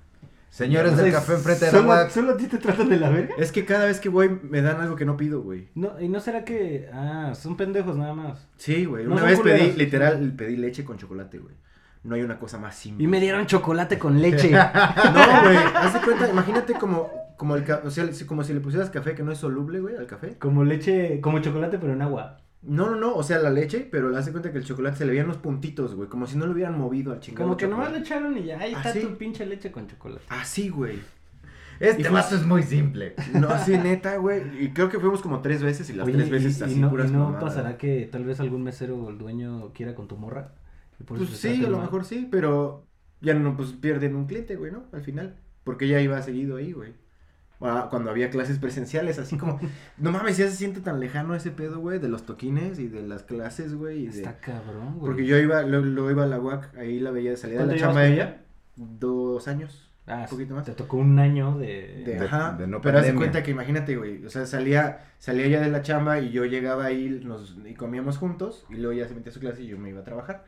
Señores 0.50 0.96
del 0.96 1.12
café 1.12 1.34
enfrente 1.34 1.66
de 1.66 1.72
la 1.72 1.78
¿solo, 1.78 1.88
UAC. 1.90 2.10
¿Solo 2.10 2.32
a 2.32 2.36
ti 2.36 2.46
te 2.48 2.58
tratan 2.58 2.88
de 2.88 2.96
la 2.98 3.08
verga? 3.08 3.34
Es 3.38 3.52
que 3.52 3.64
cada 3.64 3.86
vez 3.86 4.00
que 4.00 4.08
voy 4.08 4.28
me 4.42 4.60
dan 4.62 4.80
algo 4.80 4.96
que 4.96 5.04
no 5.04 5.16
pido, 5.16 5.40
güey. 5.40 5.68
No, 5.76 5.98
y 6.00 6.08
no 6.08 6.20
será 6.20 6.44
que... 6.44 6.90
Ah, 6.92 7.32
son 7.34 7.56
pendejos 7.56 7.96
nada 7.96 8.14
más. 8.14 8.48
Sí, 8.56 8.84
güey. 8.84 9.04
No 9.04 9.12
Una 9.12 9.22
vez 9.22 9.40
pedí, 9.40 9.72
literal, 9.72 10.34
pedí 10.36 10.56
leche 10.56 10.84
con 10.84 10.98
chocolate, 10.98 11.38
güey. 11.38 11.54
No 12.02 12.14
hay 12.14 12.22
una 12.22 12.38
cosa 12.38 12.58
más 12.58 12.74
simple. 12.76 13.04
Y 13.04 13.06
me 13.06 13.20
dieron 13.20 13.46
chocolate 13.46 13.98
con 13.98 14.20
leche. 14.22 14.50
No, 14.52 15.42
güey. 15.42 15.56
Haz 15.74 15.94
de 15.94 16.00
cuenta, 16.00 16.28
imagínate 16.30 16.74
como, 16.74 17.10
como 17.36 17.56
el 17.56 17.64
o 17.84 17.90
sea, 17.90 18.10
si- 18.12 18.24
como 18.26 18.42
si 18.42 18.54
le 18.54 18.60
pusieras 18.60 18.88
café 18.90 19.14
que 19.14 19.22
no 19.22 19.32
es 19.32 19.38
soluble, 19.38 19.80
güey, 19.80 19.96
al 19.96 20.06
café. 20.06 20.36
como 20.38 20.64
leche, 20.64 21.20
como 21.20 21.40
chocolate 21.40 21.78
pero 21.78 21.92
en 21.92 22.02
agua. 22.02 22.38
No, 22.62 22.90
no, 22.90 22.96
no, 22.96 23.14
o 23.14 23.22
sea, 23.22 23.38
la 23.38 23.50
leche, 23.50 23.88
pero 23.90 24.10
le 24.10 24.18
hace 24.18 24.32
cuenta 24.32 24.52
que 24.52 24.58
el 24.58 24.64
chocolate 24.64 24.98
se 24.98 25.04
le 25.06 25.12
veían 25.12 25.26
los 25.28 25.38
puntitos, 25.38 25.94
güey, 25.94 26.08
como 26.10 26.26
si 26.26 26.36
no 26.36 26.44
lo 26.46 26.52
hubieran 26.52 26.76
movido 26.78 27.12
al 27.12 27.20
chingado. 27.20 27.44
Como 27.46 27.56
que 27.56 27.66
nomás 27.66 27.86
chocolate. 27.88 28.10
le 28.10 28.16
echaron 28.16 28.38
y 28.38 28.44
ya, 28.44 28.58
ahí 28.60 28.72
está 28.74 28.90
¿Ah, 28.90 28.92
sí? 28.92 29.00
tu 29.00 29.16
pinche 29.16 29.46
leche 29.46 29.70
con 29.72 29.86
chocolate. 29.86 30.24
Así, 30.28 30.68
güey. 30.68 30.98
Este 31.80 32.02
Y 32.02 32.04
fue- 32.04 32.12
vaso 32.12 32.36
es 32.36 32.44
muy 32.44 32.62
simple. 32.62 33.14
No, 33.32 33.48
así 33.48 33.76
neta, 33.78 34.16
güey. 34.16 34.42
Y 34.64 34.68
creo 34.74 34.90
que 34.90 34.98
fuimos 35.00 35.22
como 35.22 35.40
tres 35.40 35.62
veces 35.62 35.88
y 35.88 35.94
las 35.94 36.06
Oye, 36.06 36.16
tres 36.18 36.28
veces 36.28 36.58
y, 36.58 36.60
y 36.60 36.64
así 36.64 36.76
no, 36.80 36.90
puras 36.90 37.08
y 37.08 37.12
no 37.14 37.20
mamadas. 37.24 37.42
pasará 37.44 37.78
que 37.78 38.06
tal 38.12 38.24
vez 38.26 38.38
algún 38.40 38.62
mesero 38.62 38.98
o 38.98 39.08
el 39.08 39.16
dueño 39.16 39.70
quiera 39.72 39.94
con 39.94 40.06
tu 40.06 40.16
morra? 40.18 40.52
Y 41.00 41.04
por 41.04 41.16
Pues 41.18 41.30
sí, 41.30 41.64
a 41.64 41.68
lo 41.68 41.76
mal. 41.78 41.86
mejor 41.86 42.04
sí, 42.04 42.28
pero 42.30 42.86
ya 43.20 43.34
no, 43.34 43.56
pues 43.56 43.72
pierden 43.72 44.14
un 44.14 44.26
cliente, 44.26 44.56
güey, 44.56 44.70
¿no? 44.72 44.84
Al 44.92 45.02
final. 45.02 45.36
Porque 45.64 45.88
ya 45.88 46.00
iba 46.00 46.20
seguido 46.22 46.56
ahí, 46.56 46.72
güey. 46.72 46.94
Cuando 47.58 48.10
había 48.10 48.30
clases 48.30 48.58
presenciales, 48.58 49.18
así 49.18 49.36
como, 49.36 49.60
no 49.98 50.12
mames, 50.12 50.38
ya 50.38 50.48
se 50.48 50.56
siente 50.56 50.80
tan 50.80 50.98
lejano 50.98 51.34
ese 51.34 51.50
pedo, 51.50 51.78
güey, 51.80 51.98
de 51.98 52.08
los 52.08 52.24
toquines 52.24 52.78
y 52.78 52.88
de 52.88 53.02
las 53.02 53.22
clases, 53.22 53.74
güey. 53.74 54.04
y 54.04 54.06
de- 54.06 54.18
Está 54.18 54.38
cabrón, 54.38 54.94
güey. 54.98 55.06
Porque 55.12 55.26
yo 55.26 55.36
iba, 55.36 55.62
lo, 55.62 55.82
lo 55.82 56.10
iba 56.10 56.24
a 56.24 56.26
la 56.26 56.40
UAC, 56.40 56.74
ahí 56.78 57.00
la 57.00 57.10
veía, 57.10 57.36
salía 57.36 57.58
de 57.58 57.64
la 57.64 57.72
¿Cuánto 57.72 57.84
chamba 57.84 58.00
de 58.02 58.12
ella. 58.14 58.42
Dos 58.76 59.46
años. 59.46 59.86
Ah, 60.06 60.22
un 60.24 60.30
poquito 60.30 60.54
más. 60.54 60.64
Te 60.64 60.72
tocó 60.72 60.96
un 60.96 61.18
año 61.18 61.58
de... 61.58 62.02
De, 62.06 62.14
De- 62.14 62.24
ajá, 62.24 62.56
de 62.58 62.66
no 62.66 62.80
pero 62.80 62.98
haz 62.98 63.04
de 63.06 63.14
cuenta 63.14 63.42
que 63.42 63.50
imagínate, 63.50 63.94
güey, 63.96 64.24
o 64.24 64.30
sea, 64.30 64.46
salía, 64.46 65.12
salía 65.18 65.46
ya 65.46 65.60
de 65.60 65.68
la 65.68 65.82
chamba 65.82 66.18
y 66.18 66.30
yo 66.30 66.46
llegaba 66.46 66.86
ahí 66.86 67.20
nos, 67.22 67.58
y 67.64 67.74
comíamos 67.74 68.16
juntos 68.16 68.64
y 68.70 68.76
luego 68.76 68.94
ya 68.94 69.06
se 69.06 69.14
metía 69.14 69.30
a 69.30 69.34
su 69.34 69.40
clase 69.40 69.62
y 69.62 69.66
yo 69.68 69.78
me 69.78 69.90
iba 69.90 70.00
a 70.00 70.04
trabajar. 70.04 70.44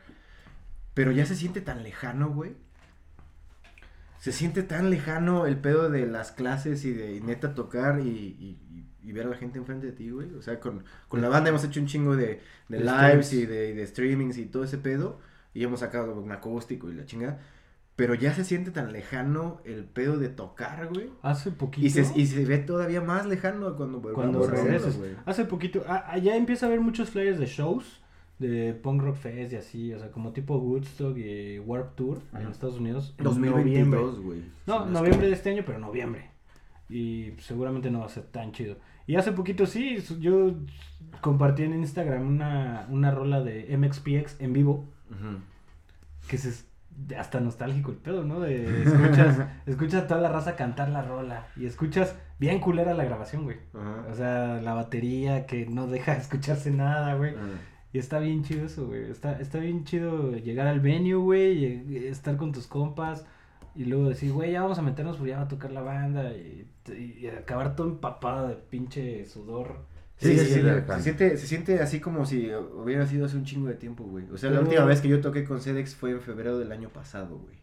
Pero 0.93 1.11
ya 1.11 1.25
se 1.25 1.35
siente 1.35 1.61
tan 1.61 1.83
lejano, 1.83 2.29
güey. 2.29 2.55
Se 4.19 4.31
siente 4.31 4.63
tan 4.63 4.89
lejano 4.89 5.45
el 5.47 5.57
pedo 5.57 5.89
de 5.89 6.05
las 6.07 6.31
clases 6.31 6.85
y 6.85 6.93
de 6.93 7.19
neta 7.19 7.53
tocar 7.55 7.99
y, 7.99 8.07
y- 8.07 8.59
y- 8.71 8.89
y 9.05 9.11
ver 9.11 9.25
a 9.27 9.29
la 9.31 9.35
gente 9.35 9.59
enfrente 9.59 9.87
de 9.87 9.91
ti, 9.91 10.09
güey. 10.11 10.33
O 10.35 10.41
sea, 10.41 10.61
con, 10.61 10.85
con 11.09 11.21
la 11.21 11.27
banda 11.27 11.49
hemos 11.49 11.63
hecho 11.65 11.81
un 11.81 11.87
chingo 11.87 12.15
de, 12.15 12.39
de 12.69 12.79
lives 12.79 13.33
y 13.33 13.45
de, 13.45 13.71
y 13.71 13.73
de 13.73 13.85
streamings 13.85 14.37
y 14.37 14.45
todo 14.45 14.63
ese 14.63 14.77
pedo. 14.77 15.19
Y 15.53 15.63
hemos 15.63 15.81
sacado 15.81 16.17
un 16.19 16.31
acústico 16.31 16.89
y 16.89 16.93
la 16.93 17.05
chingada. 17.05 17.41
Pero 17.97 18.15
ya 18.15 18.33
se 18.33 18.45
siente 18.45 18.71
tan 18.71 18.93
lejano 18.93 19.61
el 19.65 19.83
pedo 19.83 20.17
de 20.17 20.29
tocar, 20.29 20.87
güey. 20.87 21.09
Hace 21.21 21.51
poquito... 21.51 21.85
Y 21.85 21.89
se, 21.89 22.07
y 22.17 22.25
se 22.27 22.45
ve 22.45 22.59
todavía 22.59 23.01
más 23.01 23.25
lejano 23.25 23.75
cuando 23.75 24.01
cuando 24.01 24.47
regreses. 24.47 24.97
güey. 24.97 25.11
Hace 25.25 25.43
poquito, 25.45 25.83
ah, 25.87 26.05
ah, 26.07 26.17
ya 26.17 26.37
empieza 26.37 26.65
a 26.65 26.69
haber 26.69 26.79
muchos 26.79 27.09
flyers 27.09 27.37
de 27.39 27.45
shows, 27.45 28.01
de 28.47 28.73
Punk 28.73 29.01
Rock 29.01 29.15
Fest 29.15 29.53
y 29.53 29.55
así, 29.55 29.93
o 29.93 29.99
sea, 29.99 30.11
como 30.11 30.31
tipo 30.31 30.57
Woodstock 30.57 31.17
y 31.17 31.59
Warp 31.59 31.95
Tour 31.95 32.19
en. 32.33 32.47
Estados 32.47 32.77
Unidos. 32.79 33.15
en 33.17 33.23
2022, 33.23 33.89
noviembre. 33.89 34.23
güey. 34.23 34.41
No, 34.67 34.85
noviembre 34.85 35.27
de 35.27 35.33
este 35.33 35.49
año, 35.51 35.63
pero 35.65 35.79
noviembre. 35.79 36.29
Y 36.89 37.31
seguramente 37.39 37.89
no 37.89 37.99
va 37.99 38.05
a 38.05 38.09
ser 38.09 38.23
tan 38.23 38.51
chido. 38.51 38.75
Y 39.07 39.15
hace 39.15 39.31
poquito 39.31 39.65
sí, 39.65 39.97
yo 40.19 40.53
compartí 41.21 41.63
en 41.63 41.73
Instagram 41.73 42.27
una, 42.27 42.85
una 42.89 43.11
rola 43.11 43.41
de 43.41 43.75
MXPX 43.77 44.39
en 44.39 44.53
vivo, 44.53 44.85
que- 46.27 46.35
es 46.35 46.67
hasta 47.17 47.39
nostálgico 47.39 47.89
el 47.91 47.97
pedo, 47.97 48.23
¿no? 48.23 48.39
De 48.39 48.83
escuchas, 48.83 49.39
escuchas 49.65 50.03
a 50.03 50.07
toda 50.07 50.21
la 50.21 50.29
raza 50.29 50.55
cantar 50.55 50.89
la 50.89 51.01
rola 51.01 51.47
y 51.57 51.65
escuchas 51.65 52.15
bien 52.39 52.59
culera 52.59 52.93
la 52.93 53.03
grabación, 53.03 53.43
güey. 53.45 53.57
Ajá. 53.73 54.05
O 54.11 54.15
sea, 54.15 54.61
la 54.61 54.73
batería 54.75 55.45
que 55.47 55.65
no 55.65 55.87
deja 55.87 56.13
escucharse 56.15 56.69
nada, 56.71 57.15
güey. 57.15 57.33
Y 57.93 57.99
está 57.99 58.19
bien 58.19 58.43
chido 58.43 58.65
eso, 58.65 58.87
güey. 58.87 59.09
Está, 59.09 59.39
está 59.39 59.59
bien 59.59 59.85
chido 59.85 60.35
llegar 60.35 60.67
al 60.67 60.79
venue, 60.79 61.13
güey, 61.13 61.63
y 61.63 61.97
estar 62.07 62.35
con 62.37 62.51
tus 62.51 62.67
compas 62.67 63.25
y 63.75 63.85
luego 63.85 64.09
decir, 64.09 64.31
güey, 64.31 64.51
ya 64.51 64.61
vamos 64.61 64.77
a 64.77 64.81
meternos, 64.81 65.17
pues 65.17 65.29
ya 65.29 65.37
va 65.37 65.43
a 65.43 65.47
tocar 65.47 65.71
la 65.71 65.81
banda 65.81 66.31
y, 66.31 66.67
y 66.95 67.27
acabar 67.27 67.75
todo 67.75 67.87
empapado 67.87 68.47
de 68.47 68.55
pinche 68.55 69.25
sudor. 69.25 69.85
Sí, 70.17 70.37
Sí, 70.37 70.39
sí, 70.39 70.45
sí, 70.45 70.61
se, 70.61 71.01
siente, 71.01 71.37
se 71.37 71.47
siente 71.47 71.79
así 71.81 71.99
como 71.99 72.25
si 72.25 72.49
hubiera 72.53 73.05
sido 73.05 73.25
hace 73.25 73.35
un 73.35 73.45
chingo 73.45 73.67
de 73.67 73.73
tiempo, 73.73 74.03
güey. 74.03 74.29
O 74.31 74.37
sea, 74.37 74.51
la 74.51 74.61
última 74.61 74.85
vez 74.85 75.01
que 75.01 75.07
yo 75.07 75.21
toqué 75.21 75.43
con 75.43 75.59
Sedex 75.59 75.95
fue 75.95 76.11
en 76.11 76.21
febrero 76.21 76.59
del 76.59 76.71
año 76.71 76.89
pasado, 76.89 77.37
güey. 77.39 77.57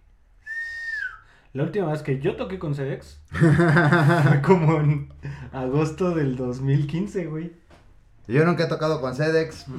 La 1.53 1.64
última 1.64 1.91
vez 1.91 2.03
que 2.03 2.20
yo 2.20 2.37
toqué 2.37 2.59
con 2.59 2.74
Sedex 2.74 3.20
fue 3.31 4.43
como 4.43 4.81
en 4.81 5.09
agosto 5.53 6.14
del 6.14 6.37
2015, 6.37 7.26
güey. 7.26 7.53
Yo 8.31 8.45
nunca 8.45 8.64
he 8.64 8.66
tocado 8.68 9.01
con 9.01 9.14
Sedex. 9.14 9.66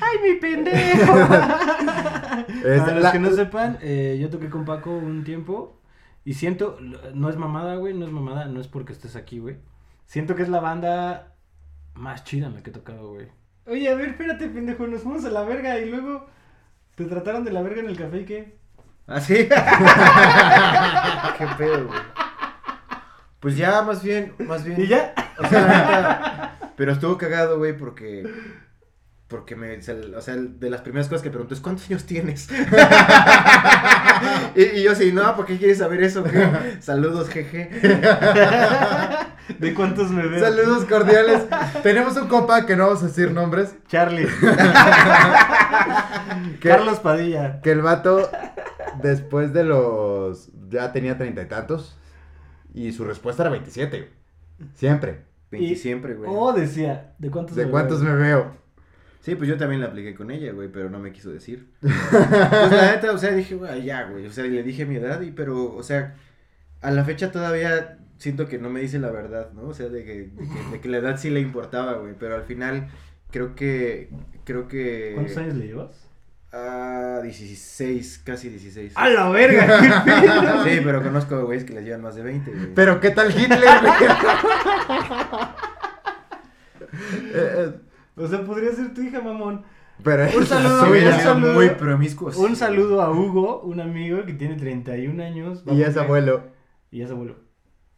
¡Ay, 0.00 0.18
mi 0.24 0.34
pendejo! 0.40 1.12
Para 1.28 2.92
los 2.94 3.02
la- 3.02 3.12
que 3.12 3.18
no 3.18 3.30
sepan, 3.32 3.78
eh, 3.82 4.18
yo 4.20 4.30
toqué 4.30 4.48
con 4.50 4.64
Paco 4.64 4.90
un 4.90 5.24
tiempo 5.24 5.80
y 6.24 6.34
siento, 6.34 6.78
no 7.14 7.28
es 7.30 7.36
mamada, 7.36 7.76
güey, 7.76 7.94
no 7.94 8.04
es 8.06 8.12
mamada, 8.12 8.44
no 8.46 8.60
es 8.60 8.68
porque 8.68 8.92
estés 8.92 9.16
aquí, 9.16 9.38
güey. 9.38 9.58
Siento 10.06 10.34
que 10.34 10.42
es 10.42 10.48
la 10.48 10.60
banda 10.60 11.34
más 11.94 12.24
chida 12.24 12.46
en 12.46 12.54
la 12.54 12.62
que 12.62 12.70
he 12.70 12.72
tocado, 12.72 13.10
güey. 13.14 13.28
Oye, 13.66 13.88
a 13.90 13.94
ver, 13.94 14.10
espérate, 14.10 14.48
pendejo, 14.48 14.86
nos 14.86 15.02
fuimos 15.02 15.24
a 15.24 15.30
la 15.30 15.42
verga 15.42 15.78
y 15.78 15.88
luego 15.90 16.26
te 16.94 17.04
trataron 17.04 17.44
de 17.44 17.52
la 17.52 17.62
verga 17.62 17.80
en 17.80 17.88
el 17.88 17.96
café 17.98 18.20
y 18.20 18.24
qué. 18.24 18.56
¿Ah, 19.06 19.20
sí? 19.20 19.34
Qué 21.38 21.46
pedo, 21.58 21.86
güey. 21.86 22.00
Pues 23.40 23.56
ya, 23.56 23.82
más 23.82 24.02
bien, 24.02 24.34
más 24.40 24.64
bien. 24.64 24.80
¿Y 24.80 24.86
ya? 24.86 25.14
O 25.38 25.46
sea, 25.48 26.49
pero 26.80 26.92
estuvo 26.92 27.18
cagado, 27.18 27.58
güey, 27.58 27.76
porque. 27.76 28.26
Porque 29.28 29.54
me. 29.54 29.76
O 29.76 30.20
sea, 30.22 30.34
de 30.34 30.70
las 30.70 30.80
primeras 30.80 31.08
cosas 31.08 31.22
que 31.22 31.28
preguntó 31.28 31.52
es: 31.52 31.60
¿cuántos 31.60 31.86
años 31.90 32.06
tienes? 32.06 32.48
y, 34.56 34.62
y 34.62 34.82
yo 34.82 34.94
sí, 34.94 35.12
no, 35.12 35.36
¿por 35.36 35.44
qué 35.44 35.58
quieres 35.58 35.76
saber 35.76 36.02
eso? 36.02 36.24
qué? 36.24 36.48
Saludos, 36.80 37.28
jeje. 37.28 37.68
¿De 39.58 39.74
cuántos 39.74 40.10
me 40.10 40.26
veo? 40.26 40.40
Saludos 40.40 40.86
cordiales. 40.86 41.42
Tenemos 41.82 42.16
un 42.16 42.28
compa 42.28 42.64
que 42.64 42.76
no 42.76 42.86
vamos 42.86 43.02
a 43.02 43.08
decir 43.08 43.30
nombres. 43.30 43.74
Charlie. 43.86 44.26
Que- 46.60 46.68
Carlos 46.70 47.00
Padilla. 47.00 47.60
Que 47.60 47.72
el 47.72 47.82
vato, 47.82 48.30
después 49.02 49.52
de 49.52 49.64
los. 49.64 50.48
Ya 50.70 50.92
tenía 50.92 51.18
treinta 51.18 51.42
y 51.42 51.46
tantos. 51.46 51.94
Y 52.72 52.92
su 52.92 53.04
respuesta 53.04 53.42
era 53.42 53.50
27. 53.50 53.98
güey. 53.98 54.10
Siempre. 54.76 55.28
20 55.50 55.72
Y- 55.72 55.76
siempre, 55.76 56.14
güey. 56.14 56.30
Oh, 56.32 56.52
decía, 56.52 57.14
¿de 57.18 57.30
cuántos 57.30 57.56
¿De 57.56 57.64
me 57.66 57.70
cuántos 57.70 58.02
veo? 58.04 58.14
me 58.14 58.18
veo? 58.22 58.56
Sí, 59.20 59.34
pues 59.34 59.48
yo 59.48 59.58
también 59.58 59.82
la 59.82 59.88
apliqué 59.88 60.14
con 60.14 60.30
ella, 60.30 60.52
güey, 60.52 60.68
pero 60.72 60.88
no 60.88 60.98
me 60.98 61.12
quiso 61.12 61.30
decir. 61.30 61.70
Pues 61.80 62.72
la 62.72 62.92
neta, 62.92 63.12
o 63.12 63.18
sea, 63.18 63.32
dije, 63.32 63.54
güey, 63.54 63.84
ya, 63.84 64.04
güey. 64.04 64.26
O 64.26 64.32
sea, 64.32 64.46
y 64.46 64.50
le 64.50 64.62
dije 64.62 64.86
mi 64.86 64.96
edad, 64.96 65.20
y 65.20 65.30
pero, 65.30 65.74
o 65.74 65.82
sea, 65.82 66.16
a 66.80 66.90
la 66.90 67.04
fecha 67.04 67.30
todavía 67.30 67.98
siento 68.16 68.46
que 68.46 68.58
no 68.58 68.70
me 68.70 68.80
dice 68.80 68.98
la 68.98 69.10
verdad, 69.10 69.52
¿no? 69.52 69.62
O 69.68 69.74
sea, 69.74 69.88
de 69.88 70.04
que, 70.04 70.12
de 70.14 70.30
que, 70.48 70.70
de 70.72 70.80
que 70.80 70.88
la 70.88 70.98
edad 70.98 71.16
sí 71.18 71.28
le 71.30 71.40
importaba, 71.40 71.94
güey. 71.94 72.14
Pero 72.18 72.34
al 72.36 72.44
final, 72.44 72.88
creo 73.30 73.54
que. 73.54 74.10
Creo 74.44 74.68
que. 74.68 75.12
¿Cuántos 75.14 75.36
años 75.36 75.54
le 75.56 75.66
llevas? 75.66 76.09
Ah, 76.52 77.20
16, 77.22 78.22
casi 78.24 78.48
16. 78.48 78.92
¡A 78.96 79.08
la 79.08 79.28
verga! 79.30 80.64
Sí, 80.64 80.80
pero 80.84 81.02
conozco 81.02 81.44
güeyes 81.44 81.64
que 81.64 81.74
les 81.74 81.84
llevan 81.84 82.02
más 82.02 82.16
de 82.16 82.22
20, 82.22 82.50
güey. 82.50 82.74
Pero 82.74 82.98
¿qué 83.00 83.10
tal 83.10 83.30
Hitler? 83.30 83.60
Eh, 87.32 87.34
eh, 87.34 87.72
O 88.16 88.26
sea, 88.26 88.42
podría 88.44 88.72
ser 88.72 88.92
tu 88.92 89.00
hija, 89.02 89.20
mamón. 89.20 89.62
Pero 90.02 90.24
Un 90.36 90.42
es 90.42 90.48
saludo, 90.48 90.90
un 90.90 91.12
saludo. 91.22 91.52
muy 91.54 91.70
promiscuos. 91.70 92.36
Un 92.36 92.56
saludo 92.56 93.00
a 93.02 93.10
Hugo, 93.10 93.60
un 93.60 93.80
amigo 93.80 94.24
que 94.24 94.32
tiene 94.34 94.56
31 94.56 95.22
años. 95.22 95.62
Y 95.66 95.82
es 95.82 95.96
abuelo. 95.96 96.44
Y 96.90 97.02
es 97.02 97.10
abuelo. 97.10 97.36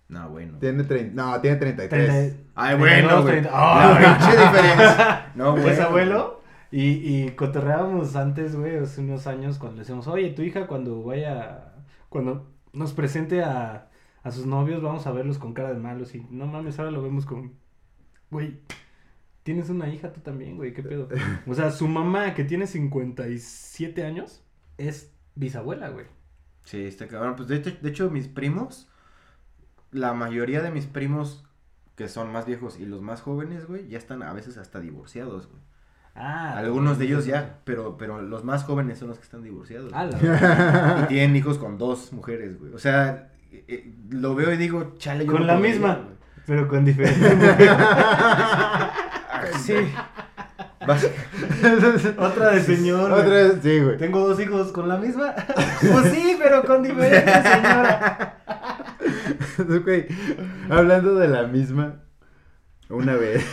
No, 0.08 0.28
bueno. 0.28 0.58
Tiene 0.58 0.82
30. 0.84 1.14
No, 1.14 1.40
tiene 1.40 1.56
33. 1.56 2.06
30 2.06 2.36
Ay, 2.54 2.76
bueno, 2.76 3.22
güey. 3.22 3.32
30. 3.40 3.50
La 3.50 3.56
¡Ah! 3.56 3.98
pinche 4.18 4.36
diferencia. 4.42 5.32
No, 5.36 5.56
Es 5.56 5.62
bueno. 5.62 5.82
abuelo. 5.84 6.41
Y, 6.72 7.26
y 7.26 7.30
cotorreábamos 7.36 8.16
antes, 8.16 8.56
güey, 8.56 8.78
hace 8.78 9.02
unos 9.02 9.26
años 9.28 9.58
cuando 9.58 9.76
le 9.76 9.80
decíamos, 9.82 10.08
oye, 10.08 10.30
tu 10.30 10.42
hija 10.42 10.66
cuando 10.66 11.02
vaya, 11.04 11.74
cuando 12.08 12.50
nos 12.72 12.94
presente 12.94 13.42
a, 13.44 13.90
a 14.22 14.30
sus 14.32 14.46
novios, 14.46 14.82
vamos 14.82 15.06
a 15.06 15.12
verlos 15.12 15.38
con 15.38 15.54
cara 15.54 15.72
de 15.72 15.78
malos. 15.78 16.14
Y 16.14 16.26
no 16.30 16.46
mames, 16.46 16.78
ahora 16.78 16.90
lo 16.90 17.02
vemos 17.02 17.26
con, 17.26 17.52
güey, 18.30 18.60
tienes 19.42 19.70
una 19.70 19.88
hija 19.88 20.12
tú 20.12 20.20
también, 20.20 20.56
güey, 20.56 20.72
qué 20.72 20.82
pedo. 20.82 21.08
O 21.46 21.54
sea, 21.54 21.70
su 21.70 21.88
mamá, 21.88 22.34
que 22.34 22.44
tiene 22.44 22.66
57 22.66 24.04
años, 24.04 24.42
es 24.78 25.12
bisabuela, 25.34 25.90
güey. 25.90 26.06
Sí, 26.64 26.84
está 26.84 27.08
cabrón. 27.08 27.36
Pues 27.36 27.48
de 27.48 27.56
hecho, 27.56 27.70
de 27.80 27.90
hecho, 27.90 28.10
mis 28.10 28.28
primos, 28.28 28.88
la 29.90 30.14
mayoría 30.14 30.62
de 30.62 30.70
mis 30.70 30.86
primos 30.86 31.44
que 31.96 32.08
son 32.08 32.32
más 32.32 32.46
viejos 32.46 32.78
y 32.80 32.86
los 32.86 33.02
más 33.02 33.20
jóvenes, 33.20 33.66
güey, 33.66 33.88
ya 33.88 33.98
están 33.98 34.22
a 34.22 34.32
veces 34.32 34.56
hasta 34.56 34.80
divorciados, 34.80 35.48
güey. 35.48 35.60
Ah. 36.14 36.56
Algunos 36.58 36.98
de 36.98 37.06
ellos 37.06 37.24
ya, 37.24 37.58
pero, 37.64 37.96
pero 37.96 38.20
los 38.20 38.44
más 38.44 38.64
jóvenes 38.64 38.98
son 38.98 39.08
los 39.08 39.18
que 39.18 39.24
están 39.24 39.42
divorciados. 39.42 39.90
Ah, 39.94 40.04
la 40.04 41.04
y 41.04 41.08
tienen 41.08 41.34
hijos 41.36 41.58
con 41.58 41.78
dos 41.78 42.12
mujeres, 42.12 42.58
güey. 42.58 42.72
O 42.74 42.78
sea, 42.78 43.30
eh, 43.50 43.64
eh, 43.68 43.94
lo 44.10 44.34
veo 44.34 44.52
y 44.52 44.56
digo, 44.58 44.94
chale, 44.98 45.24
yo 45.24 45.32
Con 45.32 45.40
no 45.42 45.46
la 45.46 45.56
misma, 45.58 45.94
güey. 45.94 46.16
pero 46.46 46.68
con 46.68 46.84
diferentes 46.84 47.34
mujeres. 47.36 47.70
Sí. 49.64 49.74
Otra 52.18 52.50
de 52.50 52.60
señor. 52.60 53.10
Otra 53.12 53.28
vez, 53.28 53.54
sí, 53.62 53.80
güey. 53.80 53.96
Tengo 53.98 54.26
dos 54.28 54.40
hijos 54.40 54.72
con 54.72 54.88
la 54.88 54.96
misma. 54.98 55.32
Pues 55.80 56.12
sí, 56.12 56.36
pero 56.38 56.64
con 56.64 56.82
diferentes, 56.82 57.42
señora. 57.42 58.36
Güey, 59.84 60.06
hablando 60.68 61.14
de 61.14 61.28
la 61.28 61.44
misma, 61.44 62.00
una 62.88 63.14
vez. 63.14 63.44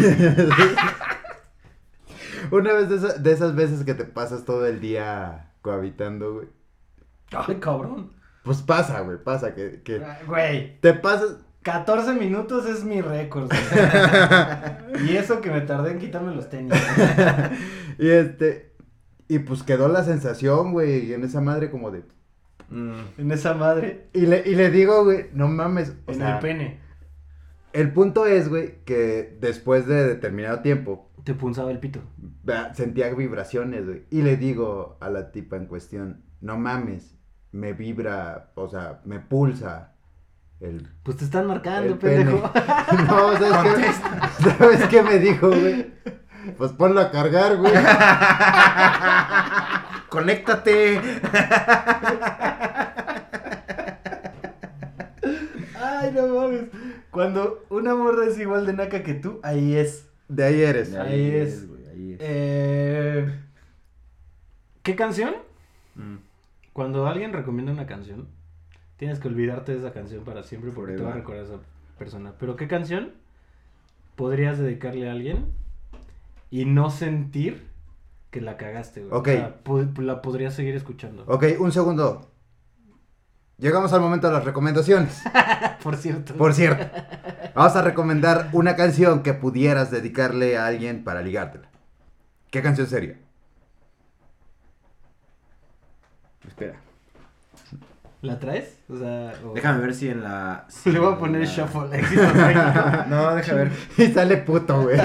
Una 2.52 2.74
vez 2.74 2.89
de, 2.89 2.95
esa- 2.97 3.18
de 3.18 3.32
esas 3.32 3.56
veces 3.56 3.84
que 3.84 3.93
te 3.93 4.06
pasas 4.06 4.45
todo 4.45 4.66
el 4.66 4.80
día 4.80 5.52
cohabitando, 5.62 6.34
güey. 6.36 6.47
Ay, 7.32 7.56
cabrón. 7.60 8.12
Pues 8.43 8.62
pasa, 8.62 9.02
güey, 9.02 9.18
pasa 9.24 9.54
que, 9.54 9.82
que 9.84 10.04
Ay, 10.04 10.26
Güey, 10.26 10.80
te 10.82 10.93
pasas. 10.93 11.38
14 11.62 12.14
minutos 12.14 12.66
es 12.66 12.84
mi 12.86 13.02
récord. 13.02 13.52
y 15.08 15.16
eso 15.18 15.41
que 15.41 15.52
me 15.52 15.62
tardé 15.62 15.91
en 15.91 16.00
quitarme 16.00 16.34
los 16.36 16.50
tenis. 16.50 16.74
y 18.00 18.10
este. 18.10 18.74
Y 19.28 19.39
pues 19.39 19.62
quedó 19.64 19.88
la 19.89 20.04
sensación, 20.04 20.72
güey, 20.72 21.14
en 21.14 21.24
esa 21.24 21.41
madre 21.41 21.70
como 21.70 21.91
de. 21.91 22.04
Mm, 22.70 22.93
En 23.20 23.32
esa 23.32 23.54
madre. 23.54 24.08
Y 24.14 24.22
le, 24.22 24.41
y 24.50 24.56
le 24.56 24.72
digo, 24.72 25.04
güey, 25.04 25.28
no 25.34 25.47
mames. 25.47 25.93
O 26.08 26.12
en 26.12 26.18
sea, 26.18 26.36
el 26.36 26.39
pene. 26.39 26.80
el 27.74 27.91
punto 27.91 28.26
es, 28.26 28.50
güey, 28.50 28.84
que 28.86 29.38
después 29.39 29.86
de 29.86 30.08
determinado 30.08 30.62
tiempo, 30.62 31.09
Te 31.30 31.36
punzaba 31.36 31.70
el 31.70 31.78
pito. 31.78 32.00
sentía 32.74 33.14
vibraciones, 33.14 33.86
güey. 33.86 34.08
Y 34.10 34.24
le 34.24 34.36
digo 34.36 34.98
a 35.00 35.12
la 35.12 35.32
tipa 35.32 35.58
en 35.58 35.68
cuestión, 35.68 36.24
no 36.42 36.58
mames, 36.58 37.20
me 37.52 37.74
vibra, 37.74 38.50
o 38.56 38.68
sea, 38.68 39.02
me 39.06 39.20
pulsa 39.20 39.94
el, 40.60 40.88
Pues 41.04 41.18
te 41.18 41.26
están 41.26 41.46
marcando, 41.46 42.00
pene. 42.00 42.26
pendejo. 42.26 42.52
no, 43.08 43.38
¿sabes 43.38 43.76
qué? 43.76 43.92
¿Sabes 44.58 44.88
qué 44.88 45.04
me 45.04 45.20
dijo, 45.20 45.50
güey? 45.50 45.94
Pues 46.58 46.72
ponlo 46.72 47.00
a 47.00 47.12
cargar, 47.12 47.58
güey. 47.58 47.74
¡Conéctate! 50.10 51.00
Ay, 55.80 56.12
no 56.12 56.28
mames. 56.28 56.64
Cuando 57.12 57.66
una 57.70 57.94
morra 57.94 58.26
es 58.26 58.40
igual 58.40 58.66
de 58.66 58.74
naca 58.74 59.04
que 59.04 59.14
tú, 59.14 59.40
ahí 59.44 59.76
es. 59.76 60.09
De 60.30 60.44
ahí 60.46 60.62
eres. 60.62 60.96
Ahí 60.96 61.30
es. 61.32 61.68
güey, 61.68 61.86
ahí 61.88 62.14
es. 62.14 62.20
Eh, 62.22 63.40
¿Qué 64.84 64.96
canción? 64.96 65.34
Mm. 65.96 66.16
Cuando 66.74 67.06
alguien 67.08 67.34
recomienda 67.34 67.72
una 67.74 67.86
canción, 67.86 68.28
tienes 68.98 69.20
que 69.20 69.28
olvidarte 69.28 69.74
de 69.74 69.80
esa 69.80 69.92
canción 69.92 70.24
para 70.24 70.44
siempre 70.44 70.72
porque 70.72 70.94
te 70.94 71.04
va 71.04 71.12
a 71.12 71.16
recordar 71.16 71.42
a 71.42 71.46
esa 71.48 71.60
persona. 71.98 72.34
Pero 72.40 72.56
¿qué 72.56 72.68
canción 72.68 73.12
podrías 74.16 74.58
dedicarle 74.58 75.10
a 75.10 75.12
alguien 75.12 75.48
y 76.52 76.66
no 76.66 76.90
sentir 76.90 77.68
que 78.32 78.40
la 78.42 78.56
cagaste, 78.58 79.02
güey? 79.02 79.12
Ok. 79.20 79.28
O 79.28 79.32
sea, 79.32 79.56
po- 79.64 80.02
la 80.02 80.22
podrías 80.22 80.54
seguir 80.54 80.76
escuchando. 80.76 81.24
Ok, 81.28 81.46
un 81.60 81.72
segundo. 81.72 82.30
Llegamos 83.60 83.91
al 83.93 83.99
momento 84.01 84.28
de 84.28 84.34
las 84.34 84.45
recomendaciones. 84.45 85.22
Por 85.84 85.95
cierto. 85.97 86.34
Por 86.36 86.53
cierto, 86.53 86.86
vamos 87.53 87.76
a 87.76 87.82
recomendar 87.82 88.49
una 88.53 88.76
canción 88.76 89.22
que 89.22 89.34
pudieras 89.34 89.91
dedicarle 89.91 90.57
a 90.57 90.66
alguien 90.68 91.03
para 91.03 91.22
ligártela. 91.22 91.68
¿Qué 92.51 92.62
canción 92.62 92.88
sería? 92.88 93.16
Espera. 96.47 96.76
¿La 98.22 98.38
traes? 98.39 98.78
O 98.89 98.97
sea, 98.97 99.34
o- 99.45 99.53
Déjame 99.53 99.80
ver 99.82 99.93
si 99.93 100.10
en 100.10 100.24
la. 100.24 100.66
si 100.68 100.91
Le 100.91 100.99
voy 100.99 101.14
a 101.14 101.18
poner 101.18 101.41
la- 101.41 101.47
shuffle. 101.47 102.01
No, 103.10 103.36
deja 103.36 103.53
ver. 103.53 103.72
Y 103.97 104.07
sale 104.07 104.38
puto, 104.38 104.82
güey. 104.82 104.99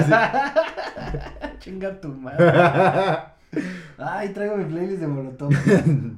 Chinga 1.59 1.99
tu 2.01 2.09
madre. 2.09 2.51
Ay, 3.97 4.29
traigo 4.33 4.57
mi 4.57 4.65
playlist 4.65 4.99
de 4.99 5.07
Molotov. 5.07 5.51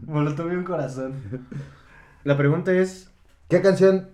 Molotov 0.08 0.52
y 0.52 0.56
un 0.56 0.64
corazón. 0.64 1.14
La 2.28 2.36
pregunta 2.36 2.74
es. 2.74 3.10
¿Qué 3.48 3.62
canción 3.62 4.10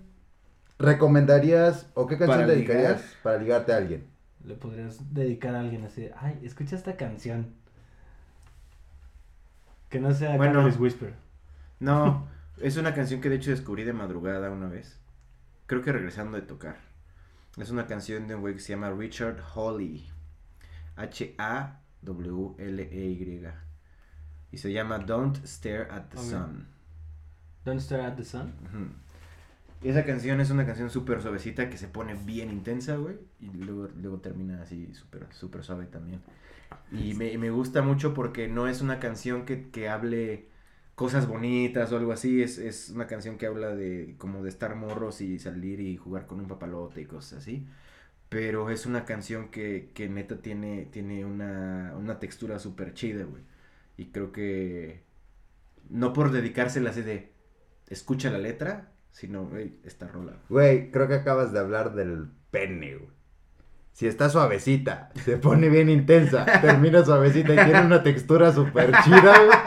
recomendarías 0.77 1.89
o 1.95 2.05
qué 2.05 2.19
canción 2.19 2.41
Para 2.41 2.53
dedicarías 2.53 3.01
ligar. 3.01 3.21
para 3.23 3.37
ligarte 3.39 3.73
a 3.73 3.77
alguien? 3.77 4.05
Le 4.45 4.53
podrías 4.53 5.11
dedicar 5.15 5.55
a 5.55 5.61
alguien 5.61 5.83
así. 5.83 6.11
Ay, 6.17 6.39
escucha 6.43 6.75
esta 6.75 6.95
canción. 6.95 7.55
Que 9.89 9.99
no 9.99 10.13
sea 10.13 10.37
Bueno. 10.37 10.53
Cannabis 10.53 10.79
Whisper. 10.79 11.15
No, 11.79 12.27
es 12.61 12.77
una 12.77 12.93
canción 12.93 13.19
que 13.19 13.29
de 13.29 13.37
hecho 13.37 13.49
descubrí 13.49 13.83
de 13.83 13.93
madrugada 13.93 14.51
una 14.51 14.67
vez. 14.67 14.99
Creo 15.65 15.81
que 15.81 15.91
regresando 15.91 16.37
de 16.37 16.43
tocar. 16.43 16.77
Es 17.57 17.71
una 17.71 17.87
canción 17.87 18.27
de 18.27 18.35
un 18.35 18.41
güey 18.41 18.53
que 18.53 18.59
se 18.59 18.73
llama 18.73 18.91
Richard 18.91 19.41
Hawley. 19.55 20.07
H-A-W-L-E-Y. 20.97 21.81
Y 24.51 24.57
se 24.59 24.71
llama 24.71 24.99
Don't 24.99 25.43
Stare 25.47 25.89
at 25.89 26.09
the. 26.11 26.19
Sun. 26.19 26.72
Don't 27.65 27.79
Stare 27.79 28.03
at 28.05 28.15
the 28.15 28.23
Sun. 28.23 28.53
Esa 29.81 30.05
canción 30.05 30.39
es 30.39 30.49
una 30.49 30.65
canción 30.65 30.89
súper 30.89 31.21
suavecita 31.21 31.69
que 31.69 31.77
se 31.77 31.87
pone 31.87 32.13
bien 32.15 32.49
intensa, 32.51 32.95
güey. 32.95 33.17
Y 33.41 33.47
luego, 33.51 33.89
luego 34.01 34.19
termina 34.19 34.61
así 34.61 34.93
súper 34.93 35.27
súper 35.33 35.63
suave 35.63 35.85
también. 35.87 36.21
Y 36.91 37.15
me, 37.15 37.37
me 37.37 37.51
gusta 37.51 37.81
mucho 37.81 38.13
porque 38.13 38.47
no 38.47 38.67
es 38.67 38.81
una 38.81 38.99
canción 38.99 39.45
que, 39.45 39.69
que 39.71 39.89
hable 39.89 40.47
cosas 40.95 41.27
bonitas 41.27 41.91
o 41.91 41.97
algo 41.97 42.13
así. 42.13 42.41
Es, 42.43 42.57
es 42.59 42.89
una 42.91 43.07
canción 43.07 43.37
que 43.37 43.47
habla 43.47 43.75
de 43.75 44.15
como 44.17 44.43
de 44.43 44.49
estar 44.49 44.75
morros 44.75 45.21
y 45.21 45.39
salir 45.39 45.81
y 45.81 45.97
jugar 45.97 46.27
con 46.27 46.39
un 46.39 46.47
papalote 46.47 47.01
y 47.01 47.05
cosas 47.05 47.39
así. 47.39 47.67
Pero 48.29 48.69
es 48.71 48.85
una 48.87 49.05
canción 49.05 49.49
que, 49.49 49.91
que 49.95 50.09
neta 50.09 50.41
tiene, 50.41 50.85
tiene 50.87 51.25
una, 51.25 51.93
una 51.97 52.19
textura 52.19 52.59
súper 52.59 52.93
chida, 52.95 53.25
güey. 53.25 53.43
Y 53.97 54.07
creo 54.07 54.31
que 54.33 55.03
no 55.89 56.13
por 56.13 56.31
dedicársela 56.31 56.91
así 56.91 57.01
de 57.01 57.32
escucha 57.87 58.29
la 58.29 58.37
letra, 58.37 58.91
sino, 59.11 59.45
güey, 59.45 59.75
esta 59.83 60.07
rola. 60.07 60.33
Güey, 60.49 60.91
creo 60.91 61.07
que 61.07 61.15
acabas 61.15 61.51
de 61.53 61.59
hablar 61.59 61.93
del 61.93 62.27
pene, 62.51 62.95
güey. 62.95 63.11
Si 63.93 64.07
está 64.07 64.27
suavecita, 64.29 65.11
se 65.23 65.37
pone 65.37 65.69
bien 65.69 65.87
intensa, 65.89 66.45
termina 66.61 67.05
suavecita 67.05 67.53
y 67.53 67.65
tiene 67.65 67.81
una 67.81 68.01
textura 68.01 68.51
súper 68.51 68.91
chida, 69.03 69.37
güey. 69.45 69.57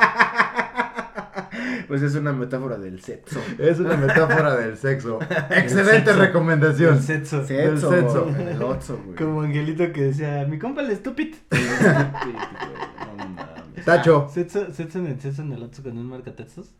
Pues 1.86 2.02
es 2.02 2.16
una 2.16 2.32
metáfora 2.32 2.76
del 2.78 3.00
sexo. 3.00 3.40
Es 3.58 3.78
una 3.78 3.96
metáfora 3.96 4.56
del 4.56 4.76
sexo. 4.76 5.20
Excelente 5.50 6.06
sexo. 6.10 6.20
recomendación. 6.20 6.96
El 6.96 7.02
sexo. 7.02 7.44
Del 7.44 7.78
sexo. 7.78 8.28
El 8.36 8.60
otso, 8.60 9.00
güey. 9.04 9.16
Como 9.16 9.42
Angelito 9.42 9.92
que 9.92 10.06
decía, 10.06 10.44
mi 10.48 10.58
compa 10.58 10.80
el 10.80 10.90
estúpido. 10.90 11.36
No, 11.52 11.58
no 13.16 13.28
mames. 13.28 13.84
Tacho, 13.84 14.28
Sexo, 14.28 14.72
sexo 14.72 14.98
en 14.98 15.06
el 15.06 15.20
sexo 15.20 15.42
en 15.42 15.52
el 15.52 15.62
otro 15.62 15.84
con 15.84 15.96
un 15.96 16.08
marca 16.08 16.34
textos. 16.34 16.74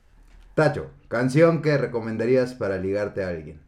Tacho, 0.56 0.90
canción 1.08 1.60
que 1.60 1.76
recomendarías 1.76 2.54
para 2.54 2.78
ligarte 2.78 3.22
a 3.22 3.28
alguien. 3.28 3.60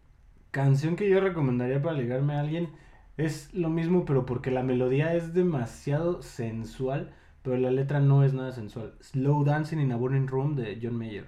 Canción 0.51 0.97
que 0.97 1.07
yo 1.11 1.21
recomendaría 1.21 1.83
para 1.83 1.95
ligarme 1.99 2.35
a 2.35 2.41
alguien 2.41 2.71
es 3.19 3.53
lo 3.53 3.69
mismo, 3.69 4.07
pero 4.07 4.25
porque 4.25 4.51
la 4.51 4.63
melodía 4.63 5.15
es 5.15 5.35
demasiado 5.35 6.23
sensual, 6.23 7.13
pero 7.43 7.59
la 7.59 7.71
letra 7.71 8.01
no 8.01 8.25
es 8.25 8.33
nada 8.33 8.53
sensual. 8.53 8.95
Slow 9.01 9.45
Dancing 9.45 9.81
in 9.81 9.93
a 9.93 9.97
Burning 9.97 10.27
Room 10.29 10.57
de 10.57 10.79
John 10.83 10.97
Mayer. 10.97 11.27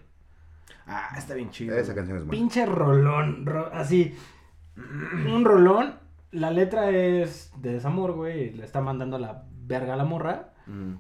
Ah, 0.87 1.11
está 1.19 1.35
bien 1.35 1.51
chido. 1.51 1.77
Esa 1.77 1.95
canción 1.95 2.17
es 2.17 2.25
buena. 2.25 2.39
Pinche 2.41 2.65
rolón, 2.65 3.45
ro- 3.45 3.71
así. 3.73 4.17
Un 4.77 5.45
rolón. 5.45 5.97
La 6.33 6.51
letra 6.51 6.89
es 6.91 7.53
de 7.61 7.75
desamor, 7.75 8.13
güey. 8.13 8.53
Le 8.53 8.65
está 8.65 8.81
mandando 8.81 9.17
a 9.17 9.21
la 9.21 9.45
verga 9.67 9.95
la 9.97 10.05
morra, 10.07 10.55
Mm. 10.67 10.95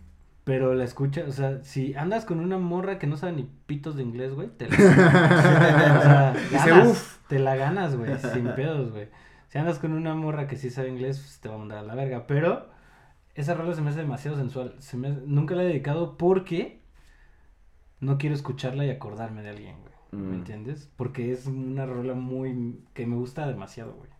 Pero 0.44 0.74
la 0.74 0.84
escucha, 0.84 1.24
o 1.28 1.32
sea, 1.32 1.62
si 1.62 1.94
andas 1.94 2.24
con 2.24 2.40
una 2.40 2.58
morra 2.58 2.98
que 2.98 3.06
no 3.06 3.16
sabe 3.16 3.32
ni 3.32 3.48
pitos 3.66 3.96
de 3.96 4.02
inglés, 4.02 4.32
güey, 4.34 4.48
te 4.48 4.68
la, 4.68 4.74
o 4.76 6.02
sea, 6.02 6.34
ganas, 6.66 6.88
"Uf". 6.88 7.16
te 7.28 7.38
la 7.38 7.56
ganas, 7.56 7.96
güey, 7.96 8.18
sin 8.18 8.48
pedos, 8.54 8.90
güey. 8.92 9.08
Si 9.48 9.58
andas 9.58 9.78
con 9.78 9.92
una 9.92 10.14
morra 10.14 10.46
que 10.46 10.56
sí 10.56 10.70
sabe 10.70 10.88
inglés, 10.88 11.18
pues 11.18 11.40
te 11.40 11.48
va 11.48 11.56
a 11.56 11.58
mandar 11.58 11.78
a 11.78 11.82
la 11.82 11.94
verga, 11.94 12.26
pero 12.26 12.68
esa 13.34 13.54
rola 13.54 13.74
se 13.74 13.82
me 13.82 13.90
hace 13.90 14.00
demasiado 14.00 14.36
sensual, 14.36 14.74
se 14.78 14.96
me 14.96 15.08
hace- 15.08 15.22
nunca 15.26 15.54
la 15.54 15.62
he 15.62 15.66
dedicado 15.66 16.16
porque 16.16 16.80
no 18.00 18.16
quiero 18.18 18.34
escucharla 18.34 18.84
y 18.86 18.90
acordarme 18.90 19.42
de 19.42 19.50
alguien, 19.50 19.76
güey. 19.80 19.90
¿Me 20.12 20.30
Mm. 20.32 20.34
entiendes? 20.40 20.90
Porque 20.96 21.32
es 21.32 21.46
una 21.46 21.86
rola 21.86 22.14
muy 22.14 22.80
que 22.94 23.06
me 23.06 23.14
gusta 23.16 23.46
demasiado, 23.46 23.92
güey. 23.94 24.10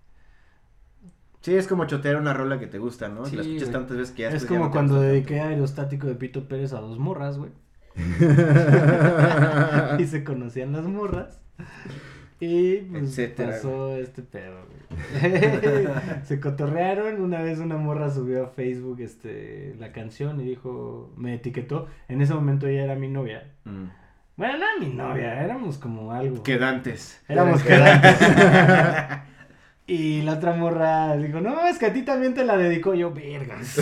Sí, 1.40 1.54
es 1.54 1.66
como 1.66 1.86
chotear 1.86 2.16
una 2.16 2.34
rola 2.34 2.58
que 2.58 2.66
te 2.66 2.78
gusta, 2.78 3.08
¿no? 3.08 3.24
Sí, 3.24 3.36
la 3.36 3.42
escuchas 3.42 3.68
güey. 3.68 3.72
tantas 3.72 3.96
veces 3.96 4.14
que 4.14 4.22
ya 4.22 4.28
Es 4.28 4.42
ya 4.42 4.48
como 4.48 4.66
no 4.66 4.70
cuando 4.70 5.00
dediqué 5.00 5.40
aerostático 5.40 6.06
de 6.06 6.14
Pito 6.14 6.48
Pérez 6.48 6.72
a 6.72 6.80
dos 6.80 6.98
morras, 6.98 7.38
güey. 7.38 7.50
y 9.98 10.06
se 10.06 10.22
conocían 10.22 10.72
las 10.72 10.84
morras. 10.84 11.40
Y 12.40 12.76
pues 12.76 13.04
Etcétera, 13.04 13.52
pasó 13.52 13.96
este 13.96 14.22
pedo, 14.22 14.66
güey. 14.66 15.20
se 16.24 16.40
cotorrearon. 16.40 17.20
Una 17.20 17.42
vez 17.42 17.58
una 17.58 17.76
morra 17.76 18.10
subió 18.10 18.44
a 18.44 18.48
Facebook 18.48 19.00
este 19.00 19.74
la 19.78 19.92
canción 19.92 20.40
y 20.40 20.44
dijo, 20.44 21.12
me 21.16 21.34
etiquetó. 21.34 21.86
En 22.08 22.22
ese 22.22 22.34
momento 22.34 22.66
ella 22.66 22.84
era 22.84 22.94
mi 22.96 23.08
novia. 23.08 23.50
Mm. 23.64 23.84
Bueno, 24.36 24.56
no 24.56 24.64
era 24.64 24.78
mi 24.80 24.94
novia, 24.94 25.44
éramos 25.44 25.76
como 25.76 26.12
algo. 26.12 26.42
Quedantes. 26.42 27.22
Éramos 27.28 27.62
quedantes. 27.62 28.18
y 29.90 30.22
la 30.22 30.34
otra 30.34 30.52
morra 30.52 31.16
dijo, 31.16 31.40
no, 31.40 31.66
es 31.66 31.76
que 31.76 31.86
a 31.86 31.92
ti 31.92 32.02
también 32.02 32.32
te 32.32 32.44
la 32.44 32.56
dedicó. 32.56 32.94
Yo, 32.94 33.12
vergas. 33.12 33.76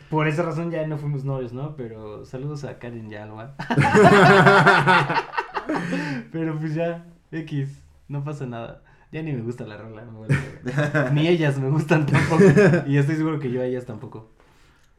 Por 0.08 0.28
esa 0.28 0.42
razón 0.42 0.70
ya 0.70 0.86
no 0.86 0.96
fuimos 0.96 1.24
novios, 1.24 1.52
¿no? 1.52 1.76
Pero 1.76 2.24
saludos 2.24 2.64
a 2.64 2.78
Karen 2.78 3.10
Yalwa. 3.10 3.54
Pero 6.32 6.58
pues 6.58 6.74
ya, 6.74 7.04
X, 7.30 7.82
no 8.08 8.24
pasa 8.24 8.46
nada. 8.46 8.82
Ya 9.12 9.22
ni 9.22 9.34
me 9.34 9.42
gusta 9.42 9.66
la 9.66 9.76
rola. 9.76 10.04
verga. 10.04 11.10
ni 11.12 11.28
ellas 11.28 11.58
me 11.58 11.68
gustan 11.68 12.06
tampoco. 12.06 12.42
Y 12.86 12.96
estoy 12.96 13.16
seguro 13.16 13.40
que 13.40 13.50
yo 13.50 13.60
a 13.60 13.66
ellas 13.66 13.84
tampoco. 13.84 14.30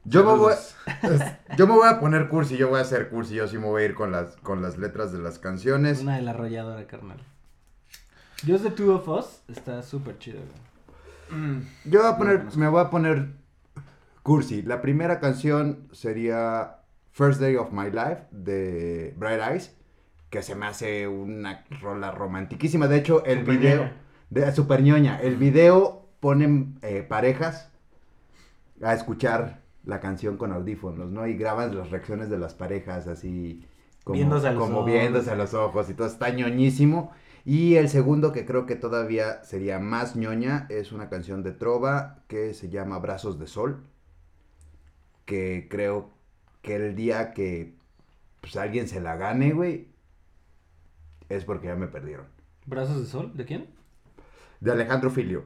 Yo 0.04 0.24
me, 0.24 0.38
voy, 0.38 0.54
Saludos. 1.02 1.24
yo 1.58 1.66
me 1.66 1.74
voy 1.74 1.90
a 1.90 2.00
poner 2.00 2.30
cursi, 2.30 2.58
yo 2.58 2.70
voy 2.70 2.78
a 2.78 2.84
hacer 2.84 3.10
cursi, 3.10 3.36
yo 3.36 3.48
sí 3.48 3.58
me 3.58 3.66
voy 3.66 3.82
a 3.82 3.86
ir 3.86 3.96
con 3.96 4.12
las, 4.12 4.36
con 4.38 4.62
las 4.62 4.78
letras 4.78 5.12
de 5.12 5.18
las 5.18 5.40
canciones. 5.40 6.02
Una 6.02 6.18
de 6.18 6.22
la 6.22 6.32
arrolladora, 6.32 6.86
carnal. 6.86 7.18
Just 8.46 8.64
the 8.64 8.72
Two 8.72 8.94
of 8.94 9.08
Us 9.08 9.44
está 9.48 9.82
súper 9.84 10.18
chido, 10.18 10.40
güey. 10.40 11.40
Mm. 11.42 11.68
Yo 11.86 12.02
voy 12.02 12.10
a 12.12 12.18
poner, 12.18 12.58
me 12.58 12.68
voy 12.68 12.82
a 12.82 12.90
poner 12.90 13.30
cursi. 14.24 14.62
La 14.64 14.82
primera 14.82 15.20
canción 15.20 15.88
sería 15.92 16.78
First 17.12 17.40
Day 17.40 17.56
of 17.56 17.72
My 17.72 17.90
Life 17.92 18.24
de 18.32 19.14
Bright 19.18 19.40
Eyes, 19.42 19.76
que 20.30 20.42
se 20.42 20.56
me 20.56 20.66
hace 20.66 21.08
una 21.08 21.66
rola 21.82 22.12
romantiquísima. 22.12 22.88
De 22.88 22.98
hecho, 22.98 23.24
el 23.26 23.40
Super 23.40 23.58
video 23.58 23.78
ñoña. 23.84 23.94
de 24.30 24.52
super 24.54 24.82
ñoña, 24.82 25.22
el 25.22 25.36
video 25.36 26.08
ponen 26.20 26.80
eh, 26.82 27.04
parejas 27.08 27.70
a 28.84 28.94
escuchar 28.94 29.62
la 29.86 30.00
canción 30.00 30.38
con 30.38 30.52
audífonos, 30.52 31.12
¿no? 31.12 31.28
Y 31.28 31.36
graban 31.36 31.76
las 31.78 31.90
reacciones 31.92 32.30
de 32.30 32.38
las 32.38 32.54
parejas 32.54 33.08
así 33.08 33.66
como, 34.04 34.16
Viéndose 34.16 34.48
a 34.48 34.52
los 34.52 34.64
como 34.64 34.80
ojos. 34.80 34.92
viéndose 34.92 35.32
a 35.32 35.36
los 35.36 35.54
ojos 35.54 35.90
y 35.90 35.94
todo 35.94 36.08
está 36.08 36.30
ñoñísimo. 36.30 37.12
Y 37.44 37.76
el 37.76 37.90
segundo 37.90 38.32
que 38.32 38.46
creo 38.46 38.66
que 38.66 38.76
todavía 38.76 39.44
sería 39.44 39.80
más 39.80 40.16
ñoña 40.16 40.68
es 40.70 40.92
una 40.92 41.10
canción 41.10 41.42
de 41.44 41.52
Trova 41.52 42.24
que 42.28 42.54
se 42.54 42.70
llama 42.70 43.00
Brazos 43.00 43.40
de 43.40 43.48
Sol. 43.48 43.84
Que 45.26 45.68
creo 45.70 46.12
que 46.62 46.76
el 46.76 46.96
día 46.96 47.34
que 47.34 47.74
pues, 48.42 48.56
alguien 48.56 48.88
se 48.88 49.02
la 49.02 49.16
gane, 49.16 49.54
güey, 49.54 49.88
es 51.30 51.46
porque 51.46 51.68
ya 51.68 51.76
me 51.76 51.88
perdieron. 51.88 52.28
¿Brazos 52.66 53.00
de 53.00 53.06
Sol? 53.08 53.32
¿De 53.36 53.46
quién? 53.46 53.68
De 54.60 54.72
Alejandro 54.72 55.10
Filio. 55.10 55.46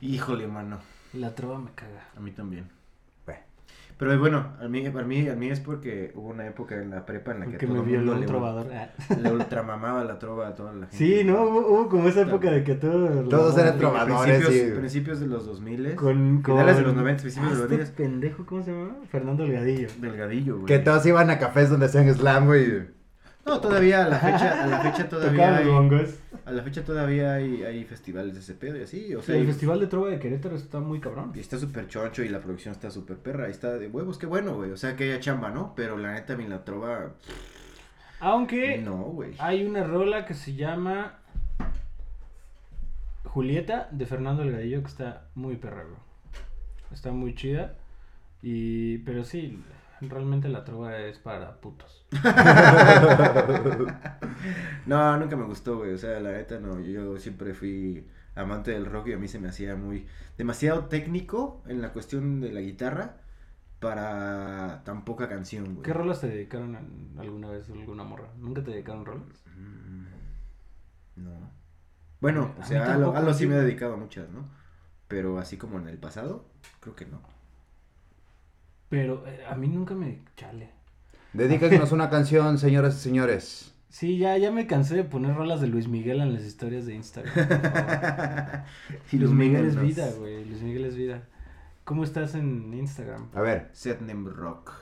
Híjole, 0.00 0.46
mano. 0.46 0.80
La 1.12 1.34
trova 1.34 1.58
me 1.58 1.70
caga. 1.74 2.08
A 2.16 2.20
mí 2.20 2.32
también. 2.32 2.68
Pero 3.98 4.18
bueno, 4.18 4.52
a 4.60 4.68
mí, 4.68 4.84
a 4.84 4.90
mí, 4.90 5.28
a 5.28 5.34
mí 5.34 5.48
es 5.48 5.60
porque 5.60 6.12
hubo 6.14 6.28
una 6.28 6.46
época 6.46 6.74
en 6.74 6.90
la 6.90 7.06
prepa 7.06 7.32
en 7.32 7.40
la 7.40 7.46
que 7.46 7.56
Que 7.56 7.66
todo 7.66 7.76
me 7.76 7.82
el 7.82 7.86
violó 7.86 7.98
mundo 7.98 8.12
un 8.14 8.20
le, 8.20 8.26
trovador. 8.26 8.66
Ah. 8.74 8.88
le 9.22 9.32
ultramamaba 9.32 10.04
la 10.04 10.18
trova 10.18 10.48
a 10.48 10.54
toda 10.54 10.74
la 10.74 10.86
gente. 10.86 10.96
Sí, 10.96 11.24
¿no? 11.24 11.42
Hubo, 11.44 11.66
hubo 11.66 11.88
como 11.88 12.08
esa 12.08 12.20
época 12.20 12.50
de 12.50 12.62
que 12.62 12.74
todo... 12.74 13.08
Todos 13.28 13.56
eran 13.56 13.78
trovadores, 13.78 14.36
Principios, 14.36 14.68
sí. 14.68 14.78
principios 14.78 15.20
de 15.20 15.26
los 15.28 15.46
2000 15.46 15.94
Con, 15.94 16.42
con... 16.42 16.56
Finales 16.56 16.76
de 16.76 16.82
los 16.82 16.94
90, 16.94 17.22
principios 17.22 17.50
de 17.52 17.56
Ah, 17.56 17.58
los 17.62 17.70
este 17.72 17.86
2000 17.86 17.96
pendejo, 17.96 18.44
¿cómo 18.46 18.62
se 18.62 18.72
llama? 18.72 18.96
Fernando 19.10 19.44
Delgadillo. 19.44 19.88
Delgadillo, 19.98 20.54
güey. 20.56 20.66
Que 20.66 20.78
todos 20.78 21.06
iban 21.06 21.30
a 21.30 21.38
cafés 21.38 21.70
donde 21.70 21.86
hacían 21.86 22.12
slam, 22.14 22.44
güey. 22.44 22.94
No, 23.46 23.60
todavía 23.60 24.04
a 24.04 24.08
la 24.08 24.18
fecha, 24.18 24.62
a 24.62 24.66
la 24.66 24.80
fecha 24.80 25.08
todavía 25.08 25.30
Tocaban 25.30 25.54
hay, 25.54 25.68
bongos. 25.68 26.10
A 26.46 26.52
la 26.52 26.62
fecha 26.62 26.84
todavía 26.84 27.34
hay, 27.34 27.64
hay 27.64 27.84
festivales 27.84 28.34
de 28.34 28.40
ese 28.40 28.54
pedo 28.54 28.78
y 28.78 28.82
así, 28.84 29.14
o 29.14 29.20
Sí, 29.20 29.26
sea, 29.26 29.36
el 29.36 29.46
Festival 29.46 29.80
de 29.80 29.86
Trova 29.88 30.08
de 30.10 30.18
Querétaro 30.18 30.56
está 30.56 30.80
muy 30.80 31.00
cabrón. 31.00 31.32
y 31.34 31.40
está 31.40 31.58
súper 31.58 31.88
choncho 31.88 32.22
y 32.22 32.28
la 32.28 32.40
producción 32.40 32.72
está 32.72 32.90
súper 32.90 33.18
perra, 33.18 33.48
y 33.48 33.50
está 33.50 33.76
de 33.78 33.88
huevos, 33.88 34.16
qué 34.16 34.26
bueno, 34.26 34.54
güey, 34.54 34.70
o 34.70 34.76
sea 34.76 34.96
que 34.96 35.04
haya 35.04 35.20
chamba, 35.20 35.50
¿no? 35.50 35.74
Pero 35.76 35.98
la 35.98 36.14
neta, 36.14 36.34
a 36.34 36.36
mí 36.36 36.46
la 36.46 36.64
trova, 36.64 37.14
Aunque 38.20 38.78
no, 38.78 38.96
güey. 38.96 39.34
hay 39.38 39.66
una 39.66 39.84
rola 39.84 40.24
que 40.24 40.34
se 40.34 40.54
llama 40.54 41.18
Julieta 43.24 43.88
de 43.90 44.06
Fernando 44.06 44.42
Delgadillo 44.42 44.80
que 44.82 44.88
está 44.88 45.26
muy 45.34 45.56
perra, 45.56 45.82
güey. 45.84 45.96
Está 46.92 47.10
muy 47.12 47.34
chida. 47.34 47.74
Y... 48.40 48.98
Pero 48.98 49.24
sí, 49.24 49.60
realmente 50.00 50.48
la 50.48 50.64
trova 50.64 50.96
es 50.98 51.18
para 51.18 51.60
putos. 51.60 52.06
No, 54.86 55.16
nunca 55.18 55.36
me 55.36 55.44
gustó, 55.44 55.78
güey, 55.78 55.92
o 55.94 55.98
sea, 55.98 56.20
la 56.20 56.32
neta, 56.32 56.58
no, 56.60 56.80
yo 56.80 57.18
siempre 57.18 57.54
fui 57.54 58.06
amante 58.34 58.70
del 58.72 58.86
rock 58.86 59.08
y 59.08 59.12
a 59.14 59.18
mí 59.18 59.28
se 59.28 59.38
me 59.38 59.48
hacía 59.48 59.76
muy, 59.76 60.06
demasiado 60.38 60.86
técnico 60.86 61.62
en 61.66 61.80
la 61.82 61.92
cuestión 61.92 62.40
de 62.40 62.52
la 62.52 62.60
guitarra 62.60 63.16
para 63.80 64.82
tan 64.84 65.04
poca 65.04 65.28
canción, 65.28 65.76
güey. 65.76 65.84
¿Qué 65.84 65.92
rolas 65.94 66.20
te 66.20 66.28
dedicaron 66.28 66.74
en- 66.76 67.18
alguna 67.18 67.50
vez 67.50 67.68
alguna 67.70 68.04
morra? 68.04 68.28
¿Nunca 68.38 68.62
te 68.62 68.70
dedicaron 68.72 69.04
rolas? 69.06 69.44
Mm, 69.56 70.06
No. 71.16 71.50
Bueno, 72.20 72.54
A 72.58 72.60
o 72.60 72.64
sea, 72.64 72.94
a 72.94 72.98
lo, 72.98 73.06
tampoco, 73.06 73.16
a 73.16 73.22
lo 73.22 73.34
sí 73.34 73.40
sí. 73.40 73.46
me 73.46 73.56
he 73.56 73.58
dedicado 73.60 73.94
a 73.94 73.96
muchas, 73.98 74.28
¿no? 74.30 74.48
Pero 75.08 75.38
así 75.38 75.58
como 75.58 75.78
en 75.78 75.88
el 75.88 75.98
pasado, 75.98 76.46
creo 76.80 76.96
que 76.96 77.06
no. 77.06 77.22
Pero 78.88 79.24
eh, 79.28 79.44
a 79.46 79.54
mí 79.54 79.68
nunca 79.68 79.94
me... 79.94 80.24
Chale. 80.36 80.70
Dedíquenos 81.32 81.92
una 81.92 82.10
canción, 82.10 82.58
señoras 82.58 82.96
y 82.96 82.98
señores. 82.98 83.75
Sí, 83.88 84.18
ya, 84.18 84.36
ya 84.36 84.50
me 84.50 84.66
cansé 84.66 84.96
de 84.96 85.04
poner 85.04 85.34
rolas 85.34 85.60
de 85.60 85.68
Luis 85.68 85.88
Miguel 85.88 86.20
en 86.20 86.34
las 86.34 86.42
historias 86.42 86.86
de 86.86 86.94
Instagram. 86.94 87.34
por 87.34 87.60
favor. 87.60 88.64
Luis 89.12 89.30
Miguel 89.30 89.66
es 89.66 89.80
vida, 89.80 90.10
güey. 90.18 90.44
Luis 90.44 90.62
Miguel 90.62 90.84
es 90.84 90.96
vida. 90.96 91.22
¿Cómo 91.84 92.02
estás 92.02 92.34
en 92.34 92.74
Instagram? 92.74 93.28
A 93.32 93.40
ver, 93.40 93.70
Setnem 93.72 94.26
Rock. 94.26 94.72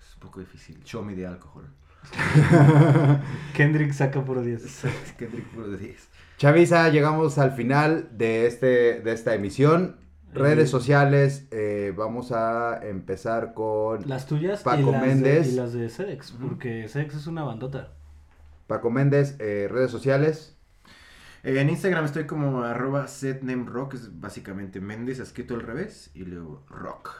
Es 0.00 0.14
un 0.14 0.20
poco 0.20 0.40
difícil. 0.40 0.82
Show 0.82 1.04
me 1.04 1.14
de 1.14 1.26
alcohol. 1.26 1.68
Kendrick 3.54 3.92
saca 3.92 4.24
por 4.24 4.42
10. 4.42 4.84
Kendrick 5.18 5.52
de 5.52 5.76
10. 5.76 6.08
Chavisa, 6.38 6.88
llegamos 6.88 7.36
al 7.36 7.52
final 7.52 8.08
de, 8.16 8.46
este, 8.46 9.00
de 9.00 9.12
esta 9.12 9.34
emisión. 9.34 9.96
Redes 10.32 10.70
sociales, 10.70 11.46
eh, 11.50 11.92
vamos 11.96 12.30
a 12.32 12.80
empezar 12.86 13.52
con 13.54 14.08
Las 14.08 14.26
tuyas 14.26 14.62
Paco 14.62 14.90
y, 14.90 14.92
las 14.92 15.02
Méndez. 15.02 15.46
De, 15.48 15.52
y 15.52 15.56
las 15.56 15.72
de 15.72 15.88
Sedex, 15.88 16.32
porque 16.32 16.88
Sedex 16.88 17.14
es 17.16 17.26
una 17.26 17.42
bandota. 17.42 17.92
Paco 18.66 18.90
Méndez, 18.90 19.36
eh, 19.40 19.66
redes 19.70 19.90
sociales. 19.90 20.56
Eh, 21.42 21.58
en 21.60 21.70
Instagram 21.70 22.04
estoy 22.04 22.26
como 22.26 22.62
arroba 22.62 23.08
setnemrock, 23.08 23.94
es 23.94 24.20
básicamente 24.20 24.80
Méndez 24.80 25.18
escrito 25.18 25.54
al 25.54 25.62
revés 25.62 26.10
y 26.14 26.24
luego 26.24 26.62
rock. 26.68 27.10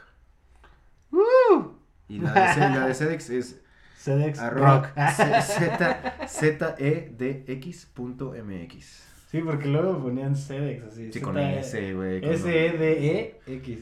Y 2.08 2.18
la 2.18 2.32
de, 2.32 2.60
la 2.78 2.86
de 2.86 2.94
Sedex 2.94 3.30
es 3.30 3.60
Sedex 3.96 4.38
arroba 4.38 4.76
Rock. 4.82 4.88
z- 5.16 5.42
z- 5.42 6.28
zedx 6.28 7.86
punto 7.86 8.34
mx. 8.34 9.09
Sí, 9.30 9.40
porque 9.42 9.68
luego 9.68 10.02
ponían 10.02 10.34
Sedex 10.34 10.84
así. 10.84 11.12
Sí, 11.12 11.20
con 11.20 11.34
Z- 11.34 11.60
S, 11.60 11.94
güey. 11.94 12.20
con- 12.20 12.30
S-E-D-E-X. 12.30 13.78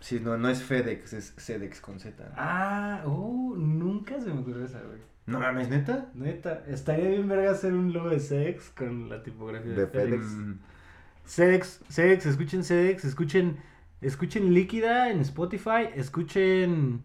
Sí, 0.00 0.20
no, 0.20 0.36
no 0.36 0.48
es 0.50 0.62
FedEx, 0.62 1.12
es 1.14 1.32
Sedex 1.38 1.80
con 1.80 1.98
Z. 2.00 2.32
Ah, 2.36 3.02
uh, 3.06 3.54
nunca 3.56 4.20
se 4.20 4.26
me 4.34 4.40
ocurrió 4.40 4.64
esa, 4.64 4.80
güey. 4.82 4.98
No 5.26 5.40
mames, 5.40 5.70
neta. 5.70 6.10
Neta, 6.14 6.62
estaría 6.68 7.08
bien 7.08 7.26
verga 7.28 7.52
hacer 7.52 7.72
un 7.72 7.92
logo 7.92 8.10
de 8.10 8.20
Sedex 8.20 8.68
con 8.70 9.08
la 9.08 9.22
tipografía 9.22 9.72
de, 9.72 9.80
De 9.82 9.86
FedEx. 9.86 10.24
Sedex, 11.24 11.80
Sedex, 11.88 12.26
escuchen 12.26 12.64
Sedex, 12.64 13.04
escuchen, 13.06 13.56
escuchen 14.02 14.52
Líquida 14.52 15.10
en 15.10 15.20
Spotify, 15.20 15.88
escuchen 15.94 17.02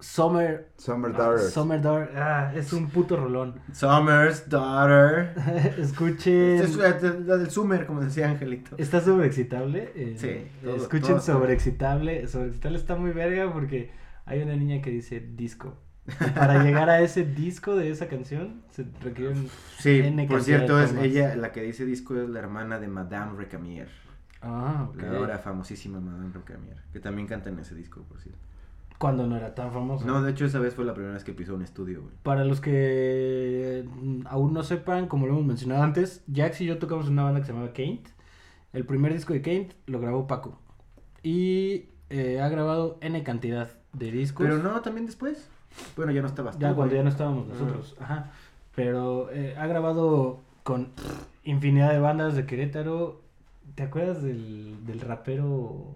Summer. 0.00 0.68
Summer 0.76 1.12
ah, 1.14 1.18
Daughters. 1.18 1.50
Summer 1.52 1.80
Daughter. 1.82 2.16
Ah, 2.16 2.52
es 2.54 2.72
un 2.72 2.88
puto 2.88 3.16
rolón. 3.16 3.60
Summer's 3.72 4.48
Daughter. 4.48 5.34
Escuchen. 5.78 6.60
Es 6.60 6.76
la, 6.76 6.90
la 6.90 7.36
del 7.36 7.50
Summer, 7.50 7.84
como 7.86 8.00
decía 8.00 8.28
Angelito. 8.30 8.76
Está 8.78 9.00
sobreexcitable. 9.00 9.92
eh, 9.94 10.14
Sí, 10.16 10.46
todo- 10.62 10.76
escuchen 10.76 11.08
todo 11.16 11.20
sobreexcitable. 11.20 12.28
Sobreexcitable 12.28 12.78
está 12.78 12.96
muy 12.96 13.10
verga 13.10 13.52
porque 13.52 13.90
hay 14.24 14.42
una 14.42 14.54
niña 14.54 14.80
que 14.82 14.90
dice 14.90 15.20
disco. 15.20 15.76
Y 16.06 16.30
para 16.30 16.62
llegar 16.64 16.88
a 16.90 17.00
ese 17.00 17.24
disco 17.24 17.74
de 17.76 17.90
esa 17.90 18.06
canción 18.08 18.62
se 18.70 18.86
requieren. 19.02 19.48
Sí, 19.78 19.98
N 19.98 20.26
por 20.26 20.42
cierto, 20.42 20.80
es 20.80 20.94
ella, 20.94 21.34
la 21.36 21.52
que 21.52 21.62
dice 21.62 21.84
disco 21.84 22.16
es 22.16 22.28
la 22.28 22.38
hermana 22.38 22.78
de 22.78 22.88
Madame 22.88 23.36
Recamier. 23.36 23.88
Ah, 24.40 24.86
ok. 24.88 25.02
La 25.02 25.18
ahora 25.18 25.38
famosísima 25.38 25.98
Madame 26.00 26.32
Recamier. 26.32 26.76
Que 26.92 27.00
también 27.00 27.26
canta 27.26 27.50
en 27.50 27.58
ese 27.58 27.74
disco, 27.74 28.02
por 28.08 28.20
cierto. 28.20 28.38
Cuando 28.98 29.26
no 29.28 29.36
era 29.36 29.54
tan 29.54 29.72
famoso. 29.72 30.04
No, 30.04 30.20
de 30.22 30.32
hecho, 30.32 30.44
esa 30.44 30.58
vez 30.58 30.74
fue 30.74 30.84
la 30.84 30.92
primera 30.92 31.14
vez 31.14 31.22
que 31.22 31.32
pisó 31.32 31.54
un 31.54 31.62
estudio, 31.62 32.02
güey. 32.02 32.14
Para 32.24 32.44
los 32.44 32.60
que 32.60 33.84
mm, 33.86 34.26
aún 34.26 34.52
no 34.52 34.62
sepan, 34.64 35.06
como 35.06 35.26
lo 35.26 35.34
hemos 35.34 35.46
mencionado 35.46 35.82
antes, 35.84 36.24
Jax 36.32 36.60
y 36.62 36.66
yo 36.66 36.78
tocamos 36.78 37.08
una 37.08 37.22
banda 37.22 37.40
que 37.40 37.46
se 37.46 37.52
llamaba 37.52 37.72
Kaint. 37.72 38.08
El 38.72 38.84
primer 38.84 39.12
disco 39.12 39.32
de 39.32 39.40
Kaint 39.42 39.72
lo 39.86 40.00
grabó 40.00 40.26
Paco. 40.26 40.58
Y 41.22 41.86
eh, 42.10 42.40
ha 42.40 42.48
grabado 42.48 42.98
N 43.00 43.22
cantidad 43.22 43.70
de 43.92 44.10
discos. 44.10 44.46
Pero 44.46 44.58
no, 44.62 44.80
también 44.80 45.06
después. 45.06 45.48
Bueno, 45.96 46.10
ya 46.12 46.20
no 46.22 46.26
estabas 46.28 46.58
Ya 46.58 46.70
tú, 46.70 46.76
cuando 46.76 46.92
güey. 46.92 46.96
ya 46.98 47.04
no 47.04 47.10
estábamos 47.10 47.46
Ah. 47.48 47.52
nosotros. 47.52 47.96
Ajá. 48.00 48.30
Pero 48.74 49.30
eh, 49.30 49.54
ha 49.58 49.66
grabado 49.66 50.40
con 50.64 50.88
infinidad 51.44 51.92
de 51.92 51.98
bandas 52.00 52.34
de 52.34 52.46
Querétaro. 52.46 53.20
¿Te 53.74 53.82
acuerdas 53.84 54.22
del, 54.22 54.84
del 54.86 55.00
rapero? 55.00 55.94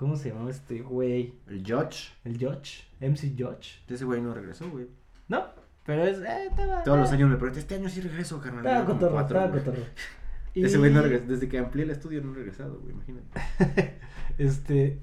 ¿Cómo 0.00 0.16
se 0.16 0.30
llamaba 0.30 0.48
este 0.50 0.80
güey? 0.80 1.34
El 1.46 1.58
Judge. 1.60 2.14
El 2.24 2.38
Judge. 2.38 2.86
MC 3.02 3.34
Judge. 3.38 3.82
Ese 3.86 4.06
güey 4.06 4.22
no 4.22 4.32
regresó, 4.32 4.70
güey. 4.70 4.86
No, 5.28 5.44
pero 5.84 6.04
es. 6.06 6.16
eh, 6.20 6.46
estaba- 6.48 6.82
Todos 6.84 7.00
los 7.00 7.10
eh, 7.12 7.16
años 7.16 7.28
me 7.28 7.36
preguntan, 7.36 7.58
este 7.60 7.74
año 7.74 7.86
sí 7.90 8.00
regreso, 8.00 8.40
carnal. 8.40 8.64
Estaba 8.64 8.86
cotorro, 8.86 9.12
cuatro, 9.12 9.38
estaba 9.38 9.58
cotorro. 9.58 9.82
Ese 10.54 10.78
güey 10.78 10.90
no 10.90 11.02
regresó. 11.02 11.26
Desde 11.26 11.50
que 11.50 11.58
amplié 11.58 11.84
el 11.84 11.90
estudio 11.90 12.22
no 12.22 12.32
he 12.32 12.36
regresado, 12.36 12.80
güey, 12.80 12.94
imagínate. 12.94 13.98
Este. 14.38 14.98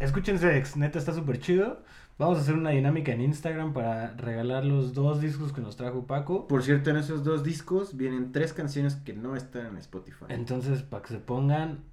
Escuchen 0.00 0.40
Sex, 0.40 0.76
neta 0.76 0.98
está 0.98 1.12
súper 1.14 1.38
chido. 1.38 1.84
Vamos 2.18 2.38
a 2.38 2.40
hacer 2.40 2.54
una 2.54 2.70
dinámica 2.70 3.12
en 3.12 3.20
Instagram 3.20 3.72
para 3.72 4.16
regalar 4.16 4.64
los 4.64 4.92
dos 4.92 5.20
discos 5.20 5.52
que 5.52 5.60
nos 5.60 5.76
trajo 5.76 6.08
Paco. 6.08 6.48
Por 6.48 6.64
cierto, 6.64 6.90
en 6.90 6.96
esos 6.96 7.22
dos 7.22 7.44
discos 7.44 7.96
vienen 7.96 8.32
tres 8.32 8.52
canciones 8.52 8.96
que 8.96 9.12
no 9.12 9.36
están 9.36 9.66
en 9.66 9.76
Spotify. 9.76 10.24
Entonces, 10.30 10.82
para 10.82 11.04
que 11.04 11.10
se 11.10 11.20
pongan 11.20 11.84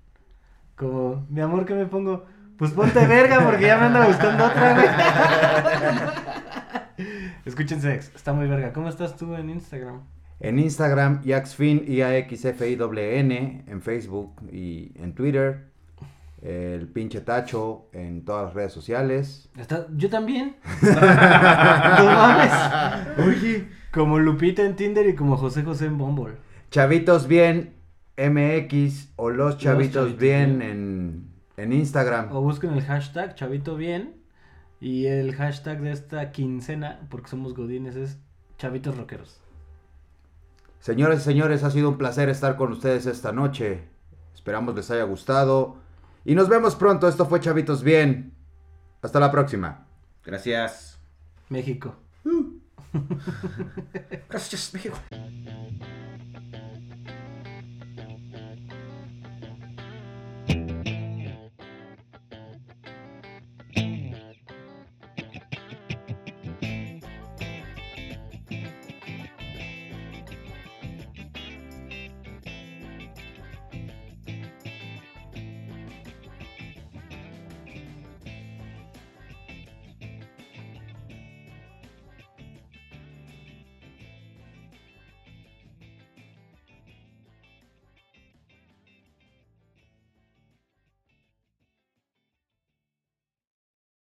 como, 0.78 1.26
mi 1.30 1.42
amor, 1.42 1.66
¿qué 1.66 1.74
me 1.74 1.86
pongo? 1.88 2.26
Pues 2.58 2.72
ponte 2.72 3.06
verga 3.06 3.42
porque 3.44 3.66
ya 3.66 3.78
me 3.78 3.86
anda 3.88 4.08
buscando 4.08 4.46
otra, 4.46 4.74
güey. 4.74 4.88
Escuchen 7.46 7.82
Sex, 7.82 8.12
está 8.16 8.34
muy 8.34 8.48
verga. 8.48 8.72
¿Cómo 8.74 8.88
estás 8.90 9.16
tú 9.16 9.36
en 9.36 9.50
Instagram? 9.50 10.02
En 10.40 10.60
Instagram, 10.60 11.22
Yaxfin, 11.24 11.84
I-A-X-F-I-N, 11.88 13.64
en 13.68 13.82
Facebook 13.82 14.34
y 14.52 14.92
en 14.96 15.14
Twitter. 15.14 15.68
El 16.42 16.88
pinche 16.88 17.22
tacho 17.22 17.90
en 17.94 18.24
todas 18.24 18.46
las 18.46 18.54
redes 18.54 18.72
sociales. 18.72 19.50
Está- 19.58 19.88
yo 19.96 20.10
también. 20.10 20.56
no 20.82 22.06
mames. 22.06 22.54
Oye. 23.26 23.68
Como 23.92 24.20
Lupita 24.20 24.62
en 24.64 24.76
Tinder 24.76 25.08
y 25.08 25.16
como 25.16 25.38
José 25.38 25.64
José 25.64 25.88
en 25.88 25.98
Bumble. 25.98 26.36
Chavitos 26.70 27.28
Bien 27.28 27.74
MX 28.18 29.10
o 29.16 29.30
Los 29.30 29.58
Chavitos 29.58 29.94
Chavitos 29.94 30.18
Bien 30.18 30.60
Bien. 30.60 30.70
en, 30.70 31.28
en 31.58 31.74
Instagram. 31.74 32.32
O 32.36 32.42
busquen 32.42 32.74
el 32.74 32.82
hashtag 32.84 33.36
Chavito 33.36 33.76
Bien. 33.76 34.16
Y 34.80 35.08
el 35.08 35.34
hashtag 35.34 35.82
de 35.82 35.92
esta 35.92 36.32
quincena, 36.32 37.00
porque 37.10 37.30
somos 37.30 37.56
godines, 37.56 37.96
es 37.96 38.20
Chavitos 38.58 38.96
Rockeros. 38.98 39.40
Señores 40.80 41.22
y 41.22 41.24
señores, 41.24 41.64
ha 41.64 41.72
sido 41.72 41.90
un 41.90 41.98
placer 41.98 42.30
estar 42.30 42.56
con 42.56 42.72
ustedes 42.72 43.08
esta 43.08 43.32
noche. 43.32 43.86
Esperamos 44.34 44.76
les 44.76 44.90
haya 44.92 45.04
gustado. 45.04 45.78
Y 46.26 46.36
nos 46.36 46.48
vemos 46.48 46.76
pronto. 46.76 47.08
Esto 47.08 47.26
fue 47.26 47.40
Chavitos 47.40 47.84
Bien. 47.84 48.34
Hasta 49.02 49.20
la 49.20 49.32
próxima. 49.32 49.86
Gracias. 50.24 51.00
México. 51.50 51.96
Gracias, 54.30 54.74
México. 54.74 54.98